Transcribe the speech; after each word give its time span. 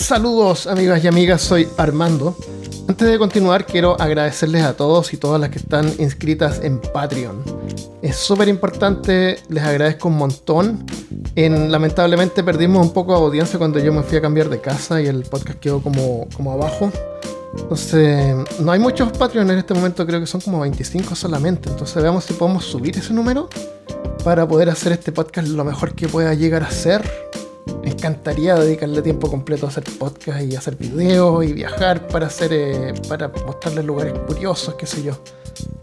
Saludos 0.00 0.66
amigas 0.66 1.04
y 1.04 1.08
amigas, 1.08 1.42
soy 1.42 1.68
Armando. 1.76 2.34
Antes 2.88 3.06
de 3.06 3.18
continuar 3.18 3.66
quiero 3.66 4.00
agradecerles 4.00 4.62
a 4.62 4.74
todos 4.74 5.12
y 5.12 5.18
todas 5.18 5.38
las 5.38 5.50
que 5.50 5.58
están 5.58 5.92
inscritas 5.98 6.60
en 6.64 6.80
Patreon. 6.80 7.36
Es 8.00 8.16
súper 8.16 8.48
importante, 8.48 9.38
les 9.50 9.62
agradezco 9.62 10.08
un 10.08 10.16
montón. 10.16 10.86
En, 11.36 11.70
lamentablemente 11.70 12.42
perdimos 12.42 12.84
un 12.84 12.94
poco 12.94 13.12
de 13.12 13.18
audiencia 13.26 13.58
cuando 13.58 13.78
yo 13.78 13.92
me 13.92 14.02
fui 14.02 14.16
a 14.16 14.22
cambiar 14.22 14.48
de 14.48 14.60
casa 14.60 15.02
y 15.02 15.06
el 15.06 15.22
podcast 15.24 15.60
quedó 15.60 15.82
como, 15.82 16.26
como 16.34 16.52
abajo. 16.52 16.90
Entonces, 17.58 18.36
no 18.58 18.72
hay 18.72 18.80
muchos 18.80 19.12
Patreon 19.12 19.50
en 19.50 19.58
este 19.58 19.74
momento, 19.74 20.06
creo 20.06 20.18
que 20.18 20.26
son 20.26 20.40
como 20.40 20.60
25 20.60 21.14
solamente. 21.14 21.68
Entonces 21.68 22.02
veamos 22.02 22.24
si 22.24 22.32
podemos 22.32 22.64
subir 22.64 22.96
ese 22.96 23.12
número 23.12 23.50
para 24.24 24.48
poder 24.48 24.70
hacer 24.70 24.92
este 24.92 25.12
podcast 25.12 25.46
lo 25.48 25.62
mejor 25.62 25.94
que 25.94 26.08
pueda 26.08 26.32
llegar 26.32 26.62
a 26.62 26.70
ser 26.70 27.29
me 27.82 27.90
encantaría 27.90 28.54
dedicarle 28.56 29.02
tiempo 29.02 29.30
completo 29.30 29.66
a 29.66 29.68
hacer 29.68 29.84
podcast 29.98 30.42
y 30.42 30.56
hacer 30.56 30.76
videos 30.76 31.44
y 31.44 31.52
viajar 31.52 32.08
para 32.08 32.26
hacer 32.26 32.52
eh, 32.52 32.94
para 33.08 33.28
mostrarles 33.28 33.84
lugares 33.84 34.14
curiosos, 34.26 34.74
qué 34.74 34.86
sé 34.86 35.02
yo. 35.02 35.18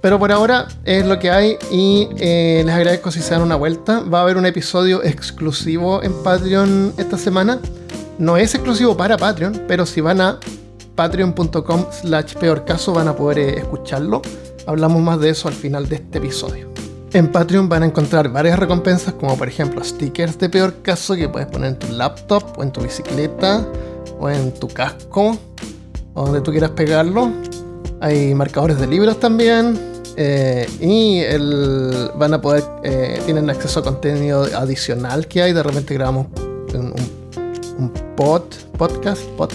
Pero 0.02 0.20
por 0.20 0.32
ahora 0.32 0.68
es 0.86 1.06
lo 1.06 1.20
que 1.20 1.30
hay 1.30 1.58
y 1.72 2.10
eh, 2.20 2.62
les 2.66 2.74
agradezco 2.74 3.12
si 3.12 3.22
se 3.22 3.32
dan 3.32 3.42
una 3.42 3.56
vuelta. 3.56 4.02
Va 4.02 4.20
a 4.20 4.22
haber 4.24 4.38
un 4.38 4.46
episodio 4.46 5.04
exclusivo 5.04 6.04
en 6.04 6.14
Patreon 6.24 6.94
esta 6.98 7.18
semana. 7.18 7.60
No 8.20 8.38
es 8.38 8.56
exclusivo 8.56 8.96
para 8.96 9.18
Patreon, 9.18 9.64
pero 9.68 9.86
si 9.86 10.02
van 10.02 10.22
a 10.22 10.40
patreon.com 10.96 11.86
slash 11.92 12.34
peor 12.36 12.66
caso 12.66 12.94
van 12.94 13.08
a 13.08 13.16
poder 13.16 13.40
eh, 13.40 13.60
escucharlo. 13.60 14.22
Hablamos 14.66 15.02
más 15.02 15.20
de 15.20 15.30
eso 15.30 15.48
al 15.48 15.54
final 15.54 15.88
de 15.88 15.96
este 15.98 16.18
episodio. 16.18 16.77
En 17.18 17.32
Patreon 17.32 17.68
van 17.68 17.82
a 17.82 17.88
encontrar 17.88 18.30
varias 18.30 18.60
recompensas, 18.60 19.12
como 19.16 19.36
por 19.36 19.48
ejemplo 19.48 19.84
stickers 19.84 20.38
de 20.38 20.50
peor 20.50 20.84
caso 20.84 21.16
que 21.16 21.28
puedes 21.28 21.48
poner 21.48 21.70
en 21.70 21.80
tu 21.80 21.92
laptop, 21.92 22.44
o 22.60 22.62
en 22.62 22.72
tu 22.72 22.82
bicicleta, 22.82 23.66
o 24.20 24.30
en 24.30 24.54
tu 24.54 24.68
casco, 24.68 25.36
o 26.14 26.26
donde 26.26 26.42
tú 26.42 26.52
quieras 26.52 26.70
pegarlo. 26.72 27.32
Hay 28.02 28.36
marcadores 28.36 28.80
de 28.80 28.86
libros 28.86 29.20
también. 29.20 29.80
Eh, 30.16 30.70
y 30.80 31.22
el, 31.22 32.12
van 32.18 32.36
a 32.36 32.40
poder, 32.40 32.64
eh, 32.84 33.20
tienen 33.26 33.50
acceso 33.50 33.80
a 33.80 33.84
contenido 33.84 34.44
adicional 34.56 35.28
que 35.28 35.42
hay. 35.42 35.54
De 35.54 35.64
repente 35.64 35.96
grabamos 35.96 36.28
un, 36.76 37.92
pod, 38.16 38.44
podcast, 38.78 39.24
pod, 39.38 39.50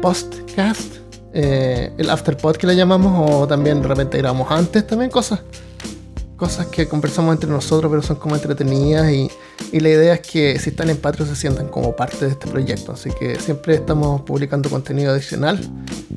postcast, 0.00 0.94
eh, 1.32 1.92
el 1.98 2.10
afterpod 2.10 2.54
que 2.54 2.68
le 2.68 2.76
llamamos, 2.76 3.28
o 3.28 3.48
también 3.48 3.82
de 3.82 3.88
repente 3.88 4.18
grabamos 4.18 4.48
antes 4.52 4.86
también 4.86 5.10
cosas 5.10 5.40
cosas 6.38 6.68
que 6.68 6.88
conversamos 6.88 7.34
entre 7.34 7.50
nosotros, 7.50 7.90
pero 7.90 8.00
son 8.00 8.16
como 8.16 8.36
entretenidas 8.36 9.12
y, 9.12 9.30
la 9.72 9.88
idea 9.90 10.14
es 10.14 10.20
que 10.20 10.58
si 10.58 10.70
están 10.70 10.88
en 10.88 10.96
Patreon 10.96 11.28
se 11.28 11.36
sientan 11.36 11.68
como 11.68 11.94
parte 11.94 12.24
de 12.24 12.30
este 12.30 12.46
proyecto. 12.46 12.92
Así 12.92 13.10
que 13.10 13.38
siempre 13.38 13.74
estamos 13.74 14.22
publicando 14.22 14.70
contenido 14.70 15.12
adicional 15.12 15.60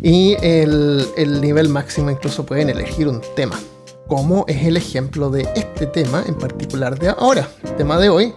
y 0.01 0.37
el, 0.41 1.05
el 1.17 1.41
nivel 1.41 1.67
máximo 1.67 2.11
incluso 2.11 2.45
pueden 2.45 2.69
elegir 2.69 3.09
un 3.09 3.19
tema, 3.35 3.59
como 4.07 4.45
es 4.47 4.63
el 4.63 4.77
ejemplo 4.77 5.29
de 5.29 5.49
este 5.55 5.87
tema 5.87 6.23
en 6.25 6.35
particular 6.35 6.97
de 6.97 7.09
ahora. 7.09 7.49
El 7.63 7.75
tema 7.75 7.99
de 7.99 8.09
hoy 8.09 8.33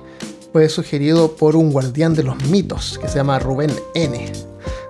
fue 0.55 0.69
sugerido 0.69 1.35
por 1.35 1.57
un 1.57 1.73
guardián 1.73 2.15
de 2.15 2.23
los 2.23 2.41
mitos 2.45 2.97
que 3.03 3.09
se 3.09 3.17
llama 3.17 3.41
Rubén 3.41 3.73
N. 3.95 4.33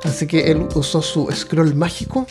Así 0.03 0.27
que 0.27 0.51
él 0.51 0.69
usó 0.75 1.01
su 1.01 1.27
scroll 1.33 1.75
mágico 1.75 2.27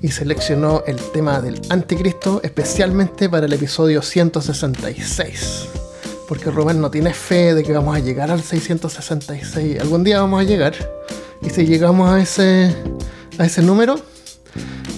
y 0.00 0.12
seleccionó 0.12 0.84
el 0.86 0.94
tema 1.12 1.40
del 1.40 1.60
anticristo 1.70 2.40
especialmente 2.44 3.28
para 3.28 3.46
el 3.46 3.52
episodio 3.52 4.00
166. 4.00 5.66
Porque 6.28 6.52
Rubén 6.52 6.80
no 6.80 6.88
tiene 6.88 7.12
fe 7.12 7.52
de 7.52 7.64
que 7.64 7.72
vamos 7.72 7.96
a 7.96 7.98
llegar 7.98 8.30
al 8.30 8.44
666. 8.44 9.80
Algún 9.80 10.04
día 10.04 10.20
vamos 10.20 10.40
a 10.40 10.44
llegar. 10.44 10.74
Y 11.42 11.50
si 11.50 11.66
llegamos 11.66 12.08
a 12.08 12.20
ese, 12.20 12.72
a 13.38 13.44
ese 13.44 13.60
número, 13.60 14.00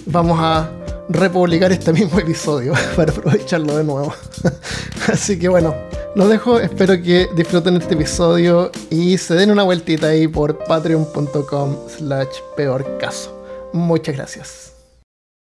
vamos 0.05 0.39
a 0.39 0.71
republicar 1.11 1.73
este 1.73 1.93
mismo 1.93 2.19
episodio 2.21 2.73
para 2.97 3.13
aprovecharlo 3.13 3.77
de 3.77 3.85
nuevo. 3.85 4.15
Así 5.13 5.39
que 5.39 5.49
bueno, 5.49 5.75
lo 6.15 6.29
dejo, 6.29 6.61
espero 6.61 7.01
que 7.03 7.29
disfruten 7.35 7.77
este 7.77 7.95
episodio 7.95 8.71
y 8.91 9.19
se 9.19 9.35
den 9.35 9.51
una 9.51 9.65
vueltita 9.65 10.09
ahí 10.09 10.29
por 10.29 10.57
patreon.com 10.65 11.77
slash 11.89 12.29
peor 12.57 12.99
caso. 12.99 13.37
Muchas 13.73 14.17
gracias. 14.17 14.73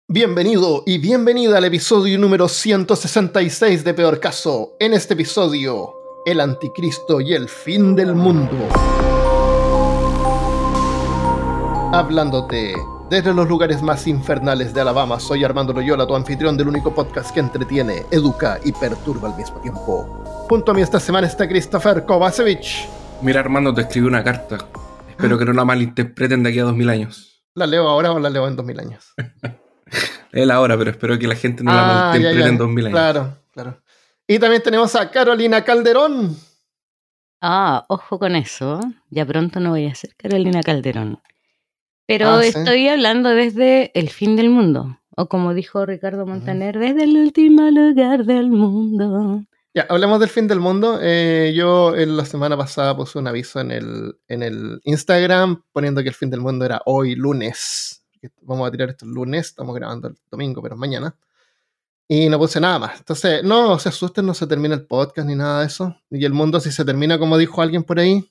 Bienvenido 0.08 0.84
y 0.86 0.98
bienvenida 0.98 1.58
al 1.58 1.66
episodio 1.66 2.20
número 2.20 2.50
166 2.50 3.84
de 3.86 3.94
Peor 3.94 4.20
Caso. 4.20 4.74
En 4.78 4.94
este 4.94 5.14
episodio, 5.14 5.94
el 6.26 6.42
anticristo 6.42 7.22
y 7.22 7.34
el 7.34 7.48
fin 7.48 7.96
del 7.96 8.14
mundo. 8.14 8.52
Hablándote 11.94 12.74
desde 13.12 13.34
los 13.34 13.46
lugares 13.50 13.82
más 13.82 14.08
infernales 14.08 14.74
de 14.74 14.80
Alabama, 14.80 15.20
soy 15.20 15.44
Armando 15.44 15.74
Loyola, 15.74 16.08
tu 16.08 16.16
anfitrión 16.16 16.56
del 16.56 16.70
único 16.70 16.96
podcast 16.96 17.34
que 17.34 17.42
entretiene, 17.42 18.06
educa 18.10 18.58
y 18.64 18.72
perturba 18.72 19.28
al 19.28 19.36
mismo 19.36 19.60
tiempo. 19.60 20.24
Junto 20.48 20.72
a 20.72 20.74
mí 20.74 20.82
esta 20.82 20.98
semana 20.98 21.28
está 21.28 21.46
Christopher 21.46 22.06
Kovacevic. 22.06 22.88
Mira, 23.22 23.42
Armando, 23.42 23.74
te 23.74 23.82
escribí 23.82 24.08
una 24.08 24.24
carta. 24.24 24.60
Espero 25.10 25.38
que 25.38 25.44
no 25.44 25.52
la 25.52 25.66
malinterpreten 25.66 26.42
de 26.42 26.52
aquí 26.52 26.60
a 26.60 26.64
2000 26.64 26.90
años. 26.90 27.44
¿La 27.54 27.68
leo 27.68 27.86
ahora 27.86 28.14
o 28.14 28.20
la 28.20 28.30
leo 28.30 28.48
en 28.48 28.56
2000 28.56 28.80
años? 28.80 29.14
Él 30.32 30.50
ahora, 30.50 30.78
pero 30.78 30.92
espero 30.92 31.20
que 31.20 31.28
la 31.28 31.36
gente 31.36 31.66
no 31.66 31.74
la 31.74 31.82
ah, 31.82 32.10
malinterprete 32.12 32.48
en 32.48 32.58
2000 32.58 32.86
años. 32.86 32.98
Claro, 32.98 33.38
claro. 33.52 33.84
Y 34.26 34.40
también 34.40 34.64
tenemos 34.64 34.96
a 34.96 35.12
Carolina 35.12 35.66
Calderón. 35.66 36.38
Ah, 37.42 37.84
ojo 37.90 38.18
con 38.18 38.38
eso. 38.38 38.80
Ya 39.10 39.26
pronto 39.26 39.60
no 39.60 39.72
voy 39.72 39.88
a 39.88 39.96
ser 39.96 40.16
Carolina 40.16 40.64
Calderón. 40.64 41.20
Pero 42.12 42.28
ah, 42.28 42.46
estoy 42.46 42.90
hablando 42.90 43.30
desde 43.30 43.98
el 43.98 44.10
fin 44.10 44.36
del 44.36 44.50
mundo. 44.50 45.00
O 45.16 45.30
como 45.30 45.54
dijo 45.54 45.86
Ricardo 45.86 46.26
Montaner, 46.26 46.78
desde 46.78 47.06
el 47.06 47.16
último 47.16 47.70
lugar 47.72 48.26
del 48.26 48.50
mundo. 48.50 49.46
Ya, 49.74 49.86
hablemos 49.88 50.20
del 50.20 50.28
fin 50.28 50.46
del 50.46 50.60
mundo. 50.60 51.00
Eh, 51.02 51.54
yo 51.56 51.96
en 51.96 52.18
la 52.18 52.26
semana 52.26 52.58
pasada 52.58 52.98
puse 52.98 53.18
un 53.18 53.30
aviso 53.30 53.62
en 53.62 53.72
el, 53.72 54.18
en 54.28 54.44
el 54.44 54.82
Instagram 54.84 55.64
poniendo 55.72 56.04
que 56.04 56.10
el 56.10 56.16
fin 56.16 56.30
del 56.30 56.42
mundo 56.42 56.66
era 56.66 56.82
hoy, 56.86 57.16
lunes. 57.16 58.04
Vamos 58.42 58.68
a 58.68 58.72
tirar 58.72 58.90
esto 58.90 59.06
el 59.06 59.12
lunes, 59.12 59.48
estamos 59.48 59.74
grabando 59.74 60.10
el 60.10 60.18
domingo, 60.30 60.62
pero 60.62 60.76
mañana. 60.76 61.16
Y 62.10 62.28
no 62.28 62.38
puse 62.38 62.60
nada 62.60 62.78
más. 62.78 63.00
Entonces, 63.00 63.42
no 63.42 63.80
se 63.80 63.88
asusten, 63.88 64.26
no 64.26 64.34
se 64.34 64.48
termina 64.48 64.76
el 64.76 64.86
podcast 64.86 65.26
ni 65.30 65.36
nada 65.36 65.62
de 65.62 65.68
eso. 65.68 65.96
Y 66.10 66.26
el 66.26 66.34
mundo, 66.34 66.60
si 66.60 66.74
se 66.74 66.84
termina, 66.84 67.18
como 67.18 67.38
dijo 67.38 67.62
alguien 67.62 67.84
por 67.84 68.00
ahí, 68.00 68.30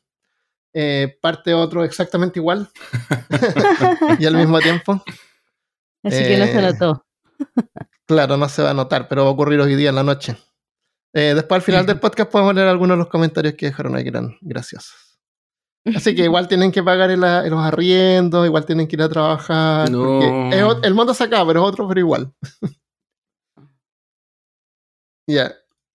eh, 0.73 1.19
parte 1.21 1.55
otro 1.55 1.85
exactamente 1.85 2.39
igual. 2.39 2.69
y 4.19 4.27
al 4.27 4.37
mismo 4.37 4.59
tiempo. 4.61 5.03
Así 6.03 6.23
que 6.23 6.39
no 6.39 6.47
se 6.47 6.59
eh, 6.59 6.63
notó. 6.63 7.07
claro, 8.07 8.37
no 8.37 8.49
se 8.49 8.63
va 8.63 8.71
a 8.71 8.75
notar, 8.75 9.09
pero 9.09 9.25
va 9.25 9.31
a 9.31 9.33
ocurrir 9.33 9.61
hoy 9.61 9.75
día 9.75 9.91
en 9.91 9.97
la 9.97 10.03
noche. 10.03 10.37
Eh, 11.13 11.35
después 11.35 11.57
al 11.57 11.63
final 11.63 11.87
del 11.87 11.99
podcast 11.99 12.31
podemos 12.31 12.55
leer 12.55 12.69
algunos 12.69 12.97
de 12.97 12.99
los 12.99 13.09
comentarios 13.09 13.55
que 13.55 13.67
dejaron 13.67 13.97
ahí 13.97 14.05
que 14.05 14.11
eran 14.11 14.39
graciosos. 14.41 15.19
Así 15.95 16.15
que 16.15 16.25
igual 16.25 16.47
tienen 16.47 16.71
que 16.71 16.83
pagar 16.83 17.11
los 17.11 17.61
arriendos, 17.61 18.47
igual 18.47 18.65
tienen 18.65 18.87
que 18.87 18.97
ir 18.97 19.03
a 19.03 19.09
trabajar. 19.09 19.89
el 19.89 20.95
mundo 20.95 21.15
se 21.15 21.25
acaba, 21.25 21.47
pero 21.49 21.63
es 21.63 21.69
otro, 21.69 21.89
pero 21.89 22.01
igual. 22.01 22.33
ya. 25.27 25.53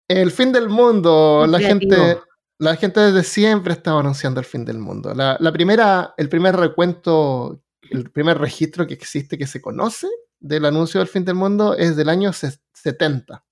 El 0.08 0.30
fin 0.32 0.52
del 0.52 0.70
mundo, 0.70 1.48
la 1.48 1.60
gente, 1.60 2.20
la 2.60 2.76
gente 2.76 3.00
desde 3.00 3.24
siempre 3.24 3.74
estaba 3.74 4.00
anunciando 4.00 4.40
el 4.40 4.46
fin 4.46 4.66
del 4.66 4.80
mundo. 4.80 5.14
La, 5.14 5.52
primera, 5.52 6.14
el 6.18 6.30
primer 6.30 6.56
recuento, 6.56 7.62
el 7.90 8.12
primer 8.12 8.38
registro 8.38 8.88
que 8.88 8.94
existe 8.94 9.38
que 9.38 9.48
se 9.48 9.62
conoce 9.62 10.08
del 10.40 10.66
anuncio 10.66 11.00
del 11.00 11.08
fin 11.08 11.26
del 11.26 11.36
mundo 11.36 11.76
es 11.76 11.96
del 11.96 12.10
año 12.10 12.32
70 12.34 13.46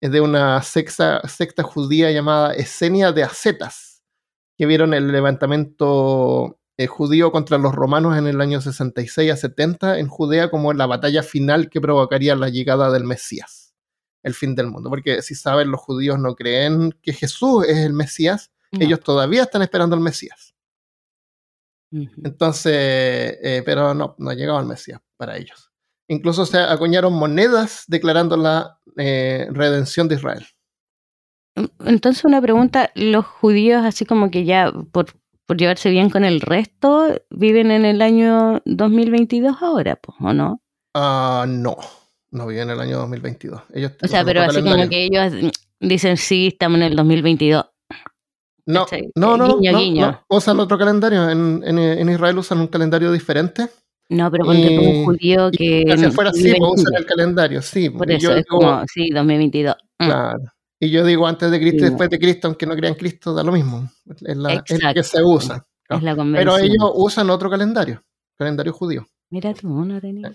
es 0.00 0.10
de 0.10 0.20
una 0.20 0.62
secta, 0.62 1.20
secta 1.28 1.62
judía 1.62 2.10
llamada 2.10 2.54
Esenia 2.54 3.12
de 3.12 3.22
Acetas, 3.22 4.02
que 4.56 4.66
vieron 4.66 4.94
el 4.94 5.12
levantamiento 5.12 6.58
eh, 6.78 6.86
judío 6.86 7.30
contra 7.30 7.58
los 7.58 7.74
romanos 7.74 8.16
en 8.16 8.26
el 8.26 8.40
año 8.40 8.60
66 8.60 9.30
a 9.30 9.36
70 9.36 9.98
en 9.98 10.08
Judea 10.08 10.50
como 10.50 10.72
la 10.72 10.86
batalla 10.86 11.22
final 11.22 11.68
que 11.68 11.80
provocaría 11.80 12.34
la 12.34 12.48
llegada 12.48 12.90
del 12.90 13.04
Mesías, 13.04 13.59
el 14.22 14.34
fin 14.34 14.54
del 14.54 14.66
mundo. 14.66 14.90
Porque 14.90 15.22
si 15.22 15.34
saben, 15.34 15.70
los 15.70 15.80
judíos 15.80 16.18
no 16.18 16.34
creen 16.34 16.92
que 17.02 17.12
Jesús 17.12 17.66
es 17.66 17.78
el 17.78 17.92
Mesías, 17.92 18.50
ellos 18.72 19.00
todavía 19.00 19.42
están 19.42 19.62
esperando 19.62 19.96
al 19.96 20.02
Mesías. 20.02 20.54
Entonces, 21.92 22.72
eh, 23.42 23.62
pero 23.64 23.94
no, 23.94 24.14
no 24.18 24.30
ha 24.30 24.34
llegado 24.34 24.60
el 24.60 24.66
Mesías 24.66 25.00
para 25.16 25.36
ellos. 25.36 25.70
Incluso 26.08 26.46
se 26.46 26.58
acuñaron 26.58 27.12
monedas 27.12 27.84
declarando 27.86 28.36
la 28.36 28.80
eh, 28.96 29.48
redención 29.50 30.08
de 30.08 30.16
Israel. 30.16 30.46
Entonces 31.84 32.24
una 32.24 32.40
pregunta, 32.40 32.90
¿los 32.94 33.26
judíos 33.26 33.84
así 33.84 34.04
como 34.04 34.30
que 34.30 34.44
ya 34.44 34.72
por, 34.92 35.06
llevarse 35.56 35.90
bien 35.90 36.10
con 36.10 36.24
el 36.24 36.40
resto 36.40 37.08
viven 37.30 37.70
en 37.70 37.84
el 37.84 38.02
año 38.02 38.62
2022 38.64 39.56
ahora, 39.60 40.00
¿o 40.20 40.32
no? 40.32 40.62
Ah, 40.94 41.44
no, 41.48 41.76
no 42.30 42.46
viven 42.46 42.70
en 42.70 42.76
el 42.76 42.80
año 42.80 42.98
2022. 42.98 43.60
o 44.02 44.08
sea, 44.08 44.24
pero 44.24 44.42
así 44.42 44.62
como 44.62 44.88
que 44.88 45.04
ellos 45.04 45.52
dicen, 45.80 46.16
sí, 46.16 46.48
estamos 46.48 46.78
en 46.78 46.84
el 46.84 46.96
2022. 46.96 47.64
No, 48.66 48.86
no, 49.16 49.36
no, 49.36 49.58
no, 49.58 50.24
usan 50.28 50.60
otro 50.60 50.78
calendario. 50.78 51.28
En, 51.28 51.62
en, 51.64 52.08
Israel 52.08 52.38
usan 52.38 52.60
un 52.60 52.68
calendario 52.68 53.10
diferente. 53.10 53.68
No, 54.10 54.30
pero 54.30 54.44
ponte 54.44 54.78
un 54.78 55.04
judío 55.04 55.50
que. 55.50 55.84
Si 55.96 56.10
fuera 56.10 56.30
así, 56.30 56.54
pues 56.56 56.72
usan 56.80 56.94
el 56.96 57.06
calendario, 57.06 57.62
sí. 57.62 57.90
Por 57.90 58.10
eso 58.10 58.34
es 58.34 58.46
como, 58.46 58.84
sí, 58.92 59.10
2022. 59.10 59.76
Mm. 59.98 60.04
Claro. 60.04 60.40
Y 60.78 60.90
yo 60.90 61.04
digo 61.04 61.26
antes 61.26 61.50
de 61.50 61.60
Cristo 61.60 61.84
y 61.84 61.88
después 61.88 62.08
de 62.08 62.18
Cristo, 62.18 62.48
aunque 62.48 62.66
no 62.66 62.74
crean 62.74 62.94
Cristo, 62.94 63.34
da 63.34 63.42
lo 63.42 63.52
mismo. 63.52 63.90
Es, 64.24 64.36
la, 64.36 64.62
que 64.62 65.02
se 65.02 65.22
usa. 65.22 65.66
Es 65.88 66.02
la 66.02 66.14
pero 66.16 66.56
ellos 66.56 66.90
usan 66.94 67.28
otro 67.28 67.50
calendario, 67.50 68.02
calendario 68.36 68.72
judío. 68.72 69.06
Mira 69.28 69.52
tú, 69.52 69.68
no 69.68 70.00
tenía 70.00 70.32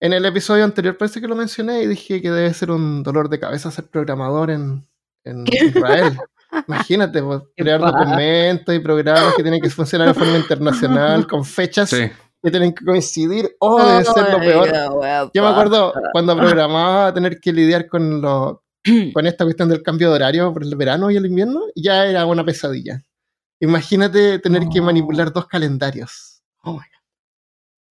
En 0.00 0.12
el 0.12 0.24
episodio 0.26 0.64
anterior 0.64 0.96
parece 0.96 1.20
que 1.20 1.28
lo 1.28 1.34
mencioné 1.34 1.82
y 1.82 1.86
dije 1.86 2.20
que 2.20 2.30
debe 2.30 2.52
ser 2.52 2.70
un 2.70 3.02
dolor 3.02 3.28
de 3.28 3.40
cabeza 3.40 3.70
ser 3.70 3.86
programador 3.86 4.50
en, 4.50 4.86
en 5.24 5.44
Israel. 5.46 6.18
Imagínate, 6.68 7.22
pues, 7.22 7.42
crear 7.56 7.80
documentos 7.80 8.74
y 8.74 8.78
programas 8.78 9.34
que 9.34 9.42
tienen 9.42 9.60
que 9.60 9.70
funcionar 9.70 10.08
de 10.08 10.14
forma 10.14 10.36
internacional, 10.36 11.26
con 11.26 11.44
fechas 11.44 11.90
que 11.90 12.50
tienen 12.50 12.74
que 12.74 12.84
coincidir. 12.84 13.56
Oh, 13.58 13.82
debe 13.82 14.04
ser 14.04 14.30
lo 14.30 14.38
peor. 14.38 15.30
Yo 15.34 15.42
me 15.42 15.48
acuerdo 15.48 15.92
cuando 16.12 16.36
programaba 16.36 17.12
tener 17.12 17.40
que 17.40 17.52
lidiar 17.52 17.88
con, 17.88 18.20
lo, 18.20 18.64
con 19.14 19.26
esta 19.26 19.44
cuestión 19.44 19.68
del 19.68 19.82
cambio 19.82 20.10
de 20.10 20.16
horario 20.16 20.52
por 20.52 20.62
el 20.62 20.74
verano 20.76 21.10
y 21.10 21.16
el 21.16 21.26
invierno, 21.26 21.62
ya 21.74 22.06
era 22.06 22.26
una 22.26 22.44
pesadilla. 22.44 23.02
Imagínate 23.60 24.38
tener 24.38 24.68
que 24.68 24.80
manipular 24.80 25.32
dos 25.32 25.46
calendarios. 25.46 26.42
Oh 26.62 26.72
my 26.72 26.78
God. 26.78 26.95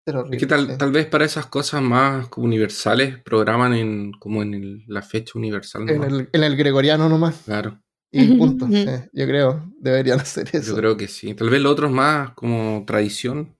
Es 0.06 0.38
que 0.38 0.46
tal, 0.46 0.76
tal, 0.76 0.92
vez 0.92 1.06
para 1.06 1.24
esas 1.24 1.46
cosas 1.46 1.80
más 1.80 2.28
universales 2.36 3.22
programan 3.22 3.72
en 3.72 4.12
como 4.12 4.42
en 4.42 4.84
la 4.86 5.00
fecha 5.00 5.38
universal. 5.38 5.88
En 5.88 6.04
el, 6.04 6.28
en 6.30 6.44
el, 6.44 6.56
gregoriano 6.56 7.08
nomás. 7.08 7.42
Claro. 7.46 7.80
Y 8.12 8.36
punto. 8.36 8.68
yo 8.68 9.26
creo, 9.26 9.72
deberían 9.78 10.20
hacer 10.20 10.48
eso. 10.52 10.72
Yo 10.72 10.76
creo 10.76 10.96
que 10.96 11.08
sí. 11.08 11.34
Tal 11.34 11.48
vez 11.48 11.60
lo 11.62 11.70
otro 11.70 11.86
es 11.86 11.92
más 11.92 12.32
como 12.34 12.84
tradición. 12.86 13.56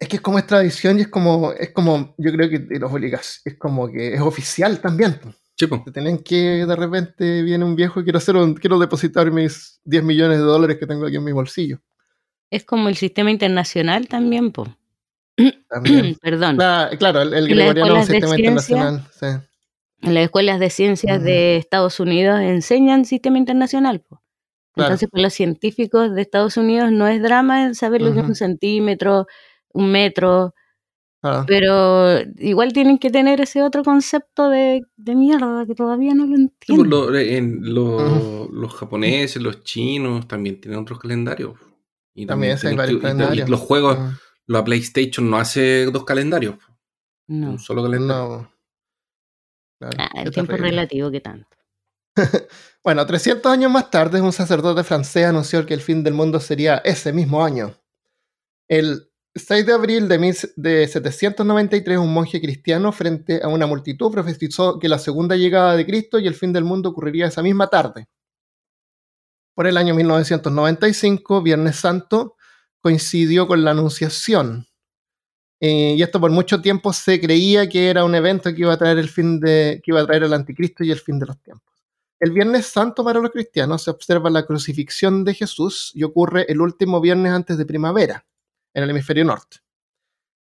Es 0.00 0.08
que 0.08 0.16
es 0.16 0.22
como 0.22 0.38
es 0.38 0.46
tradición 0.46 0.98
y 0.98 1.02
es 1.02 1.08
como, 1.08 1.52
es 1.52 1.70
como, 1.70 2.14
yo 2.18 2.32
creo 2.32 2.50
que 2.50 2.66
los 2.78 2.92
obligas, 2.92 3.40
es 3.44 3.56
como 3.56 3.88
que 3.90 4.14
es 4.14 4.20
oficial 4.20 4.80
también. 4.80 5.20
Sí, 5.54 5.66
Te 5.68 5.92
tienen 5.92 6.18
que, 6.18 6.66
de 6.66 6.76
repente 6.76 7.42
viene 7.42 7.64
un 7.64 7.76
viejo 7.76 8.00
y 8.00 8.02
quiero 8.02 8.18
hacer 8.18 8.36
un, 8.36 8.54
quiero 8.54 8.78
depositar 8.78 9.30
mis 9.30 9.80
10 9.84 10.02
millones 10.02 10.38
de 10.38 10.44
dólares 10.44 10.76
que 10.78 10.86
tengo 10.86 11.06
aquí 11.06 11.16
en 11.16 11.24
mi 11.24 11.32
bolsillo. 11.32 11.80
Es 12.50 12.64
como 12.64 12.88
el 12.88 12.96
sistema 12.96 13.30
internacional 13.30 14.08
también, 14.08 14.50
po. 14.50 14.66
También. 15.68 16.16
Perdón. 16.22 16.56
claro, 16.98 17.22
el, 17.22 17.34
el 17.34 17.48
gregoriano 17.48 17.96
es 17.96 18.08
un 18.08 18.14
sistema 18.14 18.36
internacional. 18.36 19.02
Sí. 19.12 19.26
En 20.02 20.14
las 20.14 20.24
escuelas 20.24 20.60
de 20.60 20.70
ciencias 20.70 21.22
de 21.22 21.56
Estados 21.56 22.00
Unidos 22.00 22.40
enseñan 22.40 23.04
sistema 23.04 23.38
internacional. 23.38 24.04
Entonces, 24.76 25.08
para 25.10 25.22
los 25.22 25.32
científicos 25.32 26.14
de 26.14 26.20
Estados 26.20 26.56
Unidos 26.58 26.92
no 26.92 27.08
es 27.08 27.22
drama 27.22 27.72
saber 27.72 28.02
lo 28.02 28.12
que 28.12 28.20
es 28.20 28.26
un 28.26 28.34
centímetro, 28.34 29.26
un 29.72 29.90
metro, 29.90 30.54
pero 31.46 32.20
igual 32.36 32.72
tienen 32.72 32.98
que 32.98 33.10
tener 33.10 33.40
ese 33.40 33.62
otro 33.62 33.82
concepto 33.82 34.50
de, 34.50 34.82
mierda 34.96 35.64
que 35.66 35.74
todavía 35.74 36.14
no 36.14 36.26
lo 36.26 36.36
entiendo. 36.36 37.14
Eh, 37.14 37.40
los 37.40 38.74
japoneses, 38.74 39.42
los 39.42 39.64
chinos 39.64 40.28
también 40.28 40.60
tienen 40.60 40.80
otros 40.80 40.98
calendarios. 40.98 41.54
Y 42.14 42.26
también, 42.26 42.56
hay 42.62 42.76
varios 42.76 43.00
calendarios. 43.02 43.48
los 43.48 43.60
juegos, 43.60 43.98
la 44.46 44.64
PlayStation 44.64 45.28
no 45.28 45.38
hace 45.38 45.86
dos 45.86 46.04
calendarios. 46.04 46.56
No. 47.28 47.50
Un 47.50 47.58
solo 47.58 47.82
calendario. 47.82 48.50
Ah, 49.80 50.10
el 50.14 50.30
tiempo 50.30 50.56
relativo, 50.56 51.10
¿qué 51.10 51.20
tanto? 51.20 51.48
bueno, 52.84 53.04
300 53.04 53.52
años 53.52 53.70
más 53.70 53.90
tarde, 53.90 54.20
un 54.20 54.32
sacerdote 54.32 54.84
francés 54.84 55.26
anunció 55.26 55.66
que 55.66 55.74
el 55.74 55.80
fin 55.80 56.02
del 56.02 56.14
mundo 56.14 56.40
sería 56.40 56.78
ese 56.78 57.12
mismo 57.12 57.44
año. 57.44 57.74
El 58.68 59.10
6 59.34 59.66
de 59.66 59.72
abril 59.72 60.08
de, 60.08 60.34
de 60.56 60.88
793, 60.88 61.98
un 61.98 62.12
monje 62.12 62.40
cristiano, 62.40 62.90
frente 62.90 63.40
a 63.42 63.48
una 63.48 63.66
multitud, 63.66 64.10
profetizó 64.10 64.78
que 64.78 64.88
la 64.88 64.98
segunda 64.98 65.36
llegada 65.36 65.76
de 65.76 65.84
Cristo 65.84 66.18
y 66.18 66.26
el 66.26 66.34
fin 66.34 66.52
del 66.52 66.64
mundo 66.64 66.88
ocurriría 66.88 67.26
esa 67.26 67.42
misma 67.42 67.68
tarde. 67.68 68.08
Por 69.54 69.66
el 69.66 69.76
año 69.76 69.94
1995, 69.94 71.42
Viernes 71.42 71.76
Santo, 71.76 72.35
coincidió 72.86 73.48
con 73.48 73.64
la 73.64 73.72
Anunciación, 73.72 74.64
eh, 75.58 75.96
y 75.98 76.02
esto 76.04 76.20
por 76.20 76.30
mucho 76.30 76.62
tiempo 76.62 76.92
se 76.92 77.20
creía 77.20 77.68
que 77.68 77.90
era 77.90 78.04
un 78.04 78.14
evento 78.14 78.54
que 78.54 78.60
iba 78.60 78.72
a 78.72 78.76
traer 78.76 78.98
el 78.98 79.08
fin 79.08 79.40
de, 79.40 79.80
que 79.82 79.90
iba 79.90 80.00
a 80.00 80.06
traer 80.06 80.22
el 80.22 80.32
anticristo 80.32 80.84
y 80.84 80.92
el 80.92 81.00
fin 81.00 81.18
de 81.18 81.26
los 81.26 81.36
tiempos. 81.42 81.74
El 82.20 82.30
Viernes 82.30 82.66
Santo 82.66 83.02
para 83.02 83.18
los 83.18 83.32
cristianos 83.32 83.82
se 83.82 83.90
observa 83.90 84.30
la 84.30 84.46
crucifixión 84.46 85.24
de 85.24 85.34
Jesús 85.34 85.90
y 85.94 86.04
ocurre 86.04 86.46
el 86.48 86.60
último 86.60 87.00
viernes 87.00 87.32
antes 87.32 87.58
de 87.58 87.66
primavera, 87.66 88.24
en 88.72 88.84
el 88.84 88.90
hemisferio 88.90 89.24
norte. 89.24 89.56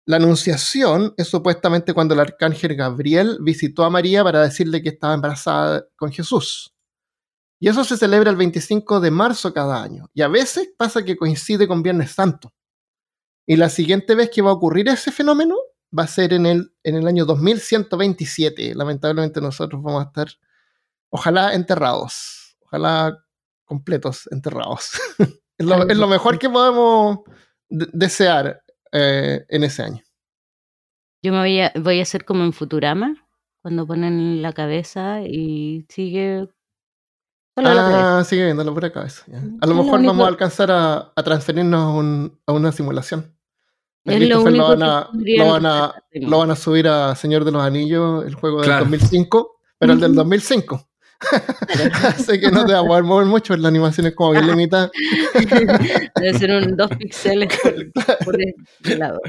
La 0.05 0.17
anunciación 0.17 1.13
es 1.15 1.29
supuestamente 1.29 1.93
cuando 1.93 2.13
el 2.13 2.19
arcángel 2.19 2.75
Gabriel 2.75 3.37
visitó 3.39 3.85
a 3.85 3.89
María 3.89 4.21
para 4.21 4.41
decirle 4.41 4.83
que 4.83 4.89
estaba 4.89 5.13
embarazada 5.13 5.87
con 5.95 6.11
Jesús. 6.11 6.72
Y 7.63 7.69
eso 7.69 7.85
se 7.85 7.95
celebra 7.95 8.29
el 8.29 8.35
25 8.35 8.99
de 8.99 9.09
marzo 9.09 9.53
cada 9.53 9.81
año. 9.81 10.09
Y 10.13 10.21
a 10.21 10.27
veces 10.27 10.73
pasa 10.77 11.05
que 11.05 11.15
coincide 11.15 11.65
con 11.65 11.81
Viernes 11.81 12.11
Santo. 12.11 12.53
Y 13.45 13.55
la 13.55 13.69
siguiente 13.69 14.15
vez 14.15 14.29
que 14.31 14.41
va 14.41 14.49
a 14.49 14.53
ocurrir 14.55 14.89
ese 14.89 15.13
fenómeno 15.13 15.55
va 15.97 16.03
a 16.03 16.07
ser 16.07 16.33
en 16.33 16.45
el, 16.45 16.73
en 16.83 16.95
el 16.95 17.07
año 17.07 17.23
2127. 17.23 18.75
Lamentablemente 18.75 19.39
nosotros 19.39 19.81
vamos 19.81 20.03
a 20.03 20.07
estar, 20.07 20.27
ojalá 21.07 21.53
enterrados, 21.53 22.57
ojalá 22.59 23.17
completos 23.63 24.27
enterrados. 24.29 24.99
es, 25.57 25.65
lo, 25.65 26.07
mejor 26.09 26.39
que 26.39 26.49
podemos 26.49 27.19
desear 27.69 28.61
eh, 28.91 29.45
en 29.47 29.63
ese 29.63 29.83
año. 29.83 30.03
Yo 31.21 31.31
me 31.31 31.39
voy 31.39 31.61
a, 31.61 31.71
voy 31.79 31.99
a 31.99 32.03
hacer 32.03 32.25
como 32.25 32.43
en 32.43 32.51
Futurama, 32.51 33.25
cuando 33.61 33.87
ponen 33.87 34.41
la 34.41 34.51
cabeza 34.51 35.21
y 35.21 35.85
sigue 35.87 36.49
ah, 37.57 38.23
sigue 38.25 38.45
viendo 38.45 38.63
la 38.63 38.71
pura 38.71 38.91
cabeza. 38.91 39.23
A 39.61 39.67
lo 39.67 39.75
mejor 39.75 40.03
vamos 40.03 40.25
a 40.25 40.29
alcanzar 40.29 40.71
a, 40.71 41.13
transferirnos 41.23 42.31
a 42.45 42.51
una 42.51 42.71
simulación. 42.71 43.35
lo, 44.05 44.43
van 44.43 44.83
a, 44.83 45.09
lo, 46.13 46.37
van 46.37 46.51
a, 46.51 46.55
subir 46.55 46.87
a 46.87 47.15
Señor 47.15 47.45
de 47.45 47.51
los 47.51 47.63
Anillos, 47.63 48.25
el 48.25 48.35
juego 48.35 48.61
del 48.61 48.79
2005, 48.79 49.59
pero 49.79 49.93
el 49.93 49.99
del 49.99 50.15
2005. 50.15 50.87
Así 52.03 52.39
que 52.39 52.51
no 52.51 52.65
te 52.65 52.73
va 52.73 52.79
a 52.79 52.85
poder 52.85 53.03
mover 53.03 53.25
mucho, 53.25 53.55
la 53.55 53.67
animación 53.67 54.07
es 54.07 54.15
como 54.15 54.31
bien 54.31 54.47
limitada. 54.47 54.91
Debe 56.15 56.37
ser 56.37 56.51
un 56.51 56.75
2 56.75 56.89
píxeles 56.97 57.49
por, 58.25 58.37
el 58.39 58.99
lado. 58.99 59.21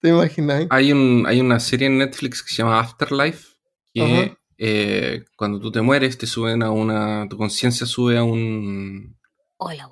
¿Te 0.00 0.08
imaginas? 0.08 0.66
Hay, 0.70 0.92
un, 0.92 1.24
hay 1.26 1.40
una 1.40 1.58
serie 1.58 1.88
en 1.88 1.98
Netflix 1.98 2.42
que 2.42 2.50
se 2.50 2.56
llama 2.56 2.80
Afterlife, 2.80 3.56
que 3.92 4.36
eh, 4.58 5.24
cuando 5.36 5.60
tú 5.60 5.70
te 5.70 5.82
mueres, 5.82 6.16
te 6.18 6.26
suben 6.26 6.62
a 6.62 6.70
una. 6.70 7.28
Tu 7.28 7.36
conciencia 7.36 7.86
sube 7.86 8.16
a 8.16 8.24
un. 8.24 9.16
Hola, 9.58 9.88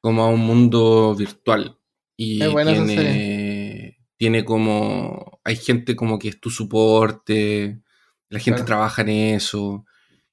Como 0.00 0.22
a 0.22 0.28
un 0.28 0.40
mundo 0.40 1.14
virtual. 1.16 1.78
Y 2.16 2.38
tiene, 2.38 3.98
tiene 4.16 4.44
como. 4.44 5.40
Hay 5.44 5.56
gente 5.56 5.96
como 5.96 6.18
que 6.18 6.28
es 6.28 6.40
tu 6.40 6.50
soporte. 6.50 7.80
La 8.28 8.38
gente 8.38 8.62
trabaja 8.62 9.02
en 9.02 9.08
eso. 9.08 9.84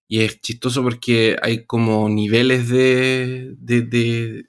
Y 0.08 0.22
es 0.22 0.42
chistoso 0.42 0.84
porque 0.84 1.38
hay 1.42 1.66
como 1.66 2.08
niveles 2.10 2.70
de. 2.70 3.56
de, 3.58 4.46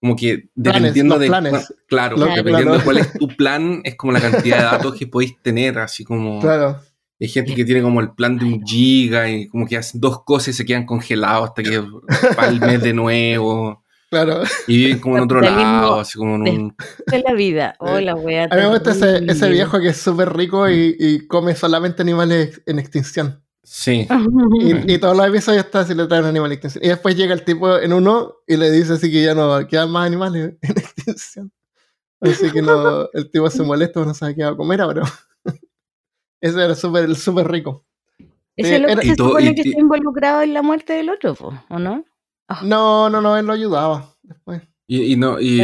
como 0.00 0.16
que 0.16 0.50
dependiendo 0.54 1.18
de 1.18 1.26
planes. 1.26 1.74
claro, 1.86 2.16
dependiendo 2.16 2.78
de 2.78 2.84
cuál 2.84 2.98
es 2.98 3.12
tu 3.12 3.28
plan, 3.36 3.80
es 3.84 3.96
como 3.96 4.12
la 4.12 4.20
cantidad 4.20 4.58
de 4.58 4.64
datos 4.64 4.94
que 4.94 5.06
podéis 5.06 5.40
tener, 5.42 5.78
así 5.78 6.04
como 6.04 6.40
claro. 6.40 6.80
Hay 7.18 7.28
gente 7.28 7.54
que 7.54 7.64
tiene 7.64 7.80
como 7.80 8.00
el 8.00 8.12
plan 8.12 8.36
de 8.36 8.44
un 8.44 8.62
giga 8.62 9.30
y 9.30 9.48
como 9.48 9.66
que 9.66 9.76
hacen 9.76 10.00
dos 10.00 10.22
cosas 10.24 10.48
y 10.48 10.52
se 10.52 10.66
quedan 10.66 10.84
congelados 10.84 11.48
hasta 11.48 11.62
que 11.62 11.78
va 11.78 12.46
el 12.48 12.60
mes 12.60 12.82
de 12.82 12.92
nuevo. 12.92 13.82
Claro. 14.10 14.42
Y 14.66 14.76
viven 14.76 14.98
como 15.00 15.16
en 15.16 15.24
otro 15.24 15.40
lado, 15.40 16.00
así 16.00 16.18
como 16.18 16.36
en 16.36 16.42
un... 16.42 16.76
De 17.06 17.20
la 17.20 17.32
vida. 17.32 17.74
Hola, 17.80 18.14
wea. 18.14 18.44
A 18.50 18.54
mí 18.54 18.62
me 18.62 18.68
gusta 18.68 18.92
ese, 18.92 19.24
ese 19.26 19.48
viejo 19.48 19.80
que 19.80 19.88
es 19.88 19.96
súper 19.96 20.36
rico 20.36 20.68
y, 20.68 20.94
y, 20.98 21.26
come 21.26 21.54
solamente 21.56 22.02
animales 22.02 22.62
en 22.66 22.78
extinción. 22.78 23.42
Sí. 23.62 24.06
Y, 24.60 24.94
y 24.94 24.98
todos 24.98 25.16
los 25.16 25.26
episodios 25.26 25.64
está 25.64 25.84
si 25.84 25.94
le 25.94 26.06
traen 26.06 26.24
animales 26.24 26.58
en 26.58 26.64
extinción. 26.66 26.84
Y 26.84 26.88
después 26.88 27.16
llega 27.16 27.34
el 27.34 27.44
tipo 27.44 27.78
en 27.78 27.92
uno 27.92 28.36
y 28.46 28.56
le 28.56 28.70
dice 28.70 28.94
así 28.94 29.10
que 29.10 29.22
ya 29.22 29.34
no 29.34 29.66
quedan 29.66 29.90
más 29.90 30.06
animales 30.06 30.54
en 30.60 30.70
extinción. 30.78 31.52
Así 32.20 32.50
que 32.50 32.62
no, 32.62 33.08
el 33.12 33.30
tipo 33.30 33.50
se 33.50 33.62
molesta, 33.62 34.04
no 34.04 34.14
sabe 34.14 34.34
qué 34.34 34.44
va 34.44 34.50
a 34.50 34.56
comer 34.56 34.80
ahora. 34.80 35.02
Ese 36.46 36.64
era 36.64 36.74
súper 36.74 37.14
super 37.16 37.50
rico. 37.50 37.84
Ese 38.56 38.76
es 38.76 38.82
lo 38.82 38.88
que 38.88 39.08
se 39.08 39.14
supone 39.16 39.54
que 39.54 39.62
está 39.62 39.80
involucrado 39.80 40.42
en 40.42 40.54
la 40.54 40.62
muerte 40.62 40.94
del 40.94 41.10
otro, 41.10 41.36
¿o 41.68 41.78
no? 41.78 42.04
Ah. 42.48 42.60
No, 42.64 43.10
no, 43.10 43.20
no, 43.20 43.36
él 43.36 43.46
lo 43.46 43.52
ayudaba 43.52 44.14
después. 44.22 44.62
Y, 44.88 45.16
no, 45.16 45.40
y, 45.40 45.60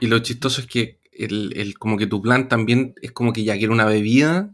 y, 0.00 0.06
lo 0.08 0.18
chistoso 0.18 0.60
es 0.60 0.66
que 0.66 1.00
el, 1.12 1.52
el, 1.56 1.78
como 1.78 1.96
que 1.96 2.08
tu 2.08 2.20
plan 2.20 2.48
también 2.48 2.94
es 3.00 3.12
como 3.12 3.32
que 3.32 3.44
ya 3.44 3.56
quiere 3.56 3.72
una 3.72 3.84
bebida 3.84 4.52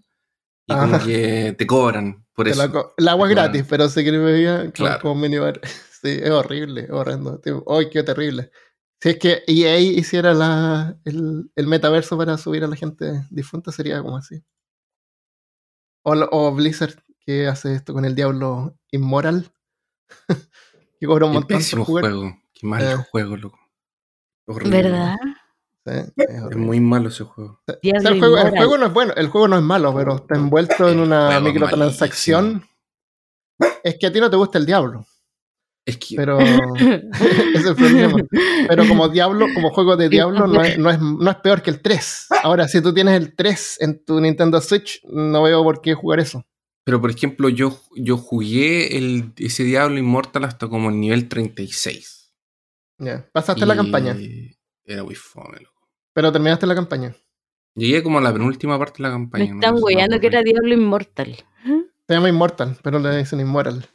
y 0.66 0.74
como 0.74 0.98
que 1.02 1.54
te 1.56 1.66
cobran 1.66 2.26
por 2.34 2.46
eso. 2.46 2.92
el 2.96 3.08
agua 3.08 3.28
es 3.28 3.34
gratis, 3.34 3.64
pero 3.68 3.88
se 3.88 4.02
quiere 4.02 4.18
bebida 4.18 4.70
claro. 4.72 5.00
como 5.00 5.14
minibar. 5.14 5.60
Sí, 6.04 6.18
es 6.22 6.28
horrible, 6.28 6.86
horrendo. 6.90 7.40
¡Ay, 7.66 7.88
qué 7.88 8.02
terrible! 8.02 8.50
Si 9.00 9.08
es 9.08 9.18
que 9.18 9.42
EA 9.46 9.80
hiciera 9.80 10.34
la, 10.34 10.98
el, 11.06 11.50
el, 11.56 11.66
metaverso 11.66 12.18
para 12.18 12.36
subir 12.36 12.62
a 12.62 12.66
la 12.66 12.76
gente 12.76 13.26
difunta, 13.30 13.72
sería 13.72 14.02
como 14.02 14.18
así. 14.18 14.42
O, 16.04 16.12
o 16.12 16.54
Blizzard, 16.54 16.94
que 17.26 17.48
hace 17.48 17.74
esto 17.74 17.92
con 17.92 18.04
el 18.04 18.14
Diablo 18.14 18.76
Inmoral. 18.92 19.50
que 21.00 21.06
cobra 21.06 21.26
un 21.26 21.32
montón 21.32 21.60
por 21.70 21.80
jugar. 21.80 22.04
juego. 22.04 22.38
Qué 22.52 22.66
mal 22.66 22.82
eh. 22.82 22.96
juego, 23.10 23.36
loco. 23.36 23.58
¿Verdad? 24.46 25.16
es, 25.86 26.56
muy 26.56 26.80
malo 26.80 27.08
ese 27.08 27.24
juego. 27.24 27.60
el, 27.66 28.18
juego. 28.18 28.38
el, 28.38 28.50
juego. 28.50 28.78
no 28.78 28.86
es 28.86 28.92
bueno, 28.92 29.12
el 29.16 29.28
juego 29.28 29.48
no 29.48 29.56
es 29.56 29.62
malo, 29.62 29.94
pero 29.94 30.16
está 30.16 30.36
envuelto 30.36 30.88
en 30.88 31.00
una 31.00 31.40
microtransacción. 31.40 32.66
Es 33.82 33.96
que 33.98 34.06
a 34.06 34.12
ti 34.12 34.20
no 34.20 34.30
te 34.30 34.36
gusta 34.36 34.58
el 34.58 34.66
diablo. 34.66 35.06
Es 35.86 35.98
que... 35.98 36.16
Pero 36.16 36.38
es 37.54 37.64
el 37.66 37.76
problema. 37.76 38.16
Pero 38.68 38.88
como 38.88 39.08
Diablo, 39.08 39.46
como 39.54 39.70
juego 39.70 39.96
de 39.96 40.08
Diablo, 40.08 40.46
no 40.46 40.62
es, 40.62 40.78
no, 40.78 40.90
es, 40.90 41.00
no 41.00 41.30
es 41.30 41.36
peor 41.36 41.62
que 41.62 41.70
el 41.70 41.80
3. 41.80 42.26
Ahora, 42.42 42.68
si 42.68 42.80
tú 42.80 42.94
tienes 42.94 43.14
el 43.14 43.34
3 43.34 43.78
en 43.80 44.04
tu 44.04 44.20
Nintendo 44.20 44.60
Switch, 44.60 45.02
no 45.04 45.42
veo 45.42 45.62
por 45.62 45.80
qué 45.82 45.94
jugar 45.94 46.20
eso. 46.20 46.44
Pero 46.84 47.00
por 47.00 47.10
ejemplo, 47.10 47.48
yo, 47.48 47.80
yo 47.96 48.16
jugué 48.16 48.96
el, 48.98 49.32
ese 49.38 49.64
Diablo 49.64 49.98
Immortal 49.98 50.44
hasta 50.44 50.68
como 50.68 50.90
el 50.90 51.00
nivel 51.00 51.28
36. 51.28 52.32
Ya, 52.98 53.26
pasaste 53.32 53.66
la 53.66 53.74
campaña. 53.74 54.16
Era 54.84 55.02
muy 55.02 55.14
fome, 55.14 55.58
loco. 55.60 55.88
Pero 56.12 56.30
terminaste 56.30 56.66
la 56.66 56.74
campaña. 56.74 57.16
Llegué 57.74 58.02
como 58.02 58.18
a 58.18 58.20
la 58.20 58.32
penúltima 58.32 58.78
parte 58.78 58.98
de 58.98 59.08
la 59.08 59.10
campaña. 59.10 59.46
Me 59.46 59.54
están 59.54 59.76
weyando 59.80 60.20
que 60.20 60.26
era 60.28 60.42
Diablo 60.42 60.74
Immortal. 60.74 61.36
Se 62.06 62.14
llama 62.14 62.28
Immortal, 62.28 62.78
pero 62.82 62.98
le 62.98 63.16
dicen 63.16 63.40
Immoral. 63.40 63.88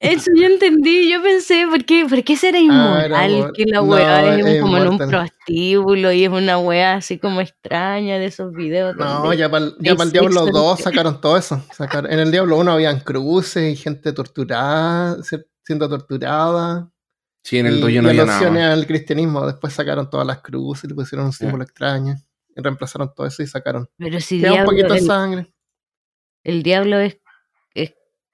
Eso 0.00 0.30
yo 0.32 0.46
entendí, 0.46 1.10
yo 1.10 1.20
pensé, 1.20 1.66
¿por 1.68 1.84
qué, 1.84 2.06
¿por 2.08 2.22
qué 2.22 2.36
será 2.36 2.58
ah, 2.58 2.60
inmoral? 2.60 3.52
que 3.52 3.64
la 3.66 3.82
weá 3.82 4.36
es, 4.38 4.60
como 4.60 4.78
en 4.78 4.88
un 4.88 4.98
prostíbulo 4.98 6.12
y 6.12 6.24
es 6.24 6.30
una 6.30 6.56
weá 6.58 6.94
así 6.94 7.18
como 7.18 7.40
extraña 7.40 8.16
de 8.18 8.26
esos 8.26 8.52
videos. 8.52 8.94
No, 8.96 9.32
ya 9.34 9.50
para 9.50 9.66
el 9.66 10.12
Diablo 10.12 10.46
2 10.46 10.80
sacaron 10.80 11.20
todo 11.20 11.36
eso. 11.36 11.60
en 12.08 12.18
el 12.20 12.30
Diablo 12.30 12.58
1 12.58 12.72
habían 12.72 13.00
cruces 13.00 13.72
y 13.72 13.76
gente 13.76 14.12
torturada, 14.12 15.16
siendo 15.64 15.88
torturada. 15.88 16.88
Sí, 17.42 17.58
en 17.58 17.66
el 17.66 17.80
2 17.80 17.90
no 17.94 18.08
había 18.10 18.24
nada. 18.24 18.72
al 18.72 18.86
cristianismo, 18.86 19.46
después 19.46 19.72
sacaron 19.72 20.08
todas 20.08 20.26
las 20.26 20.42
cruces, 20.42 20.84
y 20.84 20.88
le 20.88 20.94
pusieron 20.94 21.26
un 21.26 21.32
símbolo 21.32 21.64
extraño, 21.64 22.14
y 22.54 22.62
reemplazaron 22.62 23.12
todo 23.16 23.26
eso 23.26 23.42
y 23.42 23.48
sacaron. 23.48 23.88
Pero 23.96 24.20
si 24.20 24.40
Queda 24.40 24.54
un 24.54 24.64
poquito 24.64 24.94
de 24.94 25.00
sangre. 25.00 25.52
El 26.44 26.62
diablo 26.62 26.98
es 27.00 27.18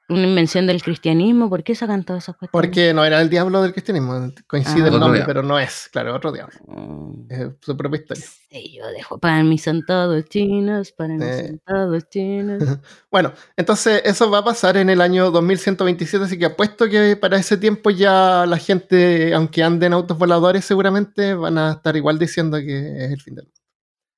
una 0.09 0.27
invención 0.27 0.67
del 0.67 0.83
cristianismo, 0.83 1.49
¿por 1.49 1.63
qué 1.63 1.75
sacan 1.75 2.05
todas 2.05 2.25
esas 2.25 2.37
cuestiones? 2.37 2.53
Porque 2.53 2.93
no 2.93 3.05
era 3.05 3.21
el 3.21 3.31
diablo 3.31 3.63
del 3.63 3.73
cristianismo, 3.73 4.33
coincide 4.47 4.89
el 4.89 4.97
ah. 4.97 4.99
nombre, 4.99 5.23
pero 5.25 5.43
no 5.43 5.59
es, 5.59 5.89
claro, 5.91 6.15
otro 6.15 6.31
diablo. 6.31 6.55
Mm. 6.67 7.27
Es 7.31 7.49
su 7.61 7.77
propia 7.77 8.01
historia. 8.01 8.25
Sí, 8.51 8.77
yo 8.77 8.87
dejo 8.89 9.19
para 9.19 9.43
mí 9.43 9.59
son 9.59 9.85
todos 9.87 10.25
chinos, 10.27 10.93
para 10.93 11.15
mí 11.15 11.25
son 11.25 11.61
todos 11.67 12.09
chinos. 12.09 12.63
bueno, 13.11 13.33
entonces 13.57 14.03
eso 14.05 14.31
va 14.31 14.39
a 14.39 14.45
pasar 14.45 14.77
en 14.77 14.91
el 14.91 15.01
año 15.01 15.31
2127, 15.31 16.25
así 16.27 16.39
que 16.39 16.47
apuesto 16.47 16.89
que 16.89 17.17
para 17.17 17.39
ese 17.39 17.57
tiempo 17.57 17.91
ya 17.91 18.45
la 18.47 18.59
gente, 18.59 19.33
aunque 19.35 19.63
anden 19.63 19.93
autos 19.93 20.19
voladores, 20.19 20.65
seguramente 20.65 21.35
van 21.35 21.59
a 21.59 21.73
estar 21.73 21.97
igual 21.97 22.19
diciendo 22.19 22.59
que 22.59 23.05
es 23.05 23.13
el 23.13 23.21
fin 23.21 23.37
del 23.37 23.47
mundo. 23.47 23.64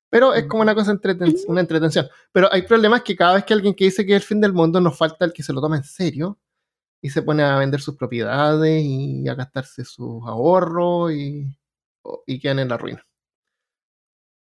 Pero 0.09 0.33
es 0.33 0.45
como 0.45 0.61
una 0.61 0.75
cosa, 0.75 0.91
entreten 0.91 1.35
una 1.47 1.61
entretención. 1.61 2.07
Pero 2.31 2.51
hay 2.51 2.63
problemas 2.63 3.01
que 3.03 3.15
cada 3.15 3.35
vez 3.35 3.45
que 3.45 3.53
alguien 3.53 3.73
que 3.73 3.85
dice 3.85 4.05
que 4.05 4.15
es 4.15 4.21
el 4.21 4.27
fin 4.27 4.41
del 4.41 4.53
mundo, 4.53 4.79
nos 4.81 4.97
falta 4.97 5.25
el 5.25 5.33
que 5.33 5.43
se 5.43 5.53
lo 5.53 5.61
toma 5.61 5.77
en 5.77 5.83
serio 5.83 6.39
y 7.01 7.09
se 7.09 7.21
pone 7.21 7.43
a 7.43 7.57
vender 7.57 7.81
sus 7.81 7.95
propiedades 7.95 8.83
y 8.83 9.27
a 9.27 9.35
gastarse 9.35 9.85
sus 9.85 10.23
ahorros 10.25 11.11
y, 11.13 11.57
y 12.25 12.39
quedan 12.39 12.59
en 12.59 12.69
la 12.69 12.77
ruina. 12.77 13.05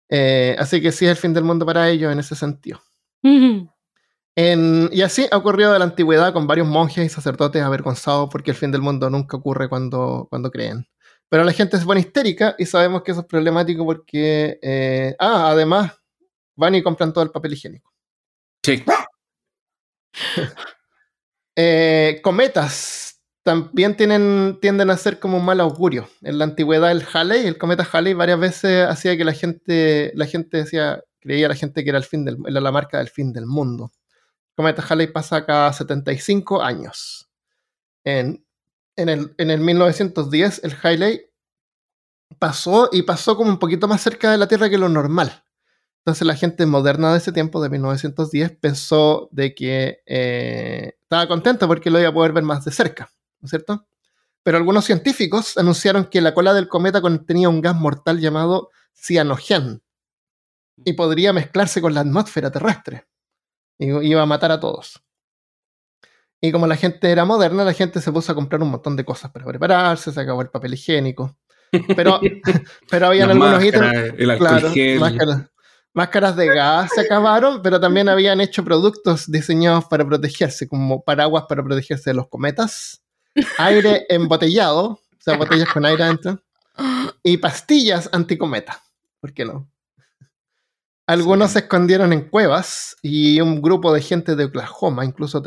Eh, 0.10 0.56
así 0.58 0.82
que 0.82 0.92
sí 0.92 1.06
es 1.06 1.12
el 1.12 1.18
fin 1.18 1.34
del 1.34 1.44
mundo 1.44 1.66
para 1.66 1.90
ellos 1.90 2.12
en 2.12 2.20
ese 2.20 2.36
sentido. 2.36 2.82
y 4.94 5.02
así 5.02 5.26
ha 5.32 5.38
ocurrido 5.38 5.74
de 5.74 5.80
la 5.80 5.86
antigüedad 5.86 6.32
con 6.32 6.48
varios 6.48 6.68
monjes 6.68 7.06
y 7.06 7.10
sacerdotes 7.10 7.62
avergonzados 7.64 8.30
porque 8.32 8.52
el 8.52 8.58
fin 8.58 8.72
del 8.72 8.82
mundo 8.82 9.10
nunca 9.10 9.38
ocurre 9.38 9.68
cuando, 9.68 10.28
cuando 10.30 10.52
creen. 10.52 10.88
Pero 11.30 11.44
la 11.44 11.52
gente 11.52 11.78
se 11.78 11.86
pone 11.86 12.00
histérica 12.00 12.56
y 12.58 12.66
sabemos 12.66 13.04
que 13.04 13.12
eso 13.12 13.22
es 13.22 13.28
problemático 13.28 13.86
porque, 13.86 14.60
eh, 14.62 15.16
ah, 15.20 15.50
además, 15.50 15.94
van 16.56 16.76
y 16.76 16.84
compran 16.84 17.12
todo 17.12 17.24
el 17.24 17.32
papel 17.32 17.54
higiénico. 17.54 17.94
Sí. 18.64 18.84
Eh, 21.60 22.20
cometas 22.24 23.20
también 23.42 23.98
tienen, 23.98 24.60
tienden 24.62 24.92
a 24.92 24.98
ser 24.98 25.20
como 25.20 25.38
un 25.38 25.46
mal 25.46 25.60
augurio. 25.60 26.08
En 26.22 26.38
la 26.38 26.44
antigüedad 26.44 26.92
el 26.92 27.04
Halley, 27.12 27.48
el 27.48 27.58
cometa 27.58 27.88
Halley, 27.92 28.14
varias 28.14 28.40
veces 28.40 28.88
hacía 28.88 29.18
que 29.18 29.24
la 29.24 29.34
gente, 29.34 30.12
la 30.14 30.28
gente 30.28 30.58
decía, 30.58 31.02
creía 31.20 31.48
la 31.48 31.56
gente 31.56 31.84
que 31.84 31.90
era 31.90 31.98
el 31.98 32.04
fin 32.04 32.26
del, 32.26 32.38
era 32.48 32.62
la 32.62 32.72
marca 32.72 33.00
del 33.00 33.10
fin 33.10 33.34
del 33.34 33.48
mundo. 33.48 33.92
El 33.96 34.56
cometa 34.56 34.86
Halley 34.88 35.08
pasa 35.08 35.48
cada 35.48 35.74
75 35.74 36.62
años. 36.62 37.28
En 38.04 38.46
en 38.98 39.10
el, 39.10 39.34
en 39.38 39.50
el 39.50 39.62
1910 39.62 40.62
el 40.64 40.76
Halley 40.84 41.22
pasó 42.40 42.90
y 42.92 43.04
pasó 43.04 43.38
como 43.38 43.50
un 43.50 43.60
poquito 43.60 43.88
más 43.88 44.02
cerca 44.02 44.32
de 44.32 44.38
la 44.38 44.48
Tierra 44.48 44.70
que 44.70 44.78
lo 44.78 44.90
normal. 44.90 45.44
Entonces 46.00 46.26
la 46.26 46.36
gente 46.36 46.66
moderna 46.66 47.12
de 47.12 47.18
ese 47.18 47.32
tiempo, 47.32 47.62
de 47.62 47.70
1910, 47.70 48.58
pensó 48.60 49.30
de 49.32 49.54
que 49.54 50.02
eh, 50.06 50.94
estaba 51.02 51.28
contenta 51.28 51.68
porque 51.68 51.90
lo 51.90 52.00
iba 52.00 52.10
a 52.10 52.14
poder 52.14 52.34
ver 52.34 52.44
más 52.44 52.64
de 52.66 52.72
cerca, 52.72 53.12
¿no 53.40 53.46
es 53.46 53.50
cierto? 53.50 53.88
Pero 54.44 54.58
algunos 54.58 54.86
científicos 54.86 55.58
anunciaron 55.58 56.06
que 56.06 56.22
la 56.22 56.34
cola 56.34 56.54
del 56.54 56.70
cometa 56.70 57.02
contenía 57.02 57.50
un 57.50 57.62
gas 57.62 57.76
mortal 57.76 58.20
llamado 58.20 58.70
cianogen 58.94 59.84
y 60.86 60.94
podría 60.94 61.34
mezclarse 61.34 61.82
con 61.82 61.94
la 61.94 62.02
atmósfera 62.02 62.52
terrestre 62.52 63.08
y 63.78 63.88
iba 64.08 64.22
a 64.22 64.26
matar 64.26 64.52
a 64.52 64.60
todos. 64.60 65.04
Y 66.40 66.52
como 66.52 66.68
la 66.68 66.76
gente 66.76 67.10
era 67.12 67.26
moderna, 67.26 67.64
la 67.64 67.74
gente 67.74 68.00
se 68.00 68.12
puso 68.12 68.32
a 68.32 68.36
comprar 68.36 68.62
un 68.62 68.70
montón 68.70 68.96
de 68.96 69.04
cosas 69.04 69.32
para 69.32 69.46
prepararse, 69.46 70.12
se 70.12 70.22
acabó 70.22 70.42
el 70.42 70.50
papel 70.50 70.74
higiénico. 70.76 71.36
Pero, 71.96 72.20
pero 72.90 73.08
habían 73.08 73.32
algunos 73.32 73.64
ítems. 73.64 74.14
claro, 74.38 74.72
máscaras, 75.00 75.50
máscaras 75.94 76.36
de 76.36 76.48
gas 76.48 76.92
se 76.94 77.02
acabaron, 77.02 77.62
pero 77.62 77.80
también 77.80 78.08
habían 78.08 78.40
hecho 78.40 78.64
productos 78.64 79.30
diseñados 79.32 79.86
para 79.86 80.06
protegerse, 80.06 80.68
como 80.68 81.04
paraguas 81.04 81.46
para 81.50 81.64
protegerse 81.64 82.12
de 82.12 82.14
los 82.14 82.30
cometas, 82.30 83.02
aire 83.58 84.06
embotellado, 84.10 84.86
o 84.86 85.02
sea, 85.20 85.38
botellas 85.38 85.70
con 85.74 85.86
aire 85.86 86.04
adentro, 86.04 86.42
y 87.24 87.38
pastillas 87.38 88.10
anticometa. 88.14 88.84
¿Por 89.20 89.34
qué 89.34 89.44
no? 89.44 89.68
Algunos 91.08 91.52
se 91.52 91.60
escondieron 91.60 92.14
en 92.14 92.30
cuevas 92.30 92.96
y 93.02 93.42
un 93.42 93.62
grupo 93.62 93.94
de 93.94 94.02
gente 94.02 94.36
de 94.36 94.46
Oklahoma 94.46 95.06
incluso 95.06 95.42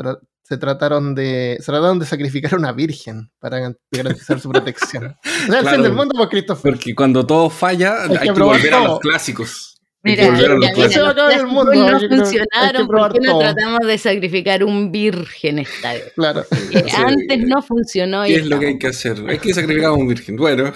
se 0.51 0.57
trataron 0.57 1.15
de 1.15 1.55
se 1.59 1.71
trataron 1.71 1.97
de 1.97 2.05
sacrificar 2.05 2.55
a 2.55 2.57
una 2.57 2.73
virgen 2.73 3.31
para 3.39 3.73
garantizar 3.89 4.37
su 4.37 4.49
protección. 4.49 5.15
el 5.47 5.65
fin 5.65 5.81
del 5.81 5.93
mundo, 5.93 6.13
pues, 6.13 6.27
Christopher. 6.27 6.73
Porque 6.73 6.93
cuando 6.93 7.25
todo 7.25 7.49
falla, 7.49 8.03
hay, 8.03 8.27
que, 8.27 8.31
volver 8.33 8.73
a 8.73 8.83
los 8.83 8.99
clásicos. 8.99 9.77
Mira, 10.03 10.29
mira, 10.29 10.55
los 10.55 11.45
mundo, 11.45 11.73
no 11.73 11.99
funcionaron, 12.01 12.85
¿por 12.85 13.13
qué 13.13 13.19
no 13.21 13.39
tratamos 13.39 13.79
de 13.87 13.97
sacrificar 13.97 14.61
un 14.65 14.91
virgen 14.91 15.59
esta 15.59 15.93
vez? 15.93 16.11
Claro. 16.15 16.43
antes 16.97 17.39
no 17.47 17.61
funcionó. 17.61 18.25
¿Qué 18.25 18.35
es 18.35 18.47
lo 18.47 18.59
que 18.59 18.67
hay 18.67 18.77
que 18.77 18.87
hacer? 18.87 19.23
Hay 19.29 19.39
que 19.39 19.53
sacrificar 19.53 19.91
a 19.91 19.93
un 19.93 20.09
virgen. 20.09 20.35
Bueno. 20.35 20.73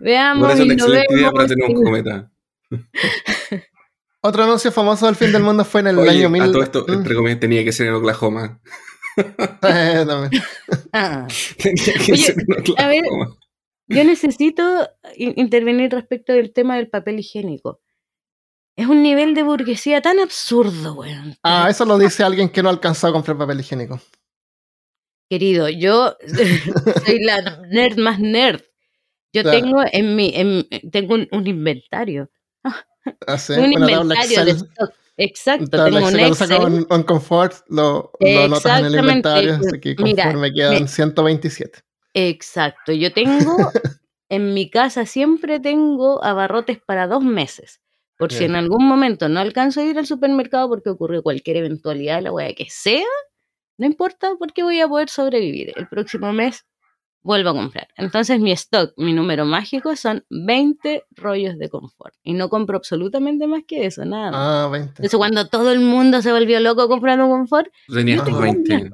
Veamos. 0.00 0.48
Por 0.48 0.56
es 0.56 0.64
una 0.64 0.72
excelente 0.72 1.14
idea 1.14 1.30
para 1.30 1.48
tener 1.48 1.68
un 1.68 1.84
cometa. 1.84 2.30
Otro 4.24 4.44
anuncio 4.44 4.70
famoso 4.70 5.06
del 5.06 5.16
fin 5.16 5.32
del 5.32 5.42
mundo 5.42 5.64
fue 5.64 5.80
en 5.80 5.88
el 5.88 5.98
año 6.08 6.30
1000. 6.30 6.42
A 6.42 6.52
todo 6.52 6.62
esto, 6.62 6.84
mm. 6.86 6.92
entre 6.92 7.14
comillas, 7.14 7.40
tenía 7.40 7.64
que 7.64 7.72
ser 7.72 7.88
en 7.88 7.94
Oklahoma. 7.94 8.60
ah. 10.92 11.26
tenía 11.58 11.94
que 12.06 12.16
ser 12.16 12.36
en 12.38 12.60
Oklahoma. 12.60 12.82
A 12.82 12.86
ver, 12.88 13.02
yo 13.88 14.04
necesito 14.04 14.88
intervenir 15.16 15.90
respecto 15.90 16.32
del 16.32 16.52
tema 16.52 16.76
del 16.76 16.88
papel 16.88 17.18
higiénico. 17.18 17.80
Es 18.76 18.86
un 18.86 19.02
nivel 19.02 19.34
de 19.34 19.42
burguesía 19.42 20.00
tan 20.00 20.18
absurdo, 20.18 20.94
weón. 20.94 21.36
Ah, 21.42 21.66
eso 21.68 21.84
lo 21.84 21.98
dice 21.98 22.22
alguien 22.22 22.48
que 22.48 22.62
no 22.62 22.70
ha 22.70 22.72
alcanzado 22.72 23.10
a 23.10 23.14
comprar 23.14 23.36
papel 23.36 23.60
higiénico. 23.60 24.00
Querido, 25.28 25.68
yo 25.68 26.16
soy 27.04 27.22
la 27.22 27.60
nerd 27.70 27.98
más 27.98 28.18
nerd. 28.18 28.62
Yo 29.34 29.42
tengo 29.44 29.82
en 29.90 30.14
mi, 30.14 30.32
en, 30.34 30.68
tengo 30.90 31.14
un, 31.14 31.46
inventario. 31.46 32.30
Ah, 32.62 32.84
un 33.58 33.72
inventario 33.72 34.44
de 34.44 34.50
stock. 34.52 34.92
Exacto, 35.16 35.84
tengo 35.84 36.06
un 36.06 36.18
Excel. 36.18 36.86
Lo 36.88 37.06
Confort, 37.06 37.54
lo, 37.68 38.12
lo 38.18 38.48
notas 38.48 38.80
en 38.80 38.86
el 38.86 38.94
inventario, 38.96 39.54
así 39.54 39.80
que 39.80 39.94
conforme 39.94 40.40
me 40.40 40.52
quedan 40.52 40.88
127. 40.88 41.80
Exacto, 42.14 42.92
yo 42.92 43.12
tengo, 43.12 43.56
en 44.28 44.54
mi 44.54 44.70
casa 44.70 45.06
siempre 45.06 45.60
tengo 45.60 46.24
abarrotes 46.24 46.78
para 46.80 47.06
dos 47.06 47.22
meses. 47.22 47.80
Por 48.18 48.32
si 48.32 48.44
en 48.44 48.54
algún 48.54 48.86
momento 48.86 49.28
no 49.28 49.40
alcanzo 49.40 49.80
a 49.80 49.84
ir 49.84 49.98
al 49.98 50.06
supermercado 50.06 50.68
porque 50.68 50.90
ocurrió 50.90 51.24
cualquier 51.24 51.56
eventualidad, 51.56 52.22
la 52.22 52.30
wea 52.30 52.54
que 52.54 52.66
sea, 52.70 53.04
no 53.78 53.86
importa 53.86 54.34
porque 54.38 54.62
voy 54.62 54.80
a 54.80 54.86
poder 54.86 55.08
sobrevivir. 55.08 55.72
El 55.74 55.88
próximo 55.88 56.32
mes 56.32 56.64
vuelvo 57.22 57.50
a 57.50 57.54
comprar. 57.54 57.88
Entonces 57.96 58.40
mi 58.40 58.52
stock, 58.52 58.92
mi 58.96 59.12
número 59.12 59.44
mágico 59.44 59.94
son 59.96 60.24
20 60.30 61.04
rollos 61.16 61.58
de 61.58 61.68
confort. 61.68 62.14
Y 62.22 62.34
no 62.34 62.48
compro 62.48 62.76
absolutamente 62.76 63.46
más 63.46 63.62
que 63.66 63.86
eso, 63.86 64.04
nada 64.04 64.30
más. 64.30 64.40
Ah, 64.42 64.68
20. 64.70 64.88
Entonces 64.90 65.16
cuando 65.16 65.46
todo 65.48 65.72
el 65.72 65.80
mundo 65.80 66.20
se 66.22 66.32
volvió 66.32 66.58
loco 66.60 66.88
comprando 66.88 67.26
confort, 67.28 67.68
Tenías 67.92 68.26
yo 68.26 68.38
20. 68.38 68.90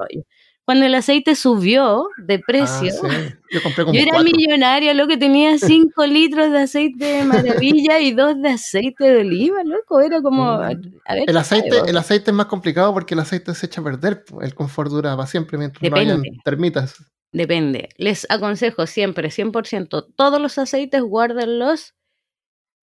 Cuando 0.65 0.85
el 0.85 0.95
aceite 0.95 1.35
subió 1.35 2.09
de 2.19 2.35
Ah, 2.35 2.41
precio, 2.47 2.91
sí. 2.93 3.07
Yo 3.51 3.63
compré 3.63 3.85
como 3.87 3.95
yo 3.95 4.03
era 4.03 4.11
cuatro. 4.13 4.31
millonaria, 4.37 4.93
loco, 4.93 5.19
tenía 5.19 5.57
5 5.57 6.05
litros 6.05 6.53
de 6.53 6.59
aceite 6.59 7.03
de 7.07 7.25
maravilla 7.25 7.99
y 8.01 8.11
2 8.13 8.35
de 8.43 8.51
aceite 8.51 9.05
de 9.05 9.21
oliva, 9.23 9.65
loco. 9.65 10.01
Era 10.03 10.21
como, 10.21 10.45
Mm. 10.59 10.61
a 11.07 11.15
ver, 11.15 11.21
El 11.27 11.27
¿qué 11.33 11.39
aceite, 11.39 11.81
el 11.87 11.97
aceite 11.97 12.31
es 12.33 12.37
más 12.37 12.45
complicado 12.49 12.93
porque 12.93 13.15
el 13.15 13.21
aceite 13.21 13.55
se 13.55 13.65
echa 13.65 13.81
a 13.81 13.85
perder. 13.85 14.23
El 14.43 14.55
confort 14.55 14.91
dura 14.91 15.17
para 15.17 15.27
siempre 15.27 15.57
mientras 15.57 15.81
no 15.83 15.89
Depende. 15.89 16.13
hayan 16.13 16.23
termitas. 16.45 16.97
Depende. 17.33 17.91
Les 17.97 18.27
aconsejo 18.31 18.87
siempre, 18.87 19.31
100%, 19.31 20.03
todos 20.17 20.41
los 20.41 20.57
aceites 20.59 21.03
guárdenlos 21.03 21.95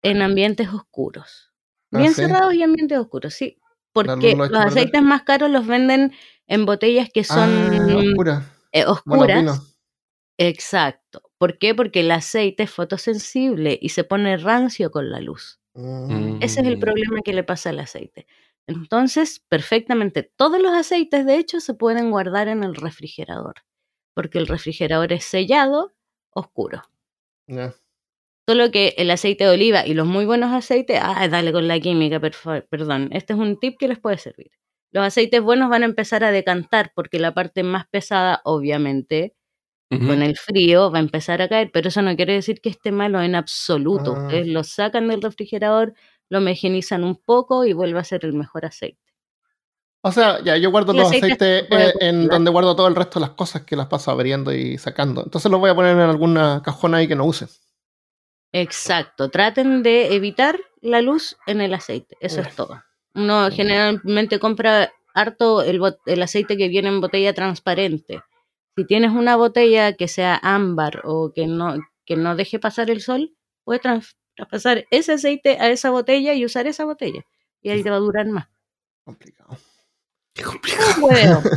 en 0.02 0.22
ambientes 0.22 0.68
oscuros. 0.68 1.52
Ah, 1.92 1.98
Bien 1.98 2.14
¿sí? 2.14 2.22
cerrados 2.22 2.54
y 2.54 2.62
ambientes 2.62 2.98
oscuros, 2.98 3.34
sí. 3.34 3.58
Porque 3.92 4.34
los 4.34 4.48
perder. 4.48 4.66
aceites 4.68 5.02
más 5.02 5.22
caros 5.22 5.50
los 5.50 5.66
venden 5.66 6.12
en 6.46 6.64
botellas 6.64 7.08
que 7.12 7.24
son 7.24 7.50
ah, 7.50 7.96
oscura. 7.98 8.46
eh, 8.72 8.84
oscuras. 8.86 9.38
vino. 9.40 9.54
Exacto. 10.38 11.22
¿Por 11.38 11.58
qué? 11.58 11.74
Porque 11.74 12.00
el 12.00 12.10
aceite 12.10 12.62
es 12.64 12.70
fotosensible 12.70 13.78
y 13.80 13.90
se 13.90 14.04
pone 14.04 14.36
rancio 14.38 14.90
con 14.90 15.10
la 15.10 15.20
luz. 15.20 15.60
Mm. 15.74 16.36
Ese 16.42 16.60
es 16.62 16.66
el 16.66 16.76
Mm. 16.78 16.80
problema 16.80 17.20
que 17.24 17.32
le 17.34 17.44
pasa 17.44 17.70
al 17.70 17.80
aceite. 17.80 18.26
Entonces, 18.66 19.40
perfectamente, 19.48 20.22
todos 20.36 20.60
los 20.60 20.72
aceites, 20.72 21.26
de 21.26 21.36
hecho, 21.36 21.60
se 21.60 21.74
pueden 21.74 22.10
guardar 22.10 22.48
en 22.48 22.64
el 22.64 22.74
refrigerador, 22.74 23.56
porque 24.14 24.38
el 24.38 24.46
refrigerador 24.46 25.12
es 25.12 25.24
sellado, 25.24 25.92
oscuro. 26.30 26.82
Solo 28.48 28.70
que 28.70 28.94
el 28.98 29.10
aceite 29.10 29.44
de 29.44 29.50
oliva 29.50 29.86
y 29.86 29.94
los 29.94 30.06
muy 30.06 30.24
buenos 30.24 30.52
aceites, 30.52 30.98
ah, 31.00 31.28
dale 31.28 31.52
con 31.52 31.68
la 31.68 31.78
química, 31.78 32.20
perdón, 32.20 33.08
este 33.12 33.34
es 33.34 33.38
un 33.38 33.58
tip 33.58 33.78
que 33.78 33.88
les 33.88 33.98
puede 33.98 34.18
servir. 34.18 34.50
Los 34.92 35.04
aceites 35.04 35.40
buenos 35.40 35.70
van 35.70 35.82
a 35.82 35.86
empezar 35.86 36.24
a 36.24 36.32
decantar 36.32 36.92
porque 36.94 37.18
la 37.18 37.34
parte 37.34 37.62
más 37.62 37.86
pesada, 37.88 38.40
obviamente, 38.44 39.34
con 39.90 40.22
el 40.22 40.36
frío 40.38 40.90
va 40.90 40.98
a 40.98 41.02
empezar 41.02 41.42
a 41.42 41.48
caer, 41.48 41.70
pero 41.72 41.88
eso 41.88 42.00
no 42.00 42.16
quiere 42.16 42.32
decir 42.32 42.60
que 42.62 42.70
esté 42.70 42.92
malo 42.92 43.20
en 43.20 43.34
absoluto. 43.34 44.14
Ah. 44.16 44.22
Ustedes 44.22 44.48
lo 44.48 44.64
sacan 44.64 45.08
del 45.08 45.20
refrigerador, 45.22 45.94
lo 46.30 46.38
homogenizan 46.38 47.04
un 47.04 47.16
poco 47.16 47.64
y 47.66 47.74
vuelve 47.74 48.00
a 48.00 48.04
ser 48.04 48.24
el 48.24 48.32
mejor 48.32 48.64
aceite. 48.64 49.01
O 50.04 50.10
sea, 50.10 50.42
ya, 50.42 50.56
yo 50.56 50.72
guardo 50.72 50.92
los 50.92 51.06
aceite 51.06 51.32
aceites 51.34 51.66
eh, 51.70 51.94
en 52.00 52.26
donde 52.26 52.50
guardo 52.50 52.74
todo 52.74 52.88
el 52.88 52.96
resto 52.96 53.20
de 53.20 53.26
las 53.26 53.36
cosas 53.36 53.62
que 53.62 53.76
las 53.76 53.86
paso 53.86 54.10
abriendo 54.10 54.52
y 54.52 54.76
sacando. 54.76 55.22
Entonces 55.22 55.50
los 55.50 55.60
voy 55.60 55.70
a 55.70 55.76
poner 55.76 55.92
en 55.92 56.00
alguna 56.00 56.60
cajona 56.64 56.98
ahí 56.98 57.06
que 57.06 57.14
no 57.14 57.24
use. 57.24 57.46
Exacto, 58.52 59.30
traten 59.30 59.82
de 59.84 60.14
evitar 60.14 60.58
la 60.80 61.00
luz 61.00 61.36
en 61.46 61.60
el 61.60 61.72
aceite, 61.72 62.16
eso 62.20 62.40
Uf. 62.40 62.48
es 62.48 62.56
todo. 62.56 62.82
Uno 63.14 63.48
generalmente 63.50 64.38
compra 64.38 64.92
harto 65.14 65.62
el, 65.62 66.22
aceite 66.22 66.56
que 66.56 66.68
viene 66.68 66.88
en 66.88 67.00
botella 67.00 67.32
transparente. 67.32 68.22
Si 68.76 68.84
tienes 68.84 69.12
una 69.12 69.36
botella 69.36 69.94
que 69.94 70.08
sea 70.08 70.38
ámbar 70.42 71.02
o 71.04 71.32
que 71.32 71.46
no, 71.46 71.76
que 72.04 72.16
no 72.16 72.34
deje 72.34 72.58
pasar 72.58 72.90
el 72.90 73.02
sol, 73.02 73.34
puedes 73.64 73.82
traspasar 74.34 74.86
ese 74.90 75.12
aceite 75.12 75.58
a 75.60 75.70
esa 75.70 75.90
botella 75.90 76.34
y 76.34 76.44
usar 76.44 76.66
esa 76.66 76.84
botella. 76.84 77.24
Y 77.60 77.70
ahí 77.70 77.82
te 77.82 77.90
va 77.90 77.96
a 77.96 78.00
durar 78.00 78.26
más. 78.26 78.48
Complicado. 79.04 79.56
Qué 80.34 80.42
complicado. 80.42 81.00
Puedo. 81.00 81.42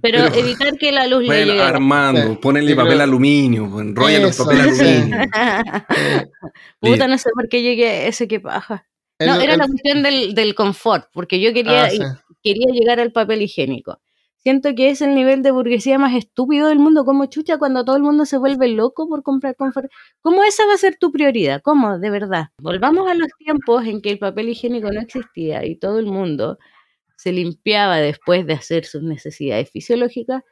Pero, 0.00 0.18
Pero- 0.30 0.34
evitar 0.34 0.78
que 0.78 0.92
la 0.92 1.06
luz 1.08 1.22
le 1.22 1.26
Bueno, 1.26 1.46
llegue. 1.52 1.60
a 1.60 1.64
la- 1.64 1.68
Armando, 1.70 2.22
Sí, 2.32 2.38
ponele 2.40 2.70
yo 2.70 2.76
papel 2.76 3.00
aluminio, 3.00 3.64
enróllalo 3.80 4.28
en 4.28 4.34
papel 4.36 4.60
aluminio. 4.60 5.16
Puta, 6.80 7.08
no 7.08 7.18
sé 7.18 7.30
por 7.34 7.48
qué 7.48 7.62
llegué 7.62 7.88
a 7.88 8.06
ese 8.06 8.28
que 8.28 8.40
paja. 8.40 8.86
No, 9.18 9.40
era 9.40 9.52
el- 9.54 9.58
la 9.58 9.66
cuestión 9.66 10.02
del, 10.02 10.34
del 10.34 10.54
confort, 10.54 11.06
porque 11.12 11.40
yo 11.40 11.52
quería, 11.52 11.84
ah, 11.84 11.90
sí. 11.90 11.98
quería 12.42 12.66
llegar 12.72 13.00
al 13.00 13.12
papel 13.12 13.42
higiénico. 13.42 14.00
Siento 14.38 14.74
que 14.74 14.90
es 14.90 15.00
el 15.02 15.14
nivel 15.14 15.42
de 15.42 15.52
burguesía 15.52 15.98
más 16.00 16.14
estúpido 16.16 16.68
del 16.68 16.80
mundo, 16.80 17.04
como 17.04 17.26
chucha 17.26 17.58
cuando 17.58 17.84
todo 17.84 17.96
el 17.96 18.02
mundo 18.02 18.24
se 18.26 18.38
vuelve 18.38 18.66
loco 18.68 19.08
por 19.08 19.22
comprar 19.22 19.54
confort. 19.54 19.88
¿Cómo 20.20 20.42
esa 20.42 20.66
va 20.66 20.74
a 20.74 20.78
ser 20.78 20.96
tu 20.98 21.12
prioridad? 21.12 21.60
¿Cómo? 21.62 21.98
De 22.00 22.10
verdad. 22.10 22.46
Volvamos 22.58 23.08
a 23.08 23.14
los 23.14 23.28
tiempos 23.38 23.84
en 23.86 24.00
que 24.02 24.10
el 24.10 24.18
papel 24.18 24.48
higiénico 24.48 24.90
no 24.90 25.00
existía 25.00 25.64
y 25.64 25.76
todo 25.76 26.00
el 26.00 26.06
mundo 26.06 26.58
se 27.22 27.30
limpiaba 27.32 27.98
después 27.98 28.46
de 28.46 28.54
hacer 28.54 28.84
sus 28.84 29.02
necesidades 29.02 29.70
fisiológicas 29.70 30.42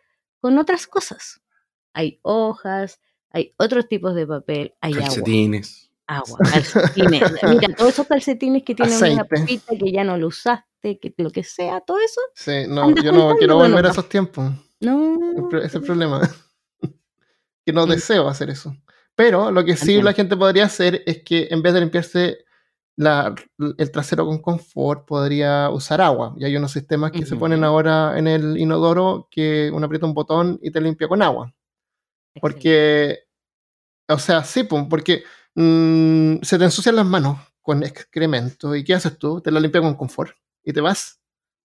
con 0.41 0.57
otras 0.59 0.87
cosas. 0.87 1.41
Hay 1.93 2.21
hojas, 2.23 3.01
hay 3.31 3.55
otros 3.59 3.89
tipos 3.89 4.15
de 4.15 4.27
papel, 4.27 4.75
hay 4.81 4.93
agua 4.93 5.07
Calcetines. 5.07 5.91
agua, 6.07 6.39
calcetines. 6.51 7.23
Mira, 7.49 7.75
todos 7.77 7.93
esos 7.93 8.07
calcetines 8.07 8.63
que 8.63 8.75
tienen 8.77 8.97
una 8.97 9.07
Aceite. 9.23 9.25
papita 9.41 9.77
que 9.77 9.91
ya 9.93 10.05
no 10.05 10.17
lo 10.17 10.29
usaste, 10.29 10.99
que 11.01 11.13
lo 11.19 11.31
que 11.31 11.43
sea, 11.43 11.81
todo 11.81 11.99
eso, 11.99 12.21
Sí, 12.35 12.65
no, 12.69 12.95
yo 12.95 13.11
no 13.13 13.35
quiero 13.37 13.57
volver 13.57 13.87
a 13.87 13.91
esos 13.91 14.09
tiempos. 14.09 14.53
no. 14.81 15.19
Ese 15.53 15.67
es 15.67 15.75
el 15.75 15.83
problema. 15.83 16.21
que 17.67 17.73
no 17.73 17.87
deseo 17.87 18.29
hacer 18.29 18.51
eso. 18.51 18.77
Pero 19.17 19.51
lo 19.51 19.65
que 19.65 19.75
sí 19.77 19.83
Entiendo. 19.83 20.05
la 20.05 20.13
gente 20.15 20.37
podría 20.37 20.65
hacer 20.67 21.03
es 21.07 21.23
que 21.25 21.49
en 21.51 21.63
vez 21.63 21.75
de 21.75 21.81
limpiarse 21.81 22.45
la- 23.01 23.35
el 23.79 23.91
trasero 23.91 24.27
con 24.27 24.43
confort, 24.43 25.07
podría 25.07 25.71
usar 25.71 26.01
agua. 26.03 26.35
Y 26.37 26.45
hay 26.45 26.55
unos 26.57 26.73
sistemas 26.73 27.13
que 27.13 27.25
se 27.25 27.35
ponen 27.37 27.65
ahora 27.65 28.19
en 28.19 28.29
el 28.29 28.59
inodoro 28.59 29.27
que 29.31 29.71
uno 29.73 29.87
aprieta 29.87 30.05
un 30.07 30.13
botón 30.13 30.59
y 30.63 30.71
te 30.71 30.81
limpia 30.83 31.09
con 31.09 31.23
agua. 31.23 31.53
Porque, 32.41 33.21
o 34.09 34.19
sea, 34.19 34.45
sí, 34.45 34.65
porque 34.65 35.25
mm, 35.55 36.43
se 36.43 36.59
te 36.59 36.65
ensucian 36.65 36.97
las 36.97 37.07
manos 37.07 37.39
con 37.63 37.83
excremento. 37.83 38.77
¿Y 38.77 38.85
qué 38.85 38.95
haces 38.95 39.19
tú? 39.19 39.41
Te 39.41 39.51
la 39.51 39.61
limpias 39.61 39.83
con 39.83 39.95
confort. 39.95 40.37
¿Y 40.63 40.73
te 40.73 40.81
vas? 40.83 41.21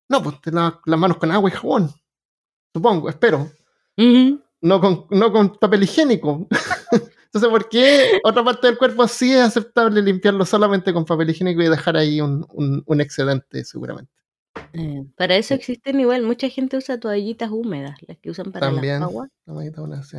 No, 0.08 0.24
pues 0.24 0.40
te 0.40 0.52
lavas 0.52 0.76
las 0.86 1.00
manos 1.00 1.18
con 1.18 1.32
agua 1.32 1.50
y 1.50 1.54
jabón. 1.54 1.92
Supongo, 2.74 3.10
espero. 3.10 3.52
No 4.62 4.80
con, 4.80 5.06
no 5.10 5.32
con 5.34 5.58
papel 5.58 5.84
higiénico. 5.84 6.48
Entonces, 7.36 7.50
¿por 7.50 7.68
qué 7.68 8.22
otra 8.24 8.46
parte 8.46 8.68
del 8.68 8.78
cuerpo 8.78 9.06
sí 9.10 9.34
es 9.34 9.42
aceptable 9.42 10.02
limpiarlo 10.02 10.46
solamente 10.46 10.94
con 10.94 11.04
papel 11.04 11.32
higiénico 11.32 11.62
y 11.62 11.68
dejar 11.68 11.98
ahí 11.98 12.22
un, 12.22 12.46
un- 12.54 12.82
un 12.86 13.02
excedente, 13.02 13.66
seguramente? 13.66 14.10
Eh, 14.72 15.04
para 15.18 15.36
eso 15.36 15.54
existen 15.54 16.00
igual, 16.00 16.24
mucha 16.24 16.48
gente 16.48 16.78
usa 16.78 16.98
toallitas 16.98 17.52
húmedas, 17.52 17.98
las 18.08 18.18
que 18.20 18.30
usan 18.32 18.54
para 18.54 18.68
También. 18.68 19.02
La 19.02 19.08
sí. 20.04 20.18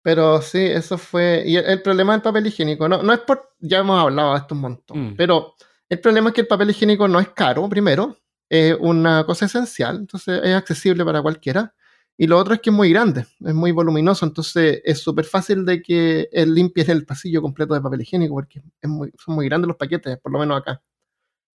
Pero 0.00 0.40
sí, 0.42 0.60
eso 0.60 0.96
fue. 0.96 1.42
Y 1.44 1.56
el, 1.56 1.64
el 1.64 1.82
problema 1.82 2.12
del 2.12 2.22
papel 2.22 2.46
higiénico, 2.46 2.88
no, 2.88 3.02
no 3.02 3.12
es 3.12 3.18
por. 3.20 3.54
Ya 3.58 3.78
hemos 3.78 4.00
hablado 4.00 4.32
de 4.34 4.38
esto 4.38 4.54
un 4.54 4.60
montón. 4.60 5.12
Mm. 5.12 5.16
Pero 5.16 5.54
el 5.88 5.98
problema 5.98 6.28
es 6.28 6.34
que 6.36 6.40
el 6.42 6.46
papel 6.46 6.70
higiénico 6.70 7.08
no 7.08 7.18
es 7.18 7.30
caro, 7.30 7.68
primero. 7.68 8.16
Es 8.48 8.76
una 8.78 9.24
cosa 9.24 9.46
esencial, 9.46 9.96
entonces 9.96 10.40
es 10.44 10.54
accesible 10.54 11.04
para 11.04 11.20
cualquiera. 11.20 11.74
Y 12.18 12.26
lo 12.26 12.38
otro 12.38 12.54
es 12.54 12.60
que 12.60 12.70
es 12.70 12.76
muy 12.76 12.90
grande, 12.90 13.22
es 13.44 13.54
muy 13.54 13.72
voluminoso, 13.72 14.24
entonces 14.26 14.80
es 14.84 14.98
súper 15.00 15.24
fácil 15.24 15.64
de 15.64 15.80
que 15.82 16.28
él 16.30 16.54
limpie 16.54 16.84
el 16.88 17.04
pasillo 17.06 17.40
completo 17.42 17.74
de 17.74 17.80
papel 17.80 18.02
higiénico, 18.02 18.34
porque 18.34 18.62
es 18.80 18.88
muy, 18.88 19.12
son 19.18 19.34
muy 19.34 19.46
grandes 19.48 19.66
los 19.68 19.76
paquetes, 19.76 20.18
por 20.18 20.30
lo 20.32 20.38
menos 20.38 20.60
acá. 20.60 20.82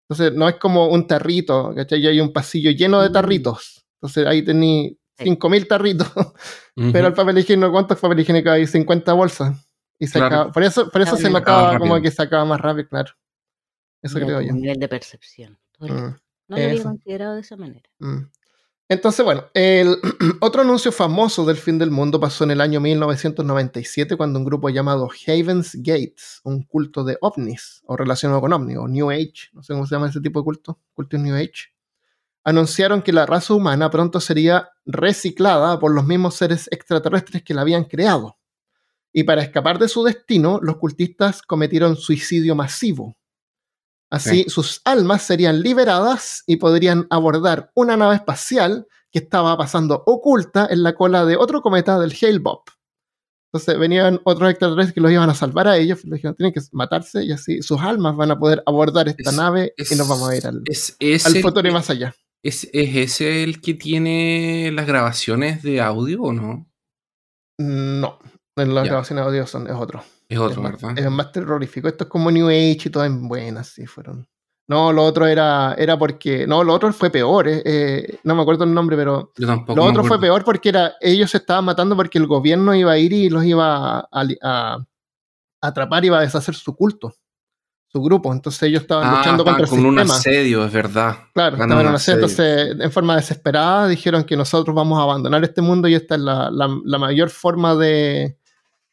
Entonces 0.07 0.33
no 0.37 0.47
es 0.47 0.55
como 0.55 0.87
un 0.87 1.07
tarrito, 1.07 1.73
¿cachai? 1.75 1.99
Y 1.99 2.07
hay 2.07 2.19
un 2.21 2.31
pasillo 2.31 2.71
lleno 2.71 3.01
de 3.01 3.09
tarritos. 3.09 3.85
Entonces 3.97 4.25
ahí 4.27 4.43
tení 4.43 4.97
Sí. 5.17 5.23
5.000 5.29 5.65
tarritos. 5.67 6.07
Ujú. 6.75 6.91
Pero 6.91 7.07
el 7.07 7.13
papel 7.13 7.37
higiénico, 7.37 7.71
¿cuántos 7.71 7.97
papel 7.99 8.19
higiénico 8.19 8.49
hay? 8.49 8.67
50 8.67 9.13
bolsas. 9.13 9.55
Y 9.97 10.07
se 10.07 10.19
Claro. 10.19 10.25
acaba- 10.27 10.51
por 10.51 10.63
eso, 10.63 10.89
por 10.91 11.01
eso 11.01 11.15
se 11.15 11.29
se 11.31 11.37
acaba 11.37 11.79
como 11.79 12.01
que 12.01 12.11
se 12.11 12.21
acaba 12.21 12.43
más 12.43 12.59
rápido, 12.59 12.89
claro. 12.89 13.13
Eso 14.01 14.19
Ya, 14.19 14.25
creo 14.25 14.41
yo. 14.41 14.51
nivel 14.53 14.77
de 14.77 14.87
percepción. 14.89 15.57
Mm, 15.79 15.87
No 15.87 16.17
lo 16.49 16.55
había 16.57 16.73
eso. 16.73 16.83
considerado 16.83 17.35
de 17.35 17.41
esa 17.41 17.55
manera. 17.55 17.89
mm. 17.99 18.17
Entonces, 18.87 19.25
bueno, 19.25 19.45
el 19.55 19.97
otro 20.41 20.61
anuncio 20.61 20.91
famoso 20.91 21.43
del 21.43 21.57
fin 21.57 21.79
del 21.79 21.89
mundo 21.89 22.19
pasó 22.19 22.43
en 22.43 22.51
el 22.51 22.61
año 22.61 22.79
1997 22.79 24.15
cuando 24.15 24.37
un 24.37 24.45
grupo 24.45 24.69
llamado 24.69 25.09
Havens 25.27 25.75
Gates, 25.75 26.39
un 26.43 26.61
culto 26.61 27.03
de 27.03 27.17
ovnis 27.21 27.81
o 27.87 27.97
relacionado 27.97 28.41
con 28.41 28.53
ovnis 28.53 28.77
o 28.77 28.87
New 28.87 29.09
Age, 29.09 29.49
no 29.53 29.63
sé 29.63 29.73
cómo 29.73 29.87
se 29.87 29.95
llama 29.95 30.09
ese 30.09 30.21
tipo 30.21 30.39
de 30.39 30.43
culto, 30.43 30.79
culto 30.93 31.17
New 31.17 31.35
Age, 31.35 31.73
anunciaron 32.43 33.01
que 33.01 33.11
la 33.11 33.25
raza 33.25 33.55
humana 33.55 33.89
pronto 33.89 34.19
sería 34.19 34.69
reciclada 34.85 35.79
por 35.79 35.91
los 35.91 36.05
mismos 36.05 36.35
seres 36.35 36.69
extraterrestres 36.71 37.43
que 37.43 37.55
la 37.55 37.61
habían 37.61 37.85
creado. 37.85 38.37
Y 39.11 39.23
para 39.23 39.41
escapar 39.41 39.79
de 39.79 39.87
su 39.87 40.03
destino, 40.03 40.59
los 40.61 40.77
cultistas 40.77 41.41
cometieron 41.41 41.95
suicidio 41.95 42.53
masivo. 42.53 43.17
Así, 44.11 44.43
Sí. 44.43 44.49
sus 44.49 44.81
almas 44.85 45.23
serían 45.23 45.61
liberadas 45.61 46.43
y 46.47 46.57
podrían 46.57 47.07
abordar 47.09 47.71
una 47.75 47.97
nave 47.97 48.15
espacial 48.15 48.87
que 49.11 49.19
estaba 49.19 49.57
pasando 49.57 50.03
oculta 50.05 50.67
en 50.69 50.83
la 50.83 50.93
cola 50.95 51.25
de 51.25 51.35
otro 51.37 51.61
cometa 51.61 51.99
del 51.99 52.13
Hale-Bopp. 52.19 52.69
Entonces 53.53 53.79
venían 53.79 54.19
otros 54.25 54.49
extraterrestres 54.49 54.93
que 54.93 54.99
los 55.01 55.11
iban 55.11 55.29
a 55.29 55.33
salvar 55.33 55.67
a 55.69 55.77
ellos, 55.77 56.03
les 56.03 56.15
dijeron, 56.15 56.35
tienen 56.35 56.53
que 56.53 56.59
matarse 56.73 57.23
y 57.23 57.31
así 57.31 57.61
sus 57.61 57.79
almas 57.79 58.15
van 58.17 58.31
a 58.31 58.37
poder 58.37 58.61
abordar 58.65 59.07
esta 59.07 59.29
Es- 59.29 59.35
nave 59.35 59.73
y 59.77 59.95
nos 59.95 60.07
vamos 60.09 60.29
a 60.29 60.35
ir 60.35 60.45
al, 60.45 60.61
Es, 60.65 60.97
al 61.25 61.41
futuro 61.41 61.67
y 61.67 61.71
más 61.71 61.89
allá. 61.89 62.13
¿Es, 62.43 62.65
¿Es 62.73 62.95
ese 62.95 63.43
el 63.43 63.61
que 63.61 63.73
tiene 63.73 64.71
las 64.73 64.85
grabaciones 64.85 65.63
de 65.63 65.81
audio 65.81 66.21
o 66.23 66.33
no? 66.33 66.69
No, 67.57 68.19
en 68.57 68.75
las 68.75 68.85
grabaciones 68.85 69.23
de 69.23 69.29
audio 69.29 69.47
son, 69.47 69.67
es 69.67 69.73
otro. 69.73 70.03
Es 70.27 70.39
otro, 70.39 70.61
¿verdad? 70.61 70.97
es 70.97 71.11
más 71.11 71.31
terrorífico. 71.31 71.87
Esto 71.87 72.05
es 72.05 72.09
como 72.09 72.31
New 72.31 72.47
Age 72.47 72.81
y 72.85 72.89
todo 72.89 73.05
en 73.05 73.27
buenas, 73.27 73.67
sí, 73.67 73.85
fueron. 73.85 74.27
No, 74.67 74.91
lo 74.91 75.03
otro 75.03 75.27
era, 75.27 75.75
era 75.77 75.97
porque. 75.97 76.47
No, 76.47 76.63
lo 76.63 76.73
otro 76.73 76.91
fue 76.91 77.11
peor. 77.11 77.47
Eh, 77.47 77.61
eh, 77.63 78.19
no 78.23 78.33
me 78.33 78.41
acuerdo 78.41 78.63
el 78.63 78.73
nombre, 78.73 78.97
pero. 78.97 79.31
Yo 79.37 79.45
tampoco 79.45 79.79
lo 79.79 79.85
otro 79.85 80.03
fue 80.03 80.19
peor 80.19 80.43
porque 80.43 80.69
era. 80.69 80.93
Ellos 80.99 81.29
se 81.31 81.37
estaban 81.37 81.65
matando 81.65 81.95
porque 81.95 82.17
el 82.17 82.25
gobierno 82.25 82.73
iba 82.73 82.91
a 82.91 82.97
ir 82.97 83.13
y 83.13 83.29
los 83.29 83.45
iba 83.45 83.99
a, 83.99 84.07
a, 84.41 84.77
atrapar, 85.61 86.03
iba 86.05 86.17
a 86.17 86.21
deshacer 86.21 86.55
su 86.55 86.75
culto, 86.75 87.13
su 87.87 88.01
grupo. 88.01 88.33
Entonces 88.33 88.63
ellos 88.63 88.81
estaban 88.81 89.07
ah, 89.07 89.17
luchando 89.17 89.43
contra 89.43 89.65
el 89.65 89.69
con 89.69 89.85
un 89.85 89.99
asedio, 89.99 90.65
es 90.65 90.73
verdad. 90.73 91.15
Claro, 91.35 91.57
estaban 91.57 91.81
en 91.81 91.87
un 91.87 91.95
asedio. 91.95 92.15
Entonces, 92.15 92.75
en 92.79 92.91
forma 92.91 93.15
desesperada, 93.17 93.87
dijeron 93.87 94.23
que 94.23 94.35
nosotros 94.35 94.75
vamos 94.75 94.97
a 94.97 95.03
abandonar 95.03 95.43
este 95.43 95.61
mundo 95.61 95.87
y 95.87 95.93
esta 95.93 96.15
es 96.15 96.21
la, 96.21 96.49
la 96.51 96.97
mayor 96.97 97.29
forma 97.29 97.75
de. 97.75 98.39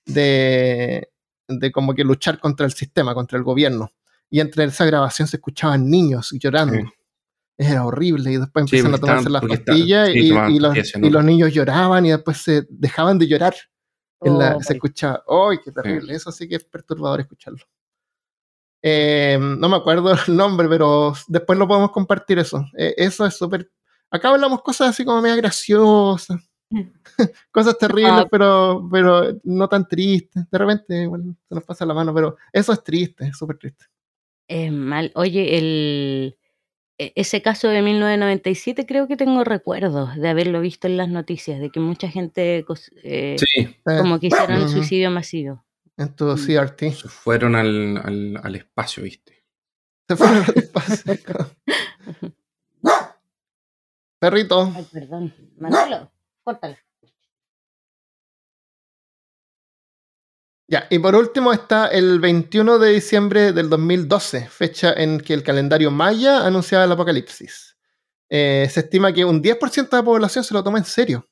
de 0.04 1.11
de 1.58 1.72
como 1.72 1.94
que 1.94 2.04
luchar 2.04 2.38
contra 2.38 2.66
el 2.66 2.72
sistema, 2.72 3.14
contra 3.14 3.38
el 3.38 3.44
gobierno 3.44 3.92
y 4.32 4.40
entre 4.40 4.64
esa 4.64 4.86
grabación 4.86 5.28
se 5.28 5.36
escuchaban 5.36 5.90
niños 5.90 6.30
llorando. 6.32 6.90
Era 7.58 7.84
horrible 7.84 8.32
y 8.32 8.38
después 8.38 8.62
empezaron 8.62 8.94
a 8.94 8.98
tomarse 8.98 9.28
las 9.28 9.44
pastillas 9.44 10.08
y, 10.08 10.30
los, 10.30 11.24
niños 11.24 11.52
lloraban 11.52 12.06
y 12.06 12.12
después 12.12 12.38
se 12.38 12.66
dejaban 12.70 13.18
de 13.18 13.28
llorar. 13.28 13.54
Oh, 14.20 14.62
se 14.62 14.72
escuchaba, 14.72 15.22
¡ay, 15.28 15.58
qué 15.62 15.70
terrible! 15.70 16.14
Eso 16.14 16.32
sí 16.32 16.48
que 16.48 16.56
es 16.56 16.64
perturbador 16.64 17.20
escucharlo. 17.20 17.62
Eh, 18.80 19.38
no 19.38 19.68
me 19.68 19.76
acuerdo 19.76 20.12
el 20.26 20.34
nombre, 20.34 20.66
pero 20.66 21.12
después 21.28 21.58
lo 21.58 21.68
podemos 21.68 21.90
compartir 21.90 22.38
eso. 22.38 22.64
Eh, 22.78 22.94
eso 22.96 23.26
es 23.26 23.36
súper... 23.36 23.70
Acá 24.10 24.30
hablamos 24.30 24.62
cosas 24.62 24.88
así 24.88 25.04
como 25.04 25.20
media 25.20 25.36
graciosas. 25.36 26.40
cosas 27.50 27.78
terribles, 27.78 28.24
ah. 28.24 28.28
pero, 28.30 28.88
pero 28.90 29.40
no 29.44 29.68
tan 29.68 29.86
tristes. 29.86 30.48
De 30.50 30.58
repente 30.58 31.04
se 31.48 31.54
nos 31.54 31.64
pasa 31.64 31.86
la 31.86 31.94
mano, 31.94 32.14
pero 32.14 32.36
eso 32.52 32.72
es 32.72 32.82
triste, 32.82 33.26
es 33.26 33.36
súper 33.36 33.58
triste. 33.58 33.86
Es 34.48 34.72
mal. 34.72 35.12
Oye, 35.14 35.58
el, 35.58 36.36
e, 36.98 37.12
ese 37.16 37.42
caso 37.42 37.68
de 37.68 37.82
1997 37.82 38.86
creo 38.86 39.08
que 39.08 39.16
tengo 39.16 39.44
recuerdos 39.44 40.14
de 40.16 40.28
haberlo 40.28 40.60
visto 40.60 40.86
en 40.86 40.96
las 40.96 41.08
noticias, 41.08 41.60
de 41.60 41.70
que 41.70 41.80
mucha 41.80 42.08
gente 42.08 42.64
eh, 43.02 43.36
como 43.84 44.20
que 44.20 44.28
hicieron 44.28 44.62
el 44.62 44.68
suicidio 44.68 45.10
masivo. 45.10 45.64
En 45.96 46.14
tu. 46.14 46.34
CRT. 46.34 46.80
Se 46.92 47.08
fueron 47.08 47.54
al, 47.54 47.98
al, 47.98 48.40
al 48.42 48.54
espacio, 48.56 49.02
viste. 49.02 49.44
Se 50.08 50.16
fueron 50.16 50.44
al 50.44 50.54
espacio. 50.56 51.14
Perrito. 54.22 54.72
Ay, 54.76 54.86
perdón. 54.92 55.34
Manolo, 55.58 56.11
córtalo. 56.44 56.76
Ya, 60.72 60.86
y 60.88 60.98
por 61.00 61.14
último 61.14 61.52
está 61.52 61.88
el 61.88 62.18
21 62.18 62.78
de 62.78 62.92
diciembre 62.92 63.52
del 63.52 63.68
2012, 63.68 64.48
fecha 64.48 64.94
en 64.94 65.20
que 65.20 65.34
el 65.34 65.42
calendario 65.42 65.90
maya 65.90 66.46
anunciaba 66.46 66.84
el 66.84 66.92
apocalipsis. 66.92 67.76
Eh, 68.30 68.66
se 68.70 68.80
estima 68.80 69.12
que 69.12 69.26
un 69.26 69.42
10% 69.42 69.90
de 69.90 69.96
la 69.98 70.02
población 70.02 70.42
se 70.42 70.54
lo 70.54 70.64
toma 70.64 70.78
en 70.78 70.86
serio, 70.86 71.28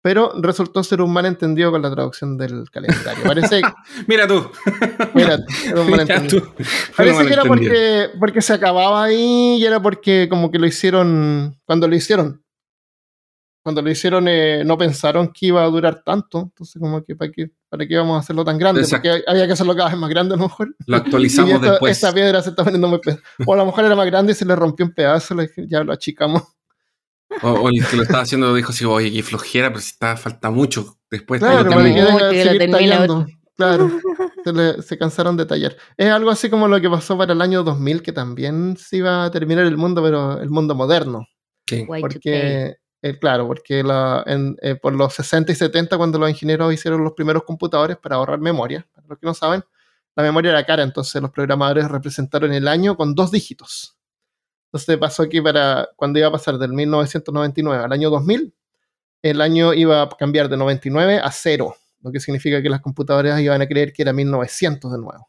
pero 0.00 0.32
resultó 0.40 0.82
ser 0.82 1.02
un 1.02 1.12
malentendido 1.12 1.70
con 1.70 1.82
la 1.82 1.90
traducción 1.90 2.38
del 2.38 2.70
calendario. 2.70 3.22
Parece 3.24 3.60
Mira 4.06 4.26
tú. 4.26 4.50
Mira, 5.12 5.38
un 5.76 5.90
malentendido. 5.90 6.54
Parece 6.96 7.26
que 7.26 7.32
era 7.34 7.44
porque, 7.44 8.08
porque 8.18 8.40
se 8.40 8.54
acababa 8.54 9.04
ahí 9.04 9.58
y 9.60 9.66
era 9.66 9.82
porque 9.82 10.28
como 10.30 10.50
que 10.50 10.58
lo 10.58 10.66
hicieron, 10.66 11.60
cuando 11.66 11.86
lo 11.88 11.94
hicieron, 11.94 12.41
cuando 13.62 13.80
lo 13.80 13.90
hicieron 13.90 14.26
eh, 14.28 14.64
no 14.64 14.76
pensaron 14.76 15.32
que 15.32 15.46
iba 15.46 15.62
a 15.62 15.66
durar 15.66 16.02
tanto, 16.04 16.40
entonces 16.40 16.80
como 16.80 17.02
que 17.02 17.14
para 17.14 17.30
qué, 17.30 17.50
para 17.68 17.86
qué 17.86 17.94
íbamos 17.94 18.16
a 18.16 18.20
hacerlo 18.20 18.44
tan 18.44 18.58
grande, 18.58 18.82
porque 18.88 19.22
había 19.26 19.46
que 19.46 19.52
hacerlo 19.52 19.76
cada 19.76 19.90
vez 19.90 19.98
más 19.98 20.10
grande 20.10 20.34
a 20.34 20.36
lo 20.36 20.44
mejor. 20.44 20.74
Lo 20.86 20.96
actualizamos 20.96 21.60
después. 21.62 21.92
Esta 21.92 22.12
piedra 22.12 22.42
se 22.42 22.50
está 22.50 22.64
poniendo 22.64 22.88
muy 22.88 22.98
pesada. 22.98 23.22
O 23.46 23.54
a 23.54 23.56
lo 23.56 23.66
mejor 23.66 23.84
era 23.84 23.94
más 23.94 24.06
grande 24.06 24.32
y 24.32 24.34
se 24.34 24.44
le 24.44 24.56
rompió 24.56 24.84
un 24.84 24.92
pedazo, 24.92 25.36
ya 25.68 25.84
lo 25.84 25.92
achicamos. 25.92 26.42
O, 27.40 27.68
el 27.68 27.86
que 27.86 27.96
lo 27.96 28.02
estaba 28.02 28.24
haciendo 28.24 28.52
dijo 28.54 28.72
así, 28.72 28.84
oye, 28.84 29.10
qué 29.10 29.22
flojera, 29.22 29.68
pero 29.68 29.80
si 29.80 29.90
está, 29.90 30.16
falta 30.16 30.50
mucho 30.50 30.98
después. 31.10 31.40
Claro, 31.40 31.70
tallando. 31.70 33.26
Claro, 33.56 33.90
se, 34.44 34.82
se, 34.82 34.98
cansaron 34.98 35.36
de 35.36 35.46
tallar. 35.46 35.76
Es 35.96 36.10
algo 36.10 36.30
así 36.30 36.50
como 36.50 36.68
lo 36.68 36.80
que 36.80 36.90
pasó 36.90 37.16
para 37.16 37.32
el 37.32 37.40
año 37.40 37.62
2000, 37.62 38.02
que 38.02 38.12
también 38.12 38.76
se 38.76 38.98
iba 38.98 39.24
a 39.24 39.30
terminar 39.30 39.66
el 39.66 39.76
mundo, 39.76 40.02
pero 40.02 40.40
el 40.40 40.50
mundo 40.50 40.74
moderno. 40.74 41.26
Sí. 41.66 41.86
Porque 41.86 42.76
eh, 43.02 43.18
claro, 43.18 43.48
porque 43.48 43.82
la, 43.82 44.24
eh, 44.62 44.76
por 44.76 44.94
los 44.94 45.14
60 45.14 45.50
y 45.50 45.54
70, 45.56 45.96
cuando 45.96 46.20
los 46.20 46.30
ingenieros 46.30 46.72
hicieron 46.72 47.02
los 47.02 47.14
primeros 47.14 47.42
computadores 47.42 47.96
para 47.96 48.14
ahorrar 48.16 48.38
memoria, 48.38 48.86
para 48.94 49.08
los 49.08 49.18
que 49.18 49.26
no 49.26 49.34
saben, 49.34 49.64
la 50.14 50.22
memoria 50.22 50.52
era 50.52 50.64
cara, 50.64 50.84
entonces 50.84 51.20
los 51.20 51.32
programadores 51.32 51.88
representaron 51.88 52.52
el 52.52 52.68
año 52.68 52.96
con 52.96 53.16
dos 53.16 53.32
dígitos. 53.32 53.96
Entonces 54.66 54.96
pasó 54.98 55.24
aquí 55.24 55.40
para 55.40 55.88
cuando 55.96 56.20
iba 56.20 56.28
a 56.28 56.32
pasar 56.32 56.58
del 56.58 56.72
1999 56.72 57.84
al 57.84 57.92
año 57.92 58.08
2000, 58.08 58.54
el 59.22 59.40
año 59.40 59.74
iba 59.74 60.02
a 60.02 60.08
cambiar 60.10 60.48
de 60.48 60.56
99 60.56 61.18
a 61.18 61.30
0, 61.32 61.74
lo 62.02 62.12
que 62.12 62.20
significa 62.20 62.62
que 62.62 62.70
las 62.70 62.80
computadoras 62.80 63.40
iban 63.40 63.62
a 63.62 63.66
creer 63.66 63.92
que 63.92 64.02
era 64.02 64.12
1900 64.12 64.92
de 64.92 64.98
nuevo. 64.98 65.28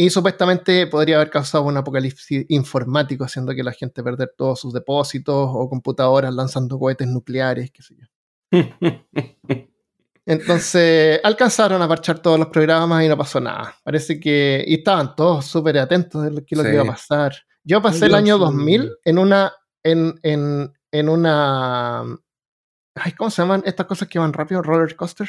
Y 0.00 0.10
supuestamente 0.10 0.86
podría 0.86 1.16
haber 1.16 1.28
causado 1.28 1.64
un 1.64 1.76
apocalipsis 1.76 2.46
informático, 2.50 3.24
haciendo 3.24 3.52
que 3.52 3.64
la 3.64 3.72
gente 3.72 4.00
perder 4.00 4.32
todos 4.36 4.60
sus 4.60 4.72
depósitos 4.72 5.50
o 5.52 5.68
computadoras 5.68 6.32
lanzando 6.32 6.78
cohetes 6.78 7.08
nucleares, 7.08 7.72
qué 7.72 7.82
sé 7.82 7.96
yo. 7.98 8.06
Entonces 10.24 11.18
alcanzaron 11.24 11.82
a 11.82 11.88
parchar 11.88 12.20
todos 12.20 12.38
los 12.38 12.46
programas 12.46 13.02
y 13.02 13.08
no 13.08 13.18
pasó 13.18 13.40
nada. 13.40 13.74
Parece 13.82 14.20
que. 14.20 14.62
Y 14.68 14.74
estaban 14.74 15.16
todos 15.16 15.46
súper 15.46 15.78
atentos 15.78 16.22
de 16.22 16.30
lo 16.30 16.44
que, 16.44 16.54
iba 16.54 16.82
a 16.82 16.84
pasar. 16.84 17.34
Yo 17.64 17.82
pasé 17.82 18.06
el 18.06 18.14
año 18.14 18.38
2000 18.38 18.98
en 19.04 19.18
una. 19.18 19.52
En, 19.82 20.14
en, 20.22 20.72
en 20.92 21.08
una. 21.08 22.02
Ay, 22.94 23.12
¿Cómo 23.16 23.30
se 23.30 23.42
llaman 23.42 23.64
estas 23.66 23.86
cosas 23.86 24.06
que 24.06 24.20
van 24.20 24.32
rápido? 24.32 24.62
¿Roller 24.62 24.94
coaster? 24.94 25.28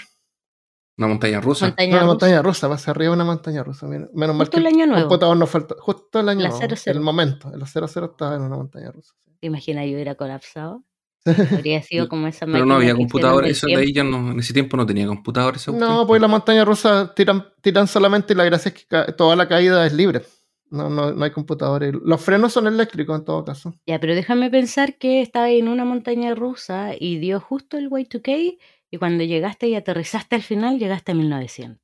Una 1.00 1.08
montaña 1.08 1.40
rusa. 1.40 1.74
una 1.80 2.04
montaña 2.04 2.42
rusa, 2.42 2.68
va 2.68 2.76
hacia 2.76 2.92
arriba 2.92 3.14
una 3.14 3.24
montaña 3.24 3.64
rusa. 3.64 3.88
Menos 3.88 4.36
mal 4.36 4.50
que 4.50 4.58
el 4.58 4.68
año 4.68 4.86
nuevo. 4.86 5.04
computador 5.04 5.38
no 5.38 5.48
falta. 5.48 5.76
Justo 5.80 6.20
el 6.20 6.28
año 6.28 6.50
nuevo. 6.50 6.60
El 6.86 7.00
momento. 7.00 7.54
El 7.54 7.66
00 7.66 8.12
estaba 8.12 8.36
en 8.36 8.42
una 8.42 8.58
montaña 8.58 8.92
rusa. 8.92 9.14
¿Te 9.40 9.48
imaginas 9.48 9.86
yo 9.86 9.94
hubiera 9.94 10.16
colapsado? 10.16 10.84
Habría 11.26 11.82
sido 11.84 12.10
como 12.10 12.28
esa 12.28 12.46
Pero 12.46 12.66
no 12.66 12.76
había 12.76 12.96
computadores, 12.96 13.52
eso 13.52 13.68
de 13.68 13.78
ahí 13.78 13.94
ya 13.94 14.04
no, 14.04 14.32
en 14.32 14.40
ese 14.40 14.54
tiempo 14.54 14.76
no 14.76 14.86
tenía 14.86 15.08
computadores. 15.08 15.66
No, 15.70 16.06
pues 16.06 16.22
la 16.22 16.28
montaña 16.28 16.66
rusa 16.66 17.14
tiran, 17.16 17.46
tiran 17.62 17.88
solamente 17.88 18.34
y 18.34 18.36
la 18.36 18.44
gracia 18.44 18.74
es 18.76 18.86
que 18.86 19.14
toda 19.14 19.38
la 19.38 19.48
caída 19.48 19.86
es 19.86 19.94
libre. 19.94 20.24
No, 20.70 20.90
no, 20.90 21.14
no 21.14 21.24
hay 21.24 21.32
computadores. 21.32 21.94
Los 22.04 22.22
frenos 22.22 22.52
son 22.52 22.68
eléctricos 22.68 23.18
en 23.18 23.24
todo 23.24 23.46
caso. 23.46 23.74
Ya, 23.88 24.02
pero 24.02 24.16
déjame 24.16 24.50
pensar 24.50 24.98
que 24.98 25.22
estaba 25.22 25.50
en 25.50 25.70
una 25.70 25.86
montaña 25.86 26.36
rusa 26.36 26.92
y 27.00 27.20
dio 27.20 27.40
justo 27.40 27.78
el 27.78 27.90
Y2K 27.90 28.58
y 28.92 28.98
cuando 28.98 29.24
llegaste 29.24 29.68
y 29.68 29.76
aterrizaste 29.76 30.36
al 30.36 30.44
final, 30.44 30.80
llegaste 30.80 31.12
a 31.12 31.16
1900. 31.16 31.82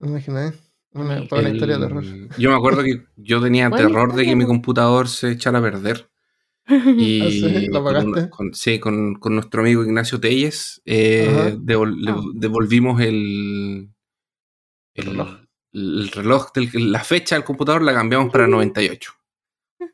Imaginé. 0.00 0.52
Una, 0.92 1.26
toda 1.26 1.40
una 1.40 1.50
historia 1.50 1.78
de 1.78 1.86
terror. 1.86 2.04
Yo 2.38 2.50
me 2.50 2.56
acuerdo 2.56 2.82
que 2.82 3.04
yo 3.16 3.42
tenía 3.42 3.70
terror 3.70 4.14
de 4.14 4.24
que 4.24 4.36
mi 4.36 4.44
computador 4.44 5.08
se 5.08 5.32
echara 5.32 5.58
a 5.58 5.62
perder. 5.62 6.08
Y 6.96 7.68
¿Lo 7.68 7.84
pagaste? 7.84 8.30
Con, 8.30 8.54
sí, 8.54 8.78
con, 8.78 9.16
con, 9.16 9.34
nuestro 9.34 9.60
amigo 9.60 9.84
Ignacio 9.84 10.18
Telles 10.18 10.80
eh, 10.86 11.52
ah. 11.52 11.56
devolvimos 11.58 13.02
el, 13.02 13.90
el, 14.94 15.04
reloj, 15.04 15.28
el 15.74 16.10
reloj 16.10 16.52
la 16.72 17.04
fecha 17.04 17.34
del 17.34 17.44
computador 17.44 17.82
la 17.82 17.92
cambiamos 17.92 18.32
para 18.32 18.46
98. 18.46 19.12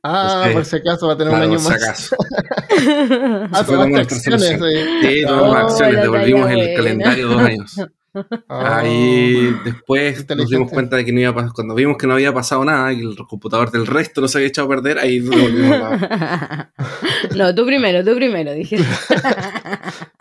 Ah, 0.03 0.49
por 0.53 0.65
si 0.65 0.77
acaso 0.77 1.07
va 1.07 1.15
a 1.15 1.17
tener 1.17 1.35
un 1.35 1.41
año 1.41 1.61
más. 1.61 1.83
Acaso. 1.83 2.17
ah, 3.53 3.65
tomaste 3.65 4.01
acciones. 4.01 4.59
Sí, 5.03 5.23
tomamos 5.27 5.57
acciones, 5.57 6.03
devolvimos 6.03 6.51
el 6.51 6.75
calendario 6.75 7.29
dos 7.29 7.43
años. 7.43 7.77
Ahí 8.49 9.55
ah. 9.55 9.63
después 9.65 10.27
nos 10.37 10.49
dimos 10.49 10.71
cuenta 10.71 10.97
de 10.97 11.05
que 11.05 11.13
no 11.13 11.21
iba 11.21 11.31
a 11.31 11.35
pasar, 11.35 11.53
cuando 11.55 11.75
vimos 11.75 11.97
que 11.97 12.09
no 12.09 12.15
había 12.15 12.35
pasado 12.35 12.65
nada, 12.65 12.91
que 12.91 13.03
el 13.03 13.17
computador 13.29 13.71
del 13.71 13.87
resto 13.87 14.21
no 14.21 14.27
se 14.27 14.39
había 14.39 14.49
echado 14.49 14.67
a 14.67 14.71
perder, 14.71 14.99
ahí 14.99 15.21
volvimos 15.21 15.81
a... 15.81 16.73
No, 17.37 17.55
tú 17.55 17.65
primero, 17.65 18.05
tú 18.05 18.17
primero, 18.17 18.53
dije. 18.53 18.79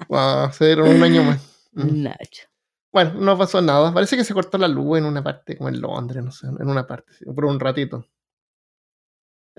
wow, 0.08 0.52
se 0.52 0.68
dieron 0.68 0.90
un 0.90 1.02
año 1.02 1.24
más. 1.24 1.40
Mm. 1.74 2.04
Nacho. 2.04 2.44
Bueno, 2.92 3.14
no 3.16 3.38
pasó 3.38 3.62
nada. 3.62 3.94
Parece 3.94 4.18
que 4.18 4.24
se 4.24 4.34
cortó 4.34 4.58
la 4.58 4.68
luz 4.68 4.98
en 4.98 5.06
una 5.06 5.24
parte, 5.24 5.58
como 5.58 5.70
en 5.70 5.82
Londres, 5.82 6.24
no 6.24 6.32
sé, 6.32 6.48
en 6.48 6.68
una 6.68 6.86
parte, 6.86 7.12
por 7.34 7.46
un 7.46 7.60
ratito. 7.60 8.06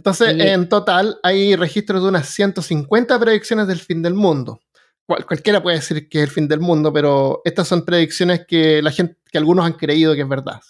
Entonces, 0.00 0.34
en 0.38 0.66
total 0.66 1.18
hay 1.22 1.56
registros 1.56 2.02
de 2.02 2.08
unas 2.08 2.26
150 2.30 3.20
predicciones 3.20 3.66
del 3.66 3.80
fin 3.80 4.00
del 4.00 4.14
mundo. 4.14 4.62
cualquiera 5.04 5.62
puede 5.62 5.76
decir 5.76 6.08
que 6.08 6.22
es 6.22 6.24
el 6.24 6.30
fin 6.30 6.48
del 6.48 6.60
mundo, 6.60 6.90
pero 6.90 7.42
estas 7.44 7.68
son 7.68 7.84
predicciones 7.84 8.46
que 8.46 8.80
la 8.80 8.92
gente, 8.92 9.18
que 9.30 9.36
algunos 9.36 9.66
han 9.66 9.74
creído 9.74 10.14
que 10.14 10.22
es 10.22 10.28
verdad. 10.28 10.62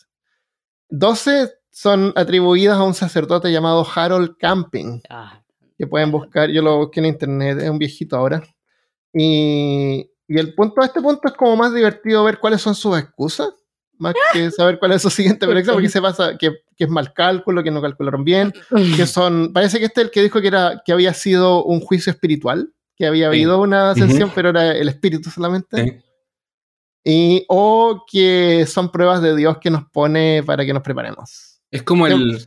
12 0.88 1.48
son 1.70 2.12
atribuidas 2.16 2.76
a 2.76 2.82
un 2.82 2.92
sacerdote 2.92 3.52
llamado 3.52 3.86
Harold 3.94 4.36
Camping, 4.36 5.00
ah. 5.08 5.40
que 5.78 5.86
pueden 5.86 6.10
buscar, 6.10 6.50
yo 6.50 6.60
lo 6.60 6.78
busqué 6.78 6.98
en 6.98 7.06
internet, 7.06 7.60
es 7.60 7.70
un 7.70 7.78
viejito 7.78 8.16
ahora. 8.16 8.42
Y, 9.14 10.10
Y 10.26 10.38
el 10.40 10.54
punto, 10.56 10.82
este 10.82 11.00
punto 11.00 11.28
es 11.28 11.34
como 11.34 11.54
más 11.54 11.72
divertido 11.72 12.24
ver 12.24 12.40
cuáles 12.40 12.60
son 12.62 12.74
sus 12.74 12.98
excusas, 12.98 13.50
más 13.96 14.14
que 14.32 14.50
saber 14.50 14.80
cuál 14.80 14.90
es 14.90 15.02
su 15.02 15.10
siguiente 15.10 15.46
proyecto, 15.46 15.72
porque 15.72 15.88
se 15.88 16.02
pasa 16.02 16.36
que, 16.36 16.50
que, 16.80 16.84
es 16.84 16.90
mal 16.90 17.12
cálculo, 17.12 17.62
que 17.62 17.70
no 17.70 17.82
calcularon 17.82 18.24
bien, 18.24 18.52
que 18.96 19.06
son, 19.06 19.52
parece 19.52 19.78
que 19.78 19.84
este 19.84 20.00
es 20.00 20.06
el 20.06 20.10
que 20.10 20.22
dijo 20.22 20.40
que, 20.40 20.48
era, 20.48 20.82
que 20.84 20.92
había 20.92 21.14
sido 21.14 21.64
un 21.64 21.80
juicio 21.80 22.10
espiritual, 22.10 22.72
que 22.96 23.06
había 23.06 23.28
habido 23.28 23.60
una 23.60 23.90
ascensión, 23.90 24.30
pero 24.34 24.50
era 24.50 24.72
el 24.76 24.88
espíritu 24.88 25.30
solamente. 25.30 26.02
Y, 27.04 27.44
o 27.48 28.04
que 28.10 28.66
son 28.66 28.92
pruebas 28.92 29.22
de 29.22 29.34
Dios 29.34 29.58
que 29.58 29.70
nos 29.70 29.88
pone 29.90 30.42
para 30.44 30.66
que 30.66 30.74
nos 30.74 30.82
preparemos. 30.82 31.62
Es 31.70 31.82
como 31.82 32.06
el, 32.06 32.46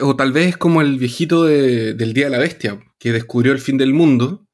o 0.00 0.16
tal 0.16 0.32
vez 0.32 0.48
es 0.48 0.56
como 0.56 0.82
el 0.82 0.98
viejito 0.98 1.44
del 1.44 2.12
Día 2.12 2.26
de 2.26 2.30
la 2.30 2.38
Bestia, 2.38 2.80
que 2.98 3.12
descubrió 3.12 3.52
el 3.52 3.60
fin 3.60 3.78
del 3.78 3.94
mundo, 3.94 4.46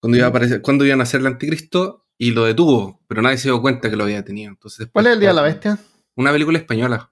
cuando 0.00 0.16
iba 0.18 0.26
a, 0.26 0.30
aparecer, 0.30 0.62
cuando 0.62 0.84
iba 0.84 0.94
a 0.94 0.98
nacer 0.98 1.20
el 1.20 1.26
anticristo, 1.26 2.04
y 2.18 2.30
lo 2.30 2.44
detuvo, 2.44 3.00
pero 3.08 3.22
nadie 3.22 3.38
se 3.38 3.48
dio 3.48 3.60
cuenta 3.60 3.90
que 3.90 3.96
lo 3.96 4.04
había 4.04 4.24
tenido. 4.24 4.50
Entonces, 4.50 4.88
¿Cuál 4.92 5.06
es 5.06 5.12
el 5.14 5.20
Día 5.20 5.30
de 5.30 5.34
la 5.34 5.42
Bestia? 5.42 5.78
Una 6.16 6.32
película 6.32 6.58
española. 6.58 7.10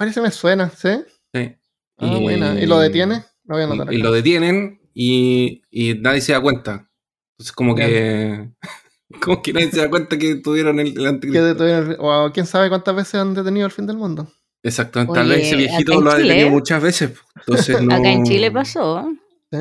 Parece 0.00 0.22
me 0.22 0.30
suena, 0.30 0.70
¿sí? 0.70 0.88
Sí. 1.34 1.56
Ah, 1.98 2.06
y, 2.06 2.22
buena. 2.22 2.58
¿Y 2.58 2.64
lo 2.64 2.78
detiene? 2.78 3.22
Lo 3.44 3.56
voy 3.56 3.64
a 3.64 3.66
anotar 3.66 3.92
y, 3.92 3.98
lo 3.98 4.10
detienen 4.10 4.80
y, 4.94 5.60
y, 5.70 5.92
nadie 5.96 6.22
se 6.22 6.32
da 6.32 6.40
cuenta. 6.40 6.88
Entonces, 7.32 7.52
como 7.52 7.74
que. 7.74 8.48
como 9.22 9.42
que 9.42 9.52
nadie 9.52 9.70
se 9.70 9.80
da 9.80 9.90
cuenta 9.90 10.16
que 10.16 10.36
tuvieron 10.36 10.80
el, 10.80 10.98
el 10.98 11.06
anticristo. 11.06 11.98
o 11.98 12.32
quién 12.32 12.46
sabe 12.46 12.70
cuántas 12.70 12.96
veces 12.96 13.16
han 13.16 13.34
detenido 13.34 13.66
el 13.66 13.72
fin 13.72 13.86
del 13.86 13.98
mundo. 13.98 14.26
Exactamente, 14.62 15.12
tal 15.12 15.28
vez 15.28 15.42
ese 15.42 15.56
viejito 15.56 16.00
lo 16.00 16.10
ha 16.10 16.16
detenido 16.16 16.48
muchas 16.48 16.82
veces. 16.82 17.12
Entonces 17.36 17.76
Acá 17.90 18.10
en 18.10 18.24
Chile 18.24 18.50
pasó. 18.50 19.06
¿Sí? 19.52 19.58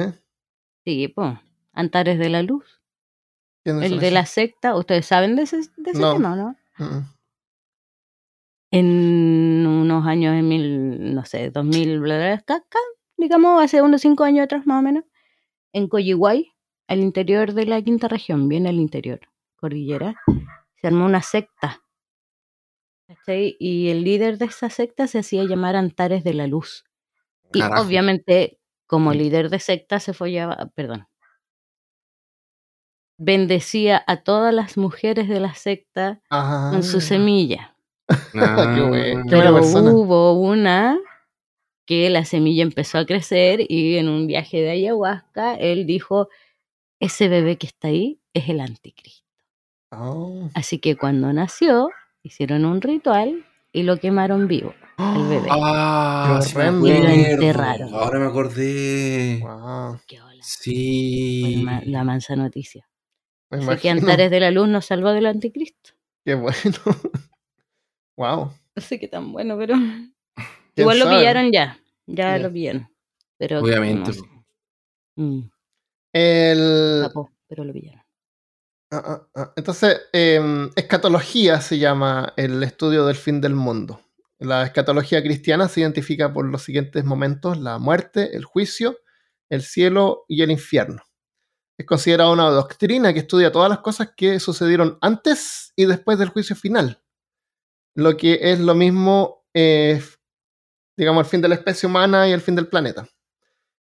Sí, 0.85 1.07
pues. 1.09 1.33
Antares 1.73 2.17
de 2.17 2.29
la 2.29 2.43
Luz. 2.43 2.63
El 3.65 3.99
de 3.99 4.11
la 4.11 4.25
secta. 4.25 4.73
¿Ustedes 4.73 5.05
saben 5.05 5.35
de 5.35 5.41
ese, 5.41 5.57
de 5.57 5.91
ese 5.91 5.99
tema, 5.99 6.37
no? 6.37 6.55
En 8.71 9.65
unos 9.65 10.05
años, 10.05 10.35
en 10.35 10.47
mil, 10.47 11.15
no 11.15 11.25
sé, 11.25 11.49
2000, 11.49 11.99
bla, 11.99 12.43
digamos, 13.17 13.63
hace 13.63 13.81
unos 13.81 14.01
cinco 14.01 14.23
años 14.23 14.43
atrás 14.43 14.65
más 14.67 14.79
o 14.79 14.83
menos, 14.83 15.03
en 15.73 15.87
Coyihuay, 15.87 16.51
al 16.87 16.99
interior 16.99 17.53
de 17.53 17.65
la 17.65 17.81
quinta 17.81 18.07
región, 18.07 18.47
bien 18.47 18.67
al 18.67 18.75
interior, 18.75 19.21
cordillera, 19.55 20.15
se 20.75 20.87
armó 20.87 21.05
una 21.05 21.21
secta. 21.21 21.81
Y 23.59 23.89
el 23.89 24.03
líder 24.03 24.37
de 24.37 24.45
esa 24.45 24.69
secta 24.69 25.07
se 25.07 25.19
hacía 25.19 25.43
llamar 25.43 25.75
Antares 25.75 26.23
de 26.23 26.33
la 26.35 26.45
Luz. 26.47 26.85
Y 27.53 27.61
obviamente, 27.61 28.59
como 28.85 29.13
líder 29.13 29.49
de 29.49 29.59
secta, 29.59 29.99
se 29.99 30.13
follaba, 30.13 30.71
perdón, 30.75 31.07
bendecía 33.17 34.03
a 34.07 34.23
todas 34.23 34.53
las 34.53 34.77
mujeres 34.77 35.27
de 35.27 35.39
la 35.39 35.53
secta 35.53 36.21
con 36.29 36.83
su 36.83 37.01
semilla. 37.01 37.75
Ah, 38.35 38.75
Pero 39.29 39.55
hubo 39.57 40.33
una 40.33 40.97
que 41.85 42.09
la 42.09 42.25
semilla 42.25 42.63
empezó 42.63 42.99
a 42.99 43.05
crecer 43.05 43.65
y 43.67 43.97
en 43.97 44.09
un 44.09 44.27
viaje 44.27 44.57
de 44.57 44.71
ayahuasca 44.71 45.55
él 45.55 45.85
dijo, 45.85 46.29
ese 46.99 47.27
bebé 47.27 47.57
que 47.57 47.67
está 47.67 47.87
ahí 47.87 48.19
es 48.33 48.49
el 48.49 48.59
anticristo. 48.59 49.25
Oh. 49.91 50.49
Así 50.53 50.77
que 50.79 50.95
cuando 50.95 51.33
nació, 51.33 51.89
hicieron 52.21 52.65
un 52.65 52.81
ritual 52.81 53.45
y 53.73 53.83
lo 53.83 53.97
quemaron 53.97 54.47
vivo 54.47 54.73
al 54.97 55.27
bebé. 55.27 55.49
Ah, 55.51 56.39
y 56.43 56.53
lo 56.53 57.09
enterraron. 57.09 57.93
Ahora 57.93 58.19
me 58.19 58.25
acordé. 58.25 59.43
Qué 60.07 60.21
hola. 60.21 60.41
Sí. 60.41 61.65
la 61.85 62.03
mansa 62.03 62.35
noticia. 62.35 62.87
Así 63.49 63.81
que 63.81 63.89
Antares 63.89 64.29
de 64.29 64.39
la 64.39 64.51
Luz 64.51 64.67
nos 64.67 64.85
salvó 64.85 65.11
del 65.11 65.25
anticristo. 65.25 65.91
Qué 66.23 66.35
bueno. 66.35 66.53
wow. 68.19 68.51
No 68.75 68.81
sé 68.81 68.99
qué 68.99 69.07
tan 69.07 69.31
bueno, 69.31 69.57
pero. 69.57 69.75
Igual 70.75 70.99
lo 70.99 71.09
pillaron 71.09 71.51
ya. 71.51 71.79
Ya 72.05 72.37
lo 72.37 72.51
pillaron. 72.51 72.87
Pero 73.37 73.61
Obviamente. 73.61 74.11
Mm. 75.15 75.41
El. 76.13 77.07
pero 77.47 77.63
lo 77.63 77.73
pillaron. 77.73 78.03
Ah, 78.91 79.03
ah, 79.05 79.27
ah. 79.35 79.53
Entonces, 79.55 80.01
em, 80.11 80.69
escatología 80.75 81.61
se 81.61 81.77
llama 81.77 82.33
el 82.35 82.61
estudio 82.63 83.05
del 83.05 83.15
fin 83.15 83.39
del 83.39 83.55
mundo. 83.55 84.01
La 84.39 84.63
escatología 84.63 85.21
cristiana 85.21 85.67
se 85.67 85.81
identifica 85.81 86.33
por 86.33 86.45
los 86.45 86.63
siguientes 86.63 87.03
momentos, 87.03 87.57
la 87.59 87.77
muerte, 87.77 88.35
el 88.35 88.45
juicio, 88.45 88.97
el 89.49 89.61
cielo 89.61 90.25
y 90.27 90.41
el 90.41 90.51
infierno. 90.51 91.03
Es 91.77 91.85
considerada 91.85 92.31
una 92.31 92.49
doctrina 92.49 93.13
que 93.13 93.19
estudia 93.19 93.51
todas 93.51 93.69
las 93.69 93.79
cosas 93.79 94.11
que 94.15 94.39
sucedieron 94.39 94.97
antes 95.01 95.71
y 95.75 95.85
después 95.85 96.17
del 96.17 96.29
juicio 96.29 96.55
final. 96.55 97.01
Lo 97.95 98.15
que 98.17 98.39
es 98.41 98.59
lo 98.59 98.75
mismo, 98.75 99.45
eh, 99.53 100.01
digamos, 100.95 101.25
el 101.25 101.29
fin 101.29 101.41
de 101.41 101.49
la 101.49 101.55
especie 101.55 101.87
humana 101.87 102.27
y 102.27 102.31
el 102.31 102.41
fin 102.41 102.55
del 102.55 102.67
planeta. 102.67 103.07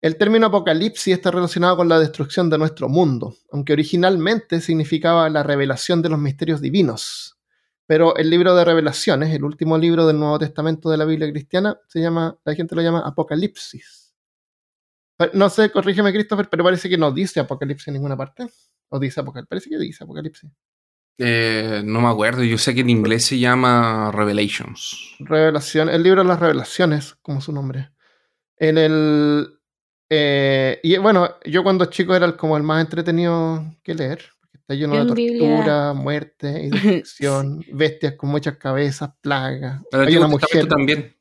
El 0.04 0.18
término 0.18 0.48
apocalipsis 0.48 1.14
está 1.14 1.30
relacionado 1.30 1.78
con 1.78 1.88
la 1.88 1.98
destrucción 1.98 2.50
de 2.50 2.58
nuestro 2.58 2.90
mundo, 2.90 3.36
aunque 3.50 3.72
originalmente 3.72 4.60
significaba 4.60 5.30
la 5.30 5.42
revelación 5.42 6.02
de 6.02 6.10
los 6.10 6.18
misterios 6.18 6.60
divinos. 6.60 7.38
Pero 7.86 8.14
el 8.16 8.28
libro 8.28 8.54
de 8.54 8.64
revelaciones, 8.64 9.34
el 9.34 9.44
último 9.44 9.78
libro 9.78 10.06
del 10.06 10.18
Nuevo 10.18 10.38
Testamento 10.38 10.90
de 10.90 10.98
la 10.98 11.06
Biblia 11.06 11.30
cristiana, 11.30 11.78
se 11.88 12.00
llama, 12.00 12.38
la 12.44 12.54
gente 12.54 12.74
lo 12.74 12.82
llama 12.82 13.00
Apocalipsis. 13.00 14.14
No 15.32 15.48
sé, 15.48 15.70
corrígeme 15.70 16.12
Christopher, 16.12 16.48
pero 16.50 16.64
parece 16.64 16.88
que 16.88 16.98
no 16.98 17.10
dice 17.10 17.40
Apocalipsis 17.40 17.88
en 17.88 17.94
ninguna 17.94 18.16
parte. 18.16 18.46
O 18.90 18.98
dice 18.98 19.20
Apocalipsis, 19.20 19.48
parece 19.48 19.70
que 19.70 19.78
dice 19.78 20.04
Apocalipsis. 20.04 20.50
Eh, 21.18 21.82
no 21.84 22.00
me 22.00 22.08
acuerdo, 22.08 22.42
yo 22.42 22.58
sé 22.58 22.74
que 22.74 22.80
en 22.80 22.90
inglés 22.90 23.24
se 23.24 23.38
llama 23.38 24.10
Revelations. 24.12 25.16
Revelación, 25.20 25.88
el 25.88 26.02
libro 26.02 26.22
de 26.22 26.28
las 26.28 26.40
revelaciones, 26.40 27.14
como 27.22 27.40
su 27.40 27.52
nombre. 27.52 27.90
En 28.56 28.78
el, 28.78 29.48
eh, 30.10 30.80
y 30.82 30.96
bueno, 30.98 31.36
yo 31.44 31.62
cuando 31.62 31.86
chico 31.86 32.14
era 32.14 32.36
como 32.36 32.56
el 32.56 32.62
más 32.62 32.80
entretenido 32.84 33.64
que 33.82 33.94
leer, 33.94 34.24
porque 34.40 34.58
está 34.58 34.74
lleno 34.74 34.94
de 34.96 35.06
tortura, 35.06 35.92
muerte 35.94 36.64
y 36.64 36.70
destrucción, 36.70 37.64
bestias 37.72 38.14
con 38.14 38.30
muchas 38.30 38.56
cabezas, 38.56 39.10
plagas. 39.20 39.82
hay 39.92 40.16
una 40.16 40.28
mujer 40.28 40.66
también. 40.66 41.16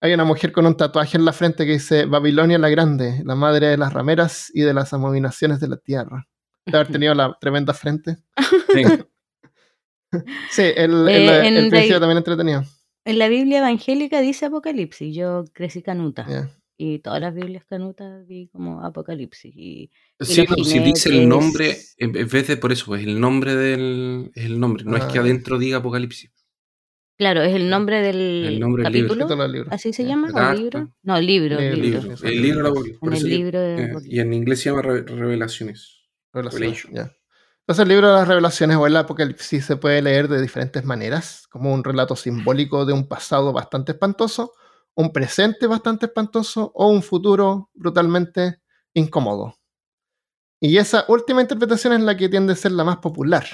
Hay 0.00 0.14
una 0.14 0.24
mujer 0.24 0.52
con 0.52 0.64
un 0.64 0.76
tatuaje 0.76 1.16
en 1.16 1.24
la 1.24 1.32
frente 1.32 1.66
que 1.66 1.72
dice 1.72 2.04
Babilonia 2.04 2.56
la 2.56 2.68
Grande, 2.68 3.20
la 3.24 3.34
madre 3.34 3.66
de 3.66 3.76
las 3.76 3.92
rameras 3.92 4.48
y 4.54 4.60
de 4.60 4.72
las 4.72 4.92
abominaciones 4.92 5.58
de 5.58 5.68
la 5.68 5.76
tierra. 5.76 6.28
De 6.64 6.76
haber 6.76 6.92
tenido 6.92 7.14
la 7.14 7.36
tremenda 7.40 7.74
frente. 7.74 8.18
Sí, 8.72 8.82
el, 10.56 11.08
eh, 11.08 11.68
principio 11.70 12.00
también 12.00 12.18
entretenido. 12.18 12.64
En 13.04 13.18
la 13.18 13.28
Biblia 13.28 13.58
evangélica 13.58 14.20
dice 14.20 14.46
Apocalipsis, 14.46 15.14
yo 15.14 15.44
crecí 15.52 15.82
canuta 15.82 16.50
y 16.76 17.00
todas 17.00 17.20
las 17.20 17.34
Biblias 17.34 17.64
canutas 17.64 18.26
vi 18.26 18.48
como 18.48 18.84
Apocalipsis. 18.84 19.52
Y, 19.54 19.90
sí, 20.20 20.46
si 20.64 20.78
dice 20.78 21.08
el 21.10 21.28
nombre, 21.28 21.76
en 21.96 22.12
vez 22.12 22.46
de 22.46 22.56
por 22.56 22.70
eso, 22.70 22.86
pues 22.86 23.04
el 23.04 23.20
nombre 23.20 23.56
del. 23.56 24.30
Es 24.34 24.44
el 24.44 24.60
nombre, 24.60 24.84
no 24.84 24.96
es 24.96 25.04
que 25.06 25.18
ah. 25.18 25.22
adentro 25.22 25.58
diga 25.58 25.78
Apocalipsis. 25.78 26.30
Claro, 27.18 27.42
es 27.42 27.52
el 27.52 27.68
nombre 27.68 28.00
del 28.00 28.60
capítulo. 28.80 29.26
¿Así 29.70 29.92
se 29.92 30.04
llama? 30.04 30.28
¿O 30.32 30.54
libro? 30.54 30.94
No, 31.02 31.20
libro. 31.20 31.58
El 31.58 31.82
libro. 31.82 32.14
El 32.22 32.42
libro, 32.42 32.72
el 33.12 33.24
libro 33.24 33.58
eh, 33.60 33.92
Y 34.04 34.20
en 34.20 34.32
inglés 34.32 34.60
se 34.60 34.70
llama 34.70 34.82
Revelaciones. 34.82 36.04
Revelaciones. 36.32 37.10
Entonces 37.68 37.82
el 37.82 37.88
libro 37.90 38.08
de 38.08 38.14
las 38.14 38.28
revelaciones 38.28 38.78
o 38.78 38.86
el 38.86 38.96
Apocalipsis 38.96 39.66
se 39.66 39.76
puede 39.76 40.00
leer 40.00 40.26
de 40.26 40.40
diferentes 40.40 40.86
maneras, 40.86 41.46
como 41.50 41.70
un 41.74 41.84
relato 41.84 42.16
simbólico 42.16 42.86
de 42.86 42.94
un 42.94 43.06
pasado 43.06 43.52
bastante 43.52 43.92
espantoso, 43.92 44.54
un 44.94 45.12
presente 45.12 45.66
bastante 45.66 46.06
espantoso 46.06 46.72
o 46.74 46.88
un 46.88 47.02
futuro 47.02 47.68
brutalmente 47.74 48.62
incómodo. 48.94 49.54
Y 50.62 50.78
esa 50.78 51.04
última 51.08 51.42
interpretación 51.42 51.92
es 51.92 52.00
la 52.00 52.16
que 52.16 52.30
tiende 52.30 52.54
a 52.54 52.56
ser 52.56 52.72
la 52.72 52.84
más 52.84 52.96
popular. 52.96 53.44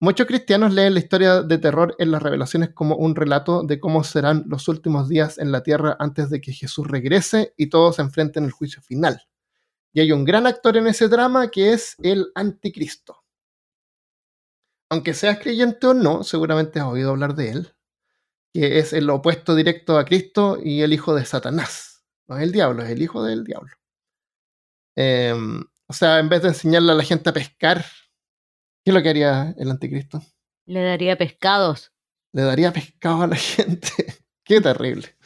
Muchos 0.00 0.26
cristianos 0.26 0.74
leen 0.74 0.94
la 0.94 0.98
historia 0.98 1.42
de 1.42 1.58
terror 1.58 1.94
en 2.00 2.10
las 2.10 2.24
revelaciones 2.24 2.70
como 2.70 2.96
un 2.96 3.14
relato 3.14 3.62
de 3.62 3.78
cómo 3.78 4.02
serán 4.02 4.42
los 4.48 4.66
últimos 4.66 5.08
días 5.08 5.38
en 5.38 5.52
la 5.52 5.62
tierra 5.62 5.96
antes 6.00 6.28
de 6.28 6.40
que 6.40 6.52
Jesús 6.52 6.88
regrese 6.88 7.54
y 7.56 7.68
todos 7.68 7.94
se 7.94 8.02
enfrenten 8.02 8.42
al 8.42 8.50
juicio 8.50 8.82
final. 8.82 9.22
Y 9.92 10.00
hay 10.00 10.12
un 10.12 10.24
gran 10.24 10.46
actor 10.46 10.76
en 10.76 10.86
ese 10.86 11.08
drama 11.08 11.50
que 11.50 11.72
es 11.72 11.96
el 12.02 12.32
anticristo. 12.34 13.24
Aunque 14.90 15.14
seas 15.14 15.38
creyente 15.38 15.86
o 15.86 15.94
no, 15.94 16.22
seguramente 16.22 16.80
has 16.80 16.86
oído 16.86 17.10
hablar 17.10 17.34
de 17.34 17.50
él 17.50 17.74
que 18.52 18.78
es 18.78 18.92
el 18.92 19.08
opuesto 19.10 19.54
directo 19.54 19.98
a 19.98 20.04
Cristo 20.04 20.58
y 20.62 20.82
el 20.82 20.92
hijo 20.92 21.14
de 21.14 21.24
Satanás. 21.24 22.04
No 22.28 22.36
es 22.36 22.42
el 22.42 22.52
diablo, 22.52 22.82
es 22.82 22.90
el 22.90 23.02
hijo 23.02 23.24
del 23.24 23.44
diablo. 23.44 23.72
Em, 24.94 25.64
o 25.86 25.92
sea, 25.92 26.18
en 26.18 26.28
vez 26.28 26.42
de 26.42 26.48
enseñarle 26.48 26.92
a 26.92 26.96
la 26.96 27.02
gente 27.02 27.30
a 27.30 27.32
pescar, 27.32 27.84
¿qué 28.84 28.90
es 28.90 28.94
lo 28.94 29.02
que 29.02 29.08
haría 29.08 29.54
el 29.56 29.70
anticristo? 29.70 30.22
Le 30.66 30.82
daría 30.82 31.16
pescados. 31.16 31.92
Le 32.32 32.42
daría 32.42 32.72
pescado 32.72 33.22
a 33.22 33.26
la 33.26 33.36
gente. 33.36 34.22
Qué 34.44 34.60
terrible. 34.60 35.16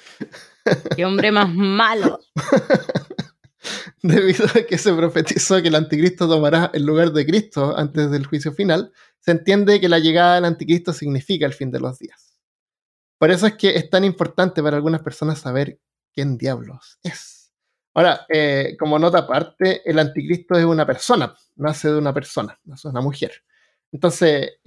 Qué 0.94 1.05
hombre 1.05 1.33
más 1.33 1.52
malo. 1.52 2.20
debido 4.02 4.46
a 4.46 4.66
que 4.66 4.79
se 4.79 4.92
profetizó 4.92 5.61
que 5.62 5.68
el 5.68 5.74
anticristo 5.74 6.29
tomará 6.29 6.70
el 6.74 6.85
lugar 6.85 7.12
de 7.12 7.26
Cristo 7.26 7.76
antes 7.76 8.11
del 8.11 8.26
juicio 8.26 8.52
final, 8.52 8.92
se 9.20 9.33
entiende 9.33 9.81
que 9.81 9.88
la 9.88 9.98
llegada 9.98 10.37
del 10.37 10.44
anticristo 10.44 10.92
significa 10.92 11.46
el 11.46 11.52
fin 11.52 11.70
de 11.70 11.81
los 11.81 11.98
días. 11.98 12.38
Por 13.18 13.31
eso 13.31 13.46
es 13.46 13.55
que 13.55 13.76
es 13.76 13.88
tan 13.88 14.05
importante 14.05 14.62
para 14.62 14.76
algunas 14.76 15.02
personas 15.02 15.38
saber 15.38 15.81
quién 16.12 16.37
diablos 16.37 16.98
es. 17.02 17.52
Ahora, 17.94 18.26
eh, 18.29 18.76
como 18.79 18.98
nota 18.98 19.20
aparte, 19.20 19.81
el 19.88 19.98
anticristo 19.98 20.55
es 20.55 20.66
una 20.66 20.87
persona, 20.87 21.35
nace 21.55 21.88
de 21.88 21.96
una 21.96 22.12
persona, 22.12 22.59
no 22.64 22.74
es 22.74 22.85
una 22.85 23.00
mujer. 23.00 23.33
Entonces, 23.90 24.59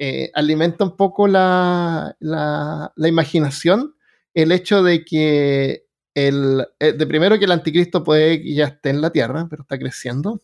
eh, 0.00 0.30
alimenta 0.32 0.84
un 0.84 0.96
poco 0.96 1.26
la, 1.26 2.16
la, 2.20 2.92
imaginación 3.08 3.96
el 4.32 4.52
hecho 4.52 4.84
de 4.84 5.04
que 5.04 5.87
el, 6.26 6.66
eh, 6.80 6.92
de 6.92 7.06
primero 7.06 7.38
que 7.38 7.44
el 7.44 7.52
anticristo 7.52 8.02
puede 8.02 8.42
que 8.42 8.54
ya 8.54 8.66
esté 8.66 8.90
en 8.90 9.00
la 9.00 9.10
tierra, 9.10 9.46
pero 9.48 9.62
está 9.62 9.78
creciendo. 9.78 10.42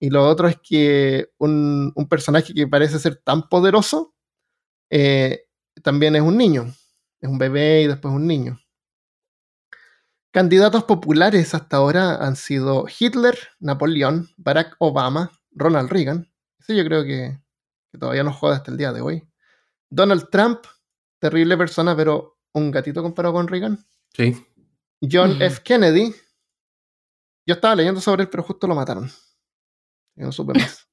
Y 0.00 0.10
lo 0.10 0.26
otro 0.28 0.48
es 0.48 0.58
que 0.62 1.30
un, 1.38 1.92
personaje 2.08 2.54
que 2.54 2.66
parece 2.66 2.98
ser 2.98 3.16
tan 3.16 3.48
poderoso 3.48 4.14
eh, 4.90 5.46
también 5.82 6.16
es 6.16 6.22
un 6.22 6.36
niño. 6.36 6.66
Es 7.20 7.28
un 7.28 7.38
bebé 7.38 7.82
y 7.82 7.86
después 7.86 8.14
un 8.14 8.26
niño. 8.26 8.60
Candidatos 10.30 10.84
populares 10.84 11.54
hasta 11.54 11.78
ahora 11.78 12.16
han 12.16 12.36
sido 12.36 12.86
Hitler, 12.86 13.36
Napoleón, 13.58 14.28
Barack 14.36 14.76
Obama, 14.78 15.32
Ronald 15.50 15.90
Reagan. 15.90 16.30
Eso 16.60 16.74
yo 16.74 16.84
creo 16.84 17.02
que, 17.02 17.40
que 17.90 17.98
todavía 17.98 18.22
nos 18.22 18.36
joda 18.36 18.56
hasta 18.56 18.70
el 18.70 18.76
día 18.76 18.92
de 18.92 19.00
hoy. 19.00 19.28
Donald 19.90 20.28
Trump, 20.30 20.60
terrible 21.18 21.56
persona, 21.56 21.96
pero 21.96 22.38
un 22.52 22.70
gatito 22.70 23.02
comparado 23.02 23.34
con 23.34 23.48
Reagan. 23.48 23.84
Sí. 24.14 24.36
John 25.00 25.40
F. 25.40 25.60
Kennedy. 25.62 26.14
Yo 27.46 27.54
estaba 27.54 27.74
leyendo 27.74 28.00
sobre 28.00 28.24
él, 28.24 28.28
pero 28.28 28.42
justo 28.42 28.66
lo 28.66 28.74
mataron. 28.74 29.10
No 30.16 30.32
supe 30.32 30.54
más. 30.54 30.86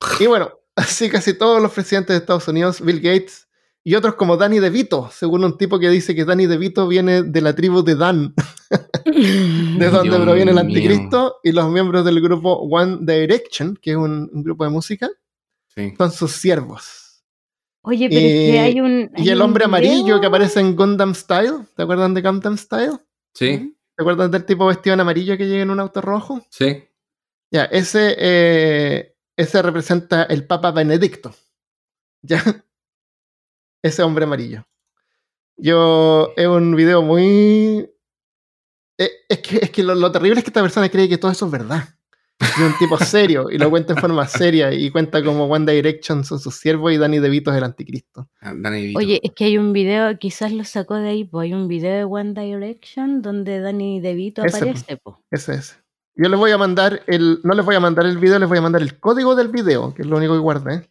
y 0.20 0.26
bueno, 0.26 0.52
así 0.74 1.08
casi 1.08 1.34
todos 1.34 1.62
los 1.62 1.72
presidentes 1.72 2.14
de 2.14 2.18
Estados 2.18 2.48
Unidos, 2.48 2.80
Bill 2.80 3.00
Gates 3.00 3.44
y 3.86 3.94
otros 3.96 4.14
como 4.14 4.38
Danny 4.38 4.60
DeVito, 4.60 5.10
según 5.12 5.44
un 5.44 5.58
tipo 5.58 5.78
que 5.78 5.90
dice 5.90 6.14
que 6.14 6.24
Danny 6.24 6.46
DeVito 6.46 6.88
viene 6.88 7.22
de 7.22 7.40
la 7.42 7.54
tribu 7.54 7.82
de 7.82 7.94
Dan, 7.94 8.34
de 9.04 9.90
donde 9.90 10.18
proviene 10.18 10.52
el 10.52 10.58
anticristo, 10.58 11.36
y 11.44 11.52
los 11.52 11.70
miembros 11.70 12.02
del 12.06 12.22
grupo 12.22 12.54
One 12.54 13.00
Direction, 13.02 13.76
que 13.76 13.90
es 13.90 13.96
un, 13.96 14.30
grupo 14.42 14.64
de 14.64 14.70
música, 14.70 15.10
son 15.98 16.12
sus 16.12 16.32
siervos. 16.32 17.22
Oye, 17.82 18.08
pero 18.08 18.20
es 18.20 18.50
que 18.50 18.58
hay 18.58 18.80
un. 18.80 19.10
y 19.18 19.28
el 19.28 19.42
hombre 19.42 19.66
amarillo 19.66 20.18
que 20.18 20.26
aparece 20.28 20.60
en 20.60 20.74
Gundam 20.74 21.14
Style, 21.14 21.66
¿te 21.76 21.82
acuerdan 21.82 22.14
de 22.14 22.22
Gundam 22.22 22.56
Style? 22.56 22.98
Sí. 23.34 23.76
¿Te 23.96 24.02
acuerdas 24.02 24.30
del 24.30 24.44
tipo 24.44 24.66
vestido 24.66 24.94
en 24.94 25.00
amarillo 25.00 25.36
que 25.36 25.46
llega 25.46 25.62
en 25.62 25.70
un 25.70 25.80
auto 25.80 26.00
rojo? 26.00 26.44
Sí. 26.50 26.84
Ya, 27.50 27.64
ese, 27.64 28.16
eh, 28.18 29.16
ese 29.36 29.62
representa 29.62 30.24
el 30.24 30.46
Papa 30.46 30.70
Benedicto. 30.70 31.34
Ya. 32.26 32.42
Ese 33.82 34.02
hombre 34.02 34.24
amarillo. 34.24 34.66
Yo, 35.58 36.32
es 36.38 36.46
un 36.46 36.74
video 36.74 37.02
muy... 37.02 37.86
Eh, 38.96 39.10
es 39.28 39.38
que, 39.40 39.58
es 39.58 39.70
que 39.70 39.82
lo, 39.82 40.10
terrible 40.10 40.38
es 40.38 40.44
que 40.44 40.48
esta 40.48 40.62
persona 40.62 40.88
cree 40.88 41.06
que 41.06 41.18
todo 41.18 41.30
eso 41.30 41.44
es 41.44 41.52
verdad. 41.52 41.86
Es 42.44 42.58
un 42.58 42.78
tipo 42.78 42.96
serio 42.98 43.50
y 43.50 43.58
lo 43.58 43.70
cuenta 43.70 43.94
en 43.94 43.98
forma 43.98 44.26
seria 44.28 44.72
y 44.72 44.90
cuenta 44.90 45.24
como 45.24 45.46
One 45.46 45.72
Direction 45.72 46.24
son 46.24 46.38
sus 46.38 46.54
siervos 46.56 46.92
y 46.92 46.98
Danny 46.98 47.18
DeVito 47.18 47.50
es 47.50 47.56
el 47.56 47.64
anticristo. 47.64 48.28
Ah, 48.40 48.52
Oye, 48.96 49.20
es 49.22 49.32
que 49.32 49.44
hay 49.44 49.58
un 49.58 49.72
video, 49.72 50.16
quizás 50.18 50.52
lo 50.52 50.64
sacó 50.64 50.94
de 50.96 51.08
ahí, 51.08 51.24
pues 51.24 51.46
hay 51.46 51.54
un 51.54 51.66
video 51.66 51.96
de 51.96 52.04
One 52.04 52.34
Direction 52.34 53.22
donde 53.22 53.60
Danny 53.60 54.00
DeVito 54.00 54.42
aparece. 54.42 54.96
Po. 54.98 55.24
Ese 55.30 55.54
es. 55.54 55.80
Yo 56.16 56.28
les 56.28 56.38
voy 56.38 56.52
a 56.52 56.58
mandar 56.58 57.02
el, 57.06 57.40
no 57.42 57.54
les 57.54 57.64
voy 57.64 57.74
a 57.74 57.80
mandar 57.80 58.06
el 58.06 58.18
video, 58.18 58.38
les 58.38 58.48
voy 58.48 58.58
a 58.58 58.62
mandar 58.62 58.82
el 58.82 59.00
código 59.00 59.34
del 59.34 59.48
video, 59.48 59.92
que 59.94 60.02
es 60.02 60.08
lo 60.08 60.16
único 60.16 60.34
que 60.34 60.40
guardé. 60.40 60.90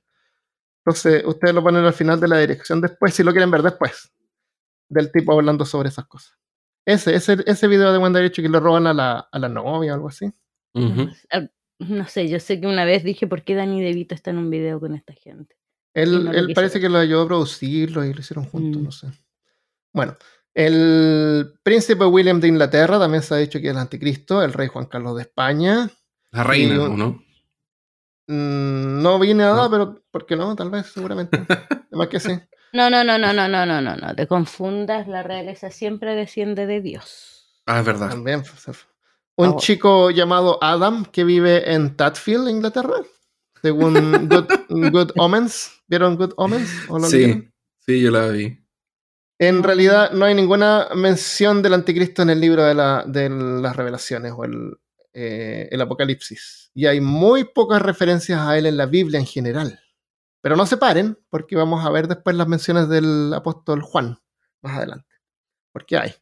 Entonces, 0.86 1.24
ustedes 1.26 1.56
lo 1.56 1.64
ponen 1.64 1.86
al 1.86 1.94
final 1.94 2.20
de 2.20 2.28
la 2.28 2.40
dirección 2.40 2.82
después, 2.82 3.14
si 3.14 3.24
lo 3.24 3.32
quieren 3.32 3.50
ver 3.50 3.62
después, 3.62 4.12
del 4.90 5.12
tipo 5.14 5.32
hablando 5.32 5.64
sobre 5.64 5.90
esas 5.90 6.06
cosas. 6.08 6.38
Ese, 6.86 7.16
ese, 7.16 7.38
ese 7.46 7.68
video 7.70 7.94
de 7.94 8.00
One 8.00 8.20
Direction 8.20 8.44
que 8.44 8.52
le 8.52 8.60
roban 8.60 8.86
a 8.88 8.94
la, 8.94 9.30
a 9.32 9.40
la 9.40 9.48
novia 9.48 9.94
o 9.94 9.96
algo 9.96 10.10
así. 10.10 10.30
Ah, 11.32 11.48
no 11.80 12.08
sé, 12.08 12.30
yo 12.30 12.40
sé 12.40 12.62
que 12.62 12.68
una 12.68 12.86
vez 12.86 13.04
dije 13.04 13.28
por 13.28 13.44
qué 13.44 13.56
Danny 13.56 13.82
DeVito 13.82 14.16
está 14.16 14.30
en 14.30 14.38
un 14.38 14.50
video 14.50 14.80
con 14.80 14.94
esta 14.96 15.14
gente. 15.14 15.58
Él, 15.94 16.30
él 16.34 16.54
parece 16.54 16.80
que 16.80 16.88
lo 16.88 16.98
ayudó 16.98 17.24
a 17.24 17.28
producirlo 17.28 18.06
y 18.06 18.14
lo 18.14 18.20
hicieron 18.20 18.46
juntos, 18.46 18.82
mm. 18.82 18.86
no 18.86 18.92
sé. 18.92 19.08
Bueno, 19.92 20.16
el 20.54 21.54
príncipe 21.64 22.06
William 22.06 22.40
de 22.40 22.48
Inglaterra 22.48 23.00
también 23.00 23.24
se 23.24 23.34
ha 23.34 23.38
dicho 23.38 23.60
que 23.60 23.68
es 23.68 23.74
el 23.74 23.80
anticristo, 23.80 24.44
el 24.44 24.54
rey 24.54 24.68
Juan 24.68 24.86
Carlos 24.86 25.16
de 25.16 25.24
España. 25.24 25.90
La 26.32 26.44
reina, 26.44 26.90
¿no? 26.90 27.24
Mm, 28.28 29.02
no 29.02 29.20
vi 29.20 29.34
nada, 29.34 29.70
pero 29.70 30.04
¿por 30.10 30.26
qué 30.26 30.36
no? 30.36 30.56
Tal 30.56 30.70
vez, 30.70 30.88
seguramente. 30.88 31.38
Además 31.92 32.08
que 32.08 32.20
sí. 32.20 32.40
No, 32.72 32.90
no, 32.90 33.04
no, 33.04 33.18
no, 33.18 33.34
no, 33.34 33.48
no, 33.48 33.66
no, 33.66 33.82
no, 33.82 33.96
no. 33.96 34.16
Te 34.16 34.28
confundas, 34.28 35.08
la 35.08 35.22
realeza 35.22 35.70
siempre 35.70 36.16
desciende 36.16 36.66
de 36.66 36.82
Dios. 36.82 37.62
Ah, 37.66 37.80
es 37.80 37.86
verdad. 37.86 38.10
También. 38.10 38.42
Pues, 38.42 38.88
un 39.36 39.58
chico 39.58 40.12
llamado 40.12 40.58
Adam 40.62 41.06
que 41.06 41.24
vive 41.24 41.74
en 41.74 41.96
Tatfield, 41.96 42.50
Inglaterra, 42.50 42.96
según 43.62 44.30
Good, 44.70 45.12
Omens. 45.18 45.72
¿Vieron 45.88 46.16
Good 46.16 46.34
Omens? 46.38 46.70
sí, 47.10 47.50
sí, 47.80 48.02
yo 48.02 48.12
la 48.12 48.28
vi. 48.28 48.60
En 49.40 49.64
realidad 49.64 50.12
no 50.12 50.26
hay 50.26 50.36
ninguna 50.36 50.90
mención 50.96 51.62
del 51.62 51.74
anticristo 51.74 52.22
en 52.22 52.30
el 52.30 52.40
libro 52.40 52.64
de, 52.64 52.76
las 52.76 53.76
revelaciones 53.76 54.32
o 54.36 54.46
el, 54.46 54.78
eh, 55.14 55.68
el 55.72 55.82
Apocalipsis. 55.82 56.72
Y 56.74 56.86
hay 56.86 57.02
muy 57.02 57.44
pocas 57.44 57.82
referencias 57.82 58.40
a 58.40 58.58
él 58.58 58.66
en 58.66 58.78
la 58.78 58.86
Biblia 58.86 59.20
en 59.20 59.26
general. 59.26 59.80
Pero 60.42 60.56
no 60.56 60.66
se 60.66 60.78
paren, 60.78 61.18
porque 61.30 61.56
vamos 61.56 61.86
a 61.86 61.90
ver 61.90 62.08
después 62.08 62.36
las 62.36 62.48
menciones 62.48 62.90
del 62.90 63.34
apóstol 63.34 63.82
Juan 63.82 64.20
más 64.62 64.78
adelante. 64.78 65.16
Porque 65.72 65.98
hay. 65.98 66.14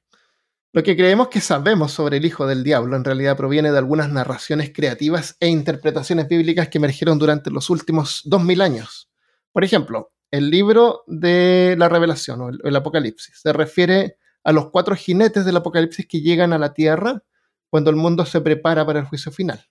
Lo 0.74 0.84
que 0.84 0.96
creemos 0.96 1.28
que 1.28 1.42
sabemos 1.42 1.92
sobre 1.92 2.16
el 2.16 2.26
Hijo 2.26 2.48
del 2.48 2.64
Diablo 2.64 2.96
en 2.96 3.04
realidad 3.04 3.36
proviene 3.36 3.74
de 3.74 3.78
algunas 3.78 4.10
narraciones 4.10 4.72
creativas 4.74 5.36
e 5.42 5.50
interpretaciones 5.50 6.30
bíblicas 6.30 6.70
que 6.70 6.78
emergieron 6.78 7.20
durante 7.20 7.52
los 7.52 7.70
últimos 7.70 8.22
2000 8.24 8.62
años. 8.62 9.12
Por 9.52 9.66
ejemplo, 9.66 10.14
el 10.32 10.50
libro 10.50 11.04
de 11.08 11.76
la 11.78 11.90
Revelación 11.90 12.42
o 12.42 12.50
el, 12.50 12.76
Apocalipsis 12.76 13.42
se 13.42 13.52
refiere 13.52 14.16
a 14.46 14.54
los 14.54 14.70
cuatro 14.70 14.96
jinetes 14.96 15.44
del 15.44 15.58
Apocalipsis 15.58 16.08
que 16.08 16.22
llegan 16.22 16.54
a 16.54 16.58
la 16.58 16.74
tierra 16.74 17.22
cuando 17.70 17.90
el 17.90 17.98
mundo 17.98 18.26
se 18.26 18.40
prepara 18.40 18.86
para 18.86 19.02
el 19.02 19.06
juicio 19.08 19.34
final. 19.34 19.68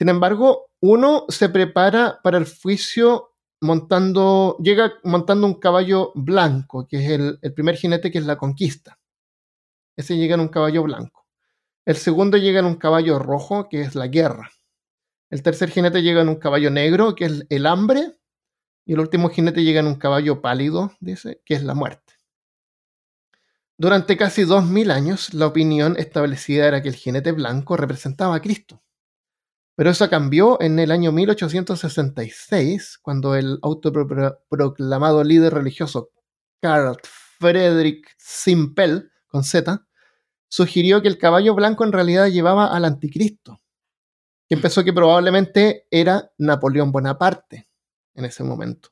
Sin 0.00 0.08
embargo, 0.08 0.72
uno 0.80 1.26
se 1.28 1.48
prepara 1.48 2.18
para 2.24 2.38
el 2.38 2.46
juicio 2.60 3.34
montando, 3.60 4.56
llega 4.60 4.94
montando 5.04 5.46
un 5.46 5.60
caballo 5.60 6.10
blanco, 6.16 6.88
que 6.88 7.04
es 7.04 7.10
el, 7.12 7.38
el 7.40 7.54
primer 7.54 7.76
jinete 7.76 8.10
que 8.10 8.18
es 8.18 8.26
la 8.26 8.36
conquista. 8.36 8.98
Ese 9.98 10.16
llega 10.16 10.36
en 10.36 10.40
un 10.40 10.48
caballo 10.48 10.84
blanco. 10.84 11.26
El 11.84 11.96
segundo 11.96 12.36
llega 12.36 12.60
en 12.60 12.66
un 12.66 12.76
caballo 12.76 13.18
rojo, 13.18 13.68
que 13.68 13.80
es 13.80 13.96
la 13.96 14.06
guerra. 14.06 14.48
El 15.28 15.42
tercer 15.42 15.70
jinete 15.70 16.02
llega 16.02 16.22
en 16.22 16.28
un 16.28 16.36
caballo 16.36 16.70
negro, 16.70 17.16
que 17.16 17.24
es 17.24 17.44
el 17.48 17.66
hambre. 17.66 18.16
Y 18.86 18.92
el 18.92 19.00
último 19.00 19.28
jinete 19.28 19.64
llega 19.64 19.80
en 19.80 19.88
un 19.88 19.96
caballo 19.96 20.40
pálido, 20.40 20.92
dice, 21.00 21.42
que 21.44 21.54
es 21.54 21.64
la 21.64 21.74
muerte. 21.74 22.12
Durante 23.76 24.16
casi 24.16 24.44
dos 24.44 24.64
mil 24.66 24.92
años, 24.92 25.34
la 25.34 25.48
opinión 25.48 25.96
establecida 25.98 26.68
era 26.68 26.80
que 26.80 26.90
el 26.90 26.94
jinete 26.94 27.32
blanco 27.32 27.76
representaba 27.76 28.36
a 28.36 28.40
Cristo. 28.40 28.80
Pero 29.74 29.90
eso 29.90 30.08
cambió 30.08 30.60
en 30.60 30.78
el 30.78 30.92
año 30.92 31.10
1866, 31.10 32.98
cuando 33.02 33.34
el 33.34 33.58
autoproclamado 33.62 35.24
líder 35.24 35.54
religioso 35.54 36.10
Carl 36.60 36.96
Friedrich 37.02 38.06
Simpel, 38.16 39.10
con 39.26 39.42
Z, 39.42 39.87
sugirió 40.48 41.02
que 41.02 41.08
el 41.08 41.18
caballo 41.18 41.54
blanco 41.54 41.84
en 41.84 41.92
realidad 41.92 42.28
llevaba 42.28 42.66
al 42.74 42.84
anticristo, 42.84 43.60
que 44.48 44.54
empezó 44.54 44.82
que 44.82 44.92
probablemente 44.92 45.86
era 45.90 46.30
Napoleón 46.38 46.90
Bonaparte 46.90 47.68
en 48.14 48.24
ese 48.24 48.42
momento. 48.44 48.90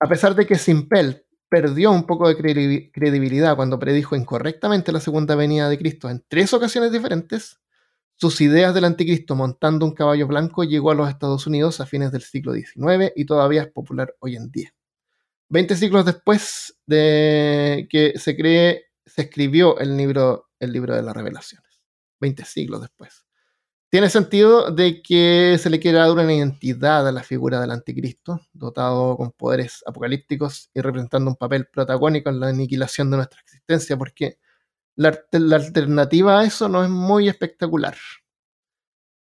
A 0.00 0.08
pesar 0.08 0.34
de 0.34 0.46
que 0.46 0.58
Simpel 0.58 1.24
perdió 1.48 1.92
un 1.92 2.06
poco 2.06 2.28
de 2.28 2.90
credibilidad 2.92 3.54
cuando 3.54 3.78
predijo 3.78 4.16
incorrectamente 4.16 4.90
la 4.90 5.00
segunda 5.00 5.34
venida 5.36 5.68
de 5.68 5.78
Cristo 5.78 6.10
en 6.10 6.24
tres 6.26 6.52
ocasiones 6.54 6.90
diferentes, 6.90 7.60
sus 8.16 8.40
ideas 8.40 8.74
del 8.74 8.84
anticristo 8.84 9.34
montando 9.34 9.84
un 9.84 9.94
caballo 9.94 10.26
blanco 10.26 10.64
llegó 10.64 10.90
a 10.90 10.94
los 10.94 11.08
Estados 11.08 11.46
Unidos 11.46 11.80
a 11.80 11.86
fines 11.86 12.10
del 12.10 12.22
siglo 12.22 12.52
XIX 12.52 13.12
y 13.14 13.24
todavía 13.26 13.62
es 13.62 13.68
popular 13.68 14.14
hoy 14.20 14.36
en 14.36 14.50
día. 14.50 14.74
Veinte 15.48 15.76
siglos 15.76 16.04
después 16.04 16.78
de 16.86 17.86
que 17.90 18.18
se 18.18 18.36
cree 18.36 18.91
se 19.14 19.22
escribió 19.22 19.78
el 19.78 19.96
libro, 19.96 20.48
el 20.58 20.72
libro 20.72 20.94
de 20.94 21.02
las 21.02 21.14
revelaciones, 21.14 21.82
20 22.20 22.44
siglos 22.46 22.80
después. 22.80 23.26
Tiene 23.90 24.08
sentido 24.08 24.70
de 24.70 25.02
que 25.02 25.58
se 25.60 25.68
le 25.68 25.78
quiera 25.78 26.00
dar 26.00 26.12
una 26.12 26.32
identidad 26.32 27.06
a 27.06 27.12
la 27.12 27.22
figura 27.22 27.60
del 27.60 27.72
anticristo, 27.72 28.40
dotado 28.54 29.18
con 29.18 29.32
poderes 29.32 29.84
apocalípticos 29.86 30.70
y 30.72 30.80
representando 30.80 31.30
un 31.30 31.36
papel 31.36 31.66
protagónico 31.66 32.30
en 32.30 32.40
la 32.40 32.48
aniquilación 32.48 33.10
de 33.10 33.18
nuestra 33.18 33.40
existencia, 33.42 33.98
porque 33.98 34.38
la, 34.96 35.08
alternativa 35.30 36.40
a 36.40 36.44
eso 36.44 36.70
no 36.70 36.82
es 36.82 36.88
muy 36.88 37.28
espectacular. 37.28 37.96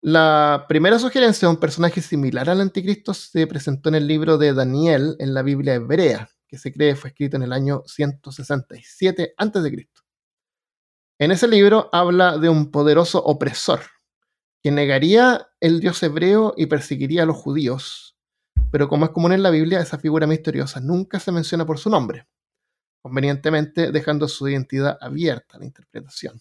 La 0.01 0.65
primera 0.69 0.99
sugerencia 0.99 1.47
de 1.47 1.53
un 1.55 1.59
personaje 1.59 2.01
similar 2.01 2.47
al 2.47 2.61
anticristo 2.61 3.15
se 3.15 3.47
presentó 3.47 3.89
en 3.89 3.95
el 3.95 4.05
libro 4.05 4.37
de 4.37 4.53
Daniel 4.53 5.15
en 5.17 5.33
la 5.33 5.41
Biblia 5.41 5.73
hebrea, 5.73 6.29
que 6.53 6.59
se 6.59 6.71
cree 6.71 6.95
fue 6.95 7.09
escrito 7.09 7.35
en 7.35 7.41
el 7.41 7.51
año 7.51 7.81
167 7.87 9.33
a.C. 9.35 9.89
En 11.17 11.31
ese 11.31 11.47
libro 11.47 11.89
habla 11.91 12.37
de 12.37 12.47
un 12.47 12.69
poderoso 12.69 13.23
opresor 13.23 13.79
que 14.61 14.69
negaría 14.69 15.47
el 15.59 15.79
dios 15.79 16.03
hebreo 16.03 16.53
y 16.55 16.67
perseguiría 16.67 17.23
a 17.23 17.25
los 17.25 17.37
judíos. 17.37 18.15
Pero 18.69 18.87
como 18.87 19.05
es 19.05 19.11
común 19.11 19.33
en 19.33 19.41
la 19.41 19.49
Biblia, 19.49 19.79
esa 19.79 19.97
figura 19.97 20.27
misteriosa 20.27 20.79
nunca 20.79 21.19
se 21.19 21.31
menciona 21.31 21.65
por 21.65 21.79
su 21.79 21.89
nombre, 21.89 22.27
convenientemente 23.01 23.91
dejando 23.91 24.27
su 24.27 24.47
identidad 24.47 24.99
abierta 25.01 25.57
a 25.57 25.59
la 25.59 25.65
interpretación. 25.65 26.39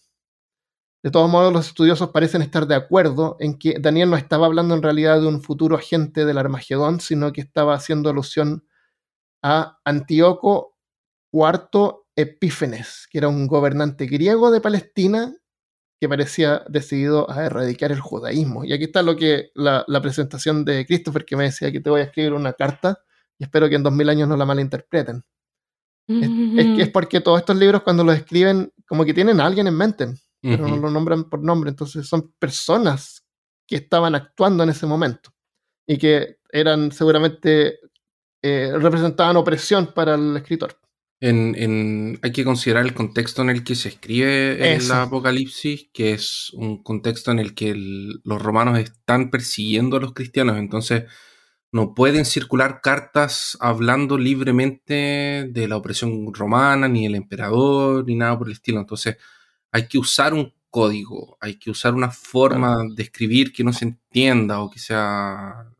De 1.01 1.09
todos 1.09 1.27
modos, 1.27 1.51
los 1.51 1.65
estudiosos 1.65 2.11
parecen 2.11 2.43
estar 2.43 2.67
de 2.67 2.75
acuerdo 2.75 3.35
en 3.39 3.57
que 3.57 3.79
Daniel 3.79 4.11
no 4.11 4.17
estaba 4.17 4.45
hablando 4.45 4.75
en 4.75 4.83
realidad 4.83 5.19
de 5.21 5.25
un 5.25 5.41
futuro 5.41 5.75
agente 5.75 6.23
del 6.23 6.37
Armagedón, 6.37 6.99
sino 6.99 7.33
que 7.33 7.41
estaba 7.41 7.73
haciendo 7.73 8.11
alusión 8.11 8.67
a 9.43 9.79
Antíoco 9.85 10.77
IV 11.31 12.03
Epífenes, 12.15 13.07
que 13.09 13.17
era 13.19 13.27
un 13.27 13.47
gobernante 13.47 14.05
griego 14.05 14.49
de 14.51 14.61
Palestina 14.61 15.35
que 15.99 16.09
parecía 16.09 16.63
decidido 16.67 17.29
a 17.29 17.45
erradicar 17.45 17.91
el 17.91 17.99
judaísmo. 17.99 18.65
Y 18.65 18.73
aquí 18.73 18.85
está 18.85 19.03
lo 19.03 19.15
que 19.15 19.51
la, 19.53 19.85
presentación 20.01 20.65
de 20.65 20.85
Christopher, 20.85 21.25
que 21.25 21.35
me 21.35 21.45
decía 21.45 21.71
que 21.71 21.79
te 21.79 21.89
voy 21.89 22.01
a 22.01 22.05
escribir 22.05 22.33
una 22.33 22.53
carta 22.53 22.99
y 23.37 23.43
espero 23.43 23.69
que 23.69 23.75
en 23.75 23.83
dos 23.83 23.93
mil 23.93 24.09
años 24.09 24.27
no 24.27 24.35
la 24.35 24.45
malinterpreten. 24.45 25.23
Es, 26.07 26.29
es, 26.57 26.79
es 26.79 26.89
porque 26.93 27.21
todos 27.21 27.39
estos 27.39 27.55
libros 27.55 27.83
cuando 27.83 28.03
los 28.03 28.15
escriben 28.15 28.73
como 28.85 29.05
que 29.05 29.13
tienen 29.13 29.39
a 29.39 29.45
alguien 29.45 29.67
en 29.67 29.75
mente 29.75 30.13
pero 30.43 30.67
no 30.67 30.75
lo 30.75 30.89
nombran 30.89 31.29
por 31.29 31.41
nombre. 31.41 31.69
Entonces 31.69 32.07
son 32.07 32.33
personas 32.37 33.25
que 33.65 33.77
estaban 33.77 34.13
actuando 34.13 34.63
en 34.63 34.69
ese 34.69 34.85
momento 34.85 35.31
y 35.87 35.97
que 35.97 36.37
eran 36.51 36.91
seguramente 36.91 37.79
eh, 38.43 38.71
representaban 38.77 39.37
opresión 39.37 39.93
para 39.95 40.15
el 40.15 40.37
escritor. 40.37 40.77
En, 41.21 42.19
hay 42.21 42.33
que 42.33 42.43
considerar 42.43 42.83
el 42.83 42.93
contexto 42.93 43.41
en 43.41 43.49
el 43.49 43.63
que 43.63 43.75
se 43.75 43.87
escribe 43.87 44.75
el 44.75 44.91
Apocalipsis, 44.91 45.87
que 45.93 46.11
es 46.11 46.51
un 46.51 46.83
contexto 46.83 47.31
en 47.31 47.39
el 47.39 47.55
que 47.55 47.73
los 47.75 48.41
romanos 48.41 48.77
están 48.77 49.31
persiguiendo 49.31 49.95
a 49.95 50.01
los 50.01 50.11
cristianos, 50.11 50.57
entonces 50.57 51.05
no 51.71 51.95
pueden 51.95 52.25
circular 52.25 52.81
cartas 52.81 53.57
hablando 53.61 54.17
libremente 54.17 55.47
de 55.49 55.67
la 55.69 55.77
opresión 55.77 56.33
romana, 56.33 56.89
ni 56.89 57.05
el 57.05 57.15
emperador, 57.15 58.05
ni 58.05 58.15
nada 58.15 58.37
por 58.37 58.47
el 58.47 58.53
estilo. 58.53 58.79
Entonces, 58.79 59.17
hay 59.71 59.87
que 59.87 59.97
usar 59.97 60.33
un 60.33 60.53
código, 60.69 61.37
hay 61.39 61.57
que 61.57 61.71
usar 61.71 61.93
una 61.95 62.11
forma 62.11 62.83
de 62.93 63.03
escribir 63.03 63.53
que 63.53 63.63
no 63.63 63.73
se 63.73 63.85
entienda 63.85 64.59
o 64.59 64.69
que 64.69 64.79
sea, 64.79 65.71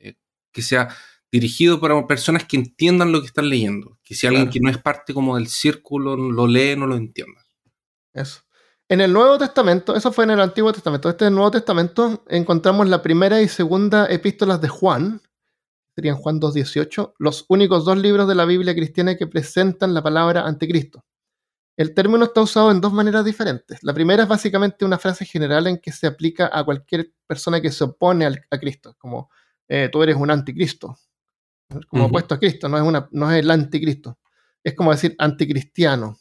eh, 0.00 0.16
que 0.52 0.62
sea 0.62 0.88
dirigido 1.30 1.80
para 1.80 2.06
personas 2.06 2.44
que 2.44 2.56
entiendan 2.56 3.12
lo 3.12 3.20
que 3.20 3.26
están 3.26 3.48
leyendo. 3.48 3.98
Que 4.02 4.14
si 4.14 4.26
alguien 4.26 4.50
que 4.50 4.60
no 4.60 4.70
es 4.70 4.78
parte 4.78 5.12
como 5.14 5.36
del 5.36 5.48
círculo 5.48 6.16
lo 6.16 6.46
lee, 6.46 6.76
no 6.76 6.86
lo 6.86 6.96
entienda. 6.96 7.44
Eso. 8.12 8.42
En 8.90 9.02
el 9.02 9.12
Nuevo 9.12 9.36
Testamento, 9.36 9.94
eso 9.94 10.10
fue 10.12 10.24
en 10.24 10.30
el 10.30 10.40
Antiguo 10.40 10.72
Testamento, 10.72 11.10
este 11.10 11.26
es 11.26 11.28
el 11.28 11.34
Nuevo 11.34 11.50
Testamento, 11.50 12.24
encontramos 12.26 12.88
la 12.88 13.02
primera 13.02 13.42
y 13.42 13.48
segunda 13.48 14.06
epístolas 14.06 14.62
de 14.62 14.68
Juan, 14.68 15.20
serían 15.94 16.16
Juan 16.16 16.40
2.18, 16.40 17.12
los 17.18 17.44
únicos 17.48 17.84
dos 17.84 17.98
libros 17.98 18.26
de 18.26 18.34
la 18.34 18.46
Biblia 18.46 18.74
cristiana 18.74 19.14
que 19.18 19.26
presentan 19.26 19.92
la 19.92 20.02
palabra 20.02 20.46
anticristo. 20.46 21.04
El 21.76 21.92
término 21.92 22.24
está 22.24 22.40
usado 22.40 22.70
en 22.70 22.80
dos 22.80 22.94
maneras 22.94 23.26
diferentes. 23.26 23.78
La 23.82 23.92
primera 23.92 24.22
es 24.22 24.28
básicamente 24.28 24.86
una 24.86 24.98
frase 24.98 25.26
general 25.26 25.66
en 25.66 25.78
que 25.78 25.92
se 25.92 26.06
aplica 26.06 26.50
a 26.50 26.64
cualquier 26.64 27.12
persona 27.26 27.60
que 27.60 27.70
se 27.70 27.84
opone 27.84 28.24
a 28.26 28.58
Cristo, 28.58 28.96
como 28.98 29.30
eh, 29.68 29.90
tú 29.92 30.02
eres 30.02 30.16
un 30.16 30.30
anticristo, 30.30 30.96
como 31.88 32.06
opuesto 32.06 32.34
a 32.34 32.38
Cristo, 32.38 32.68
no 32.68 32.76
es, 32.76 32.82
una, 32.82 33.08
no 33.12 33.30
es 33.30 33.40
el 33.40 33.50
anticristo. 33.50 34.18
Es 34.62 34.74
como 34.74 34.90
decir 34.90 35.14
anticristiano. 35.18 36.16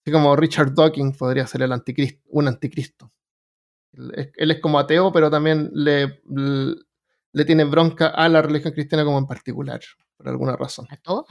Así 0.00 0.12
como 0.12 0.36
Richard 0.36 0.74
Dawkins 0.74 1.16
podría 1.16 1.46
ser 1.46 1.62
el 1.62 1.72
anticristo, 1.72 2.22
un 2.30 2.48
anticristo. 2.48 3.12
Él 3.92 4.50
es, 4.50 4.60
como 4.60 4.78
ateo, 4.78 5.12
pero 5.12 5.30
también 5.30 5.70
le, 5.72 6.22
le, 7.32 7.44
tiene 7.44 7.64
bronca 7.64 8.08
a 8.08 8.28
la 8.28 8.42
religión 8.42 8.72
cristiana 8.72 9.04
como 9.04 9.18
en 9.18 9.26
particular, 9.26 9.80
por 10.16 10.28
alguna 10.28 10.56
razón. 10.56 10.86
¿A 10.90 10.96
todas? 10.96 11.26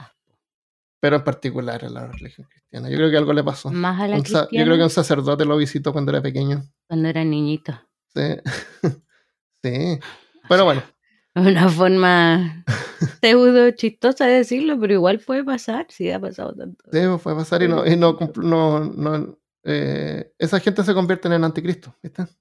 pero 1.00 1.16
en 1.16 1.24
particular 1.24 1.84
a 1.84 1.88
la 1.88 2.06
religión 2.06 2.46
cristiana. 2.48 2.88
Yo 2.90 2.96
creo 2.96 3.10
que 3.10 3.16
algo 3.16 3.32
le 3.32 3.44
pasó. 3.44 3.70
Más 3.70 4.00
a 4.00 4.08
la 4.08 4.18
Yo 4.18 4.46
creo 4.48 4.76
que 4.76 4.82
un 4.82 4.90
sacerdote 4.90 5.44
lo 5.44 5.56
visitó 5.56 5.92
cuando 5.92 6.10
era 6.10 6.20
pequeño. 6.20 6.64
Cuando 6.86 7.08
era 7.08 7.24
niñito. 7.24 7.80
Sí. 8.14 8.36
sí. 9.62 9.98
Pero 10.48 10.64
bueno. 10.64 10.82
Una 11.46 11.68
forma 11.68 12.64
pseudo 13.20 13.70
chistosa 13.72 14.26
de 14.26 14.38
decirlo, 14.38 14.78
pero 14.78 14.94
igual 14.94 15.20
puede 15.20 15.44
pasar, 15.44 15.86
sí 15.88 16.10
ha 16.10 16.20
pasado 16.20 16.54
tanto. 16.54 16.84
Sí, 16.92 16.98
pues, 17.06 17.22
puede 17.22 17.36
pasar 17.36 17.62
y 17.62 17.68
no, 17.68 17.86
y 17.86 17.96
no, 17.96 18.18
no, 18.36 18.80
no 18.80 19.38
eh, 19.64 20.32
esa 20.38 20.60
gente 20.60 20.82
se 20.82 20.94
convierte 20.94 21.28
en 21.28 21.44
anticristo, 21.44 21.94
¿viste? 22.02 22.26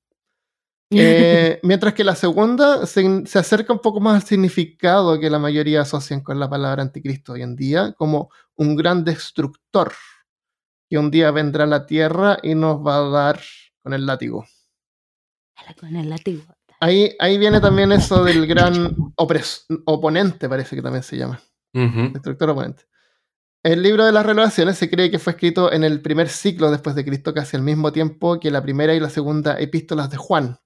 Eh, 0.90 1.60
mientras 1.64 1.94
que 1.94 2.06
la 2.06 2.16
segunda 2.16 2.86
se, 2.86 3.06
acerca 3.38 3.74
un 3.74 3.80
poco 3.80 4.00
más 4.00 4.24
al 4.24 4.26
significado 4.26 5.20
que 5.20 5.30
la 5.30 5.38
mayoría 5.38 5.82
asocian 5.82 6.22
con 6.22 6.40
la 6.40 6.50
palabra 6.50 6.82
anticristo 6.82 7.34
hoy 7.34 7.42
en 7.42 7.58
día, 7.58 7.92
como 7.98 8.30
un 8.56 8.78
gran 8.78 9.04
destructor 9.04 9.92
que 10.90 10.98
un 10.98 11.12
día 11.12 11.32
vendrá 11.32 11.66
a 11.66 11.68
la 11.68 11.86
tierra 11.86 12.38
y 12.42 12.56
nos 12.56 12.78
va 12.78 13.00
a 13.00 13.10
dar 13.10 13.42
con 13.84 13.94
el 13.94 14.06
látigo. 14.06 14.46
Con 15.78 15.94
el 15.98 16.10
látigo. 16.10 16.46
Ahí, 16.80 17.16
ahí 17.20 17.38
viene 17.38 17.60
también 17.60 17.92
eso 17.92 18.24
del 18.24 18.46
gran 18.46 18.96
oponente, 19.86 20.48
parece 20.48 20.76
que 20.76 20.82
también 20.82 21.04
se 21.04 21.18
llama. 21.18 21.42
Destructor 21.74 22.52
oponente. 22.52 22.84
El 23.64 23.82
libro 23.82 24.06
de 24.06 24.12
las 24.12 24.26
revelaciones 24.26 24.78
se 24.78 24.90
cree 24.90 25.12
que 25.12 25.20
fue 25.20 25.34
escrito 25.34 25.72
en 25.72 25.84
el 25.84 26.02
primer 26.02 26.30
siglo 26.30 26.72
después 26.72 26.96
de 26.96 27.04
Cristo, 27.04 27.34
casi 27.34 27.58
al 27.58 27.64
mismo 27.64 27.92
tiempo 27.92 28.40
que 28.40 28.52
la 28.52 28.62
primera 28.62 28.94
y 28.94 29.00
la 29.00 29.10
segunda 29.10 29.60
epístolas 29.60 30.10
de 30.10 30.18
Juan 30.18 30.60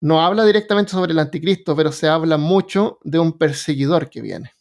no 0.00 0.22
habla 0.22 0.44
directamente 0.44 0.92
sobre 0.92 1.12
el 1.12 1.18
anticristo, 1.18 1.74
pero 1.74 1.90
se 1.90 2.08
habla 2.08 2.36
mucho 2.36 2.98
de 3.02 3.18
un 3.18 3.36
perseguidor 3.36 4.08
que 4.08 4.22
viene. 4.22 4.52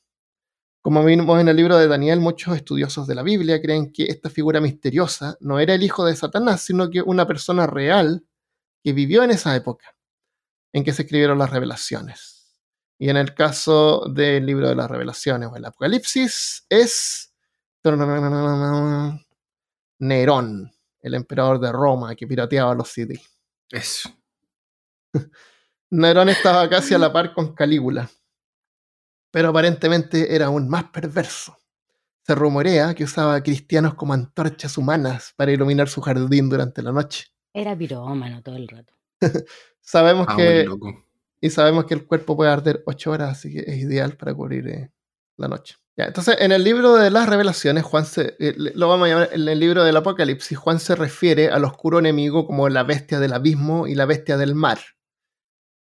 Como 0.81 1.03
vimos 1.05 1.39
en 1.39 1.47
el 1.47 1.55
libro 1.55 1.77
de 1.77 1.87
Daniel, 1.87 2.19
muchos 2.19 2.55
estudiosos 2.55 3.07
de 3.07 3.15
la 3.15 3.21
Biblia 3.21 3.61
creen 3.61 3.91
que 3.91 4.05
esta 4.05 4.29
figura 4.29 4.59
misteriosa 4.59 5.37
no 5.39 5.59
era 5.59 5.75
el 5.75 5.83
hijo 5.83 6.05
de 6.05 6.15
Satanás, 6.15 6.61
sino 6.61 6.89
que 6.89 7.01
una 7.01 7.27
persona 7.27 7.67
real 7.67 8.25
que 8.83 8.93
vivió 8.93 9.23
en 9.23 9.31
esa 9.31 9.55
época 9.55 9.96
en 10.77 10.83
que 10.83 10.93
se 10.93 11.01
escribieron 11.01 11.39
las 11.39 11.49
revelaciones. 11.49 12.55
Y 12.99 13.09
en 13.09 13.17
el 13.17 13.33
caso 13.33 14.05
del 14.09 14.45
libro 14.45 14.69
de 14.69 14.75
las 14.75 14.89
revelaciones 14.89 15.49
o 15.51 15.55
el 15.55 15.65
Apocalipsis 15.65 16.65
es 16.69 17.33
Nerón, 19.99 20.71
el 20.99 21.13
emperador 21.15 21.59
de 21.59 21.71
Roma 21.71 22.15
que 22.15 22.27
pirateaba 22.27 22.75
los 22.75 22.89
CD. 22.89 23.19
Eso. 23.71 24.09
Nerón 25.89 26.29
estaba 26.29 26.69
casi 26.69 26.93
a 26.93 26.99
la 26.99 27.11
par 27.11 27.33
con 27.33 27.55
Calígula, 27.55 28.09
pero 29.31 29.49
aparentemente 29.49 30.35
era 30.35 30.47
aún 30.47 30.69
más 30.69 30.85
perverso. 30.85 31.57
Se 32.21 32.35
rumorea 32.35 32.93
que 32.93 33.05
usaba 33.05 33.35
a 33.35 33.41
cristianos 33.41 33.95
como 33.95 34.13
antorchas 34.13 34.77
humanas 34.77 35.33
para 35.35 35.51
iluminar 35.51 35.87
su 35.89 36.01
jardín 36.01 36.49
durante 36.49 36.83
la 36.83 36.91
noche. 36.91 37.25
Era 37.53 37.75
pirómano 37.75 38.43
todo 38.43 38.57
el 38.57 38.67
rato. 38.67 38.93
sabemos 39.87 40.27
ah, 40.29 40.35
que 40.35 40.67
y 41.39 41.49
sabemos 41.49 41.85
que 41.85 41.93
el 41.93 42.05
cuerpo 42.05 42.35
puede 42.35 42.51
arder 42.51 42.83
ocho 42.85 43.11
horas, 43.11 43.31
así 43.31 43.53
que 43.53 43.59
es 43.59 43.77
ideal 43.77 44.17
para 44.17 44.33
cubrir 44.33 44.67
eh, 44.67 44.91
la 45.37 45.47
noche. 45.47 45.75
entonces, 45.95 46.35
en 46.39 46.51
el 46.51 46.63
libro 46.63 46.95
de 46.95 47.09
las 47.09 47.29
revelaciones, 47.29 47.83
Juan 47.83 48.05
se, 48.05 48.35
eh, 48.39 48.53
lo 48.57 48.89
vamos 48.89 49.05
a 49.07 49.09
llamar 49.09 49.29
en 49.31 49.47
el 49.47 49.59
libro 49.59 49.83
del 49.83 49.95
Apocalipsis, 49.95 50.57
Juan 50.57 50.79
se 50.79 50.95
refiere 50.95 51.49
al 51.49 51.63
oscuro 51.63 51.99
enemigo 51.99 52.45
como 52.45 52.67
la 52.69 52.83
bestia 52.83 53.19
del 53.19 53.33
abismo 53.33 53.87
y 53.87 53.95
la 53.95 54.05
bestia 54.05 54.35
del 54.35 54.55
mar. 54.55 54.79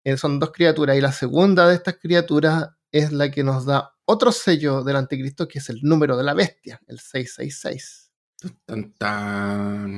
Eh, 0.04 0.16
son 0.16 0.38
dos 0.38 0.52
criaturas 0.52 0.96
y 0.96 1.00
la 1.00 1.12
segunda 1.12 1.68
de 1.68 1.74
estas 1.74 1.96
criaturas 1.98 2.70
es 2.92 3.12
la 3.12 3.30
que 3.30 3.44
nos 3.44 3.66
da 3.66 3.94
otro 4.06 4.32
sello 4.32 4.82
del 4.82 4.96
anticristo 4.96 5.46
que 5.46 5.58
es 5.58 5.68
el 5.68 5.80
número 5.82 6.16
de 6.16 6.24
la 6.24 6.34
bestia, 6.34 6.80
el 6.86 6.98
666. 6.98 8.01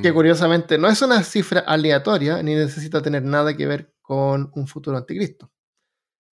Que 0.02 0.12
curiosamente 0.12 0.78
no 0.78 0.88
es 0.88 1.00
una 1.02 1.22
cifra 1.22 1.60
aleatoria 1.60 2.42
ni 2.42 2.54
necesita 2.54 3.02
tener 3.02 3.22
nada 3.22 3.56
que 3.56 3.66
ver 3.66 3.94
con 4.02 4.50
un 4.54 4.66
futuro 4.66 4.96
anticristo. 4.96 5.50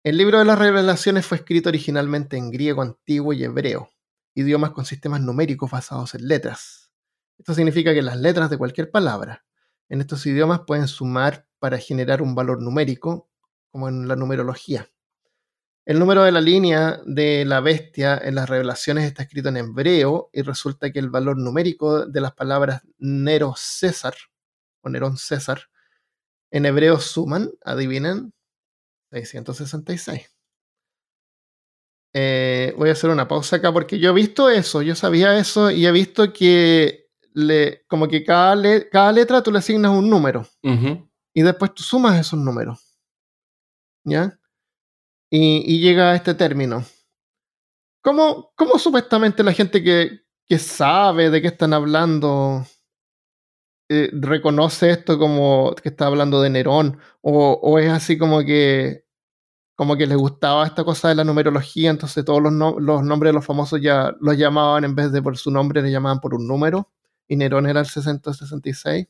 El 0.03 0.17
libro 0.17 0.39
de 0.39 0.45
las 0.45 0.57
revelaciones 0.57 1.25
fue 1.25 1.37
escrito 1.37 1.69
originalmente 1.69 2.37
en 2.37 2.51
griego 2.51 2.81
antiguo 2.81 3.33
y 3.33 3.43
hebreo, 3.43 3.89
idiomas 4.33 4.71
con 4.71 4.85
sistemas 4.85 5.21
numéricos 5.21 5.69
basados 5.69 6.15
en 6.15 6.27
letras. 6.27 6.91
Esto 7.37 7.53
significa 7.53 7.93
que 7.93 8.01
las 8.01 8.17
letras 8.17 8.49
de 8.49 8.57
cualquier 8.57 8.91
palabra 8.91 9.45
en 9.89 10.01
estos 10.01 10.25
idiomas 10.25 10.61
pueden 10.65 10.87
sumar 10.87 11.47
para 11.59 11.77
generar 11.77 12.21
un 12.21 12.35
valor 12.35 12.61
numérico 12.61 13.29
como 13.71 13.89
en 13.89 14.07
la 14.07 14.15
numerología. 14.15 14.89
El 15.89 15.97
número 15.97 16.21
de 16.21 16.31
la 16.31 16.39
línea 16.39 17.01
de 17.03 17.45
la 17.45 17.61
bestia 17.61 18.15
en 18.15 18.35
las 18.35 18.47
revelaciones 18.47 19.05
está 19.05 19.23
escrito 19.23 19.49
en 19.49 19.57
hebreo 19.57 20.29
y 20.31 20.43
resulta 20.43 20.91
que 20.91 20.99
el 20.99 21.09
valor 21.09 21.35
numérico 21.39 22.05
de 22.05 22.21
las 22.21 22.33
palabras 22.33 22.83
Nero 22.99 23.55
César 23.57 24.13
o 24.81 24.89
Nerón 24.89 25.17
César 25.17 25.63
En 26.51 26.67
hebreo 26.67 26.99
suman, 26.99 27.49
adivinen, 27.65 28.33
666. 29.09 30.31
Eh, 32.13 32.75
voy 32.77 32.89
a 32.89 32.91
hacer 32.91 33.09
una 33.09 33.27
pausa 33.27 33.55
acá 33.55 33.73
porque 33.73 33.97
yo 33.97 34.11
he 34.11 34.13
visto 34.13 34.47
eso, 34.47 34.83
yo 34.83 34.93
sabía 34.93 35.39
eso 35.39 35.71
y 35.71 35.87
he 35.87 35.91
visto 35.91 36.31
que 36.31 37.07
le, 37.33 37.83
como 37.87 38.07
que 38.07 38.23
cada, 38.23 38.55
cada 38.91 39.11
letra 39.11 39.41
tú 39.41 39.51
le 39.51 39.57
asignas 39.57 39.89
un 39.89 40.07
número 40.07 40.45
y 41.33 41.41
después 41.41 41.73
tú 41.73 41.81
sumas 41.81 42.19
esos 42.19 42.37
números. 42.37 42.95
¿Ya? 44.03 44.38
Y, 45.31 45.79
llega 45.79 46.11
a 46.11 46.15
este 46.15 46.33
término. 46.33 46.83
¿Cómo, 48.01 48.51
¿Cómo, 48.55 48.79
supuestamente 48.79 49.43
la 49.43 49.53
gente 49.53 49.83
que, 49.83 50.21
que, 50.47 50.57
sabe 50.57 51.29
de 51.29 51.41
qué 51.41 51.49
están 51.49 51.73
hablando 51.73 52.65
eh, 53.89 54.09
reconoce 54.13 54.91
esto 54.91 55.19
como 55.19 55.75
que 55.81 55.89
está 55.89 56.07
hablando 56.07 56.41
de 56.41 56.49
Nerón? 56.49 56.99
O, 57.21 57.59
o 57.61 57.79
es 57.79 57.89
así 57.91 58.17
como 58.17 58.39
que 58.43 59.05
como 59.79 59.95
que 59.95 60.07
les 60.07 60.17
gustaba 60.17 60.67
esta 60.67 60.83
cosa 60.83 61.07
de 61.07 61.15
la 61.15 61.23
numerología, 61.23 61.89
entonces 61.89 62.25
todos 62.25 62.41
los, 62.43 62.51
los 62.81 63.01
nombres 63.01 63.29
de 63.29 63.33
los 63.35 63.45
famosos 63.45 63.79
ya 63.81 64.13
los 64.19 64.37
llamaban 64.37 64.83
en 64.83 64.93
vez 64.93 65.13
de 65.13 65.21
por 65.21 65.37
su 65.37 65.51
nombre, 65.51 65.81
le 65.81 65.89
llamaban 65.89 66.19
por 66.19 66.33
un 66.35 66.45
número, 66.45 66.91
y 67.29 67.37
Nerón 67.37 67.65
era 67.65 67.79
el 67.79 67.85
666, 67.85 69.07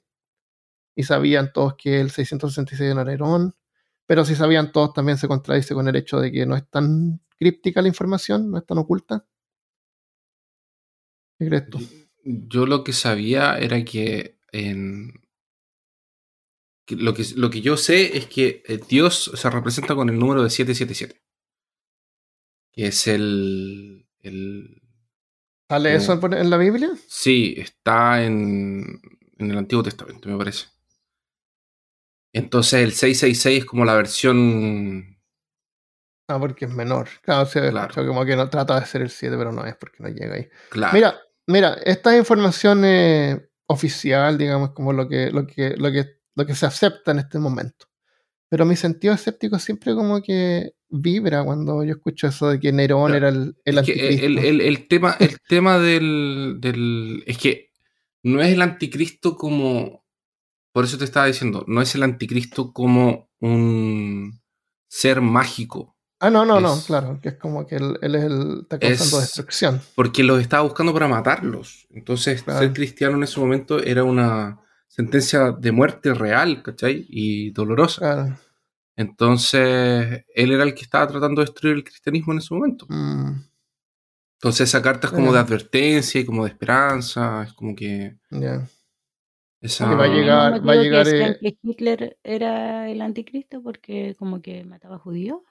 y 0.95 1.03
sabían 1.03 1.51
todos 1.53 1.73
que 1.73 1.99
el 1.99 2.11
666 2.11 2.91
era 2.91 3.03
Nerón, 3.03 3.55
pero 4.09 4.25
si 4.25 4.33
sabían 4.33 4.71
todos 4.71 4.91
también 4.91 5.19
se 5.19 5.27
contradice 5.27 5.75
con 5.75 5.87
el 5.87 5.95
hecho 5.95 6.19
de 6.19 6.31
que 6.31 6.43
no 6.47 6.55
es 6.55 6.67
tan 6.67 7.21
críptica 7.37 7.79
la 7.83 7.89
información, 7.89 8.49
no 8.49 8.57
es 8.57 8.65
tan 8.65 8.79
oculta. 8.79 9.23
¿Qué 11.37 11.45
crees 11.45 11.69
tú? 11.69 11.79
Yo 12.23 12.65
lo 12.65 12.83
que 12.83 12.91
sabía 12.91 13.59
era 13.59 13.85
que 13.85 14.39
en, 14.51 15.13
lo 16.87 17.13
que, 17.13 17.23
lo 17.35 17.51
que 17.51 17.61
yo 17.61 17.77
sé 17.77 18.17
es 18.17 18.25
que 18.25 18.63
eh, 18.65 18.79
Dios 18.89 19.31
se 19.35 19.49
representa 19.51 19.93
con 19.93 20.09
el 20.09 20.17
número 20.17 20.41
de 20.41 20.49
777. 20.49 21.21
Que 22.71 22.87
es 22.87 23.05
el. 23.05 24.07
el 24.21 24.81
¿Sale 25.69 25.93
eso 25.93 26.19
en 26.19 26.49
la 26.49 26.57
Biblia? 26.57 26.89
Sí, 27.07 27.53
está 27.59 28.23
en, 28.23 28.99
en 29.37 29.51
el 29.51 29.57
Antiguo 29.59 29.83
Testamento, 29.83 30.29
me 30.29 30.35
parece. 30.35 30.65
Entonces 32.33 32.81
el 32.81 32.91
666 32.91 33.59
es 33.59 33.65
como 33.65 33.85
la 33.85 33.95
versión. 33.95 35.17
Ah, 36.27 36.39
porque 36.39 36.65
es 36.65 36.71
menor. 36.71 37.09
Claro, 37.23 37.49
claro. 37.49 38.07
como 38.07 38.23
que 38.25 38.35
no 38.35 38.49
trata 38.49 38.79
de 38.79 38.85
ser 38.85 39.01
el 39.01 39.09
7, 39.09 39.35
pero 39.37 39.51
no 39.51 39.65
es 39.65 39.75
porque 39.75 40.03
no 40.03 40.09
llega 40.09 40.35
ahí. 40.35 40.47
Claro. 40.69 40.93
Mira, 40.93 41.19
mira, 41.47 41.77
esta 41.83 42.15
información 42.15 42.85
es 42.85 43.39
oficial, 43.65 44.37
digamos, 44.37 44.71
como 44.71 44.93
lo 44.93 45.07
que, 45.07 45.31
lo 45.31 45.47
que, 45.47 45.75
lo 45.75 45.91
que 45.91 46.19
lo 46.39 46.45
que 46.45 46.55
se 46.55 46.65
acepta 46.65 47.11
en 47.11 47.19
este 47.19 47.37
momento. 47.37 47.87
Pero 48.47 48.65
mi 48.65 48.77
sentido 48.77 49.13
escéptico 49.13 49.59
siempre 49.59 49.93
como 49.93 50.21
que 50.21 50.71
vibra 50.87 51.43
cuando 51.43 51.83
yo 51.83 51.91
escucho 51.91 52.27
eso 52.27 52.49
de 52.49 52.59
que 52.59 52.71
Nerón 52.71 53.13
era 53.13 53.27
el, 53.27 53.55
el 53.65 53.77
anticristo. 53.77 54.25
El, 54.25 54.87
tema, 54.87 55.17
el 55.19 55.37
tema 55.47 55.77
del, 55.77 57.23
Es 57.27 57.37
que 57.37 57.71
no 58.23 58.41
es 58.41 58.53
el 58.53 58.61
anticristo 58.61 59.35
como... 59.35 60.05
Por 60.71 60.85
eso 60.85 60.97
te 60.97 61.05
estaba 61.05 61.25
diciendo, 61.25 61.63
no 61.67 61.81
es 61.81 61.95
el 61.95 62.03
anticristo 62.03 62.73
como 62.73 63.29
un 63.39 64.41
ser 64.87 65.21
mágico. 65.21 65.95
Ah, 66.21 66.29
no, 66.29 66.45
no, 66.45 66.59
no, 66.59 66.77
claro, 66.85 67.19
que 67.21 67.29
es 67.29 67.35
como 67.35 67.65
que 67.65 67.77
él, 67.77 67.97
es 68.01 68.23
el, 68.23 68.59
está 68.63 68.77
causando 68.77 69.19
destrucción. 69.21 69.81
Porque 69.95 70.21
los 70.23 70.41
estaba 70.41 70.63
buscando 70.63 70.93
para 70.93 71.07
matarlos. 71.07 71.87
Entonces, 71.91 72.43
ser 72.45 72.73
cristiano 72.73 73.15
en 73.15 73.23
ese 73.23 73.39
momento 73.39 73.81
era 73.81 74.03
una 74.03 74.59
sentencia 74.87 75.51
de 75.51 75.71
muerte 75.71 76.13
real, 76.13 76.61
¿cachai? 76.61 77.05
Y 77.07 77.51
dolorosa. 77.51 78.37
Entonces, 78.97 80.25
él 80.35 80.51
era 80.51 80.63
el 80.63 80.73
que 80.73 80.81
estaba 80.81 81.07
tratando 81.07 81.39
de 81.39 81.45
destruir 81.45 81.75
el 81.75 81.85
cristianismo 81.85 82.33
en 82.33 82.39
ese 82.39 82.53
momento. 82.53 82.85
Mm. 82.89 83.45
Entonces, 84.39 84.67
esa 84.67 84.81
carta 84.81 85.07
es 85.07 85.13
como 85.13 85.31
de 85.31 85.39
advertencia 85.39 86.19
y 86.19 86.25
como 86.25 86.43
de 86.43 86.49
esperanza, 86.49 87.43
es 87.43 87.53
como 87.53 87.73
que... 87.75 88.17
Ya. 88.29 88.67
Esa... 89.61 89.93
va 89.93 90.05
a 90.05 90.07
llegar, 90.07 90.67
va 90.67 90.73
a 90.73 90.75
llegar 90.75 91.05
que, 91.05 91.37
que 91.41 91.57
Hitler 91.61 92.17
era 92.23 92.89
el 92.89 93.01
anticristo 93.01 93.61
porque 93.61 94.15
como 94.17 94.41
que 94.41 94.63
mataba 94.63 94.97
judíos. 94.97 95.41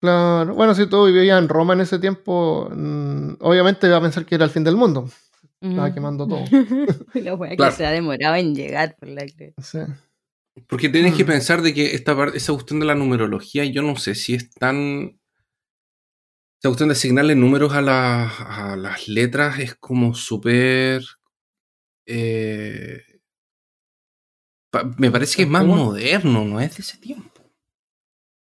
Claro, 0.00 0.54
bueno, 0.54 0.74
si 0.76 0.86
tú 0.86 1.06
vivías 1.06 1.40
en 1.40 1.48
Roma 1.48 1.74
en 1.74 1.80
ese 1.80 1.98
tiempo, 1.98 2.68
mm, 2.70 3.34
obviamente 3.40 3.88
iba 3.88 3.96
a 3.96 4.00
pensar 4.00 4.24
que 4.24 4.36
era 4.36 4.44
el 4.44 4.50
fin 4.50 4.62
del 4.62 4.76
mundo. 4.76 5.08
Estaba 5.60 5.92
quemando 5.92 6.28
todo. 6.28 6.44
la 7.14 7.34
wea 7.34 7.56
que 7.56 7.72
se 7.72 7.84
ha 7.84 7.90
demorado 7.90 8.36
en 8.36 8.54
llegar 8.54 8.96
por 8.96 9.08
la 9.08 9.26
sí. 9.26 9.78
Porque 10.68 10.88
tienes 10.88 11.14
que 11.14 11.24
mm. 11.24 11.26
pensar 11.26 11.62
de 11.62 11.74
que 11.74 11.94
esta 11.96 12.16
parte, 12.16 12.38
esa 12.38 12.52
cuestión 12.52 12.78
de 12.78 12.86
la 12.86 12.94
numerología, 12.94 13.64
yo 13.64 13.82
no 13.82 13.96
sé 13.96 14.14
si 14.14 14.34
es 14.34 14.50
tan. 14.50 15.18
Esa 16.60 16.68
cuestión 16.70 16.88
de 16.88 16.94
asignarle 16.94 17.34
números 17.34 17.72
a, 17.72 18.72
a 18.72 18.76
las 18.76 19.08
letras 19.08 19.58
es 19.58 19.74
como 19.74 20.14
súper. 20.14 21.02
Eh, 22.10 23.02
me 24.96 25.10
parece 25.10 25.36
que 25.36 25.42
es 25.42 25.48
más 25.48 25.64
moderno, 25.64 26.44
no 26.44 26.60
es 26.60 26.76
de 26.76 26.82
ese 26.82 26.96
tiempo. 26.96 27.42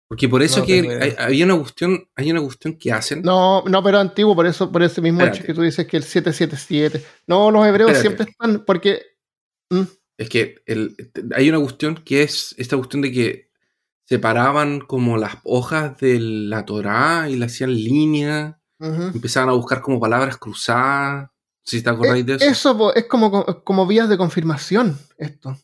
Porque 0.08 0.28
por 0.28 0.42
eso 0.42 0.66
que 0.66 1.16
hay, 1.18 1.44
una 1.44 1.58
cuestión, 1.58 2.06
hay 2.16 2.32
una 2.32 2.42
cuestión 2.42 2.78
que 2.78 2.92
hacen. 2.92 3.22
No, 3.22 3.64
no, 3.64 3.82
pero 3.84 3.98
antiguo, 3.98 4.36
por 4.36 4.46
eso, 4.46 4.70
por 4.72 4.84
ese 4.84 5.02
mismo 5.02 5.24
hecho 5.24 5.44
que 5.44 5.54
tú 5.54 5.62
dices 5.62 5.88
que 5.88 5.98
el 5.98 6.04
777. 6.04 7.06
No, 7.28 7.50
los 7.50 7.66
hebreos 7.66 7.98
siempre 7.98 8.26
están, 8.30 8.66
porque. 8.66 9.02
Mm. 9.70 9.84
Es 10.18 10.30
que 10.30 10.56
hay 11.34 11.50
una 11.50 11.60
cuestión 11.60 11.96
que 11.96 12.24
es 12.24 12.54
esta 12.58 12.76
cuestión 12.78 13.02
de 13.02 13.12
que 13.12 13.50
separaban 14.06 14.82
como 14.82 15.18
las 15.18 15.38
hojas 15.44 15.98
de 16.00 16.20
la 16.20 16.66
Torá 16.66 17.30
y 17.30 17.38
la 17.38 17.46
hacían 17.46 17.74
línea. 17.74 18.60
Empezaban 18.80 19.50
a 19.50 19.54
buscar 19.54 19.82
como 19.82 20.00
palabras 20.00 20.38
cruzadas. 20.38 21.30
Si 21.64 21.82
te 21.82 21.90
acordáis 21.90 22.26
de 22.26 22.36
eso. 22.36 22.46
Eso 22.46 22.96
es 22.96 23.06
como, 23.06 23.46
como 23.64 23.88
vías 23.88 24.10
de 24.10 24.18
confirmación, 24.18 24.98
esto 25.18 25.58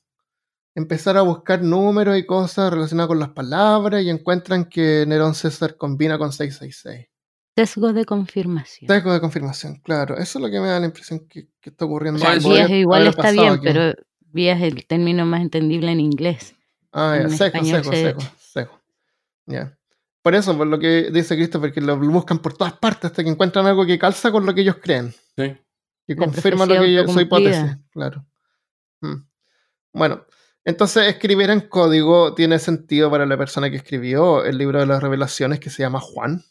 empezar 0.77 1.17
a 1.17 1.21
buscar 1.21 1.63
números 1.63 2.19
y 2.19 2.25
cosas 2.25 2.71
relacionadas 2.71 3.07
con 3.07 3.19
las 3.19 3.29
palabras 3.29 4.03
y 4.03 4.11
encuentran 4.11 4.65
que 4.65 5.05
Nerón 5.07 5.33
César 5.33 5.75
combina 5.75 6.19
con 6.19 6.31
666. 6.31 7.07
Sesgo 7.55 7.93
de 7.93 8.05
confirmación. 8.05 8.87
Sesgo 8.87 9.11
de 9.11 9.19
confirmación, 9.19 9.77
claro. 9.77 10.15
Eso 10.17 10.37
es 10.37 10.43
lo 10.45 10.51
que 10.51 10.59
me 10.59 10.67
da 10.67 10.79
la 10.79 10.85
impresión 10.85 11.27
que, 11.27 11.47
está 11.63 11.85
ocurriendo. 11.85 12.23
vías 12.47 12.69
igual 12.69 13.07
está 13.07 13.31
bien, 13.31 13.59
pero 13.59 13.91
vías 14.31 14.61
es 14.61 14.71
el 14.71 14.85
término 14.85 15.25
más 15.25 15.41
entendible 15.41 15.91
en 15.91 15.99
inglés. 15.99 16.53
Ah, 16.93 17.17
ya, 17.23 17.29
seco, 17.29 17.65
seco, 17.65 17.91
seco, 17.91 18.21
seco, 18.39 18.81
Ya. 19.47 19.75
Por 20.21 20.35
eso, 20.35 20.55
por 20.55 20.67
lo 20.67 20.77
que 20.77 21.09
dice 21.11 21.35
Christopher, 21.35 21.73
que 21.73 21.81
lo 21.81 21.97
buscan 21.97 22.37
por 22.37 22.55
todas 22.55 22.73
partes 22.73 23.05
hasta 23.05 23.23
que 23.23 23.29
encuentran 23.31 23.65
algo 23.65 23.83
que 23.83 23.97
calza 23.97 24.31
con 24.31 24.45
lo 24.45 24.53
que 24.53 24.61
ellos 24.61 24.77
creen. 24.79 25.11
Sí. 25.35 25.57
Y 26.07 26.15
confirma 26.15 26.65
lo 26.65 26.81
que 26.81 26.93
yo, 26.93 27.07
su 27.07 27.19
hipótesis. 27.19 27.77
Claro. 27.91 28.25
Mm. 29.01 29.27
Bueno, 29.93 30.25
entonces, 30.67 31.07
escribir 31.07 31.49
en 31.49 31.61
código 31.61 32.35
tiene 32.35 32.59
sentido 32.59 33.09
para 33.09 33.25
la 33.25 33.37
persona 33.37 33.69
que 33.69 33.77
escribió 33.77 34.43
el 34.43 34.57
libro 34.57 34.79
de 34.79 34.85
las 34.85 35.01
revelaciones 35.01 35.61
que 35.61 35.69
se 35.69 35.83
llama 35.83 36.01
Juan. 36.01 36.43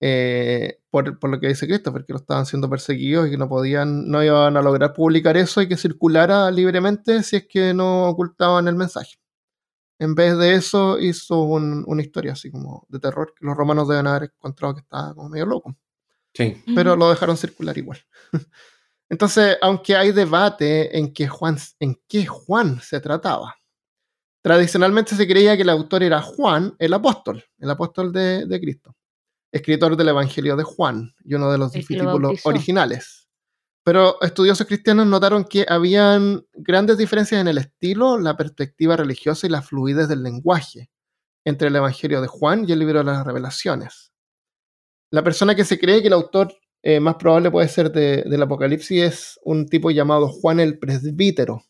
Eh, 0.00 0.78
por, 0.90 1.28
lo 1.28 1.38
que 1.38 1.48
dice 1.48 1.66
Cristo, 1.66 1.92
porque 1.92 2.14
lo 2.14 2.18
estaban 2.18 2.46
siendo 2.46 2.70
perseguidos 2.70 3.28
y 3.28 3.30
que 3.32 3.36
no 3.36 3.48
podían, 3.48 4.08
no 4.08 4.22
iban 4.22 4.56
a 4.56 4.62
lograr 4.62 4.94
publicar 4.94 5.36
eso 5.36 5.60
y 5.60 5.68
que 5.68 5.76
circulara 5.76 6.50
libremente 6.50 7.22
si 7.22 7.36
es 7.36 7.46
que 7.46 7.74
no 7.74 8.08
ocultaban 8.08 8.68
el 8.68 8.76
mensaje. 8.76 9.16
En 9.98 10.14
vez 10.14 10.36
de 10.38 10.54
eso, 10.54 10.98
hizo 10.98 11.42
una 11.42 12.02
historia 12.02 12.32
así 12.32 12.50
como 12.50 12.86
de 12.88 13.00
terror, 13.00 13.34
que 13.38 13.44
los 13.44 13.56
romanos 13.56 13.88
deben 13.88 14.06
haber 14.06 14.30
encontrado 14.34 14.74
que 14.74 14.80
estaba 14.80 15.14
como 15.14 15.28
medio 15.28 15.46
loco. 15.46 15.76
Sí. 16.36 16.62
Pero 16.74 16.96
lo 16.96 17.08
dejaron 17.08 17.36
circular 17.36 17.76
igual. 17.78 17.98
Entonces, 19.08 19.56
aunque 19.62 19.96
hay 19.96 20.12
debate 20.12 20.98
en 20.98 21.12
qué 21.12 21.28
Juan, 21.28 21.56
en 21.80 21.98
qué 22.08 22.26
Juan 22.26 22.80
se 22.80 23.00
trataba, 23.00 23.56
tradicionalmente 24.42 25.14
se 25.14 25.26
creía 25.26 25.56
que 25.56 25.62
el 25.62 25.70
autor 25.70 26.02
era 26.02 26.20
Juan, 26.20 26.74
el 26.78 26.92
apóstol, 26.92 27.42
el 27.58 27.70
apóstol 27.70 28.12
de, 28.12 28.58
Cristo, 28.60 28.96
escritor 29.52 29.96
del 29.96 30.08
Evangelio 30.08 30.56
de 30.56 30.64
Juan 30.64 31.14
y 31.24 31.34
uno 31.34 31.50
de 31.50 31.58
los 31.58 31.72
discípulos 31.72 32.44
originales. 32.44 33.28
Pero 33.84 34.20
estudiosos 34.20 34.66
cristianos 34.66 35.06
notaron 35.06 35.44
que 35.44 35.64
habían 35.68 36.44
grandes 36.52 36.98
diferencias 36.98 37.40
en 37.40 37.46
el 37.46 37.58
estilo, 37.58 38.18
la 38.18 38.36
perspectiva 38.36 38.96
religiosa 38.96 39.46
y 39.46 39.50
la 39.50 39.62
fluidez 39.62 40.08
del 40.08 40.24
lenguaje 40.24 40.90
entre 41.44 41.68
el 41.68 41.76
Evangelio 41.76 42.20
de 42.20 42.26
Juan 42.26 42.68
y 42.68 42.72
el 42.72 42.80
libro 42.80 42.98
de 42.98 43.04
las 43.04 43.24
revelaciones. 43.24 44.12
La 45.10 45.22
persona 45.22 45.54
que 45.54 45.64
se 45.64 45.78
cree 45.78 46.00
que 46.00 46.08
el 46.08 46.12
autor 46.12 46.52
eh, 46.82 47.00
más 47.00 47.16
probable 47.16 47.50
puede 47.50 47.68
ser 47.68 47.90
del 47.90 48.42
Apocalipsis 48.42 49.02
es 49.02 49.40
un 49.44 49.66
tipo 49.66 49.90
llamado 49.90 50.28
Juan 50.28 50.60
el 50.60 50.78
Presbítero, 50.78 51.64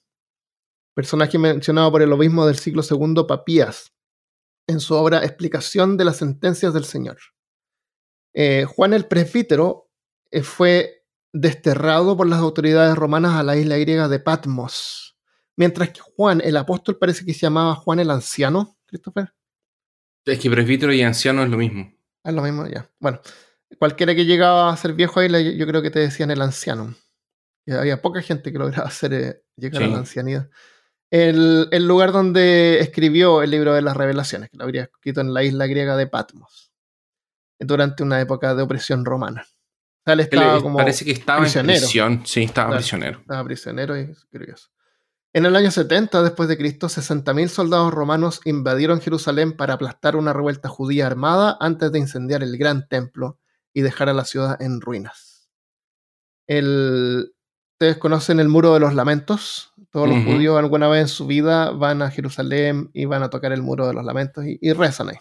personaje 0.95 1.39
mencionado 1.39 1.91
por 1.93 2.03
el 2.03 2.13
obispo 2.13 2.47
del 2.47 2.57
siglo 2.57 2.83
II 2.89 3.25
Papías 3.27 3.93
en 4.67 4.81
su 4.81 4.95
obra 4.95 5.25
Explicación 5.25 5.97
de 5.97 6.05
las 6.05 6.17
sentencias 6.17 6.75
del 6.75 6.85
Señor. 6.85 7.19
Eh, 8.35 8.65
Juan 8.65 8.95
el 8.95 9.07
Presbítero 9.07 9.91
eh, 10.31 10.43
fue 10.43 11.05
desterrado 11.33 12.17
por 12.17 12.27
las 12.27 12.41
autoridades 12.41 12.97
romanas 12.97 13.35
a 13.35 13.43
la 13.43 13.57
isla 13.57 13.77
griega 13.79 14.09
de 14.09 14.19
Patmos, 14.19 15.07
Mientras 15.57 15.89
que 15.89 16.01
Juan, 16.01 16.43
el 16.45 16.57
apóstol, 16.59 16.99
parece 16.99 17.25
que 17.25 17.33
se 17.33 17.41
llamaba 17.41 17.75
Juan 17.75 17.99
el 17.99 18.11
Anciano, 18.11 18.77
Christopher. 18.85 19.33
Es 20.27 20.39
que 20.39 20.51
presbítero 20.51 20.93
y 20.93 21.03
anciano 21.03 21.43
es 21.43 21.49
lo 21.49 21.57
mismo. 21.57 21.96
Es 22.27 22.35
lo 22.35 22.43
mismo, 22.43 22.67
ya. 22.67 22.91
Bueno, 22.99 23.21
cualquiera 23.79 24.15
que 24.15 24.25
llegaba 24.25 24.71
a 24.71 24.77
ser 24.77 24.95
viejo 24.95 25.21
ahí, 25.21 25.57
yo 25.57 25.67
creo 25.67 25.81
que 25.81 25.91
te 25.91 26.01
decían 26.01 26.31
el 26.33 26.43
anciano. 26.43 26.95
había 27.71 28.03
poca 28.03 28.21
gente 28.21 28.53
que 28.53 28.59
lograba 28.59 28.89
hacer, 28.89 29.15
eh, 29.15 29.43
llegar 29.57 29.85
a 29.85 29.87
la 29.87 29.99
ancianidad. 29.99 30.51
El, 31.09 31.69
el, 31.71 31.87
lugar 31.87 32.11
donde 32.11 32.81
escribió 32.81 33.43
el 33.43 33.51
libro 33.51 33.73
de 33.73 33.83
las 33.83 33.97
revelaciones, 33.97 34.51
que 34.51 34.57
lo 34.57 34.65
habría 34.65 34.83
escrito 34.83 35.21
en 35.21 35.33
la 35.33 35.45
isla 35.45 35.69
griega 35.69 35.97
de 35.97 36.09
Patmos, 36.09 36.73
durante 37.61 38.03
una 38.03 38.21
época 38.21 38.57
de 38.57 38.63
opresión 38.65 39.05
romana. 39.05 39.47
Parece 40.05 41.05
que 41.05 41.13
estaba 41.13 41.41
prisionero. 41.41 41.77
en 41.77 41.81
prisión. 41.81 42.23
Sí, 42.27 42.43
estaba 42.43 42.75
prisionero. 42.75 43.21
Estaba 43.21 43.45
prisionero 43.45 43.97
y 43.97 44.13
curioso. 44.31 44.69
En 45.37 45.45
el 45.45 45.55
año 45.55 45.71
70 45.71 46.23
después 46.23 46.49
de 46.49 46.57
Cristo, 46.57 46.87
60.000 46.87 47.49
soldados 47.49 47.93
romanos 47.93 48.41
invadieron 48.47 49.03
Jerusalén 49.03 49.55
para 49.55 49.75
aplastar 49.75 50.17
una 50.17 50.33
revuelta 50.33 50.71
judía 50.71 51.07
armada 51.07 51.59
antes 51.61 51.93
de 51.93 51.99
incendiar 51.99 52.43
el 52.43 52.57
gran 52.57 52.89
templo 52.89 53.39
y 53.75 53.83
dejar 53.83 54.09
a 54.09 54.15
la 54.15 54.25
ciudad 54.25 54.57
en 54.63 54.81
ruinas. 54.81 55.51
Ustedes 56.49 57.99
conocen 57.99 58.41
el 58.41 58.49
Muro 58.49 58.73
de 58.73 58.81
los 58.81 58.95
Lamentos. 58.95 59.75
Todos 59.91 60.09
los 60.09 60.25
judíos 60.25 60.59
alguna 60.59 60.89
vez 60.89 61.03
en 61.03 61.09
su 61.09 61.27
vida 61.27 61.71
van 61.71 62.01
a 62.01 62.11
Jerusalén 62.11 62.89
y 62.95 63.05
van 63.05 63.23
a 63.23 63.29
tocar 63.29 63.53
el 63.53 63.61
Muro 63.61 63.87
de 63.87 63.93
los 63.93 64.07
Lamentos 64.07 64.43
y, 64.47 64.73
rezan 64.73 65.11
ahí. 65.11 65.19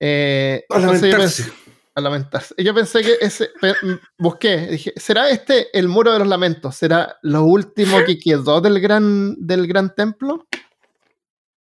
Eh, 0.00 0.66
a 1.98 2.00
lamentarse. 2.00 2.54
Yo 2.58 2.74
pensé 2.74 3.02
que 3.02 3.16
ese. 3.20 3.50
Busqué, 4.18 4.68
dije, 4.68 4.92
¿será 4.96 5.28
este 5.30 5.76
el 5.76 5.88
muro 5.88 6.12
de 6.12 6.20
los 6.20 6.28
lamentos? 6.28 6.76
¿Será 6.76 7.18
lo 7.22 7.44
último 7.44 7.98
que 8.06 8.18
quedó 8.18 8.60
del 8.60 8.80
gran, 8.80 9.34
del 9.38 9.66
gran 9.66 9.94
templo? 9.94 10.46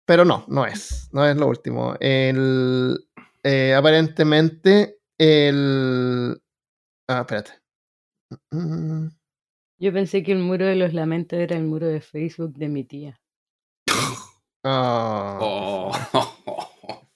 Pero 0.05 0.25
no, 0.25 0.45
no 0.47 0.65
es. 0.65 1.09
No 1.11 1.25
es 1.25 1.35
lo 1.37 1.47
último. 1.47 1.95
El, 1.99 3.07
eh, 3.43 3.73
aparentemente, 3.73 4.99
el. 5.17 6.41
Ah, 7.07 7.21
espérate. 7.21 7.53
Yo 9.77 9.93
pensé 9.93 10.23
que 10.23 10.31
el 10.31 10.39
muro 10.39 10.65
de 10.65 10.75
los 10.75 10.93
lamentos 10.93 11.39
era 11.39 11.55
el 11.55 11.63
muro 11.63 11.87
de 11.87 12.01
Facebook 12.01 12.53
de 12.53 12.69
mi 12.69 12.83
tía. 12.83 13.19
Oh. 14.63 15.91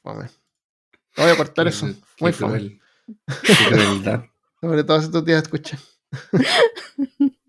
Voy 0.04 1.30
a 1.30 1.36
cortar 1.36 1.68
eso. 1.68 1.88
Muy 2.20 2.32
fácil. 2.32 2.80
Sobre 4.62 4.84
todo 4.84 5.02
si 5.02 5.12
tu 5.12 5.24
tía 5.24 5.40
escucha. 5.40 5.78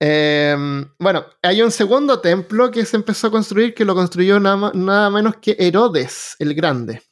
Em, 0.00 0.88
bueno, 1.00 1.26
hay 1.42 1.60
un 1.60 1.72
segundo 1.72 2.20
templo 2.20 2.70
que 2.70 2.84
se 2.84 2.96
empezó 2.96 3.26
a 3.26 3.30
construir 3.32 3.74
que 3.74 3.84
lo 3.84 3.96
construyó 3.96 4.38
nada, 4.38 4.70
nada, 4.72 5.10
menos 5.10 5.38
que 5.38 5.56
Herodes 5.58 6.36
el 6.38 6.54
Grande. 6.54 7.02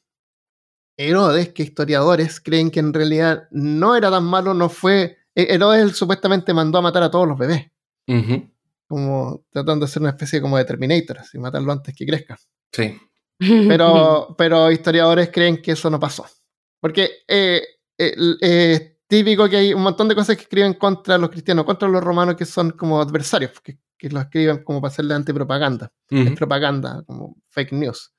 Herodes, 0.96 1.52
que 1.52 1.64
historiadores 1.64 2.40
creen 2.40 2.70
que 2.70 2.80
en 2.80 2.94
realidad 2.94 3.48
no 3.50 3.96
era 3.96 4.10
tan 4.10 4.24
malo, 4.24 4.54
no 4.54 4.68
fue. 4.68 5.18
E, 5.34 5.54
Herodes 5.54 5.96
supuestamente 5.96 6.54
mandó 6.54 6.78
a 6.78 6.82
matar 6.82 7.02
a 7.02 7.10
todos 7.10 7.26
los 7.26 7.36
bebés. 7.38 7.66
Como 8.88 9.44
tratando 9.50 9.84
de 9.84 9.90
hacer 9.90 10.02
una 10.02 10.10
especie 10.10 10.40
como 10.40 10.56
de 10.56 10.64
Terminator, 10.64 11.18
y 11.32 11.38
matarlo 11.38 11.72
antes 11.72 11.94
que 11.94 12.06
crezca. 12.06 12.38
Sí. 12.72 12.96
Pero, 13.38 14.34
pero 14.38 14.70
historiadores 14.70 15.30
creen 15.32 15.60
que 15.60 15.72
eso 15.72 15.90
no 15.90 15.98
pasó. 15.98 16.24
Porque 16.86 17.10
eh, 17.26 17.66
es 17.98 18.92
típico 19.08 19.48
que 19.48 19.56
hay 19.56 19.74
un 19.74 19.82
montón 19.82 20.06
de 20.06 20.14
cosas 20.14 20.36
que 20.36 20.42
escriben 20.42 20.74
contra 20.74 21.18
los 21.18 21.30
cristianos, 21.30 21.64
contra 21.64 21.88
los 21.88 22.00
romanos 22.00 22.36
que 22.36 22.44
son 22.44 22.70
como 22.70 23.00
adversarios, 23.00 23.60
que, 23.60 23.80
que 23.98 24.08
lo 24.08 24.20
escriben 24.20 24.62
como 24.62 24.80
para 24.80 24.92
hacerle 24.92 25.14
antipropaganda. 25.14 25.92
Es 26.08 26.30
propaganda, 26.36 27.02
como 27.04 27.38
fake 27.48 27.72
news. 27.72 28.12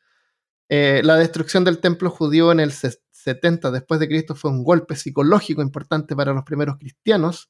Eh, 0.67 0.99
la 1.01 1.15
destrucción 1.15 1.63
del 1.63 1.79
templo 1.79 2.09
judío 2.09 2.51
en 2.51 2.59
el 2.59 2.73
70 2.73 3.71
después 3.71 4.01
de 4.01 4.09
Cristo 4.09 4.35
fue 4.35 4.51
un 4.51 4.65
golpe 4.65 4.97
psicológico 4.97 5.61
importante 5.61 6.13
para 6.13 6.33
los 6.33 6.43
primeros 6.43 6.75
cristianos 6.77 7.49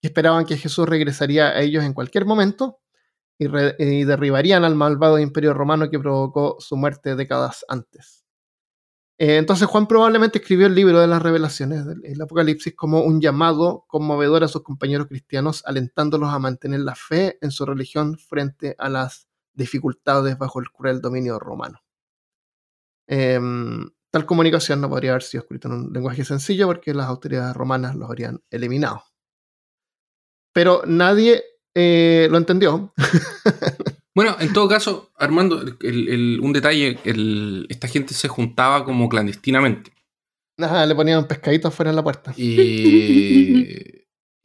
que 0.00 0.08
esperaban 0.08 0.46
que 0.46 0.56
Jesús 0.56 0.88
regresaría 0.88 1.50
a 1.50 1.60
ellos 1.60 1.84
en 1.84 1.92
cualquier 1.94 2.24
momento 2.24 2.80
y, 3.38 3.46
y 3.78 4.02
derribarían 4.02 4.64
al 4.64 4.74
malvado 4.74 5.20
imperio 5.20 5.54
romano 5.54 5.90
que 5.90 6.00
provocó 6.00 6.56
su 6.58 6.76
muerte 6.76 7.14
décadas 7.14 7.64
antes. 7.68 8.25
Eh, 9.18 9.38
entonces 9.38 9.66
Juan 9.66 9.86
probablemente 9.86 10.38
escribió 10.38 10.66
el 10.66 10.74
libro 10.74 11.00
de 11.00 11.06
las 11.06 11.22
revelaciones, 11.22 11.86
el 12.02 12.20
Apocalipsis, 12.20 12.74
como 12.74 13.00
un 13.00 13.20
llamado 13.20 13.84
conmovedor 13.88 14.44
a 14.44 14.48
sus 14.48 14.62
compañeros 14.62 15.06
cristianos, 15.06 15.62
alentándolos 15.64 16.30
a 16.30 16.38
mantener 16.38 16.80
la 16.80 16.94
fe 16.94 17.38
en 17.40 17.50
su 17.50 17.64
religión 17.64 18.18
frente 18.18 18.74
a 18.78 18.90
las 18.90 19.28
dificultades 19.54 20.36
bajo 20.36 20.60
el 20.60 20.70
cruel 20.70 21.00
dominio 21.00 21.38
romano. 21.38 21.80
Em, 23.08 23.88
tal 24.10 24.26
comunicación 24.26 24.80
no 24.80 24.88
podría 24.90 25.12
haber 25.12 25.22
sido 25.22 25.42
escrita 25.42 25.68
en 25.68 25.74
un 25.74 25.92
lenguaje 25.92 26.24
sencillo 26.24 26.66
porque 26.66 26.92
las 26.92 27.06
autoridades 27.06 27.56
romanas 27.56 27.94
los 27.94 28.08
habrían 28.08 28.42
eliminado. 28.50 29.02
Pero 30.52 30.82
nadie 30.86 31.42
eh, 31.74 32.28
lo 32.30 32.38
entendió. 32.38 32.92
Bueno, 34.16 34.34
en 34.40 34.50
todo 34.54 34.66
caso, 34.66 35.10
Armando, 35.18 35.60
un 35.60 36.52
detalle, 36.54 36.98
esta 37.68 37.86
gente 37.86 38.14
se 38.14 38.28
juntaba 38.28 38.82
como 38.82 39.10
clandestinamente. 39.10 39.92
Ajá, 40.56 40.86
le 40.86 40.94
ponían 40.94 41.18
un 41.18 41.28
pescadito 41.28 41.68
afuera 41.68 41.90
en 41.90 41.96
la 41.96 42.02
puerta. 42.02 42.34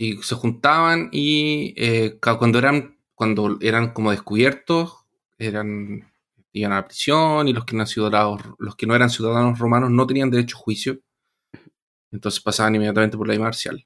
Y, 0.03 0.17
se 0.23 0.33
juntaban 0.33 1.09
y 1.11 1.75
eh, 1.77 2.17
cuando 2.19 2.57
eran 2.57 2.97
cuando 3.13 3.59
eran 3.61 3.93
como 3.93 4.09
descubiertos, 4.09 5.05
eran 5.37 6.11
iban 6.53 6.71
a 6.71 6.77
la 6.77 6.87
prisión 6.87 7.47
y 7.47 7.53
los 7.53 7.65
que, 7.65 7.75
no 7.75 7.85
ciudadanos, 7.85 8.41
los 8.57 8.75
que 8.75 8.87
no 8.87 8.95
eran 8.95 9.11
ciudadanos 9.11 9.59
romanos 9.59 9.91
no 9.91 10.07
tenían 10.07 10.31
derecho 10.31 10.57
a 10.57 10.59
juicio. 10.59 10.99
Entonces 12.11 12.41
pasaban 12.41 12.73
inmediatamente 12.73 13.15
por 13.15 13.27
la 13.27 13.33
ley 13.33 13.43
marcial. 13.43 13.85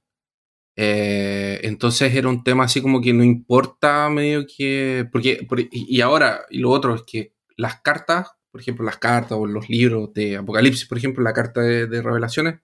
Eh, 0.78 1.61
entonces 1.63 2.13
era 2.13 2.28
un 2.28 2.43
tema 2.43 2.65
así 2.65 2.82
como 2.82 3.01
que 3.01 3.13
no 3.13 3.23
importa 3.23 4.09
medio 4.09 4.45
que... 4.45 5.07
Porque, 5.11 5.47
y 5.71 6.01
ahora, 6.01 6.45
y 6.49 6.59
lo 6.59 6.69
otro 6.69 6.95
es 6.95 7.03
que 7.03 7.34
las 7.55 7.82
cartas, 7.82 8.32
por 8.51 8.61
ejemplo, 8.61 8.86
las 8.86 8.97
cartas 8.97 9.38
o 9.38 9.45
los 9.45 9.69
libros 9.69 10.13
de 10.13 10.38
Apocalipsis, 10.38 10.88
por 10.88 10.97
ejemplo, 10.97 11.23
la 11.23 11.34
carta 11.34 11.61
de, 11.61 12.01
revelaciones, 12.01 12.59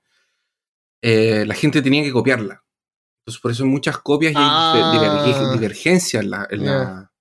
eh, 1.01 1.45
la 1.45 1.55
gente 1.55 1.81
tenía 1.81 2.03
que 2.03 2.11
copiarla. 2.11 2.63
Entonces 3.21 3.41
por 3.41 3.51
eso 3.51 3.63
hay 3.63 3.69
muchas 3.69 3.97
copias 3.99 4.33
y 4.33 4.35
hay 4.35 4.43
ah. 4.43 5.51
divergencias 5.53 6.23
en 6.23 6.29
la... 6.31 7.11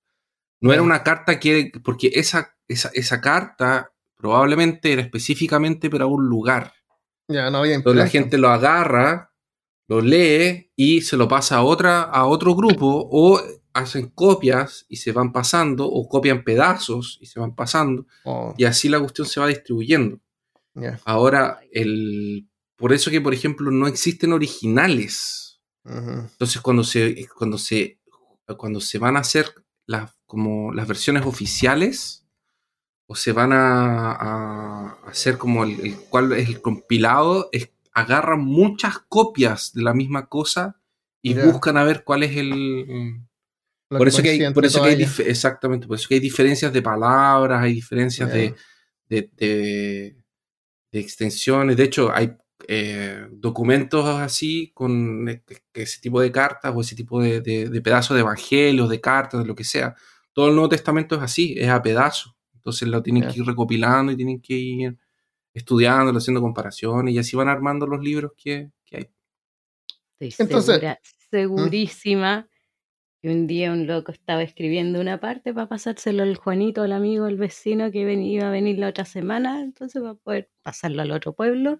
no 0.59 0.73
era 0.73 0.81
una 0.81 1.03
carta 1.03 1.39
que... 1.39 1.71
Porque 1.83 2.11
esa, 2.13 2.55
esa, 2.67 2.91
esa 2.93 3.21
carta 3.21 3.93
probablemente 4.17 4.93
era 4.93 5.01
específicamente 5.01 5.89
para 5.89 6.05
un 6.05 6.27
lugar. 6.27 6.73
Ya, 7.27 7.49
no 7.49 7.59
había 7.59 7.75
Entonces 7.75 8.03
la 8.03 8.09
gente 8.09 8.37
lo 8.37 8.49
agarra 8.49 9.30
lo 9.91 9.99
lee 9.99 10.71
y 10.77 11.01
se 11.01 11.17
lo 11.17 11.27
pasa 11.27 11.57
a, 11.57 11.63
otra, 11.63 12.03
a 12.03 12.25
otro 12.25 12.55
grupo 12.55 13.09
o 13.11 13.41
hacen 13.73 14.07
copias 14.07 14.85
y 14.87 14.95
se 14.95 15.11
van 15.11 15.33
pasando 15.33 15.85
o 15.85 16.07
copian 16.07 16.45
pedazos 16.45 17.17
y 17.19 17.25
se 17.25 17.41
van 17.41 17.55
pasando 17.55 18.05
oh. 18.23 18.53
y 18.57 18.63
así 18.63 18.87
la 18.87 19.01
cuestión 19.01 19.27
se 19.27 19.41
va 19.41 19.47
distribuyendo. 19.47 20.17
Ahora, 21.03 21.59
el, 21.73 22.47
por 22.77 22.93
eso 22.93 23.11
que, 23.11 23.19
por 23.19 23.33
ejemplo, 23.33 23.69
no 23.69 23.85
existen 23.87 24.31
originales. 24.31 25.59
Entonces, 25.83 26.61
cuando 26.61 26.85
se, 26.85 27.27
cuando, 27.37 27.57
se, 27.57 27.99
cuando 28.55 28.79
se 28.79 28.97
van 28.97 29.17
a 29.17 29.19
hacer 29.19 29.53
las, 29.87 30.15
como 30.25 30.71
las 30.71 30.87
versiones 30.87 31.25
oficiales 31.25 32.25
o 33.07 33.15
se 33.15 33.33
van 33.33 33.51
a, 33.51 35.01
hacer 35.05 35.37
como 35.37 35.65
el, 35.65 35.81
el, 35.81 35.95
cual 35.97 36.31
es 36.31 36.47
el 36.47 36.61
compilado, 36.61 37.49
es 37.51 37.71
agarran 37.93 38.39
muchas 38.39 38.99
copias 38.99 39.71
de 39.73 39.83
la 39.83 39.93
misma 39.93 40.27
cosa 40.27 40.81
y 41.21 41.33
buscan 41.33 41.77
a 41.77 41.83
ver 41.83 42.03
cuál 42.03 42.23
es 42.23 42.35
el... 42.35 43.21
por 43.89 44.07
eso, 44.07 44.23
que 44.23 44.29
hay, 44.29 44.53
por 44.53 44.65
eso 44.65 44.81
que 44.81 44.89
hay 44.89 45.07
exactamente, 45.25 45.87
por 45.87 45.97
eso 45.97 46.07
que 46.07 46.15
hay 46.15 46.19
diferencias 46.19 46.73
de 46.73 46.81
palabras, 46.81 47.61
hay 47.61 47.73
diferencias 47.73 48.31
de, 48.31 48.55
de, 49.07 50.15
extensiones. 50.91 51.77
De 51.77 51.83
hecho, 51.83 52.11
hay 52.11 52.33
eh, 52.67 53.27
documentos 53.31 54.05
así 54.05 54.71
con 54.73 55.27
e, 55.29 55.43
ese 55.73 55.99
tipo 55.99 56.21
de 56.21 56.31
cartas 56.31 56.73
o 56.75 56.81
ese 56.81 56.95
tipo 56.95 57.21
de, 57.21 57.41
pedazos 57.83 58.15
de 58.15 58.21
evangelios, 58.21 58.89
de 58.89 59.01
cartas, 59.01 59.41
de 59.41 59.45
lo 59.45 59.55
que 59.55 59.63
sea. 59.63 59.95
Todo 60.33 60.47
el 60.47 60.55
Nuevo 60.55 60.69
Testamento 60.69 61.15
es 61.15 61.21
así, 61.21 61.55
es 61.57 61.69
a 61.69 61.81
pedazos. 61.81 62.33
Entonces 62.55 62.87
lo 62.87 63.01
tienen 63.03 63.27
que 63.27 63.39
ir 63.39 63.45
recopilando 63.45 64.11
y 64.11 64.15
tienen 64.15 64.39
que 64.39 64.53
ir 64.53 64.97
estudiándolo, 65.53 66.17
haciendo 66.17 66.41
comparaciones 66.41 67.13
y 67.13 67.19
así 67.19 67.35
van 67.35 67.49
armando 67.49 67.87
los 67.87 68.01
libros 68.01 68.31
que, 68.37 68.71
hay. 68.91 69.09
Estoy 70.19 70.61
segura, 70.61 70.99
segurísima 71.29 72.47
que 73.21 73.29
un 73.29 73.45
día 73.45 73.71
un 73.71 73.85
loco 73.85 74.11
estaba 74.11 74.41
escribiendo 74.41 74.99
una 74.99 75.19
parte 75.19 75.53
para 75.53 75.67
pasárselo 75.67 76.23
al 76.23 76.35
Juanito, 76.35 76.81
al 76.81 76.91
amigo, 76.91 77.25
al 77.25 77.37
vecino 77.37 77.91
que 77.91 77.99
iba 77.99 78.47
a 78.47 78.51
venir 78.51 78.79
la 78.79 78.89
otra 78.89 79.05
semana, 79.05 79.61
entonces 79.61 80.01
va 80.03 80.11
a 80.11 80.15
poder 80.15 80.49
pasarlo 80.63 81.03
al 81.03 81.11
otro 81.11 81.33
pueblo. 81.33 81.79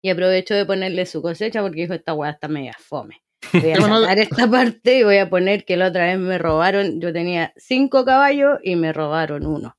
y 0.02 0.10
aprovechó 0.10 0.54
de 0.54 0.66
ponerle 0.66 1.06
su 1.06 1.20
cosecha 1.20 1.62
porque 1.62 1.82
dijo, 1.82 1.94
esta 1.94 2.14
weá 2.14 2.30
está 2.30 2.46
media 2.46 2.76
fome. 2.78 3.22
Voy 3.52 3.72
a 3.72 3.76
sacar 3.80 4.18
esta 4.18 4.48
parte 4.48 4.98
y 4.98 5.02
voy 5.02 5.18
a 5.18 5.28
poner 5.28 5.64
que 5.64 5.76
la 5.76 5.88
otra 5.88 6.06
vez 6.06 6.18
me 6.18 6.38
robaron, 6.38 7.00
yo 7.00 7.12
tenía 7.12 7.52
cinco 7.56 8.04
caballos 8.04 8.58
y 8.62 8.76
me 8.76 8.92
robaron 8.92 9.46
uno. 9.46 9.76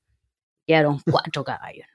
Quedaron 0.66 0.99
cuatro 1.09 1.43
caballos. 1.43 1.88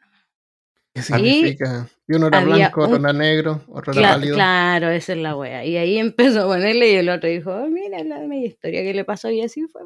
¿Qué 0.95 1.03
significa? 1.03 1.89
Y, 2.09 2.15
uno 2.15 2.29
era 2.29 2.41
blanco, 2.41 2.83
otro 2.83 2.97
era 2.97 3.13
negro, 3.13 3.63
otro 3.69 3.93
era 3.93 4.13
válido. 4.13 4.35
Claro, 4.35 4.89
esa 4.89 5.13
es 5.13 5.19
la 5.19 5.37
wea. 5.37 5.65
Y 5.65 5.77
ahí 5.77 5.99
empezó 5.99 6.43
a 6.43 6.47
ponerle 6.47 6.93
y 6.93 6.95
el 6.97 7.09
otro 7.09 7.29
dijo, 7.29 7.53
oh, 7.53 7.69
mira 7.69 8.03
la 8.03 8.19
mi 8.21 8.45
historia 8.45 8.83
que 8.83 8.95
le 8.95 9.05
pasó 9.05 9.31
y 9.31 9.43
así 9.43 9.67
fue. 9.67 9.83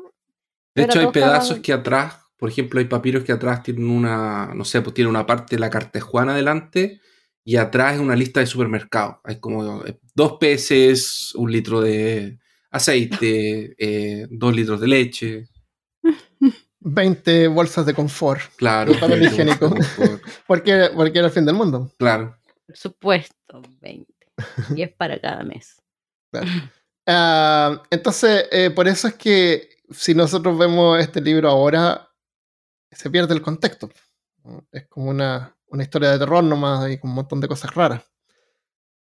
De 0.75 0.85
hecho, 0.85 1.01
hay 1.01 1.09
pedazos 1.09 1.59
que 1.59 1.73
atrás, 1.73 2.17
por 2.37 2.49
ejemplo, 2.49 2.81
hay 2.81 2.87
papiros 2.87 3.25
que 3.25 3.33
atrás 3.33 3.63
tienen 3.63 3.91
una, 3.91 4.53
no 4.55 4.65
sé, 4.65 4.81
pues 4.81 4.95
tiene 4.95 5.11
una 5.11 5.27
parte 5.27 5.57
de 5.57 5.61
la 5.61 5.71
cartejuana 5.71 6.33
adelante 6.33 7.01
y 7.45 7.57
atrás 7.57 7.95
es 7.95 8.01
una 8.01 8.17
lista 8.17 8.41
de 8.41 8.47
supermercados. 8.47 9.17
Hay 9.25 9.39
como 9.39 9.85
eh, 9.85 9.99
dos 10.15 10.39
peces, 10.39 11.33
un 11.35 11.51
litro 11.51 11.81
de 11.81 12.39
aceite, 12.71 13.75
eh, 13.79 14.27
dos 14.31 14.55
litros 14.55 14.81
de 14.81 14.89
leche. 14.89 15.45
20 16.85 17.49
bolsas 17.49 17.87
de 17.87 17.95
confort. 17.95 18.41
Claro. 18.57 18.93
Papel 18.99 19.25
higiénico. 19.25 19.75
porque, 20.47 20.91
porque 20.95 21.19
era 21.19 21.29
el 21.29 21.33
fin 21.33 21.45
del 21.45 21.55
mundo. 21.55 21.91
Claro. 21.99 22.37
Por 22.67 22.77
supuesto, 22.77 23.63
20. 23.81 24.13
Y 24.77 24.83
es 24.83 24.93
para 24.93 25.21
cada 25.21 25.43
mes. 25.45 25.81
Claro. 26.31 26.49
Ah, 27.07 27.83
entonces, 27.91 28.47
eh, 28.51 28.71
por 28.71 28.89
eso 28.89 29.09
es 29.09 29.15
que 29.15 29.69
si 29.91 30.15
nosotros 30.15 30.59
vemos 30.59 30.99
este 31.01 31.21
libro 31.21 31.49
ahora, 31.49 32.09
se 32.91 33.11
pierde 33.11 33.35
el 33.35 33.43
contexto. 33.43 33.91
Es 34.71 34.87
como 34.89 35.11
una, 35.11 35.57
una 35.69 35.83
historia 35.83 36.11
de 36.11 36.19
terror 36.19 36.43
nomás 36.43 36.91
y 36.91 36.99
con 36.99 37.11
un 37.11 37.17
montón 37.17 37.41
de 37.41 37.49
cosas 37.49 37.75
raras. 37.75 38.03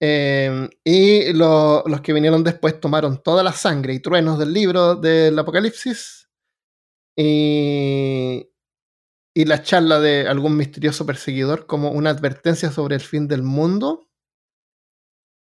Eh, 0.02 0.70
y 0.84 1.34
los 1.34 2.02
que 2.02 2.14
vinieron 2.14 2.44
después 2.44 2.80
tomaron 2.80 3.22
toda 3.22 3.44
la 3.44 3.52
sangre 3.52 3.94
y 3.94 4.00
truenos 4.00 4.40
del 4.40 4.54
libro 4.54 4.96
del 4.96 5.38
Apocalipsis 5.38 6.19
y, 7.22 8.50
y 9.34 9.46
la 9.46 9.62
charla 9.62 10.00
de 10.00 10.26
algún 10.26 10.56
misterioso 10.56 11.06
perseguidor 11.06 11.66
como 11.66 11.92
una 11.92 12.12
advertencia 12.12 12.72
sobre 12.72 12.96
el 12.96 13.02
fin 13.02 13.28
del 13.28 13.44
mundo 13.44 14.08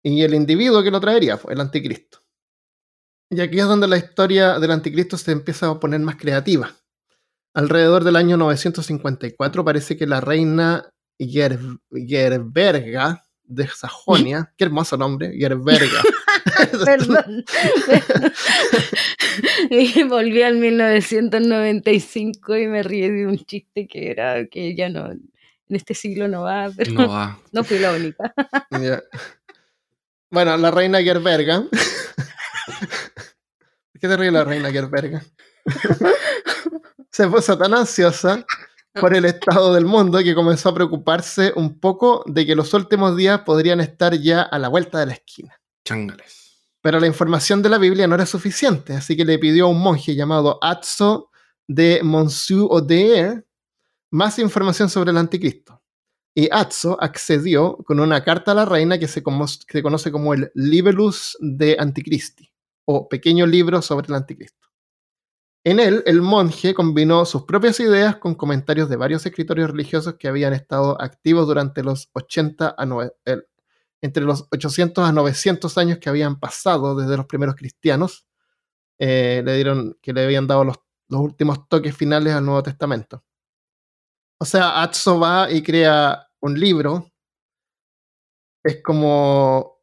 y 0.03 0.23
el 0.23 0.33
individuo 0.33 0.83
que 0.83 0.91
lo 0.91 0.99
traería, 0.99 1.39
el 1.47 1.61
anticristo. 1.61 2.19
Y 3.29 3.39
aquí 3.39 3.59
es 3.59 3.65
donde 3.65 3.87
la 3.87 3.95
historia 3.95 4.59
del 4.59 4.71
anticristo 4.71 5.17
se 5.17 5.31
empieza 5.31 5.69
a 5.69 5.79
poner 5.79 6.01
más 6.01 6.17
creativa. 6.17 6.75
Alrededor 7.53 8.03
del 8.03 8.17
año 8.17 8.35
954 8.35 9.63
parece 9.63 9.95
que 9.95 10.05
la 10.05 10.19
reina 10.19 10.91
Gerberga 11.17 13.23
de 13.43 13.69
Sajonia, 13.69 14.53
qué 14.57 14.65
hermoso 14.65 14.97
nombre, 14.97 15.31
Gerberga. 15.37 16.03
Perdón. 16.85 17.45
y 19.69 20.03
volví 20.03 20.41
al 20.41 20.55
1995 20.55 22.57
y 22.57 22.67
me 22.67 22.83
ríe 22.83 23.11
de 23.11 23.27
un 23.27 23.37
chiste 23.37 23.87
que 23.87 24.11
era 24.11 24.45
que 24.47 24.75
ya 24.75 24.89
no, 24.89 25.11
en 25.11 25.21
este 25.69 25.93
siglo 25.93 26.27
no 26.27 26.43
va, 26.43 26.71
pero 26.75 26.91
no, 26.93 27.09
va. 27.09 27.39
no 27.51 27.63
fui 27.63 27.79
la 27.79 27.93
única. 27.93 28.33
Bueno, 30.29 30.57
la 30.57 30.71
reina 30.71 31.01
Gerberga. 31.01 31.63
¿Qué 33.99 34.07
te 34.07 34.17
ríe 34.17 34.31
la 34.31 34.43
reina 34.43 34.71
Gerberga? 34.71 35.23
Se 37.09 37.27
puso 37.27 37.57
tan 37.57 37.73
ansiosa 37.73 38.45
por 38.99 39.15
el 39.15 39.25
estado 39.25 39.73
del 39.73 39.85
mundo 39.85 40.19
que 40.19 40.35
comenzó 40.35 40.69
a 40.69 40.73
preocuparse 40.73 41.53
un 41.55 41.79
poco 41.79 42.23
de 42.27 42.45
que 42.45 42.55
los 42.55 42.73
últimos 42.73 43.15
días 43.15 43.41
podrían 43.41 43.81
estar 43.81 44.15
ya 44.15 44.41
a 44.41 44.59
la 44.59 44.67
vuelta 44.67 44.99
de 44.99 45.05
la 45.07 45.13
esquina. 45.13 45.59
Chángales. 45.85 46.42
Pero 46.83 46.99
la 46.99 47.07
información 47.07 47.61
de 47.61 47.69
la 47.69 47.77
Biblia 47.77 48.07
no 48.07 48.15
era 48.15 48.25
suficiente, 48.25 48.93
así 48.93 49.15
que 49.15 49.23
le 49.23 49.39
pidió 49.39 49.65
a 49.65 49.69
un 49.69 49.79
monje 49.79 50.15
llamado 50.15 50.59
Atzo 50.61 51.31
de 51.65 52.01
Monsieur 52.03 52.67
Odeer 52.69 53.47
más 54.11 54.37
información 54.37 54.89
sobre 54.89 55.11
el 55.11 55.17
anticristo. 55.17 55.81
Y 56.35 56.49
Atzo 56.51 57.01
accedió 57.01 57.77
con 57.77 58.01
una 58.01 58.21
carta 58.25 58.51
a 58.51 58.55
la 58.55 58.65
reina 58.65 58.99
que 58.99 59.07
se, 59.07 59.23
conoce 59.23 60.11
como 60.11 60.33
el 60.33 60.51
Libelus 60.55 61.37
de 61.39 61.77
Anticristi, 61.79 62.51
o 62.85 63.07
pequeño 63.07 63.45
libro 63.45 63.81
sobre 63.81 64.07
el 64.07 64.15
anticristo. 64.15 64.67
En 65.63 65.79
él, 65.79 66.03
el 66.05 66.21
monje 66.21 66.73
combinó 66.73 67.23
sus 67.23 67.43
propias 67.43 67.79
ideas 67.79 68.17
con 68.17 68.35
comentarios 68.35 68.89
de 68.89 68.97
varios 68.97 69.25
escritores 69.25 69.69
religiosos 69.69 70.15
que 70.15 70.27
habían 70.27 70.51
estado 70.51 71.01
activos 71.01 71.47
durante 71.47 71.81
los 71.81 72.09
80 72.11 72.75
a 72.77 72.85
entre 74.03 74.25
los 74.25 74.47
800 74.51 75.07
a 75.07 75.13
900 75.13 75.77
años 75.77 75.97
que 75.97 76.09
habían 76.09 76.37
pasado 76.37 76.93
desde 76.93 77.15
los 77.15 77.25
primeros 77.25 77.55
cristianos, 77.55 78.27
eh, 78.99 79.41
le 79.45 79.55
dieron 79.55 79.97
que 80.01 80.11
le 80.11 80.25
habían 80.25 80.45
dado 80.45 80.65
los, 80.65 80.77
últimos 81.09 81.69
toques 81.69 81.95
finales 81.95 82.33
al 82.33 82.43
Nuevo 82.43 82.63
Testamento. 82.63 83.23
O 84.39 84.45
sea, 84.45 84.81
Atzo 84.81 85.19
va 85.19 85.49
y 85.49 85.63
crea 85.63 86.27
un 86.41 86.59
libro. 86.59 87.09
Es 88.61 88.81
como, 88.83 89.77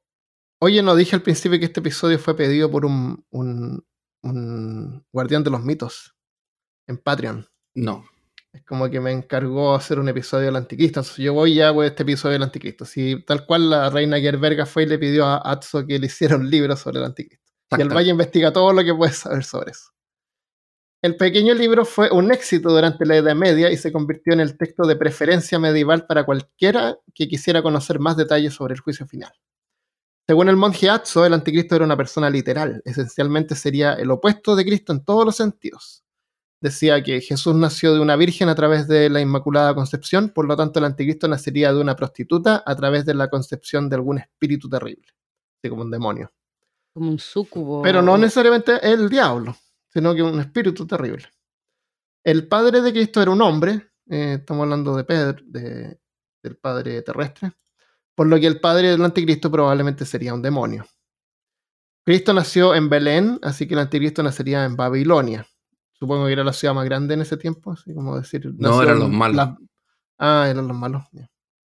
oye, 0.61 0.83
no 0.83 0.95
dije 0.95 1.17
al 1.17 1.23
principio 1.23 1.59
que 1.59 1.67
este 1.67 1.81
episodio 1.81 2.19
fue 2.19 2.37
pedido 2.37 2.71
por 2.71 2.85
un, 2.85 3.25
un 3.31 5.07
guardián 5.13 5.45
de 5.45 5.51
los 5.51 5.63
mitos 5.63 6.15
en 6.87 6.99
Patreon. 6.99 7.49
No. 7.75 8.05
Es 8.53 8.65
como 8.65 8.91
que 8.91 8.99
me 9.01 9.13
encargó 9.13 9.75
hacer 9.75 10.01
un 10.01 10.09
episodio 10.09 10.47
del 10.47 10.57
anticristo. 10.57 11.01
Entonces 11.01 11.25
yo 11.25 11.35
voy 11.35 11.53
y 11.53 11.61
hago 11.61 11.85
este 11.85 12.03
episodio 12.03 12.33
del 12.33 12.43
anticristo. 12.43 12.85
Si 12.85 13.23
tal 13.25 13.47
cual 13.47 13.71
la 13.71 13.91
reina 13.91 14.19
Gerberga 14.19 14.67
fue 14.67 14.83
y 14.83 14.87
le 14.87 14.99
pidió 14.99 15.25
a 15.25 15.41
Atzo 15.45 15.87
que 15.87 15.99
le 15.99 16.07
hiciera 16.07 16.37
un 16.37 16.51
libro 16.51 16.77
sobre 16.77 16.99
el 16.99 17.05
anticristo. 17.05 17.51
Y 17.79 17.81
el 17.81 17.89
Valle 17.89 18.11
investiga 18.11 18.53
todo 18.53 18.73
lo 18.73 18.83
que 18.83 18.93
puede 18.95 19.13
saber 19.13 19.45
sobre 19.45 19.71
eso. 19.71 19.91
El 21.03 21.17
pequeño 21.17 21.55
libro 21.55 21.87
fue 21.87 22.11
un 22.11 22.31
éxito 22.31 22.69
durante 22.71 23.07
la 23.07 23.17
Edad 23.17 23.35
Media 23.35 23.71
y 23.71 23.77
se 23.79 23.91
convirtió 23.91 24.35
en 24.35 24.41
el 24.41 24.59
texto 24.59 24.87
de 24.87 24.97
preferencia 24.97 25.59
medieval 25.59 26.07
para 26.07 26.25
cualquiera 26.25 26.99
que 27.15 27.27
quisiera 27.27 27.63
conocer 27.63 28.01
más 28.01 28.19
detalles 28.19 28.53
sobre 28.53 28.75
el 28.75 28.81
juicio 28.81 29.07
final. 29.07 29.33
Según 30.27 30.51
el 30.51 30.57
monje 30.57 30.91
Atzo, 30.91 31.25
el 31.25 31.33
anticristo 31.33 31.77
era 31.77 31.87
una 31.87 31.97
persona 31.97 32.29
literal, 32.29 32.83
esencialmente 32.85 33.55
sería 33.55 33.95
el 33.95 34.11
opuesto 34.11 34.55
de 34.55 34.65
Cristo 34.65 34.93
en 34.93 35.03
todos 35.03 35.25
los 35.25 35.37
sentidos. 35.37 36.05
Decía 36.61 37.03
que 37.03 37.23
Jesús 37.23 37.55
nació 37.55 37.95
de 37.95 38.01
una 38.01 38.17
virgen 38.17 38.51
a 38.51 38.55
través 38.55 38.87
de 38.87 39.09
la 39.09 39.21
Inmaculada 39.21 39.75
Concepción, 39.75 40.29
por 40.29 40.47
lo 40.47 40.57
tanto 40.57 40.79
el 40.79 40.85
anticristo 40.85 41.27
nacería 41.27 41.73
de 41.73 41.81
una 41.81 41.97
prostituta 41.97 42.63
a 42.67 42.77
través 42.77 43.07
de 43.07 43.15
la 43.15 43.31
concepción 43.31 43.89
de 43.89 43.97
algún 43.97 44.19
espíritu 44.19 44.69
terrible, 44.69 45.07
así 45.59 45.71
como 45.71 45.83
un 45.83 45.91
demonio. 45.91 46.31
Como 46.93 47.11
un 47.11 47.19
sucubo. 47.19 47.81
Pero 47.81 48.03
no 48.03 48.19
necesariamente 48.19 48.79
el 48.83 49.09
diablo, 49.09 49.57
sino 49.89 50.15
que 50.15 50.23
un 50.23 50.39
espíritu 50.39 50.87
terrible. 50.87 51.29
El 52.23 52.47
padre 52.47 52.83
de 52.83 52.93
Cristo 52.93 53.23
era 53.23 53.31
un 53.31 53.41
hombre, 53.41 53.93
eh, 54.11 54.37
estamos 54.41 54.65
hablando 54.65 54.95
de 54.95 55.05
Pedro, 55.05 55.43
del 55.47 56.57
padre 56.61 57.01
terrestre, 57.01 57.53
por 58.15 58.27
lo 58.27 58.39
que 58.39 58.47
el 58.47 58.61
padre 58.61 58.91
del 58.91 59.03
anticristo 59.03 59.51
probablemente 59.51 60.05
sería 60.05 60.35
un 60.35 60.43
demonio. 60.43 60.85
Cristo 62.05 62.35
nació 62.35 62.75
en 62.75 62.91
Belén, 62.91 63.39
así 63.43 63.67
que 63.67 63.73
el 63.73 63.81
anticristo 63.81 64.23
nacería 64.23 64.65
en 64.65 64.77
Babilonia. 64.77 65.47
Supongo 66.01 66.27
que 66.27 66.33
era 66.33 66.43
la 66.43 66.55
ciudad 66.55 66.73
más 66.73 66.87
grande 66.87 67.13
en 67.13 67.21
ese 67.21 67.37
tiempo, 67.37 67.73
así 67.73 67.95
como 67.95 68.17
decir... 68.17 68.51
No, 68.57 68.83
eran 68.83 68.99
los 68.99 69.11
malos. 69.11 69.51
ah, 70.19 70.47
eran 70.49 70.67
los 70.67 70.77
malos. 70.77 71.03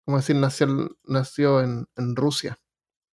Como 0.03 0.17
decir, 0.17 0.35
nació, 0.35 0.97
nació 1.05 1.61
en, 1.61 2.15
Rusia. 2.15 2.57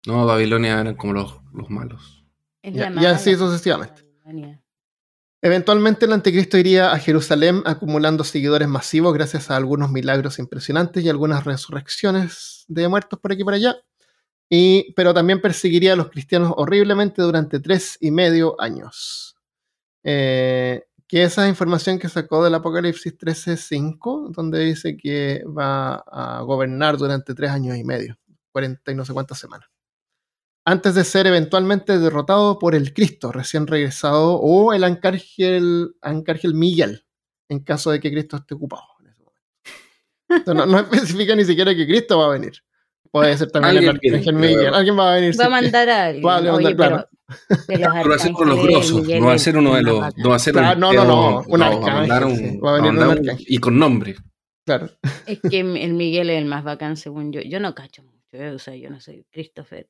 No, 0.08 0.26
Babilonia 0.26 0.80
eran 0.80 0.96
como 0.96 1.12
los, 1.12 1.38
los 1.54 1.70
malos. 1.70 2.26
Y 2.64 2.80
así 2.80 3.36
sucesivamente. 3.36 4.10
Eventualmente 5.42 6.06
el 6.06 6.14
anticristo 6.14 6.58
iría 6.58 6.94
a 6.94 7.00
Jerusalén 7.00 7.62
acumulando 7.66 8.24
seguidores 8.24 8.70
masivos 8.70 9.14
gracias 9.14 9.52
a 9.52 9.58
algunos 9.58 9.92
milagros 9.92 10.40
impresionantes 10.40 11.04
y 11.04 11.10
algunas 11.10 11.44
resurrecciones 11.44 12.64
de 12.70 12.88
muertos 12.88 13.20
por 13.20 13.34
aquí 13.34 13.42
y 13.42 13.46
por 13.46 13.56
allá. 13.56 13.76
Y, 14.50 14.94
pero 14.94 15.14
también 15.14 15.42
perseguiría 15.42 15.94
a 15.94 15.96
los 15.98 16.10
cristianos 16.10 16.54
horriblemente 16.56 17.22
durante 17.22 17.60
tres 17.60 17.98
y 18.00 18.12
medio 18.12 18.60
años. 18.62 19.36
Eh, 20.04 20.84
que 21.12 21.24
esa 21.24 21.48
información 21.48 22.00
que 22.00 22.08
sacó 22.08 22.42
del 22.44 22.56
Apocalipsis 22.56 23.18
13.5, 23.18 24.32
donde 24.32 24.64
dice 24.64 24.96
que 24.96 25.44
va 25.46 25.96
a 25.96 26.42
gobernar 26.42 26.98
durante 26.98 27.36
tres 27.36 27.52
años 27.52 27.78
y 27.78 27.84
medio, 27.84 28.18
40 28.52 28.92
y 28.92 28.96
no 28.96 29.04
sé 29.04 29.14
cuántas 29.14 29.38
semanas 29.38 29.70
antes 30.66 30.96
de 30.96 31.04
ser 31.04 31.28
eventualmente 31.28 31.98
derrotado 31.98 32.60
por 32.60 32.76
el 32.76 32.94
Cristo 32.94 33.32
recién 33.32 33.68
regresado 33.68 34.36
o 34.36 34.74
el 34.74 34.84
Arcángel, 34.84 35.94
Miguel, 36.54 37.06
en 37.50 37.64
caso 37.64 37.92
de 37.92 38.00
que 38.00 38.12
Cristo 38.12 38.38
esté 38.38 38.56
ocupado. 38.56 38.84
no, 40.48 40.80
especifica 40.92 41.36
ni 41.36 41.46
siquiera 41.46 41.76
que 41.76 41.88
Cristo 41.88 42.20
va 42.20 42.26
a 42.28 42.30
venir. 42.30 42.54
Puede 43.10 43.36
ser 43.38 43.52
también 43.52 43.78
el 43.78 43.90
Arcángel 43.90 44.36
Miguel. 44.36 44.74
Alguien 44.74 44.98
va 44.98 45.12
a 45.12 45.16
venir. 45.16 45.40
Va 45.40 45.46
a 45.46 45.50
mandar 45.50 45.90
a 45.90 46.06
alguien. 46.06 46.26
Va 46.26 46.38
a 46.38 46.42
mandar, 46.42 46.76
claro. 46.76 47.10
A 47.32 48.18
ser 48.20 48.32
con 48.34 48.50
los 48.50 48.64
grosos, 48.64 49.08
no 49.08 49.26
va 49.26 49.34
a 49.34 49.40
ser 49.40 49.58
uno 49.58 49.76
de 49.76 49.84
los. 49.84 50.18
No 50.18 50.30
va 50.30 50.36
a 50.36 50.40
ser 50.40 50.56
un, 50.58 50.64
no, 50.80 50.94
no, 50.94 51.06
no, 51.06 51.44
un 51.48 51.62
arcángel. 51.62 52.64
Va 52.64 52.72
a 52.72 52.82
venir 52.82 52.92
un 52.92 53.00
arcángel. 53.00 53.46
Y 53.48 53.58
con 53.58 53.78
nombre. 53.80 54.16
Claro. 54.66 54.90
Es 55.26 55.40
que 55.42 55.60
el 55.60 55.94
Miguel 55.94 56.30
es 56.30 56.38
el 56.38 56.46
más 56.46 56.64
bacán, 56.64 56.98
según 56.98 57.32
yo. 57.32 57.42
Yo 57.42 57.60
no 57.60 57.74
cacho 57.74 58.04
mucho, 58.04 58.38
¿eh? 58.38 58.52
o 58.52 58.60
sea, 58.60 58.76
yo 58.76 58.90
no 58.90 59.00
soy 59.00 59.26
Christopher 59.32 59.88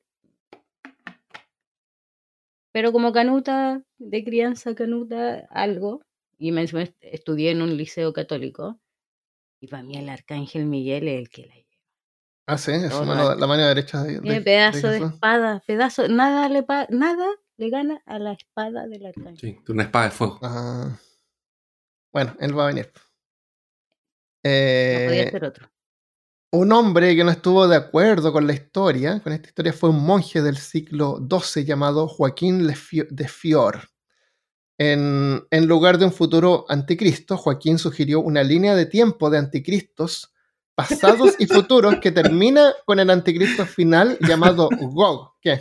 pero 2.72 2.90
como 2.90 3.12
canuta, 3.12 3.84
de 3.98 4.24
crianza 4.24 4.74
canuta, 4.74 5.46
algo, 5.50 6.02
y 6.38 6.52
me 6.52 6.64
estudié 7.00 7.50
en 7.50 7.62
un 7.62 7.76
liceo 7.76 8.12
católico, 8.12 8.80
y 9.60 9.68
para 9.68 9.82
mí 9.82 9.96
el 9.96 10.08
arcángel 10.08 10.66
Miguel 10.66 11.06
es 11.06 11.18
el 11.20 11.28
que 11.28 11.46
la. 11.46 11.61
Ah, 12.46 12.58
sí, 12.58 12.72
es 12.72 12.92
la 12.92 13.46
mano 13.46 13.66
derecha 13.66 14.02
de, 14.02 14.18
de 14.18 14.40
pedazo 14.40 14.88
de, 14.88 14.98
espada, 14.98 15.62
pedazo, 15.64 16.08
nada 16.08 16.48
le, 16.48 16.66
nada 16.90 17.28
le 17.56 17.70
gana 17.70 18.02
a 18.04 18.18
la 18.18 18.32
espada 18.32 18.88
del 18.88 19.06
arcángel. 19.06 19.38
Sí, 19.38 19.58
una 19.68 19.84
espada 19.84 20.06
de 20.06 20.10
fuego. 20.10 20.40
Ah. 20.42 20.98
Bueno, 22.12 22.36
él 22.40 22.58
va 22.58 22.64
a 22.64 22.66
venir. 22.66 22.90
no 22.94 23.00
podía 24.42 25.22
eh, 25.22 25.28
ser 25.30 25.44
otro. 25.44 25.70
Un 26.50 26.72
hombre 26.72 27.14
que 27.14 27.24
no 27.24 27.30
estuvo 27.30 27.66
de 27.68 27.76
acuerdo 27.76 28.32
con 28.32 28.46
la 28.46 28.52
historia, 28.52 29.20
con 29.20 29.32
esta 29.32 29.48
historia, 29.48 29.72
fue 29.72 29.90
un 29.90 30.04
monje 30.04 30.42
del 30.42 30.58
siglo 30.58 31.26
XII 31.30 31.64
llamado 31.64 32.08
Joaquín 32.08 32.66
de 32.66 33.28
Fior. 33.28 33.88
En, 34.78 35.44
en, 35.50 35.66
lugar 35.66 35.96
de 35.96 36.06
un 36.06 36.12
futuro 36.12 36.66
anticristo, 36.68 37.36
Joaquín 37.36 37.78
sugirió 37.78 38.20
una 38.20 38.42
línea 38.42 38.74
de 38.74 38.84
tiempo 38.84 39.30
de 39.30 39.38
anticristos 39.38 40.31
pasados 40.74 41.36
y 41.38 41.46
futuros 41.46 41.96
que 42.00 42.10
termina 42.10 42.72
con 42.84 43.00
el 43.00 43.10
anticristo 43.10 43.66
final 43.66 44.18
llamado 44.20 44.68
Gog. 44.70 45.34
¿Qué? 45.40 45.60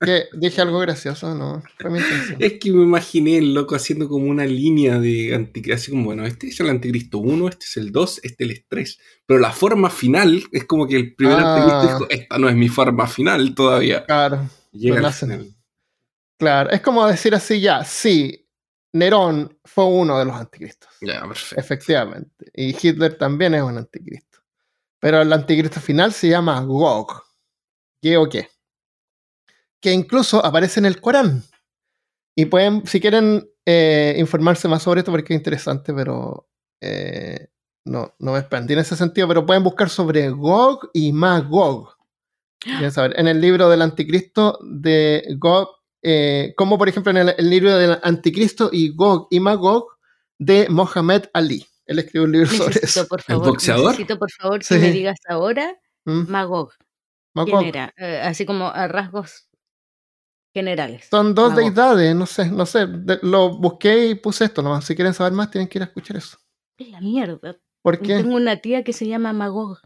¿Qué? 0.00 0.28
¿Dije 0.32 0.62
algo 0.62 0.78
gracioso? 0.78 1.34
No, 1.34 1.62
fue 1.78 1.90
mi 1.90 1.98
intención. 1.98 2.38
Es 2.40 2.54
que 2.58 2.72
me 2.72 2.82
imaginé 2.82 3.36
el 3.36 3.52
loco 3.52 3.74
haciendo 3.74 4.08
como 4.08 4.30
una 4.30 4.46
línea 4.46 4.98
de 4.98 5.34
anticristo, 5.34 5.74
así 5.74 5.90
como, 5.90 6.04
bueno, 6.04 6.24
este 6.24 6.48
es 6.48 6.58
el 6.60 6.70
anticristo 6.70 7.18
1, 7.18 7.48
este 7.48 7.66
es 7.66 7.76
el 7.76 7.92
2, 7.92 8.20
este 8.22 8.44
es 8.44 8.50
el 8.50 8.64
3. 8.66 8.98
Pero 9.26 9.40
la 9.40 9.52
forma 9.52 9.90
final 9.90 10.42
es 10.52 10.64
como 10.64 10.86
que 10.86 10.96
el 10.96 11.14
primer 11.14 11.38
ah. 11.38 11.54
anticristo 11.54 11.86
dijo, 11.86 12.06
esta 12.08 12.38
no 12.38 12.48
es 12.48 12.56
mi 12.56 12.68
forma 12.68 13.06
final 13.06 13.54
todavía. 13.54 14.04
Claro. 14.06 14.48
Llega 14.72 15.06
al 15.06 15.12
final. 15.12 15.54
Claro, 16.38 16.70
es 16.70 16.80
como 16.80 17.06
decir 17.06 17.34
así 17.34 17.60
ya, 17.60 17.84
sí, 17.84 18.48
Nerón 18.92 19.58
fue 19.64 19.84
uno 19.84 20.18
de 20.18 20.24
los 20.24 20.34
anticristos. 20.34 20.90
Efectivamente. 21.56 22.50
Y 22.54 22.70
Hitler 22.70 23.16
también 23.16 23.54
es 23.54 23.62
un 23.62 23.78
anticristo. 23.78 24.38
Pero 24.98 25.22
el 25.22 25.32
anticristo 25.32 25.80
final 25.80 26.12
se 26.12 26.28
llama 26.28 26.60
Gog. 26.60 27.22
¿Qué 28.02 28.16
o 28.16 28.28
qué? 28.28 28.48
Que 29.80 29.92
incluso 29.92 30.44
aparece 30.44 30.80
en 30.80 30.86
el 30.86 31.00
Corán. 31.00 31.42
Y 32.34 32.46
pueden, 32.46 32.86
si 32.86 33.00
quieren 33.00 33.48
eh, 33.64 34.14
informarse 34.18 34.68
más 34.68 34.82
sobre 34.82 35.00
esto, 35.00 35.10
porque 35.10 35.34
es 35.34 35.38
interesante, 35.38 35.92
pero 35.94 36.48
eh, 36.80 37.48
no, 37.84 38.14
no 38.18 38.32
me 38.32 38.38
expandí 38.38 38.74
en 38.74 38.80
ese 38.80 38.96
sentido, 38.96 39.28
pero 39.28 39.46
pueden 39.46 39.64
buscar 39.64 39.88
sobre 39.88 40.28
Gog 40.30 40.90
y 40.92 41.12
Magog. 41.12 41.96
Saber, 42.90 43.18
en 43.18 43.28
el 43.28 43.40
libro 43.40 43.68
del 43.68 43.82
anticristo 43.82 44.58
de 44.62 45.24
Gog 45.38 45.79
eh, 46.02 46.54
como 46.56 46.78
por 46.78 46.88
ejemplo 46.88 47.12
en 47.12 47.28
el, 47.36 47.50
libro 47.50 47.76
del 47.76 47.98
Anticristo 48.02 48.70
y 48.72 48.94
Gog 48.94 49.28
y 49.30 49.40
Magog 49.40 49.86
de 50.38 50.68
Mohamed 50.68 51.24
Ali. 51.32 51.66
Él 51.86 51.98
escribió 51.98 52.24
un 52.24 52.32
libro 52.32 52.48
sobre 52.48 52.80
eso. 52.82 53.06
Por 53.08 53.22
favor, 53.22 53.44
¿El 53.44 53.50
boxeador? 53.50 53.86
Necesito 53.86 54.18
por 54.18 54.30
favor 54.30 54.60
que 54.64 54.78
me 54.78 54.90
digas 54.90 55.18
ahora 55.28 55.76
¿Mm? 56.04 56.30
Magog. 56.30 56.72
¿Quién 57.34 57.64
era? 57.64 57.92
Eh, 57.96 58.20
así 58.22 58.44
como 58.44 58.68
a 58.68 58.88
rasgos 58.88 59.48
generales. 60.52 61.06
Son 61.10 61.34
dos 61.34 61.54
deidades, 61.54 62.14
no 62.14 62.26
sé, 62.26 62.50
no 62.50 62.66
sé. 62.66 62.86
lo 63.22 63.56
busqué 63.56 64.08
y 64.08 64.14
puse 64.14 64.44
esto 64.44 64.62
nomás. 64.62 64.84
Si 64.84 64.94
quieren 64.94 65.14
saber 65.14 65.32
más, 65.32 65.50
tienen 65.50 65.68
que 65.68 65.78
ir 65.78 65.82
a 65.82 65.86
escuchar 65.86 66.16
eso. 66.16 66.38
Es 66.76 66.88
la 66.88 67.00
mierda. 67.00 67.56
¿Por 67.82 68.00
qué? 68.00 68.16
Tengo 68.16 68.36
una 68.36 68.56
tía 68.56 68.84
que 68.84 68.92
se 68.92 69.06
llama 69.06 69.32
Magog. 69.32 69.78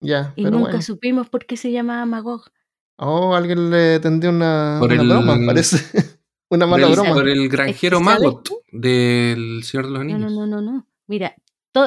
Ya. 0.00 0.32
Y 0.36 0.44
nunca 0.44 0.82
supimos 0.82 1.28
por 1.28 1.46
qué 1.46 1.56
se 1.56 1.72
llamaba 1.72 2.04
Magog. 2.04 2.50
Oh, 2.98 3.34
alguien 3.34 3.70
le 3.70 4.00
tendió 4.00 4.30
una, 4.30 4.80
broma, 4.80 5.38
parece. 5.46 5.78
una 6.50 6.66
mala 6.66 6.88
broma. 6.88 7.14
Por 7.14 7.28
el 7.28 7.48
granjero 7.48 8.00
Magot 8.00 8.48
del 8.72 9.62
Señor 9.64 9.86
de 9.86 9.92
los 9.92 10.00
Anillos. 10.00 10.20
No, 10.20 10.30
no, 10.30 10.46
no, 10.46 10.60
no. 10.60 10.86
Mira, 11.06 11.36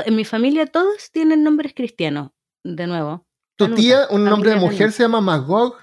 en 0.05 0.15
mi 0.15 0.25
familia 0.25 0.65
todos 0.65 1.11
tienen 1.11 1.43
nombres 1.43 1.73
cristianos. 1.75 2.31
De 2.63 2.87
nuevo. 2.87 3.25
¿Tu 3.55 3.73
tía, 3.73 4.07
un 4.09 4.23
nombre 4.23 4.51
de 4.51 4.55
mujer, 4.57 4.91
se 4.91 5.03
llama 5.03 5.21
Magog? 5.21 5.75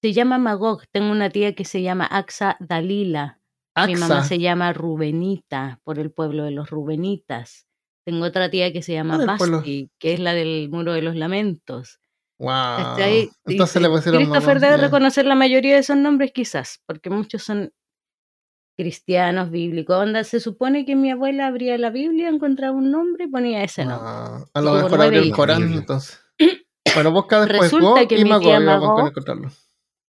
Se 0.00 0.12
llama 0.12 0.38
Magog. 0.38 0.82
Tengo 0.90 1.10
una 1.10 1.30
tía 1.30 1.54
que 1.54 1.64
se 1.64 1.82
llama 1.82 2.06
Axa 2.06 2.56
Dalila. 2.60 3.40
Mi 3.86 3.96
mamá 3.96 4.24
se 4.24 4.38
llama 4.38 4.72
Rubenita, 4.72 5.80
por 5.84 5.98
el 5.98 6.10
pueblo 6.10 6.44
de 6.44 6.50
los 6.50 6.70
Rubenitas. 6.70 7.66
Tengo 8.04 8.26
otra 8.26 8.50
tía 8.50 8.72
que 8.72 8.82
se 8.82 8.92
llama 8.92 9.24
Basti, 9.24 9.90
que 9.98 10.14
es 10.14 10.20
la 10.20 10.34
del 10.34 10.68
Muro 10.70 10.92
de 10.92 11.02
los 11.02 11.16
Lamentos. 11.16 12.00
Wow. 12.40 12.96
Entonces 13.44 13.82
le 13.82 13.88
pusieron 13.90 14.22
Christopher 14.24 14.60
debe 14.60 14.78
reconocer 14.78 15.26
la 15.26 15.34
mayoría 15.34 15.74
de 15.74 15.80
esos 15.80 15.98
nombres 15.98 16.32
quizás, 16.32 16.80
porque 16.86 17.10
muchos 17.10 17.42
son 17.42 17.70
cristianos, 18.78 19.50
bíblicos. 19.50 19.94
Onda, 19.94 20.24
se 20.24 20.40
supone 20.40 20.86
que 20.86 20.96
mi 20.96 21.10
abuela 21.10 21.48
abría 21.48 21.76
la 21.76 21.90
Biblia, 21.90 22.30
encontraba 22.30 22.72
un 22.72 22.90
nombre 22.90 23.24
y 23.24 23.28
ponía 23.28 23.62
ese 23.62 23.84
nombre. 23.84 24.46
a 24.54 24.60
lo 24.62 24.72
mejor 24.72 25.02
abrió 25.02 25.20
el 25.20 25.32
Corán, 25.32 25.70
entonces. 25.72 26.18
Bueno, 26.94 27.12
busca 27.12 27.44
después 27.44 27.70
Resulta 27.70 28.08
que 28.08 28.24
mi 28.24 28.40
tía 28.40 28.58
Magog, 28.58 29.12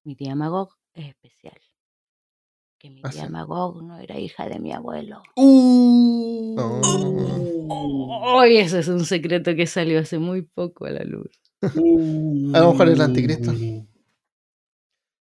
Mi 0.06 0.16
tía 0.16 0.34
Magog 0.34 0.70
es 0.94 1.10
especial. 1.10 1.60
Que 2.80 2.90
mi 2.90 3.02
tía 3.04 3.30
Magog 3.30 3.84
no 3.84 4.00
era 4.00 4.18
hija 4.18 4.48
de 4.48 4.60
mi 4.60 4.74
abuelo. 4.74 5.22
Uh. 5.36 6.56
Oh. 7.70 8.44
ese 8.44 8.80
es 8.80 8.88
un 8.88 9.06
secreto 9.06 9.56
que 9.56 9.68
salió 9.68 10.00
hace 10.00 10.20
muy 10.20 10.42
poco 10.42 10.86
a 10.86 10.92
la 10.92 11.04
luz. 11.04 11.30
a 11.62 12.60
lo 12.60 12.72
mejor 12.72 12.88
es 12.90 12.94
el 12.94 13.02
anticristo. 13.02 13.54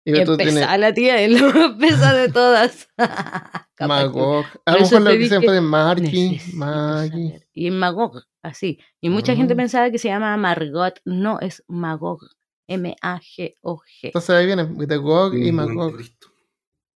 Y 0.05 0.11
la 0.11 0.93
tía, 0.93 1.21
es 1.21 1.41
la 1.41 1.47
más 1.47 1.71
pesa 1.79 2.13
de 2.13 2.29
todas. 2.29 2.89
Magog. 3.79 4.45
A 4.65 4.73
lo 4.73 4.79
mejor 4.81 5.01
lo 5.01 5.11
que 5.11 5.27
fue 5.27 5.53
de 5.53 5.61
Margie. 5.61 6.41
Maggie. 6.53 7.47
Y 7.53 7.71
Magog, 7.71 8.23
así. 8.41 8.79
Y 9.01 9.09
mucha 9.09 9.35
gente 9.35 9.55
pensaba 9.55 9.91
que 9.91 9.97
se 9.97 10.09
llama 10.09 10.35
Margot. 10.37 10.99
No, 11.05 11.39
es 11.39 11.63
Magog. 11.67 12.19
M-A-G-O-G. 12.67 13.99
Entonces 14.03 14.29
ahí 14.29 14.45
viene 14.45 14.65
de 14.65 14.97
Gog 14.97 15.35
y 15.35 15.51
Magog. 15.51 15.99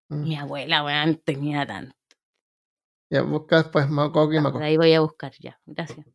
Mm. 0.09 0.23
Mi 0.23 0.35
abuela, 0.35 0.83
weón, 0.83 1.21
tenía 1.23 1.65
tanto. 1.65 1.96
Ya 3.09 3.21
busca 3.21 3.57
después 3.63 3.89
Magog. 3.89 4.31
Ahí 4.61 4.77
voy 4.77 4.93
a 4.93 4.99
buscar 5.01 5.31
ya. 5.39 5.59
Gracias. 5.65 6.05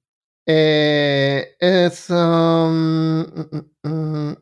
Eh, 0.46 1.56
es. 1.58 2.10
Um, 2.10 3.20
mm, 3.20 3.70
mm, 3.82 3.88
mm, 3.88 4.36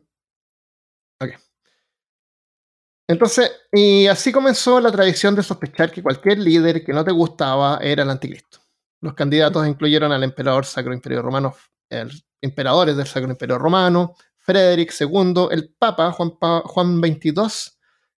Entonces, 3.07 3.51
y 3.73 4.07
así 4.07 4.31
comenzó 4.31 4.79
la 4.79 4.89
tradición 4.89 5.35
de 5.35 5.43
sospechar 5.43 5.91
que 5.91 6.01
cualquier 6.01 6.39
líder 6.39 6.81
que 6.81 6.93
no 6.93 7.03
te 7.03 7.11
gustaba 7.11 7.77
era 7.81 8.03
el 8.03 8.09
anticristo. 8.09 8.59
Los 9.01 9.15
candidatos 9.15 9.67
incluyeron 9.67 10.13
al 10.13 10.23
emperador 10.23 10.65
Sacro 10.65 10.93
Imperio 10.93 11.21
Romano, 11.21 11.53
el, 11.89 12.09
emperadores 12.41 12.95
del 12.95 13.07
Sacro 13.07 13.29
Imperio 13.29 13.57
Romano, 13.57 14.15
Frederick 14.37 14.93
II, 14.97 15.47
el 15.51 15.73
Papa 15.77 16.13
Juan, 16.13 16.31
Juan 16.63 17.01
XXII 17.01 17.73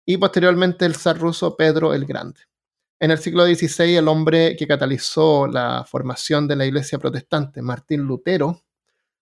y 0.05 0.17
posteriormente 0.17 0.86
el 0.86 0.95
zar 0.95 1.17
ruso 1.17 1.55
Pedro 1.55 1.93
el 1.93 2.05
Grande. 2.05 2.41
En 3.01 3.09
el 3.09 3.17
siglo 3.17 3.43
XVI, 3.47 3.95
el 3.95 4.07
hombre 4.07 4.55
que 4.55 4.67
catalizó 4.67 5.47
la 5.47 5.83
formación 5.89 6.47
de 6.47 6.55
la 6.55 6.67
Iglesia 6.67 6.99
protestante, 6.99 7.59
Martín 7.59 8.01
Lutero, 8.01 8.61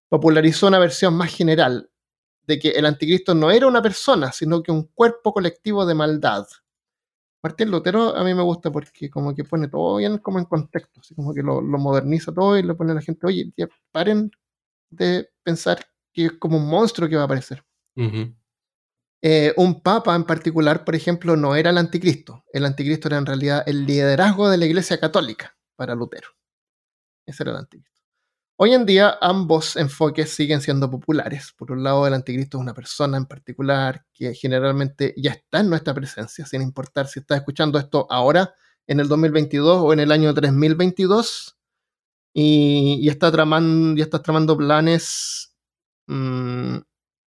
popularizó 0.10 0.68
una 0.68 0.80
versión 0.80 1.14
más 1.14 1.34
general 1.34 1.90
de 2.46 2.60
que 2.60 2.72
el 2.72 2.86
anticristo 2.86 3.34
no 3.34 3.50
era 3.50 3.68
una 3.68 3.82
persona, 3.82 4.34
sino 4.34 4.62
que 4.62 4.74
un 4.74 4.84
cuerpo 4.88 5.32
colectivo 5.32 5.86
de 5.86 5.96
maldad. 5.96 6.46
Martín 7.42 7.72
Lutero 7.72 8.14
a 8.18 8.22
mí 8.26 8.34
me 8.34 8.42
gusta 8.42 8.70
porque 8.70 9.10
como 9.10 9.34
que 9.34 9.46
pone 9.46 9.70
todo 9.70 9.96
bien 9.96 10.18
como 10.18 10.40
en 10.40 10.46
contexto, 10.46 11.00
así 11.00 11.16
como 11.16 11.34
que 11.34 11.42
lo, 11.42 11.62
moderniza 11.62 12.34
todo 12.34 12.58
y 12.58 12.64
le 12.64 12.76
pone 12.76 12.92
a 12.92 12.96
la 12.96 13.02
gente, 13.02 13.26
oye, 13.28 13.50
paren 13.94 14.30
de 14.90 15.30
pensar 15.42 15.80
que 16.12 16.26
es 16.26 16.32
como 16.34 16.58
un 16.58 16.68
monstruo 16.68 17.08
que 17.08 17.16
va 17.16 17.22
a 17.22 17.26
aparecer. 17.26 17.64
Eh, 19.22 19.54
un 19.58 19.82
papa 19.82 20.16
en 20.16 20.24
particular, 20.24 20.86
por 20.86 20.96
ejemplo, 20.96 21.36
no 21.36 21.56
era 21.56 21.72
el 21.72 21.78
anticristo. 21.78 22.46
El 22.54 22.66
anticristo 22.66 23.10
era 23.10 23.18
en 23.18 23.26
realidad 23.26 23.64
el 23.66 23.86
liderazgo 23.86 24.50
de 24.50 24.58
la 24.58 24.66
Iglesia 24.66 25.00
Católica 25.00 25.58
para 25.76 25.96
Lutero. 25.96 26.30
Ese 27.26 27.44
era 27.44 27.52
el 27.52 27.58
anticristo. 27.58 27.90
Hoy 28.62 28.74
en 28.74 28.86
día 28.86 29.18
ambos 29.22 29.78
enfoques 29.78 30.32
siguen 30.32 30.62
siendo 30.62 30.92
populares. 30.92 31.54
Por 31.58 31.72
un 31.72 31.84
lado, 31.84 32.06
el 32.08 32.14
anticristo 32.14 32.58
es 32.58 32.62
una 32.62 32.74
persona 32.74 33.18
en 33.18 33.26
particular 33.26 34.06
que 34.14 34.34
generalmente 34.34 35.14
ya 35.16 35.32
está 35.32 35.62
en 35.62 35.70
nuestra 35.70 35.94
presencia, 35.94 36.46
sin 36.46 36.62
importar 36.62 37.08
si 37.08 37.20
estás 37.20 37.38
escuchando 37.38 37.80
esto 37.80 38.06
ahora, 38.10 38.54
en 38.88 39.00
el 39.00 39.08
2022 39.08 39.82
o 39.82 39.94
en 39.94 40.02
el 40.02 40.12
año 40.12 40.34
3022, 40.34 41.58
y, 42.34 43.08
está, 43.08 43.32
tramando, 43.32 43.98
ya 43.98 44.04
está 44.04 44.22
tramando 44.22 44.58
planes. 44.58 45.56
Mm, 46.08 46.80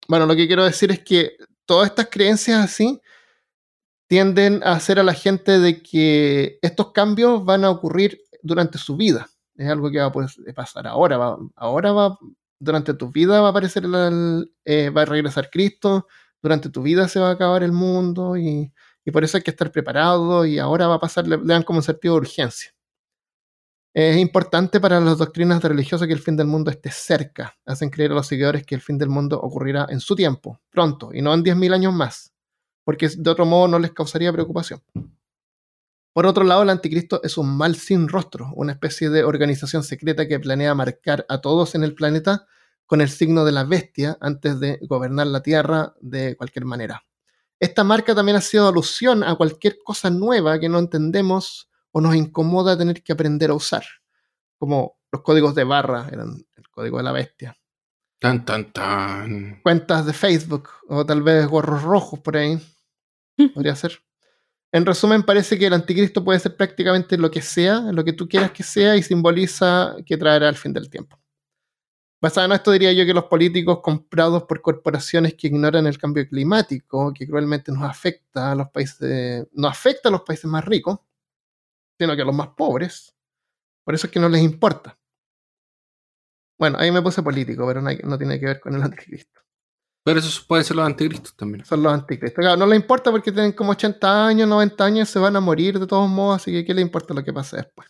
bueno, 0.08 0.26
lo 0.26 0.36
que 0.36 0.48
quiero 0.48 0.64
decir 0.66 0.92
es 0.92 1.00
que 1.04 1.36
todas 1.68 1.90
estas 1.90 2.08
creencias 2.10 2.64
así 2.64 3.00
tienden 4.08 4.64
a 4.64 4.72
hacer 4.72 5.00
a 5.00 5.04
la 5.04 5.14
gente 5.14 5.60
de 5.60 5.84
que 5.84 6.58
estos 6.62 6.92
cambios 6.94 7.46
van 7.46 7.66
a 7.66 7.70
ocurrir 7.70 8.20
durante 8.42 8.78
su 8.78 8.96
vida. 8.96 9.30
Es 9.56 9.70
algo 9.70 9.92
que 9.92 10.00
va 10.00 10.06
a 10.06 10.54
pasar 10.56 10.88
ahora. 10.88 11.38
ahora 11.56 11.92
va, 11.92 12.18
durante 12.60 12.94
tu 12.94 13.12
vida 13.12 13.42
va 13.42 13.48
a 13.48 13.52
aparecer, 13.52 13.84
eh, 14.66 14.90
va 14.90 15.02
a 15.02 15.06
regresar 15.06 15.50
Cristo. 15.52 16.08
durante 16.42 16.70
tu 16.70 16.82
vida 16.84 17.08
se 17.08 17.20
va 17.20 17.30
a 17.30 17.34
acabar 17.34 17.64
el 17.64 17.72
mundo 17.72 18.38
y, 18.38 18.72
por 19.12 19.24
eso 19.24 19.38
hay 19.38 19.44
que 19.44 19.52
estar 19.52 19.72
preparado 19.72 20.46
y 20.46 20.60
ahora 20.60 20.88
va 20.88 20.96
a 20.96 21.00
pasar, 21.00 21.28
le, 21.28 21.38
dan 21.38 21.64
como 21.64 21.80
un 21.80 21.84
sentido 21.84 22.16
de 22.16 22.22
urgencia. 22.22 22.72
Es 24.00 24.16
importante 24.18 24.80
para 24.80 25.00
las 25.00 25.18
doctrinas 25.18 25.64
religiosas 25.64 26.08
que 26.08 26.14
el 26.14 26.20
fin 26.20 26.38
del 26.38 26.46
mundo 26.46 26.70
esté 26.70 26.92
cerca. 26.92 27.58
Hacen 27.66 27.90
creer 27.90 28.12
a 28.12 28.14
los 28.14 28.28
seguidores 28.28 28.64
que 28.64 28.76
el 28.76 28.82
fin 28.82 29.00
del 29.00 29.10
mundo 29.10 29.40
ocurrirá 29.42 29.88
en 29.90 30.00
su 30.00 30.16
tiempo, 30.16 30.62
pronto, 30.70 31.10
y 31.16 31.24
no 31.24 31.34
en 31.34 31.44
10.000 31.44 31.74
años 31.74 31.96
más, 31.96 32.32
porque 32.84 33.10
de 33.10 33.28
otro 33.28 33.48
modo 33.48 33.68
no 33.68 33.80
les 33.80 33.94
causaría 33.94 34.32
preocupación. 34.32 34.84
Por 36.14 36.28
otro 36.28 36.44
lado, 36.44 36.62
el 36.62 36.70
anticristo 36.70 37.22
es 37.24 37.40
un 37.40 37.58
mal 37.58 37.76
sin 37.76 38.08
rostro, 38.08 38.52
una 38.54 38.74
especie 38.74 39.10
de 39.10 39.24
organización 39.24 39.82
secreta 39.82 40.28
que 40.28 40.40
planea 40.40 40.76
marcar 40.76 41.26
a 41.28 41.42
todos 41.42 41.74
en 41.74 41.84
el 41.84 41.96
planeta 41.96 42.46
con 42.86 43.02
el 43.02 43.10
signo 43.10 43.46
de 43.46 43.52
la 43.52 43.64
bestia 43.64 44.16
antes 44.22 44.60
de 44.60 44.78
gobernar 44.84 45.26
la 45.26 45.42
Tierra 45.42 45.96
de 46.02 46.38
cualquier 46.38 46.66
manera. 46.66 47.04
Esta 47.60 47.84
marca 47.84 48.14
también 48.14 48.38
ha 48.38 48.42
sido 48.42 48.68
alusión 48.68 49.24
a 49.24 49.34
cualquier 49.34 49.80
cosa 49.84 50.12
nueva 50.12 50.60
que 50.60 50.70
no 50.70 50.78
entendemos 50.78 51.67
o 51.98 52.02
nos 52.02 52.16
incomoda 52.16 52.78
tener 52.78 53.02
que 53.02 53.12
aprender 53.12 53.50
a 53.50 53.56
usar, 53.56 53.84
como 54.60 55.00
los 55.12 55.24
códigos 55.24 55.56
de 55.56 55.64
barra 55.64 56.08
eran 56.12 56.46
el 56.56 56.70
código 56.70 56.98
de 56.98 57.04
la 57.04 57.12
bestia. 57.12 57.58
Tan, 58.20 58.46
tan, 58.46 58.72
tan. 58.72 59.62
Cuentas 59.64 60.06
de 60.06 60.14
Facebook 60.14 60.70
o 60.90 61.04
tal 61.08 61.24
vez 61.24 61.48
gorros 61.48 61.82
rojos 61.82 62.20
por 62.20 62.38
ahí. 62.38 62.60
Podría 63.56 63.76
ser. 63.76 63.98
En 64.72 64.86
resumen, 64.86 65.24
parece 65.24 65.58
que 65.58 65.66
el 65.66 65.74
anticristo 65.74 66.24
puede 66.24 66.40
ser 66.40 66.56
prácticamente 66.56 67.18
lo 67.18 67.32
que 67.32 67.42
sea, 67.42 67.80
lo 67.92 68.04
que 68.04 68.14
tú 68.14 68.30
quieras 68.30 68.52
que 68.52 68.62
sea, 68.62 68.96
y 68.96 69.02
simboliza 69.02 69.96
que 70.06 70.18
traerá 70.18 70.50
el 70.50 70.56
fin 70.56 70.74
del 70.74 70.92
tiempo. 70.92 71.20
Basado 72.22 72.46
en 72.46 72.52
esto 72.52 72.72
diría 72.72 72.94
yo 72.94 73.08
que 73.08 73.14
los 73.14 73.24
políticos 73.24 73.80
comprados 73.82 74.44
por 74.44 74.62
corporaciones 74.62 75.34
que 75.34 75.48
ignoran 75.48 75.88
el 75.88 75.98
cambio 75.98 76.28
climático, 76.28 77.12
que 77.12 77.26
cruelmente 77.26 77.72
nos 77.72 77.90
afecta 77.90 78.52
a 78.52 78.56
los 78.56 78.70
países, 78.70 79.48
no 79.54 79.68
afecta 79.68 80.10
a 80.10 80.12
los 80.12 80.22
países 80.22 80.46
más 80.46 80.64
ricos, 80.64 81.00
sino 82.00 82.16
que 82.16 82.22
a 82.22 82.26
los 82.26 82.36
más 82.36 82.50
pobres. 82.50 83.16
Por 83.84 83.96
eso 83.96 84.08
es 84.08 84.14
que 84.14 84.20
no 84.20 84.30
les 84.30 84.42
importa. 84.42 84.98
Bueno, 86.60 86.78
ahí 86.80 86.92
me 86.92 87.02
puse 87.02 87.22
político, 87.22 87.66
pero 87.68 87.82
no, 87.82 88.18
tiene 88.18 88.40
que 88.40 88.46
ver 88.46 88.60
con 88.60 88.76
el 88.76 88.82
anticristo. 88.84 89.42
Pero 90.04 90.20
esos 90.20 90.40
pueden 90.42 90.64
ser 90.64 90.78
los 90.78 90.86
anticristos 90.86 91.36
también. 91.36 91.66
Son 91.66 91.84
los 91.84 91.94
anticristos. 91.94 92.58
no 92.58 92.66
les 92.66 92.80
importa 92.80 93.12
porque 93.12 93.32
tienen 93.32 93.52
como 93.52 93.72
80 93.72 94.28
años, 94.28 94.48
90 94.48 94.86
años, 94.86 95.10
se 95.10 95.20
van 95.20 95.36
a 95.36 95.42
morir 95.42 95.80
de 95.80 95.88
todos 95.88 96.10
modos, 96.10 96.42
así 96.42 96.52
que 96.52 96.66
¿qué 96.66 96.74
les 96.74 96.84
importa 96.84 97.14
lo 97.14 97.24
que 97.24 97.34
pase 97.34 97.58
después? 97.58 97.90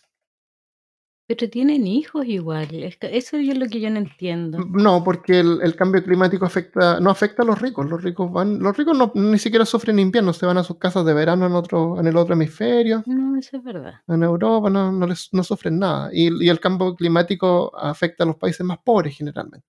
Pero 1.28 1.50
tienen 1.50 1.86
hijos 1.86 2.24
igual, 2.24 2.68
eso 2.72 3.36
es 3.36 3.58
lo 3.58 3.66
que 3.66 3.80
yo 3.80 3.90
no 3.90 3.98
entiendo. 3.98 4.60
No, 4.60 5.04
porque 5.04 5.40
el, 5.40 5.76
cambio 5.76 6.02
climático 6.02 6.46
afecta, 6.46 7.00
no 7.00 7.10
afecta 7.10 7.42
a 7.42 7.44
los 7.44 7.60
ricos, 7.60 7.86
los 7.86 8.02
ricos 8.02 8.32
van, 8.32 8.60
los 8.60 8.74
ricos 8.74 8.96
no, 8.96 9.12
ni 9.14 9.38
siquiera 9.38 9.66
sufren 9.66 9.98
invierno, 9.98 10.32
se 10.32 10.46
van 10.46 10.56
a 10.56 10.64
sus 10.64 10.78
casas 10.78 11.04
de 11.04 11.12
verano 11.12 11.46
en 11.46 11.52
otro, 11.52 12.00
en 12.00 12.06
el 12.06 12.16
otro 12.16 12.32
hemisferio. 12.32 13.02
No, 13.04 13.27
eso 13.38 13.56
es 13.56 13.62
verdad. 13.62 13.94
En 14.06 14.22
Europa 14.22 14.70
no, 14.70 14.92
no, 14.92 15.06
les, 15.06 15.28
no 15.32 15.42
sufren 15.42 15.78
nada. 15.78 16.10
Y, 16.12 16.48
el 16.48 16.60
cambio 16.60 16.94
climático 16.94 17.76
afecta 17.76 18.24
a 18.24 18.26
los 18.26 18.36
países 18.36 18.64
más 18.64 18.78
pobres 18.78 19.16
generalmente, 19.16 19.66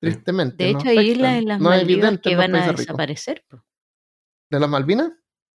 tristemente. 0.00 0.64
De 0.64 0.70
hecho, 0.70 0.88
hay 0.88 1.10
islas 1.10 1.38
en 1.38 1.46
las 1.46 1.60
Maldivas 1.60 2.18
que 2.20 2.36
van 2.36 2.54
a 2.54 2.72
desaparecer. 2.72 3.44
¿De 4.50 4.60
las 4.60 4.68
Malvinas? 4.68 5.12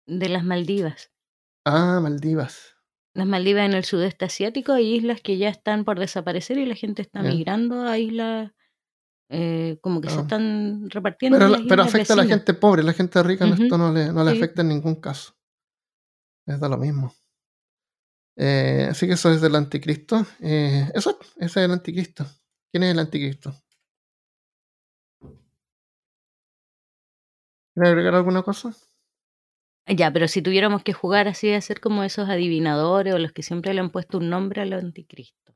De 0.05 0.30
las 0.30 0.43
Maldivas. 0.43 1.11
Ah, 1.66 1.99
Maldivas. 2.01 2.76
Las 3.13 3.28
Maldivas 3.28 3.66
en 3.66 3.74
el 3.74 3.86
sudeste 3.86 4.26
asiático 4.26 4.74
hay 4.74 4.95
islas 4.95 5.22
que 5.22 5.38
ya 5.38 5.49
están 5.49 5.86
por 5.86 5.99
desaparecer 5.99 6.57
y 6.57 6.66
la 6.66 6.76
gente 6.76 7.01
está 7.01 7.22
migrando 7.22 7.84
a 7.84 7.97
islas 7.97 8.51
eh, 9.30 9.80
como 9.82 10.01
que 10.01 10.09
se 10.09 10.20
ah. 10.20 10.22
están 10.22 10.89
repartiendo. 10.89 11.39
Pero, 11.68 11.82
afecta 11.82 12.13
a 12.13 12.18
la 12.18 12.26
gente 12.26 12.53
pobre, 12.53 12.84
la 12.84 12.93
gente 12.93 13.22
rica 13.24 13.45
esto 13.47 13.78
no 13.78 13.91
le, 13.91 14.11
no 14.11 14.24
le 14.24 14.32
afecta 14.32 14.61
en 14.61 14.70
ningún 14.70 14.95
caso. 14.95 15.36
Es 16.45 16.59
da 16.59 16.70
lo 16.70 16.78
mismo. 16.78 17.13
Eh, 18.38 18.88
así 18.89 19.07
que 19.07 19.13
eso 19.13 19.31
es 19.31 19.41
del 19.41 19.55
anticristo. 19.55 20.25
Eh, 20.39 20.89
eso, 20.93 21.17
ese 21.38 21.45
es 21.45 21.65
el 21.65 21.71
anticristo. 21.71 22.25
¿Quién 22.71 22.83
es 22.83 22.91
el 22.91 22.99
anticristo? 22.99 23.55
¿Quiere 27.73 27.89
agregar 27.89 28.15
alguna 28.15 28.41
cosa? 28.41 28.75
Ya, 29.88 30.11
pero 30.11 30.27
si 30.27 30.41
tuviéramos 30.41 30.83
que 30.83 30.93
jugar 30.93 31.27
así, 31.27 31.51
a 31.53 31.61
ser 31.61 31.79
como 31.79 32.03
esos 32.03 32.27
adivinadores 32.29 33.13
o 33.13 33.19
los 33.19 33.33
que 33.33 33.43
siempre 33.43 33.73
le 33.73 33.81
han 33.81 33.91
puesto 33.91 34.17
un 34.17 34.29
nombre 34.29 34.61
al 34.61 34.73
anticristo. 34.73 35.55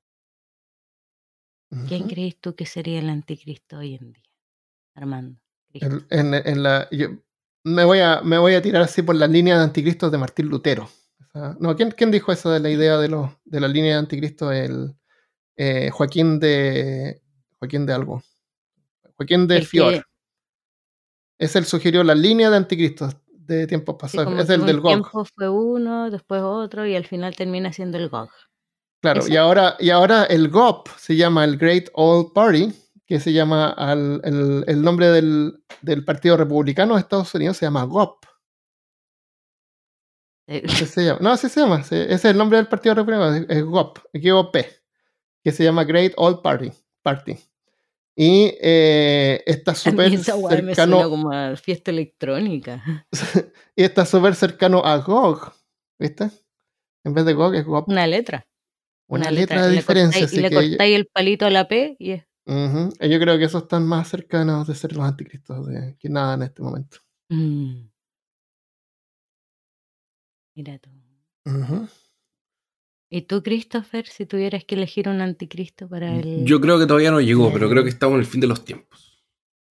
¿Quién 1.88 2.08
crees 2.08 2.40
tú 2.40 2.56
que 2.56 2.66
sería 2.66 3.00
el 3.00 3.10
anticristo 3.10 3.78
hoy 3.78 3.96
en 3.96 4.14
día, 4.14 4.24
Armando? 4.96 5.40
En, 5.72 6.64
la, 6.64 6.90
me, 7.64 7.84
voy 7.86 8.00
a, 8.00 8.22
me 8.22 8.40
voy 8.40 8.56
a 8.56 8.62
tirar 8.62 8.82
así 8.82 9.04
por 9.04 9.16
la 9.16 9.28
línea 9.28 9.56
de 9.58 9.64
anticristo 9.64 10.10
de 10.10 10.18
Martín 10.18 10.48
Lutero. 10.48 10.90
No, 11.34 11.76
¿quién, 11.76 11.92
¿quién, 11.92 12.12
dijo 12.12 12.32
eso 12.32 12.50
de 12.50 12.60
la 12.60 12.70
idea 12.70 12.98
de, 12.98 13.10
los, 13.10 13.30
de 13.46 13.60
la 13.60 13.68
línea 13.68 13.94
de 13.94 14.00
anticristo? 14.00 14.52
El, 14.52 14.96
eh, 15.62 15.90
Joaquín 15.92 16.40
de. 16.40 17.22
Joaquín 17.60 17.86
de 17.86 17.94
algo. 17.94 18.24
Joaquín 19.18 19.46
de 19.46 19.62
Fior. 19.62 20.06
Es 21.38 21.56
el 21.58 21.66
sugirió 21.66 22.04
la 22.04 22.16
línea 22.16 22.50
de 22.50 22.58
anticristo 22.58 23.10
de 23.28 23.68
tiempos 23.68 23.96
pasados. 24.00 24.40
es 24.40 24.50
el 24.50 24.66
del 24.66 24.80
GOG. 24.80 24.92
tiempo 24.92 25.26
fue 25.26 25.50
uno, 25.50 26.10
después 26.10 26.42
otro 26.42 26.86
y 26.86 26.96
al 26.96 27.06
final 27.06 27.36
termina 27.36 27.74
siendo 27.74 27.98
el 27.98 28.08
GOG. 28.08 28.30
Claro, 29.02 29.28
y 29.28 29.36
ahora, 29.36 29.76
y 29.80 29.90
ahora 29.90 30.24
el 30.26 30.50
GOP 30.50 30.90
se 30.98 31.16
llama 31.16 31.44
el 31.46 31.58
Great 31.58 31.90
Old 31.94 32.34
Party, 32.34 32.74
que 33.06 33.20
se 33.20 33.34
llama 33.34 33.70
al, 33.70 34.22
el, 34.24 34.82
nombre 34.82 35.10
del, 35.10 35.64
del, 35.82 36.06
Partido 36.06 36.38
Republicano 36.38 36.96
de 36.96 37.02
Estados 37.02 37.34
Unidos 37.34 37.58
se 37.58 37.66
llama 37.66 37.84
GOP. 37.84 38.26
Eh. 40.50 40.68
Se 40.68 41.06
llama, 41.06 41.20
no, 41.22 41.30
así 41.32 41.48
se 41.48 41.60
llama. 41.60 41.82
ese 41.82 42.12
es 42.12 42.26
el 42.26 42.36
nombre 42.36 42.58
del 42.58 42.68
Partido 42.68 42.96
Republicano, 42.96 43.46
es 43.48 43.64
GOP, 43.64 44.00
GOP, 44.14 44.58
que 45.44 45.52
se 45.52 45.64
llama 45.64 45.84
Great 45.84 46.14
Old 46.18 46.42
Party. 46.42 46.72
Party. 47.04 47.38
Y 48.16 48.56
eh, 48.60 49.44
está 49.46 49.76
súper 49.76 50.18
cercano. 50.18 51.08
como 51.08 51.32
a 51.32 51.56
fiesta 51.56 51.92
electrónica. 51.92 53.06
y 53.76 53.84
está 53.84 54.06
súper 54.06 54.36
cercano 54.36 54.82
a 54.84 54.98
GOG. 54.98 55.54
¿Viste? 56.00 56.30
En 57.06 57.14
vez 57.14 57.26
de 57.26 57.34
GOG 57.34 57.56
es 57.56 57.66
GOG. 57.66 57.88
Una 57.88 58.08
letra. 58.08 58.46
Una, 59.08 59.32
letra, 59.32 59.68
de 59.68 59.72
diferencia. 59.72 60.28
y 60.32 60.38
le 60.38 60.52
cortáis 60.52 60.96
el 60.96 61.06
palito 61.06 61.46
a 61.46 61.50
la 61.50 61.68
P 61.68 61.96
y 62.00 62.12
es. 62.12 62.26
Yo 62.46 63.20
creo 63.20 63.38
que 63.38 63.46
esos 63.46 63.64
están 63.64 63.86
más 63.86 64.10
cercanos 64.10 64.68
de 64.68 64.74
ser 64.74 64.94
los 64.94 65.06
anticristos 65.06 65.68
de, 65.68 65.96
que 66.00 66.10
nada 66.10 66.34
en 66.34 66.42
este 66.42 66.62
momento. 66.64 66.98
Mm. 67.30 67.89
Mira 70.60 70.78
tú. 70.78 70.90
¿Y 73.10 73.22
tú, 73.22 73.42
Christopher, 73.42 74.06
si 74.06 74.26
tuvieras 74.26 74.66
que 74.66 74.76
elegir 74.76 75.08
un 75.08 75.22
anticristo 75.22 75.88
para 75.88 76.14
el... 76.14 76.44
Yo 76.44 76.60
creo 76.60 76.78
que 76.78 76.86
todavía 76.86 77.12
no 77.12 77.22
llegó, 77.22 77.50
pero 77.54 77.70
creo 77.70 77.82
que 77.82 77.90
estamos 77.90 78.16
en 78.16 78.20
el 78.20 78.26
fin 78.26 78.42
de 78.42 78.48
los 78.48 78.66
tiempos. 78.66 79.24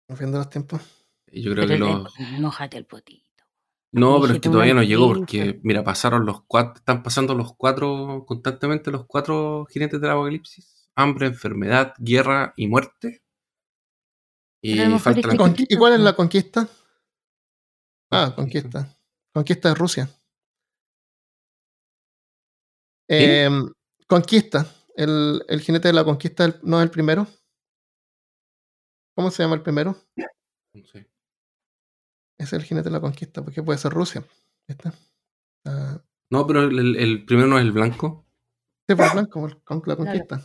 ¿El 0.07 0.17
fin 0.17 0.31
de 0.31 0.39
los 0.39 0.49
tiempos? 0.49 0.81
Yo 1.27 1.53
creo 1.53 1.67
que 1.67 1.77
lo... 1.77 2.07
Mojate 2.39 2.77
el 2.77 2.87
potito. 2.87 3.43
No, 3.91 4.19
pero 4.21 4.33
es 4.33 4.41
que 4.41 4.49
todavía 4.49 4.73
no 4.73 4.81
llegó 4.81 5.09
porque, 5.09 5.59
mira, 5.61 5.83
pasaron 5.83 6.25
los 6.25 6.45
cuatro, 6.47 6.73
están 6.77 7.03
pasando 7.03 7.35
los 7.35 7.55
cuatro, 7.55 8.25
constantemente 8.25 8.89
los 8.89 9.05
cuatro 9.05 9.67
jinetes 9.69 10.01
del 10.01 10.09
apocalipsis. 10.09 10.89
Hambre, 10.95 11.27
enfermedad, 11.27 11.93
guerra 11.99 12.55
y 12.57 12.65
muerte. 12.65 13.21
Y, 14.63 14.79
falta 14.97 15.27
la... 15.27 15.55
¿Y 15.69 15.77
cuál 15.77 15.93
es 15.93 15.99
la 15.99 16.15
conquista? 16.15 16.67
Ah, 18.09 18.33
conquista. 18.35 18.97
Conquista 19.31 19.69
de 19.69 19.75
Rusia. 19.75 20.09
Em, 23.07 23.71
conquista. 24.07 24.65
El, 24.95 25.43
el, 25.47 25.61
jinete 25.61 25.87
de 25.87 25.93
la 25.93 26.03
conquista 26.03 26.59
no 26.63 26.79
es 26.79 26.83
el 26.83 26.91
primero. 26.91 27.27
¿Cómo 29.15 29.31
se 29.31 29.43
llama 29.43 29.55
el 29.55 29.61
primero? 29.61 29.97
No 30.73 30.85
sé. 30.85 31.09
Es 32.39 32.53
el 32.53 32.63
jinete 32.63 32.89
de 32.89 32.93
la 32.93 33.01
conquista, 33.01 33.43
porque 33.43 33.61
puede 33.61 33.79
ser 33.79 33.91
Rusia. 33.91 34.23
Ah. 35.65 36.01
no, 36.31 36.47
pero 36.47 36.63
el, 36.63 37.25
primero 37.25 37.47
no 37.47 37.57
es 37.57 37.63
el 37.63 37.71
blanco. 37.71 38.25
Sí, 38.87 38.95
pues 38.95 39.09
el 39.09 39.13
blanco, 39.13 39.61
con 39.63 39.83
la 39.85 39.95
conquista. 39.95 40.41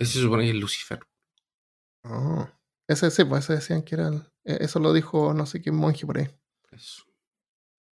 Ese 0.00 0.14
se 0.14 0.20
supone 0.20 0.44
que 0.44 0.50
es 0.50 0.56
Lucifer. 0.56 1.00
Oh. 2.04 2.48
Ese 2.88 3.10
sí, 3.10 3.24
pues 3.24 3.44
ese 3.44 3.54
decían 3.54 3.82
que 3.82 3.96
era. 3.96 4.08
E, 4.44 4.64
eso 4.64 4.80
lo 4.80 4.92
dijo 4.92 5.34
no 5.34 5.44
sé 5.44 5.60
qué 5.60 5.70
monje 5.70 6.06
por 6.06 6.18
ahí. 6.18 6.28
Eso. 6.70 7.04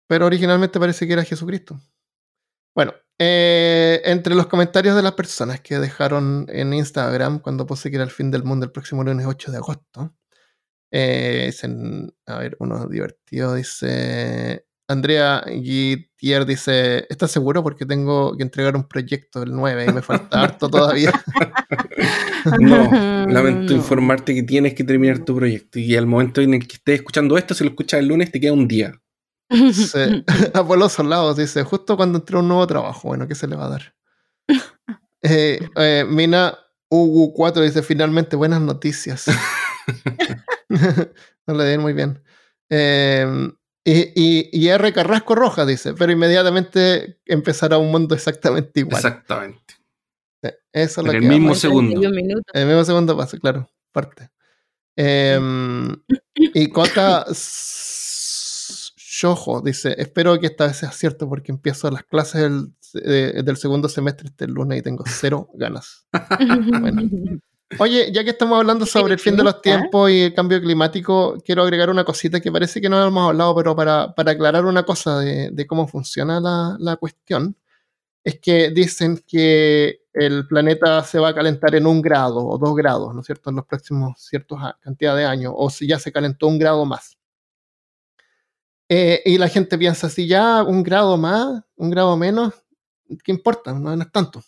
Pero 0.08 0.26
originalmente 0.26 0.80
parece 0.80 1.08
que 1.08 1.14
era 1.14 1.24
Jesucristo. 1.24 1.80
Bueno, 2.76 2.94
eh, 3.20 4.02
entre 4.06 4.36
los 4.36 4.48
comentarios 4.48 4.96
de 4.96 5.04
las 5.04 5.14
personas 5.14 5.62
que 5.62 5.80
dejaron 5.80 6.46
en 6.50 6.74
Instagram 6.74 7.40
cuando 7.40 7.66
puse 7.66 7.90
que 7.90 7.98
era 7.98 8.06
el 8.06 8.12
fin 8.12 8.32
del 8.32 8.44
mundo 8.44 8.66
el 8.66 8.72
próximo 8.72 9.04
lunes 9.04 9.26
8 9.26 9.52
de 9.52 9.58
agosto, 9.58 10.16
eh, 10.92 11.44
dicen, 11.48 12.14
a 12.28 12.38
ver, 12.38 12.56
uno 12.60 12.88
divertido 12.88 13.56
dice, 13.56 14.66
Andrea 14.88 15.44
Guitier 15.48 16.46
dice, 16.46 17.06
¿estás 17.10 17.32
seguro? 17.32 17.64
Porque 17.64 17.86
tengo 17.86 18.36
que 18.36 18.44
entregar 18.44 18.76
un 18.76 18.88
proyecto 18.88 19.44
el 19.44 19.52
9 19.52 19.86
y 19.90 19.94
me 19.94 20.02
falta 20.02 20.42
harto 20.42 20.70
todavía. 20.70 21.12
no, 22.60 22.90
lamento 23.28 23.74
informarte 23.74 24.36
que 24.36 24.44
tienes 24.44 24.74
que 24.74 24.84
terminar 24.84 25.20
tu 25.20 25.36
proyecto 25.36 25.80
y 25.80 25.96
al 25.96 26.06
momento 26.08 26.42
en 26.42 26.56
el 26.56 26.68
que 26.68 26.76
estés 26.76 26.96
escuchando 26.96 27.38
esto, 27.38 27.54
si 27.54 27.64
lo 27.64 27.70
escuchas 27.72 28.00
el 28.00 28.08
lunes, 28.08 28.32
te 28.32 28.40
queda 28.40 28.54
un 28.54 28.68
día. 28.68 28.94
Sí. 29.50 30.26
Apolo 30.54 30.90
Solados 30.90 31.38
dice, 31.38 31.64
justo 31.64 31.96
cuando 31.96 32.20
entré 32.20 32.38
a 32.38 32.40
un 32.40 32.48
nuevo 32.48 32.66
trabajo, 32.68 33.10
bueno, 33.10 33.28
¿qué 33.28 33.36
se 33.36 33.48
le 33.48 33.56
va 33.56 33.66
a 33.66 33.70
dar? 33.70 33.96
Eh, 35.22 35.60
eh, 35.78 36.06
Mina 36.08 36.58
UU4 36.90 37.62
dice, 37.62 37.82
finalmente 37.82 38.36
buenas 38.36 38.62
noticias. 38.62 39.26
no 41.48 41.54
le 41.54 41.64
den 41.64 41.82
muy 41.82 41.94
bien. 41.94 42.22
Eh, 42.70 43.26
y, 43.86 44.50
y, 44.52 44.68
R. 44.70 44.94
Carrasco 44.94 45.36
Roja 45.36 45.66
dice, 45.66 45.94
pero 45.94 46.12
inmediatamente 46.12 47.20
empezará 47.26 47.78
un 47.78 47.92
mundo 47.92 48.16
exactamente 48.16 48.80
igual. 48.80 48.98
Exactamente. 48.98 49.76
Eso 50.72 51.02
es 51.02 51.08
lo 51.08 51.12
en 51.12 51.24
el 51.24 51.30
mismo 51.30 51.56
segundo. 51.56 52.02
En 52.02 52.36
el 52.54 52.68
mismo 52.68 52.84
segundo 52.84 53.16
pasa, 53.16 53.38
claro, 53.38 53.70
parte. 53.92 54.30
Em, 54.96 55.96
y 56.36 56.70
Cota 56.70 57.26
Shojo 59.16 59.62
dice, 59.62 59.94
espero 60.00 60.40
que 60.40 60.48
esta 60.48 60.66
vez 60.66 60.78
sea 60.78 60.92
cierto 60.92 61.30
porque 61.30 61.52
empiezo 61.52 61.92
las 61.92 62.02
clases 62.02 62.42
del, 62.42 63.46
del 63.46 63.58
segundo 63.58 63.88
semestre 63.88 64.30
este 64.30 64.48
lunes 64.48 64.80
y 64.80 64.82
tengo 64.82 65.04
cero 65.06 65.50
ganas. 65.54 66.08
bueno. 66.82 67.04
Oye, 67.78 68.12
ya 68.12 68.24
que 68.24 68.32
estamos 68.32 68.58
hablando 68.58 68.88
sobre 68.88 69.14
el 69.14 69.20
fin 69.20 69.38
de 69.38 69.44
los 69.44 69.62
tiempos 69.62 70.10
y 70.10 70.22
el 70.22 70.34
cambio 70.34 70.60
climático, 70.60 71.38
quiero 71.46 71.62
agregar 71.62 71.92
una 71.92 72.04
cosita 72.04 72.40
que 72.40 72.52
parece 72.52 72.82
que 72.82 72.90
no 72.90 73.06
hemos 73.06 73.30
hablado, 73.30 73.56
pero 73.56 73.76
para, 73.76 74.16
aclarar 74.18 74.66
una 74.66 74.82
cosa 74.82 75.20
de, 75.20 75.68
cómo 75.68 75.88
funciona 75.88 76.40
la, 76.80 76.96
cuestión, 76.98 77.56
es 78.24 78.40
que 78.40 78.72
dicen 78.72 79.24
que 79.28 80.02
el 80.12 80.48
planeta 80.48 81.04
se 81.04 81.20
va 81.20 81.30
a 81.30 81.36
calentar 81.36 81.76
en 81.76 81.86
un 81.86 82.02
grado 82.02 82.44
o 82.44 82.58
dos 82.58 82.76
grados, 82.76 83.14
¿no 83.14 83.22
es 83.22 83.28
cierto?, 83.28 83.52
en 83.52 83.58
los 83.58 83.66
próximos 83.66 84.14
ciertos 84.18 84.60
cantidad 84.82 85.16
de 85.16 85.26
años, 85.26 85.54
o 85.56 85.70
si 85.70 85.88
ya 85.88 86.00
se 86.00 86.12
calentó 86.12 86.48
un 86.48 86.58
grado 86.58 86.84
más. 86.86 87.18
Eh, 88.90 89.22
y 89.26 89.38
la 89.38 89.48
gente 89.50 89.78
piensa, 89.78 90.10
si 90.10 90.28
ya 90.28 90.64
un 90.64 90.84
grado 90.84 91.18
más, 91.18 91.64
un 91.76 91.90
grado 91.90 92.16
menos, 92.18 92.54
¿qué 93.24 93.32
importa? 93.32 93.74
no 93.74 93.94
es 93.94 94.12
tanto. 94.12 94.44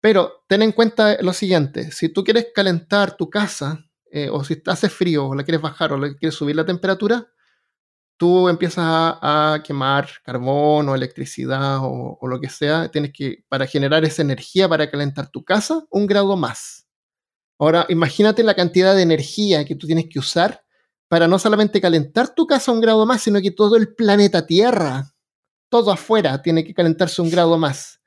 Pero 0.00 0.44
ten 0.46 0.62
en 0.62 0.72
cuenta 0.72 1.20
lo 1.22 1.32
siguiente, 1.32 1.90
si 1.90 2.08
tú 2.08 2.22
quieres 2.22 2.48
calentar 2.54 3.16
tu 3.16 3.28
casa, 3.28 3.84
eh, 4.10 4.28
o 4.30 4.44
si 4.44 4.62
hace 4.66 4.88
frío, 4.88 5.28
o 5.28 5.34
la 5.34 5.44
quieres 5.44 5.60
bajar, 5.60 5.92
o 5.92 5.98
le 5.98 6.16
quieres 6.16 6.36
subir 6.36 6.56
la 6.56 6.64
temperatura, 6.64 7.26
tú 8.16 8.48
empiezas 8.48 8.84
a, 8.86 9.62
quemar 9.64 10.08
carbón 10.24 10.88
o 10.88 10.94
electricidad 10.94 11.78
o, 11.82 12.18
lo 12.28 12.40
que 12.40 12.48
sea, 12.48 12.90
tienes 12.90 13.12
que, 13.12 13.44
para 13.48 13.66
generar 13.66 14.04
esa 14.04 14.22
energía 14.22 14.68
para 14.68 14.90
calentar 14.90 15.30
tu 15.30 15.44
casa, 15.44 15.84
un 15.90 16.06
grado 16.06 16.36
más. 16.36 16.86
Ahora, 17.58 17.86
imagínate 17.88 18.42
la 18.44 18.54
cantidad 18.54 18.94
de 18.94 19.02
energía 19.02 19.64
que 19.64 19.74
tú 19.74 19.86
tienes 19.86 20.06
que 20.08 20.20
usar 20.20 20.64
para 21.08 21.26
no 21.26 21.38
solamente 21.38 21.80
calentar 21.80 22.34
tu 22.34 22.46
casa 22.46 22.70
un 22.70 22.80
grado 22.80 23.04
más, 23.06 23.22
sino 23.22 23.40
que 23.40 23.50
todo 23.50 23.76
el 23.76 23.94
planeta 23.94 24.46
Tierra, 24.46 25.14
todo 25.68 25.90
afuera, 25.90 26.40
tiene 26.42 26.64
que 26.64 26.74
calentarse 26.74 27.22
un 27.22 27.30
grado 27.30 27.58
más. 27.58 28.00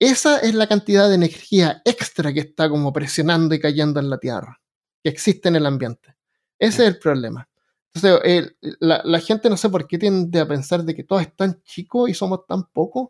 Esa 0.00 0.38
es 0.38 0.54
la 0.54 0.66
cantidad 0.66 1.08
de 1.08 1.16
energía 1.16 1.82
extra 1.84 2.32
que 2.32 2.40
está 2.40 2.68
como 2.68 2.92
presionando 2.92 3.54
y 3.54 3.60
cayendo 3.60 4.00
en 4.00 4.10
la 4.10 4.18
Tierra, 4.18 4.60
que 5.02 5.10
existe 5.10 5.48
en 5.48 5.56
el 5.56 5.66
ambiente. 5.66 6.16
Ese 6.58 6.82
es 6.82 6.88
el 6.88 6.98
problema. 6.98 7.48
Entonces, 7.94 8.54
la, 8.80 9.20
gente 9.20 9.50
no 9.50 9.56
sé 9.56 9.68
por 9.70 9.86
qué 9.86 9.98
tiende 9.98 10.40
a 10.40 10.46
pensar 10.46 10.84
de 10.84 10.94
que 10.94 11.04
todo 11.04 11.20
es 11.20 11.34
tan 11.34 11.62
chico 11.62 12.06
y 12.06 12.14
somos 12.14 12.46
tan 12.46 12.64
pocos, 12.70 13.08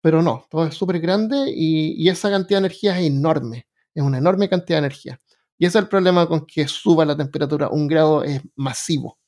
pero 0.00 0.22
no, 0.22 0.44
todo 0.50 0.66
es 0.66 0.74
súper 0.74 1.00
grande 1.00 1.46
y, 1.48 2.08
esa 2.08 2.30
cantidad 2.30 2.60
de 2.60 2.66
energía 2.66 2.98
es 2.98 3.06
enorme, 3.06 3.66
es 3.94 4.02
una 4.02 4.18
enorme 4.18 4.48
cantidad 4.48 4.76
de 4.76 4.86
energía. 4.86 5.20
Y 5.58 5.66
ese 5.66 5.78
es 5.78 5.84
el 5.84 5.88
problema 5.88 6.26
con 6.26 6.46
que 6.46 6.68
suba 6.68 7.04
la 7.04 7.16
temperatura, 7.16 7.68
un 7.70 7.88
grado 7.88 8.22
es 8.24 8.42
masivo. 8.56 9.18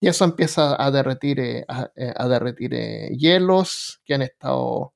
Y 0.00 0.08
eso 0.08 0.24
empieza 0.24 0.82
a 0.82 0.90
derretir, 0.90 1.40
eh, 1.40 1.64
a, 1.68 1.90
eh, 1.96 2.12
derretir 2.28 2.74
eh, 2.74 3.10
hielos 3.16 4.00
que 4.04 4.14
han 4.14 4.22
estado 4.22 4.94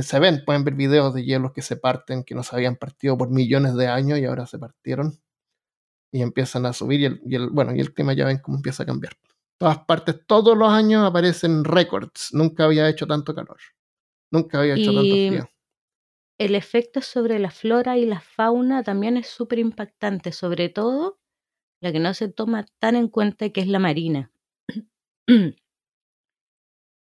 se 0.00 0.18
ven, 0.18 0.42
pueden 0.46 0.64
ver 0.64 0.74
videos 0.74 1.12
de 1.12 1.24
hielos 1.24 1.52
que 1.52 1.60
se 1.60 1.76
parten, 1.76 2.24
que 2.24 2.34
no 2.34 2.42
se 2.42 2.56
habían 2.56 2.76
partido 2.76 3.18
por 3.18 3.30
millones 3.30 3.74
de 3.74 3.88
años 3.88 4.18
y 4.18 4.24
ahora 4.24 4.46
se 4.46 4.58
partieron 4.58 5.20
y 6.10 6.22
empiezan 6.22 6.66
a 6.66 6.72
subir 6.72 7.20
y 7.26 7.34
el, 7.34 7.50
bueno, 7.50 7.74
y 7.74 7.80
el 7.80 7.92
clima 7.92 8.12
ya 8.14 8.26
ven 8.26 8.38
cómo 8.38 8.58
empieza 8.58 8.84
a 8.84 8.86
cambiar. 8.86 9.14
Todas 9.58 9.78
partes, 9.84 10.20
todos 10.26 10.56
los 10.56 10.70
años 10.70 11.06
aparecen 11.06 11.64
récords. 11.64 12.30
Nunca 12.32 12.64
había 12.64 12.88
hecho 12.88 13.06
tanto 13.06 13.34
calor. 13.34 13.58
Nunca 14.30 14.58
había 14.58 14.74
hecho 14.74 14.92
tanto 14.92 15.14
frío. 15.14 15.48
El 16.42 16.56
efecto 16.56 17.02
sobre 17.02 17.38
la 17.38 17.52
flora 17.52 17.96
y 17.98 18.04
la 18.04 18.18
fauna 18.18 18.82
también 18.82 19.16
es 19.16 19.28
súper 19.28 19.60
impactante, 19.60 20.32
sobre 20.32 20.68
todo 20.68 21.20
la 21.80 21.92
que 21.92 22.00
no 22.00 22.14
se 22.14 22.26
toma 22.26 22.66
tan 22.80 22.96
en 22.96 23.06
cuenta 23.06 23.50
que 23.50 23.60
es 23.60 23.68
la 23.68 23.78
marina. 23.78 24.32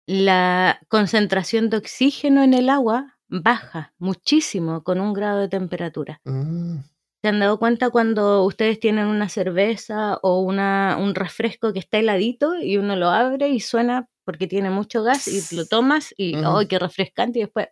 la 0.06 0.78
concentración 0.86 1.68
de 1.68 1.78
oxígeno 1.78 2.44
en 2.44 2.54
el 2.54 2.70
agua 2.70 3.18
baja 3.26 3.92
muchísimo 3.98 4.84
con 4.84 5.00
un 5.00 5.12
grado 5.12 5.40
de 5.40 5.48
temperatura. 5.48 6.20
Mm. 6.24 6.76
¿Se 7.20 7.28
han 7.28 7.40
dado 7.40 7.58
cuenta 7.58 7.90
cuando 7.90 8.44
ustedes 8.44 8.78
tienen 8.78 9.06
una 9.06 9.28
cerveza 9.28 10.20
o 10.22 10.42
una, 10.42 10.96
un 11.00 11.12
refresco 11.16 11.72
que 11.72 11.80
está 11.80 11.98
heladito 11.98 12.54
y 12.56 12.76
uno 12.76 12.94
lo 12.94 13.08
abre 13.08 13.48
y 13.48 13.58
suena 13.58 14.08
porque 14.24 14.46
tiene 14.46 14.70
mucho 14.70 15.02
gas 15.02 15.26
y 15.26 15.56
lo 15.56 15.66
tomas 15.66 16.14
y 16.16 16.36
¡ay, 16.36 16.68
qué 16.68 16.78
refrescante! 16.78 17.40
Y 17.40 17.42
después... 17.42 17.66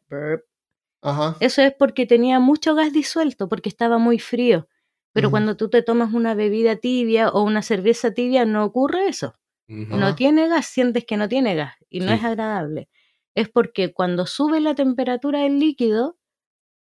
Eso 1.41 1.63
es 1.63 1.75
porque 1.75 2.07
tenía 2.07 2.39
mucho 2.39 2.75
gas 2.75 2.93
disuelto, 2.93 3.49
porque 3.49 3.69
estaba 3.69 3.99
muy 3.99 4.19
frío. 4.19 4.69
Pero 5.13 5.31
cuando 5.31 5.57
tú 5.57 5.69
te 5.69 5.83
tomas 5.83 6.15
una 6.15 6.35
bebida 6.35 6.77
tibia 6.77 7.29
o 7.29 7.43
una 7.43 7.61
cerveza 7.61 8.15
tibia, 8.15 8.47
no 8.47 8.65
ocurre 8.65 9.09
eso. 9.09 9.35
No 9.67 10.15
tiene 10.15 10.49
gas, 10.49 10.67
sientes 10.67 11.05
que 11.05 11.17
no 11.17 11.29
tiene 11.29 11.55
gas 11.55 11.75
y 11.89 12.01
no 12.01 12.13
es 12.13 12.23
agradable. 12.23 12.89
Es 13.35 13.49
porque 13.49 13.93
cuando 13.93 14.27
sube 14.27 14.61
la 14.61 14.75
temperatura 14.75 15.41
del 15.41 15.59
líquido, 15.59 16.19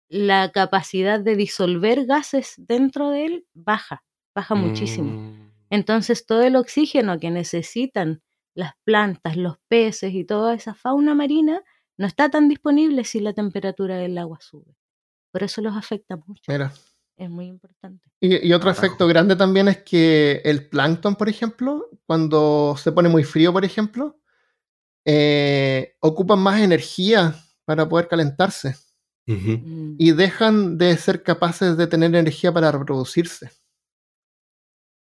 la 0.08 0.52
capacidad 0.52 1.18
de 1.18 1.34
disolver 1.34 2.06
gases 2.06 2.54
dentro 2.58 3.10
de 3.10 3.26
él 3.26 3.46
baja, 3.54 4.04
baja 4.34 4.54
muchísimo. 4.54 5.10
Mm. 5.10 5.52
Entonces 5.70 6.26
todo 6.26 6.42
el 6.42 6.54
oxígeno 6.54 7.18
que 7.18 7.30
necesitan 7.30 8.22
las 8.54 8.74
plantas, 8.84 9.36
los 9.36 9.58
peces 9.68 10.14
y 10.14 10.24
toda 10.24 10.54
esa 10.54 10.74
fauna 10.74 11.14
marina 11.14 11.62
no 11.98 12.06
está 12.06 12.30
tan 12.30 12.48
disponible 12.48 13.04
si 13.04 13.20
la 13.20 13.32
temperatura 13.32 13.96
del 13.96 14.18
agua 14.18 14.38
sube. 14.40 14.76
Por 15.32 15.42
eso 15.42 15.60
los 15.60 15.76
afecta 15.76 16.16
mucho. 16.16 16.42
Mira. 16.48 16.72
Es 17.16 17.30
muy 17.30 17.46
importante. 17.46 18.10
Y, 18.20 18.52
otro 18.52 18.70
efecto 18.70 19.06
grande 19.06 19.36
también 19.36 19.68
es 19.68 19.78
que 19.78 20.42
el 20.44 20.68
plancton, 20.68 21.16
por 21.16 21.30
ejemplo, 21.30 21.88
cuando 22.04 22.76
se 22.76 22.92
pone 22.92 23.08
muy 23.08 23.24
frío, 23.24 23.54
por 23.54 23.64
ejemplo, 23.64 24.20
eh, 25.06 25.96
ocupan 26.00 26.40
más 26.40 26.60
energía 26.60 27.34
para 27.64 27.88
poder 27.88 28.08
calentarse. 28.08 28.76
Mm. 29.26 29.96
Y 29.98 30.12
dejan 30.12 30.76
de 30.76 30.96
ser 30.98 31.22
capaces 31.22 31.76
de 31.76 31.86
tener 31.86 32.14
energía 32.14 32.52
para 32.52 32.70
reproducirse. 32.70 33.50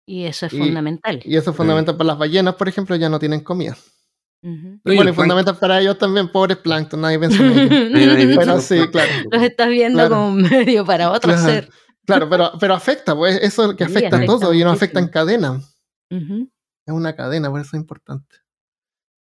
Y 0.07 0.23
eso 0.23 0.45
es 0.45 0.53
fundamental. 0.53 1.21
Y 1.25 1.35
eso 1.35 1.51
es 1.51 1.57
fundamental 1.57 1.97
para 1.97 2.07
las 2.07 2.17
ballenas, 2.17 2.55
por 2.55 2.69
ejemplo, 2.69 2.95
ya 2.95 3.09
no 3.09 3.19
tienen 3.19 3.41
comida. 3.41 3.75
Bueno, 4.83 5.09
y 5.09 5.13
fundamental 5.13 5.57
para 5.57 5.81
ellos 5.81 5.97
también, 5.97 6.31
pobres 6.31 6.57
plancton, 6.57 7.01
nadie 7.01 7.17
piensa 7.17 7.43
en 7.43 7.95
ellos. 7.97 8.37
Pero 8.37 8.61
sí, 8.61 8.87
claro. 8.91 9.11
Los 9.31 9.41
estás 9.41 9.69
viendo 9.69 10.07
como 10.07 10.27
un 10.27 10.43
medio 10.43 10.85
para 10.85 11.11
otro 11.11 11.35
ser. 11.37 11.69
Claro, 12.05 12.29
pero, 12.29 12.51
pero 12.59 12.75
afecta, 12.75 13.15
pues 13.15 13.39
eso 13.41 13.63
es 13.63 13.69
lo 13.69 13.75
que 13.75 13.83
afecta 13.83 14.17
a 14.17 14.25
todo 14.25 14.53
y 14.53 14.63
no 14.63 14.69
afecta 14.69 14.99
en 14.99 15.07
cadena. 15.07 15.59
Es 16.11 16.93
una 16.93 17.15
cadena, 17.15 17.49
por 17.49 17.61
eso 17.61 17.69
es 17.73 17.81
importante. 17.81 18.35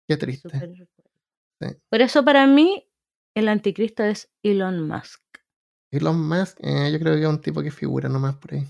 Qué 0.05 0.17
triste. 0.17 0.49
Por 1.89 2.01
eso 2.01 2.25
para 2.25 2.45
mí 2.45 2.85
el 3.35 3.47
anticristo 3.47 4.03
es 4.03 4.29
Elon 4.43 4.85
Musk. 4.85 5.21
Elon 5.91 6.27
Musk, 6.27 6.57
eh, 6.59 6.91
yo 6.91 6.99
creo 6.99 7.15
que 7.15 7.21
es 7.21 7.27
un 7.27 7.39
tipo 7.39 7.61
que 7.61 7.71
figura 7.71 8.09
nomás 8.09 8.35
por 8.35 8.53
ahí. 8.53 8.67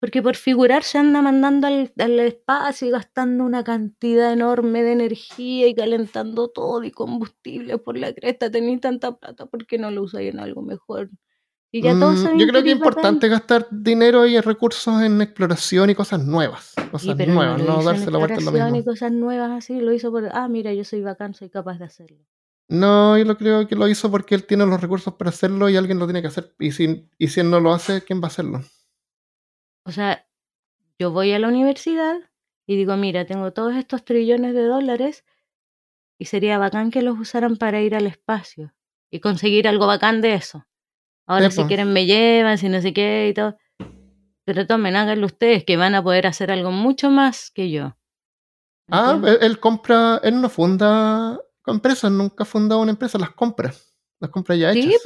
Porque 0.00 0.22
por 0.22 0.36
figurar 0.36 0.84
se 0.84 0.98
anda 0.98 1.22
mandando 1.22 1.66
al, 1.66 1.92
al, 1.98 2.20
espacio 2.20 2.88
y 2.88 2.90
gastando 2.90 3.44
una 3.44 3.64
cantidad 3.64 4.32
enorme 4.32 4.82
de 4.82 4.92
energía 4.92 5.66
y 5.66 5.74
calentando 5.74 6.48
todo 6.48 6.84
y 6.84 6.90
combustible 6.92 7.78
por 7.78 7.98
la 7.98 8.12
cresta. 8.12 8.50
Tenéis 8.50 8.80
tanta 8.80 9.16
plata, 9.16 9.46
¿por 9.46 9.66
qué 9.66 9.78
no 9.78 9.90
lo 9.90 10.02
usáis 10.02 10.32
en 10.32 10.38
algo 10.38 10.62
mejor? 10.62 11.10
Mm, 11.70 12.38
yo 12.38 12.46
creo 12.48 12.62
que 12.62 12.70
es 12.70 12.76
importante 12.76 13.28
gastar 13.28 13.66
dinero 13.70 14.26
y 14.26 14.40
recursos 14.40 15.02
en 15.02 15.20
exploración 15.20 15.90
y 15.90 15.94
cosas 15.94 16.24
nuevas. 16.24 16.72
Cosas 16.90 17.16
nuevas, 17.18 17.62
no, 17.62 17.82
darse 17.82 18.10
la 18.10 18.18
vuelta 18.18 18.38
en 18.38 18.44
lo 18.46 18.52
mismo. 18.52 18.76
y 18.76 18.84
cosas 18.84 19.12
nuevas 19.12 19.50
así, 19.50 19.78
lo 19.78 19.92
hizo 19.92 20.10
por, 20.10 20.30
ah, 20.32 20.48
mira, 20.48 20.72
yo 20.72 20.84
soy 20.84 21.02
bacán, 21.02 21.34
soy 21.34 21.50
capaz 21.50 21.78
de 21.78 21.84
hacerlo. 21.84 22.24
No, 22.68 23.18
yo 23.18 23.24
lo 23.24 23.36
creo 23.36 23.66
que 23.66 23.76
lo 23.76 23.86
hizo 23.86 24.10
porque 24.10 24.34
él 24.34 24.44
tiene 24.44 24.64
los 24.64 24.80
recursos 24.80 25.14
para 25.14 25.28
hacerlo 25.28 25.68
y 25.68 25.76
alguien 25.76 25.98
lo 25.98 26.06
tiene 26.06 26.22
que 26.22 26.28
hacer. 26.28 26.54
Y 26.58 26.72
si, 26.72 27.06
y 27.18 27.28
si 27.28 27.40
él 27.40 27.50
no 27.50 27.60
lo 27.60 27.72
hace, 27.72 28.02
¿quién 28.02 28.20
va 28.20 28.24
a 28.24 28.28
hacerlo? 28.28 28.62
O 29.88 29.90
sea, 29.90 30.28
yo 30.98 31.12
voy 31.12 31.32
a 31.32 31.38
la 31.38 31.48
universidad 31.48 32.18
y 32.66 32.76
digo, 32.76 32.94
mira, 32.98 33.24
tengo 33.24 33.54
todos 33.54 33.74
estos 33.74 34.04
trillones 34.04 34.52
de 34.52 34.64
dólares, 34.64 35.24
y 36.18 36.26
sería 36.26 36.58
bacán 36.58 36.90
que 36.90 37.00
los 37.00 37.18
usaran 37.18 37.56
para 37.56 37.80
ir 37.80 37.94
al 37.94 38.06
espacio 38.06 38.74
y 39.10 39.20
conseguir 39.20 39.66
algo 39.66 39.86
bacán 39.86 40.20
de 40.20 40.34
eso. 40.34 40.66
Ahora 41.26 41.50
si 41.50 41.62
quieren 41.64 41.92
me 41.92 42.04
llevan, 42.04 42.58
si 42.58 42.68
no 42.68 42.82
sé 42.82 42.92
qué 42.92 43.28
y 43.30 43.34
todo. 43.34 43.56
Pero 44.44 44.66
tomen, 44.66 44.94
háganlo 44.94 45.24
ustedes, 45.24 45.64
que 45.64 45.78
van 45.78 45.94
a 45.94 46.02
poder 46.02 46.26
hacer 46.26 46.50
algo 46.50 46.70
mucho 46.70 47.08
más 47.08 47.50
que 47.50 47.70
yo. 47.70 47.96
Ah, 48.90 49.18
él, 49.40 49.58
compra, 49.58 50.20
él 50.22 50.40
no 50.40 50.50
funda 50.50 51.40
empresas, 51.66 52.10
nunca 52.10 52.44
ha 52.44 52.46
fundado 52.46 52.82
una 52.82 52.90
empresa, 52.90 53.18
las 53.18 53.30
compra. 53.30 53.72
Las 54.20 54.30
compra 54.30 54.54
ya 54.54 54.72
hechas. 54.72 55.02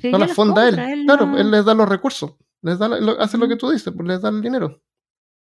Sí, 0.00 0.10
no 0.10 0.18
las 0.18 0.32
funda 0.32 0.68
él. 0.68 1.04
Claro, 1.04 1.36
él 1.36 1.50
les 1.50 1.64
da 1.64 1.74
los 1.74 1.88
recursos. 1.88 2.34
Les 2.62 2.78
da, 2.78 2.90
hace 3.18 3.38
lo 3.38 3.48
que 3.48 3.56
tú 3.56 3.70
dices, 3.70 3.92
pues 3.94 4.08
les 4.08 4.20
da 4.20 4.28
el 4.28 4.42
dinero. 4.42 4.82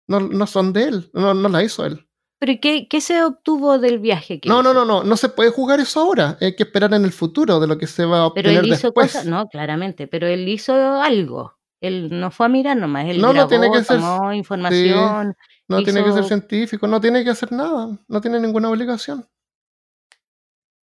No, 0.09 0.21
no 0.21 0.47
son 0.47 0.73
de 0.73 0.85
él, 0.85 1.11
no, 1.13 1.35
no 1.35 1.49
la 1.49 1.63
hizo 1.63 1.85
él. 1.85 2.07
¿Pero 2.39 2.53
qué, 2.61 2.87
qué 2.89 3.01
se 3.01 3.23
obtuvo 3.25 3.79
del 3.79 3.99
viaje? 3.99 4.41
Que 4.41 4.49
no, 4.49 4.63
no, 4.63 4.75
no, 4.75 4.85
no, 4.85 5.03
no 5.03 5.17
se 5.17 5.31
puede 5.31 5.51
jugar 5.51 5.81
eso 5.81 6.01
ahora. 6.01 6.37
Hay 6.41 6.55
que 6.55 6.65
esperar 6.65 6.93
en 6.93 7.05
el 7.05 7.13
futuro 7.13 7.59
de 7.61 7.67
lo 7.67 7.79
que 7.79 7.87
se 7.87 8.05
va 8.05 8.21
a 8.21 8.27
obtener 8.27 8.53
pero 8.53 8.67
él 8.67 8.73
hizo 8.73 8.93
Cosas, 8.93 9.25
no, 9.25 9.49
claramente, 9.49 10.07
pero 10.07 10.27
él 10.27 10.47
hizo 10.49 10.75
algo. 10.75 11.55
Él 11.81 12.09
no 12.21 12.31
fue 12.31 12.47
a 12.47 12.49
mirar 12.49 12.77
nomás, 12.77 13.07
él 13.07 13.21
no, 13.21 13.33
no 13.33 13.47
tiene 13.47 13.71
que 13.71 13.83
tomó 13.83 14.33
información. 14.33 15.35
no 15.69 15.83
tiene 15.83 16.05
que 16.05 16.13
ser 16.13 16.25
científico, 16.25 16.87
no 16.87 17.01
tiene 17.01 17.23
que 17.25 17.31
hacer 17.31 17.53
nada, 17.53 17.99
no 18.07 18.21
tiene 18.21 18.41
ninguna 18.41 18.71
obligación. 18.71 19.27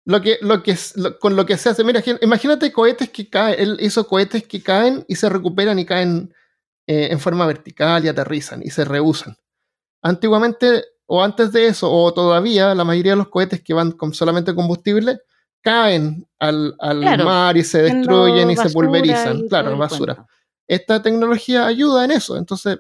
Lo 0.06 0.20
que, 0.20 0.38
lo 0.42 0.62
que, 0.62 0.76
con 1.18 1.34
lo 1.34 1.46
que 1.46 1.56
se 1.56 1.70
hace, 1.70 1.82
mira, 1.82 2.02
imagínate 2.20 2.72
cohetes 2.72 3.08
que 3.08 3.30
caen, 3.30 3.56
él 3.58 3.76
hizo 3.80 4.06
cohetes 4.06 4.46
que 4.46 4.62
caen 4.62 5.04
y 5.08 5.16
se 5.16 5.30
recuperan 5.30 5.78
y 5.78 5.86
caen 5.86 6.34
eh, 6.86 7.08
en 7.10 7.18
forma 7.18 7.46
vertical 7.46 8.04
y 8.04 8.08
aterrizan 8.08 8.62
y 8.62 8.68
se 8.68 8.84
rehusan. 8.84 9.36
Antiguamente, 10.02 10.84
o 11.06 11.24
antes 11.24 11.52
de 11.52 11.68
eso, 11.68 11.90
o 11.90 12.12
todavía, 12.12 12.74
la 12.74 12.84
mayoría 12.84 13.12
de 13.12 13.16
los 13.16 13.28
cohetes 13.28 13.62
que 13.62 13.72
van 13.72 13.92
con 13.92 14.12
solamente 14.12 14.54
combustible 14.54 15.20
caen 15.62 16.28
al, 16.38 16.76
mar 17.24 17.56
y 17.56 17.64
se 17.64 17.82
destruyen 17.82 18.50
y 18.50 18.56
se 18.56 18.68
pulverizan. 18.68 19.48
claro, 19.48 19.78
basura. 19.78 20.26
Esta 20.68 21.00
tecnología 21.00 21.66
ayuda 21.66 22.04
en 22.04 22.10
eso. 22.10 22.36
Entonces, 22.36 22.76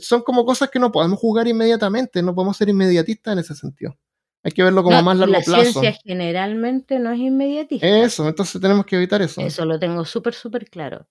son 0.00 0.22
como 0.22 0.46
cosas 0.46 0.70
que 0.70 0.78
no 0.78 0.90
podemos 0.90 1.18
jugar 1.18 1.46
inmediatamente, 1.46 2.22
no 2.22 2.34
podemos 2.34 2.56
ser 2.56 2.70
inmediatistas 2.70 3.32
en 3.34 3.38
ese 3.40 3.54
sentido. 3.54 3.94
Hay 4.44 4.52
que 4.52 4.62
verlo 4.62 4.82
como 4.82 5.00
más 5.02 5.16
largo 5.16 5.34
plazo. 5.34 5.50
La 5.52 5.64
ciencia 5.64 5.92
generalmente 6.04 6.98
no 6.98 7.12
es 7.12 7.20
inmediatista. 7.20 7.86
Eso, 7.86 8.28
entonces 8.28 8.60
tenemos 8.60 8.84
que 8.86 8.96
evitar 8.96 9.22
eso. 9.22 9.40
Eso 9.40 9.64
lo 9.64 9.78
tengo 9.78 10.04
súper, 10.04 10.34
súper 10.34 10.68
claro. 10.68 11.06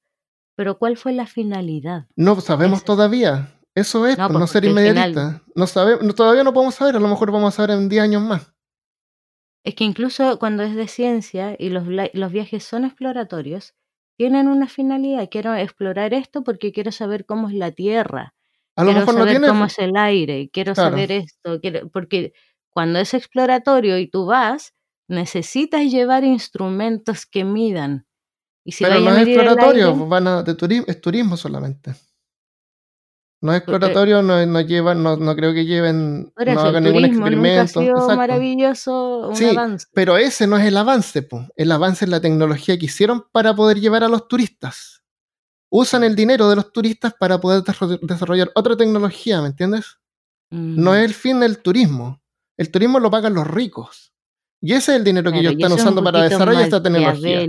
Pero 0.56 0.78
¿cuál 0.78 0.98
fue 0.98 1.14
la 1.14 1.28
finalidad? 1.28 2.08
No 2.16 2.40
sabemos 2.42 2.84
todavía. 2.84 3.58
Eso 3.74 4.06
es, 4.06 4.18
no, 4.18 4.30
pues, 4.30 4.50
ser 4.50 4.66
inmediatista. 4.66 5.44
No 5.56 5.66
sabemos, 5.66 6.14
todavía 6.14 6.44
no 6.44 6.54
podemos 6.54 6.76
saber, 6.76 6.98
a 6.98 7.00
lo 7.00 7.08
mejor 7.08 7.32
vamos 7.32 7.54
a 7.54 7.58
saber 7.58 7.78
en 7.78 7.88
10 7.88 8.04
años 8.04 8.22
más. 8.22 8.54
Es 9.64 9.76
que 9.76 9.86
incluso 9.86 10.38
cuando 10.40 10.64
es 10.64 10.76
de 10.76 10.88
ciencia 10.88 11.56
y 11.58 11.70
los, 11.70 11.86
los 12.14 12.32
viajes 12.32 12.64
son 12.64 12.84
exploratorios, 12.84 13.76
tienen 14.18 14.48
una 14.48 14.68
finalidad. 14.68 15.30
Quiero 15.32 15.56
explorar 15.56 16.14
esto 16.14 16.44
porque 16.44 16.74
quiero 16.74 16.92
saber 16.92 17.26
cómo 17.26 17.48
es 17.48 17.56
la 17.56 17.72
Tierra. 17.72 18.34
A 18.76 18.84
lo 18.84 18.92
quiero 18.92 19.06
mejor 19.06 19.16
saber 19.16 19.42
no 19.42 19.48
cómo 19.48 19.66
es 19.66 19.80
el 19.80 19.96
aire. 19.96 20.50
Quiero 20.52 20.76
saber 20.76 21.12
esto. 21.12 21.60
Quiero, 21.62 21.90
porque 21.90 22.34
cuando 22.72 23.00
es 23.00 23.14
exploratorio 23.14 23.98
y 24.00 24.08
tú 24.08 24.26
vas, 24.26 24.74
necesitas 25.08 25.84
llevar 25.92 26.24
instrumentos 26.24 27.26
que 27.26 27.44
midan. 27.44 28.08
Y 28.64 28.72
si 28.72 28.84
Pero 28.84 29.00
no 29.00 29.12
es 29.12 29.28
exploratorio, 29.28 29.96
van 30.08 30.28
a, 30.28 30.44
de 30.44 30.84
es 30.88 31.02
turismo 31.02 31.38
solamente. 31.38 31.94
No 33.42 33.54
es 33.54 33.58
exploratorio, 33.58 34.22
no, 34.22 34.46
no 34.46 34.62
llevan, 34.62 35.02
no, 35.02 35.18
no, 35.18 35.36
creo 35.36 35.52
que 35.52 35.66
lleven, 35.66 36.32
no 36.38 36.62
hagan 36.62 36.84
ningún 36.84 37.06
experimento. 37.06 37.82
Nunca 37.82 37.98
ha 37.98 38.04
sido 38.04 38.16
maravilloso 38.16 39.30
un 39.30 39.36
sí, 39.36 39.58
Pero 39.94 40.18
ese 40.18 40.46
no 40.46 40.58
es 40.58 40.68
el 40.68 40.78
avance, 40.78 41.24
po. 41.24 41.48
el 41.56 41.72
avance 41.72 42.06
es 42.06 42.12
la 42.12 42.22
tecnología 42.22 42.78
que 42.78 42.86
hicieron 42.86 43.26
para 43.32 43.56
poder 43.56 43.80
llevar 43.80 44.04
a 44.04 44.10
los 44.10 44.28
turistas. 44.28 45.02
Usan 45.70 46.04
el 46.04 46.16
dinero 46.16 46.50
de 46.50 46.56
los 46.56 46.72
turistas 46.72 47.16
para 47.20 47.42
poder 47.42 47.64
desarrollar 48.04 48.52
otra 48.54 48.78
tecnología, 48.78 49.42
¿me 49.42 49.48
entiendes? 49.48 49.98
No 50.52 50.92
mm. 50.92 50.96
es 50.96 51.06
el 51.06 51.14
fin 51.16 51.40
del 51.40 51.60
turismo. 51.64 52.21
El 52.62 52.70
turismo 52.70 53.00
lo 53.00 53.10
pagan 53.10 53.34
los 53.34 53.48
ricos. 53.48 54.14
Y 54.62 54.74
ese 54.74 54.92
es 54.92 55.00
el 55.00 55.04
dinero 55.04 55.32
que 55.32 55.40
ellos 55.40 55.54
están 55.54 55.72
usando 55.72 56.04
para 56.04 56.22
desarrollar 56.22 56.62
esta 56.62 56.84
tecnología. 56.84 57.42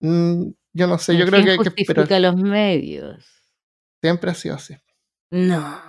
Mm, 0.00 0.50
yo 0.74 0.86
no 0.86 0.98
sé, 0.98 1.16
yo 1.16 1.24
creo 1.24 1.42
que 1.42 1.50
hay 1.52 1.58
que 1.58 1.82
esperar. 1.82 2.20
los 2.20 2.36
medios. 2.36 3.24
Siempre 4.02 4.30
ha 4.30 4.34
sido 4.34 4.56
así. 4.56 4.76
No. 5.30 5.80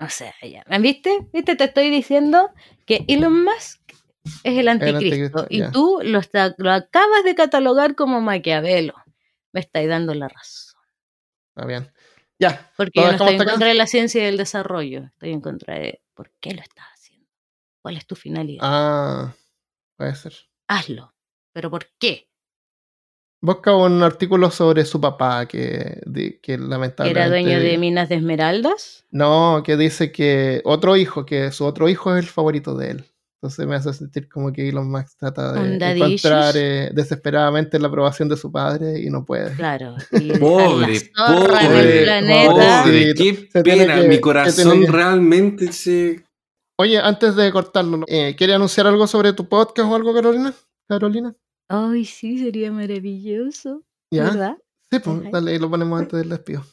O 0.00 0.08
sea, 0.08 0.34
ya. 0.42 0.64
¿Viste? 0.80 1.28
¿Viste? 1.32 1.54
Te 1.54 1.62
estoy 1.62 1.88
diciendo 1.88 2.50
que 2.84 3.04
Elon 3.06 3.44
Musk 3.44 3.80
es 4.42 4.58
el 4.58 4.66
anticristo. 4.66 5.46
y 5.48 5.62
tú 5.70 6.00
lo, 6.02 6.20
lo, 6.58 6.72
acabas 6.72 7.22
de 7.24 7.36
catalogar 7.36 7.94
como 7.94 8.20
Maquiavelo. 8.20 8.94
Me 9.52 9.60
estáis 9.60 9.88
dando 9.88 10.14
la 10.14 10.26
razón. 10.26 10.80
Está 11.54 11.64
bien. 11.64 11.92
Ya. 12.40 12.72
Porque 12.76 12.90
yo 12.96 13.06
no 13.06 13.12
estoy 13.12 13.34
en 13.34 13.44
contra 13.44 13.68
de 13.68 13.74
la 13.74 13.86
ciencia 13.86 14.20
y 14.20 14.24
del 14.24 14.36
desarrollo. 14.36 15.04
Estoy 15.04 15.30
en 15.30 15.40
contra 15.40 15.78
de 15.78 16.02
por 16.12 16.32
qué 16.40 16.54
lo 16.54 16.60
estás. 16.60 16.93
¿Cuál 17.84 17.98
es 17.98 18.06
tu 18.06 18.16
finalidad? 18.16 18.60
Ah, 18.62 19.34
puede 19.98 20.14
ser. 20.14 20.32
Hazlo. 20.68 21.12
¿Pero 21.52 21.70
por 21.70 21.84
qué? 21.98 22.30
Busca 23.42 23.76
un 23.76 24.02
artículo 24.02 24.50
sobre 24.50 24.86
su 24.86 25.02
papá 25.02 25.46
que, 25.46 26.00
que 26.42 26.56
lamentablemente... 26.56 27.20
¿Era 27.20 27.28
dueño 27.28 27.60
de 27.60 27.76
minas 27.76 28.08
de 28.08 28.14
esmeraldas? 28.14 29.04
No, 29.10 29.62
que 29.62 29.76
dice 29.76 30.12
que 30.12 30.62
otro 30.64 30.96
hijo, 30.96 31.26
que 31.26 31.52
su 31.52 31.66
otro 31.66 31.90
hijo 31.90 32.16
es 32.16 32.24
el 32.24 32.30
favorito 32.30 32.74
de 32.74 32.92
él. 32.92 33.04
Entonces 33.34 33.66
me 33.66 33.76
hace 33.76 33.92
sentir 33.92 34.30
como 34.30 34.50
que 34.50 34.66
Elon 34.66 34.90
Musk 34.90 35.18
trata 35.18 35.52
de 35.52 35.74
encontrar 35.74 36.54
eh, 36.56 36.90
desesperadamente 36.94 37.78
la 37.78 37.88
aprobación 37.88 38.30
de 38.30 38.38
su 38.38 38.50
padre 38.50 38.98
y 38.98 39.10
no 39.10 39.26
puede. 39.26 39.54
Claro. 39.56 39.94
pobre, 40.40 41.00
pobre, 41.14 42.22
pobre, 42.48 43.14
qué 43.14 43.62
pena, 43.62 43.96
mi 44.04 44.18
corazón 44.20 44.86
realmente 44.86 45.70
se... 45.70 46.23
Oye, 46.76 46.98
antes 46.98 47.36
de 47.36 47.52
cortarlo, 47.52 48.00
eh, 48.08 48.34
¿quiere 48.36 48.54
anunciar 48.54 48.86
algo 48.86 49.06
sobre 49.06 49.32
tu 49.32 49.48
podcast 49.48 49.88
o 49.88 49.94
algo, 49.94 50.12
Carolina? 50.12 50.52
Carolina. 50.88 51.34
Ay, 51.68 52.04
sí, 52.04 52.38
sería 52.38 52.72
maravilloso. 52.72 53.84
¿Ya? 54.10 54.24
¿Verdad? 54.24 54.56
Sí, 54.90 54.98
pues, 54.98 55.30
dale, 55.30 55.58
lo 55.58 55.70
ponemos 55.70 56.00
antes 56.00 56.18
del 56.18 56.28
despido. 56.30 56.64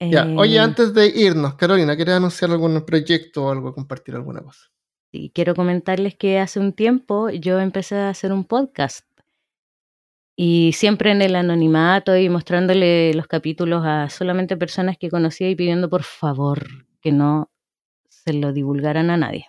Ya, 0.00 0.26
oye, 0.36 0.56
eh. 0.56 0.60
antes 0.60 0.92
de 0.94 1.06
irnos, 1.06 1.54
Carolina, 1.54 1.96
¿quieres 1.96 2.14
anunciar 2.14 2.50
algún 2.50 2.84
proyecto 2.84 3.46
o 3.46 3.50
algo, 3.50 3.74
compartir 3.74 4.14
alguna 4.14 4.40
cosa? 4.40 4.70
Sí, 5.12 5.30
quiero 5.34 5.54
comentarles 5.54 6.16
que 6.16 6.38
hace 6.38 6.60
un 6.60 6.72
tiempo 6.72 7.30
yo 7.30 7.60
empecé 7.60 7.96
a 7.96 8.10
hacer 8.10 8.32
un 8.32 8.44
podcast 8.44 9.06
y 10.36 10.72
siempre 10.72 11.12
en 11.12 11.22
el 11.22 11.36
anonimato 11.36 12.16
y 12.16 12.28
mostrándole 12.28 13.14
los 13.14 13.28
capítulos 13.28 13.84
a 13.84 14.10
solamente 14.10 14.56
personas 14.56 14.98
que 14.98 15.10
conocía 15.10 15.48
y 15.48 15.54
pidiendo 15.54 15.88
por 15.88 16.02
favor 16.02 16.66
que 17.00 17.12
no 17.12 17.48
se 18.24 18.32
lo 18.32 18.52
divulgaran 18.52 19.10
a 19.10 19.16
nadie. 19.16 19.46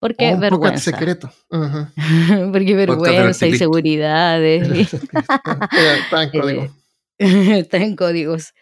Porque 0.00 0.32
oh, 0.32 0.38
vergüenza. 0.38 0.92
secreto. 0.92 1.30
Porque 2.52 2.74
vergüenza 2.74 3.46
y 3.46 3.56
seguridades. 3.56 4.94
Está 4.94 6.22
en 6.22 6.30
código. 6.40 6.68
Está 7.18 7.76
en 7.78 7.96
códigos. 7.96 8.54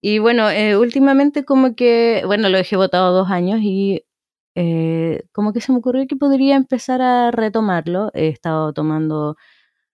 Y 0.00 0.18
bueno, 0.18 0.48
eh, 0.48 0.76
últimamente 0.76 1.44
como 1.44 1.74
que, 1.74 2.22
bueno, 2.24 2.48
lo 2.48 2.56
dejé 2.56 2.76
votado 2.76 3.12
dos 3.12 3.30
años 3.30 3.60
y 3.62 4.04
eh, 4.54 5.24
como 5.32 5.52
que 5.52 5.60
se 5.60 5.72
me 5.72 5.78
ocurrió 5.78 6.06
que 6.06 6.16
podría 6.16 6.56
empezar 6.56 7.02
a 7.02 7.30
retomarlo. 7.32 8.10
He 8.14 8.28
estado 8.28 8.72
tomando 8.72 9.36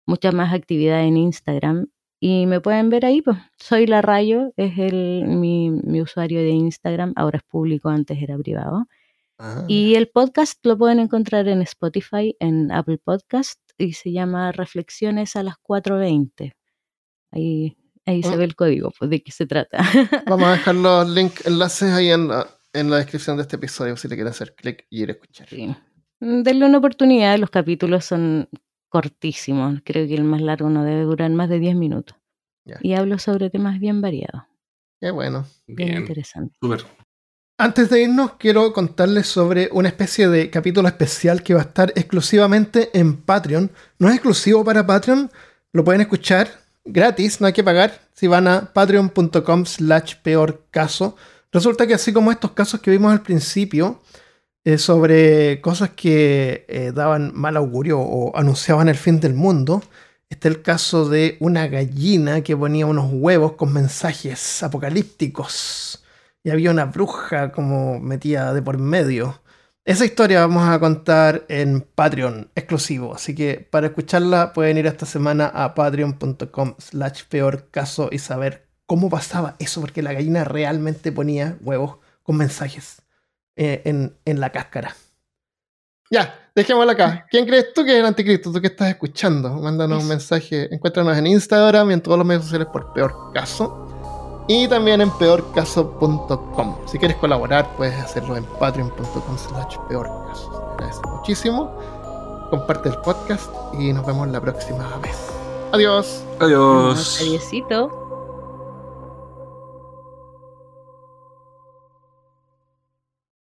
muchas 0.07 0.33
más 0.33 0.53
actividades 0.53 1.07
en 1.07 1.17
Instagram 1.17 1.87
y 2.19 2.47
me 2.47 2.61
pueden 2.61 2.89
ver 2.89 3.05
ahí, 3.05 3.21
pues 3.21 3.37
soy 3.57 3.85
la 3.85 4.01
Rayo, 4.01 4.51
es 4.57 4.77
el, 4.77 5.25
mi, 5.27 5.69
mi 5.71 6.01
usuario 6.01 6.39
de 6.41 6.49
Instagram, 6.49 7.13
ahora 7.15 7.37
es 7.37 7.43
público, 7.43 7.89
antes 7.89 8.21
era 8.21 8.37
privado. 8.37 8.87
Ah. 9.39 9.63
Y 9.67 9.95
el 9.95 10.09
podcast 10.09 10.63
lo 10.65 10.77
pueden 10.77 10.99
encontrar 10.99 11.47
en 11.47 11.61
Spotify, 11.61 12.35
en 12.39 12.71
Apple 12.71 12.99
Podcast, 13.03 13.59
y 13.77 13.93
se 13.93 14.11
llama 14.11 14.51
Reflexiones 14.51 15.35
a 15.37 15.43
las 15.43 15.55
4.20. 15.55 16.53
Ahí, 17.31 17.77
ahí 18.05 18.21
se 18.21 18.35
oh. 18.35 18.37
ve 18.37 18.43
el 18.43 18.55
código, 18.55 18.91
pues 18.99 19.09
de 19.09 19.23
qué 19.23 19.31
se 19.31 19.45
trata. 19.45 19.77
Vamos 20.27 20.47
a 20.47 20.51
dejar 20.51 20.75
los 20.75 21.09
links, 21.09 21.47
enlaces 21.47 21.91
ahí 21.93 22.09
en 22.09 22.27
la, 22.27 22.47
en 22.73 22.89
la 22.89 22.97
descripción 22.97 23.37
de 23.37 23.43
este 23.43 23.55
episodio 23.55 23.95
si 23.95 24.09
le 24.09 24.15
quieren 24.15 24.31
hacer 24.31 24.53
clic 24.55 24.85
y 24.89 25.03
ir 25.03 25.09
a 25.09 25.13
escuchar. 25.13 25.47
Sí. 25.47 25.73
Denle 26.19 26.65
una 26.65 26.79
oportunidad, 26.79 27.39
los 27.39 27.49
capítulos 27.49 28.03
son 28.03 28.49
cortísimos. 28.89 29.79
Creo 29.85 30.05
que 30.05 30.15
el 30.15 30.25
más 30.25 30.41
largo 30.41 30.69
no 30.69 30.83
debe 30.83 31.03
durar 31.03 31.31
más 31.31 31.47
de 31.47 31.59
10 31.59 31.75
minutos. 31.75 32.17
Y 32.81 32.93
hablo 32.93 33.17
sobre 33.17 33.49
temas 33.49 33.79
bien 33.79 34.01
variados. 34.01 34.43
Qué 34.99 35.11
bueno. 35.11 35.45
Bien, 35.65 35.97
interesante. 35.97 36.55
Súper. 36.61 36.85
Antes 37.61 37.89
de 37.89 38.03
irnos, 38.03 38.35
quiero 38.39 38.71
contarles 38.71 39.27
sobre 39.27 39.67
una 39.73 39.89
especie 39.89 40.29
de 40.29 40.49
capítulo 40.49 40.87
especial 40.87 41.43
que 41.43 41.53
va 41.53 41.59
a 41.59 41.65
estar 41.65 41.91
exclusivamente 41.93 42.89
en 42.97 43.17
Patreon. 43.17 43.69
No 43.97 44.07
es 44.07 44.13
exclusivo 44.13 44.63
para 44.63 44.87
Patreon, 44.87 45.29
lo 45.73 45.83
pueden 45.83 45.99
escuchar 45.99 46.49
gratis, 46.85 47.41
no 47.41 47.47
hay 47.47 47.51
que 47.51 47.61
pagar. 47.65 47.99
Si 48.13 48.27
van 48.27 48.47
a 48.47 48.71
patreon.com 48.71 49.65
slash 49.65 50.15
peor 50.23 50.67
caso. 50.71 51.17
Resulta 51.51 51.85
que 51.85 51.95
así 51.95 52.13
como 52.13 52.31
estos 52.31 52.51
casos 52.51 52.79
que 52.79 52.91
vimos 52.91 53.11
al 53.11 53.23
principio, 53.23 54.01
eh, 54.63 54.77
sobre 54.77 55.59
cosas 55.59 55.89
que 55.89 56.65
eh, 56.69 56.93
daban 56.95 57.33
mal 57.35 57.57
augurio 57.57 57.99
o 57.99 58.37
anunciaban 58.37 58.87
el 58.87 58.95
fin 58.95 59.19
del 59.19 59.33
mundo. 59.33 59.83
Está 60.29 60.47
el 60.47 60.61
caso 60.61 61.09
de 61.09 61.35
una 61.41 61.67
gallina 61.67 62.39
que 62.39 62.55
ponía 62.55 62.85
unos 62.85 63.11
huevos 63.11 63.53
con 63.57 63.73
mensajes 63.73 64.63
apocalípticos. 64.63 65.98
Y 66.43 66.51
había 66.51 66.71
una 66.71 66.85
bruja 66.85 67.51
como 67.51 67.99
metida 67.99 68.53
de 68.53 68.61
por 68.61 68.77
medio. 68.77 69.41
Esa 69.85 70.05
historia 70.05 70.41
vamos 70.41 70.67
a 70.67 70.79
contar 70.79 71.45
en 71.49 71.81
Patreon 71.81 72.51
exclusivo. 72.55 73.15
Así 73.15 73.35
que 73.35 73.67
para 73.69 73.87
escucharla 73.87 74.53
pueden 74.53 74.77
ir 74.77 74.85
esta 74.85 75.05
semana 75.05 75.47
a 75.47 75.73
patreon.com 75.73 76.75
slash 76.77 77.23
peor 77.27 77.69
caso 77.71 78.09
y 78.11 78.19
saber 78.19 78.67
cómo 78.85 79.09
pasaba 79.09 79.55
eso. 79.59 79.81
Porque 79.81 80.01
la 80.01 80.13
gallina 80.13 80.43
realmente 80.43 81.11
ponía 81.11 81.57
huevos 81.61 81.97
con 82.23 82.37
mensajes 82.37 83.01
eh, 83.55 83.81
en, 83.85 84.15
en 84.25 84.39
la 84.39 84.51
cáscara. 84.51 84.95
Ya, 86.11 86.51
dejémoslo 86.55 86.91
acá. 86.91 87.25
¿Quién 87.31 87.45
crees 87.45 87.73
tú 87.73 87.83
que 87.83 87.93
es 87.93 87.99
el 87.99 88.05
anticristo? 88.05 88.51
¿Tú 88.51 88.61
que 88.61 88.67
estás 88.67 88.89
escuchando? 88.89 89.49
Mándanos 89.49 90.03
un 90.03 90.09
mensaje. 90.09 90.73
Encuéntranos 90.73 91.17
en 91.17 91.27
Instagram 91.27 91.91
y 91.91 91.93
en 91.93 92.01
todos 92.01 92.17
los 92.17 92.25
medios 92.25 92.43
sociales 92.43 92.67
por 92.71 92.93
Peor 92.93 93.31
Caso. 93.33 93.88
Y 94.51 94.67
también 94.67 94.99
en 94.99 95.11
peorcaso.com. 95.11 96.75
Si 96.87 96.97
quieres 96.97 97.17
colaborar, 97.17 97.75
puedes 97.77 97.93
hacerlo 98.03 98.35
en 98.35 98.43
patreon.com 98.45 99.37
slash 99.37 99.77
peorcaso. 99.87 100.73
Gracias 100.79 101.01
muchísimo. 101.07 101.71
Comparte 102.49 102.89
el 102.89 102.97
podcast 102.97 103.47
y 103.77 103.93
nos 103.93 104.03
vemos 104.07 104.27
la 104.29 104.41
próxima 104.41 104.97
vez. 105.03 105.15
Adiós. 105.71 106.23
Adiós. 106.39 107.21
Adiósito. 107.21 108.08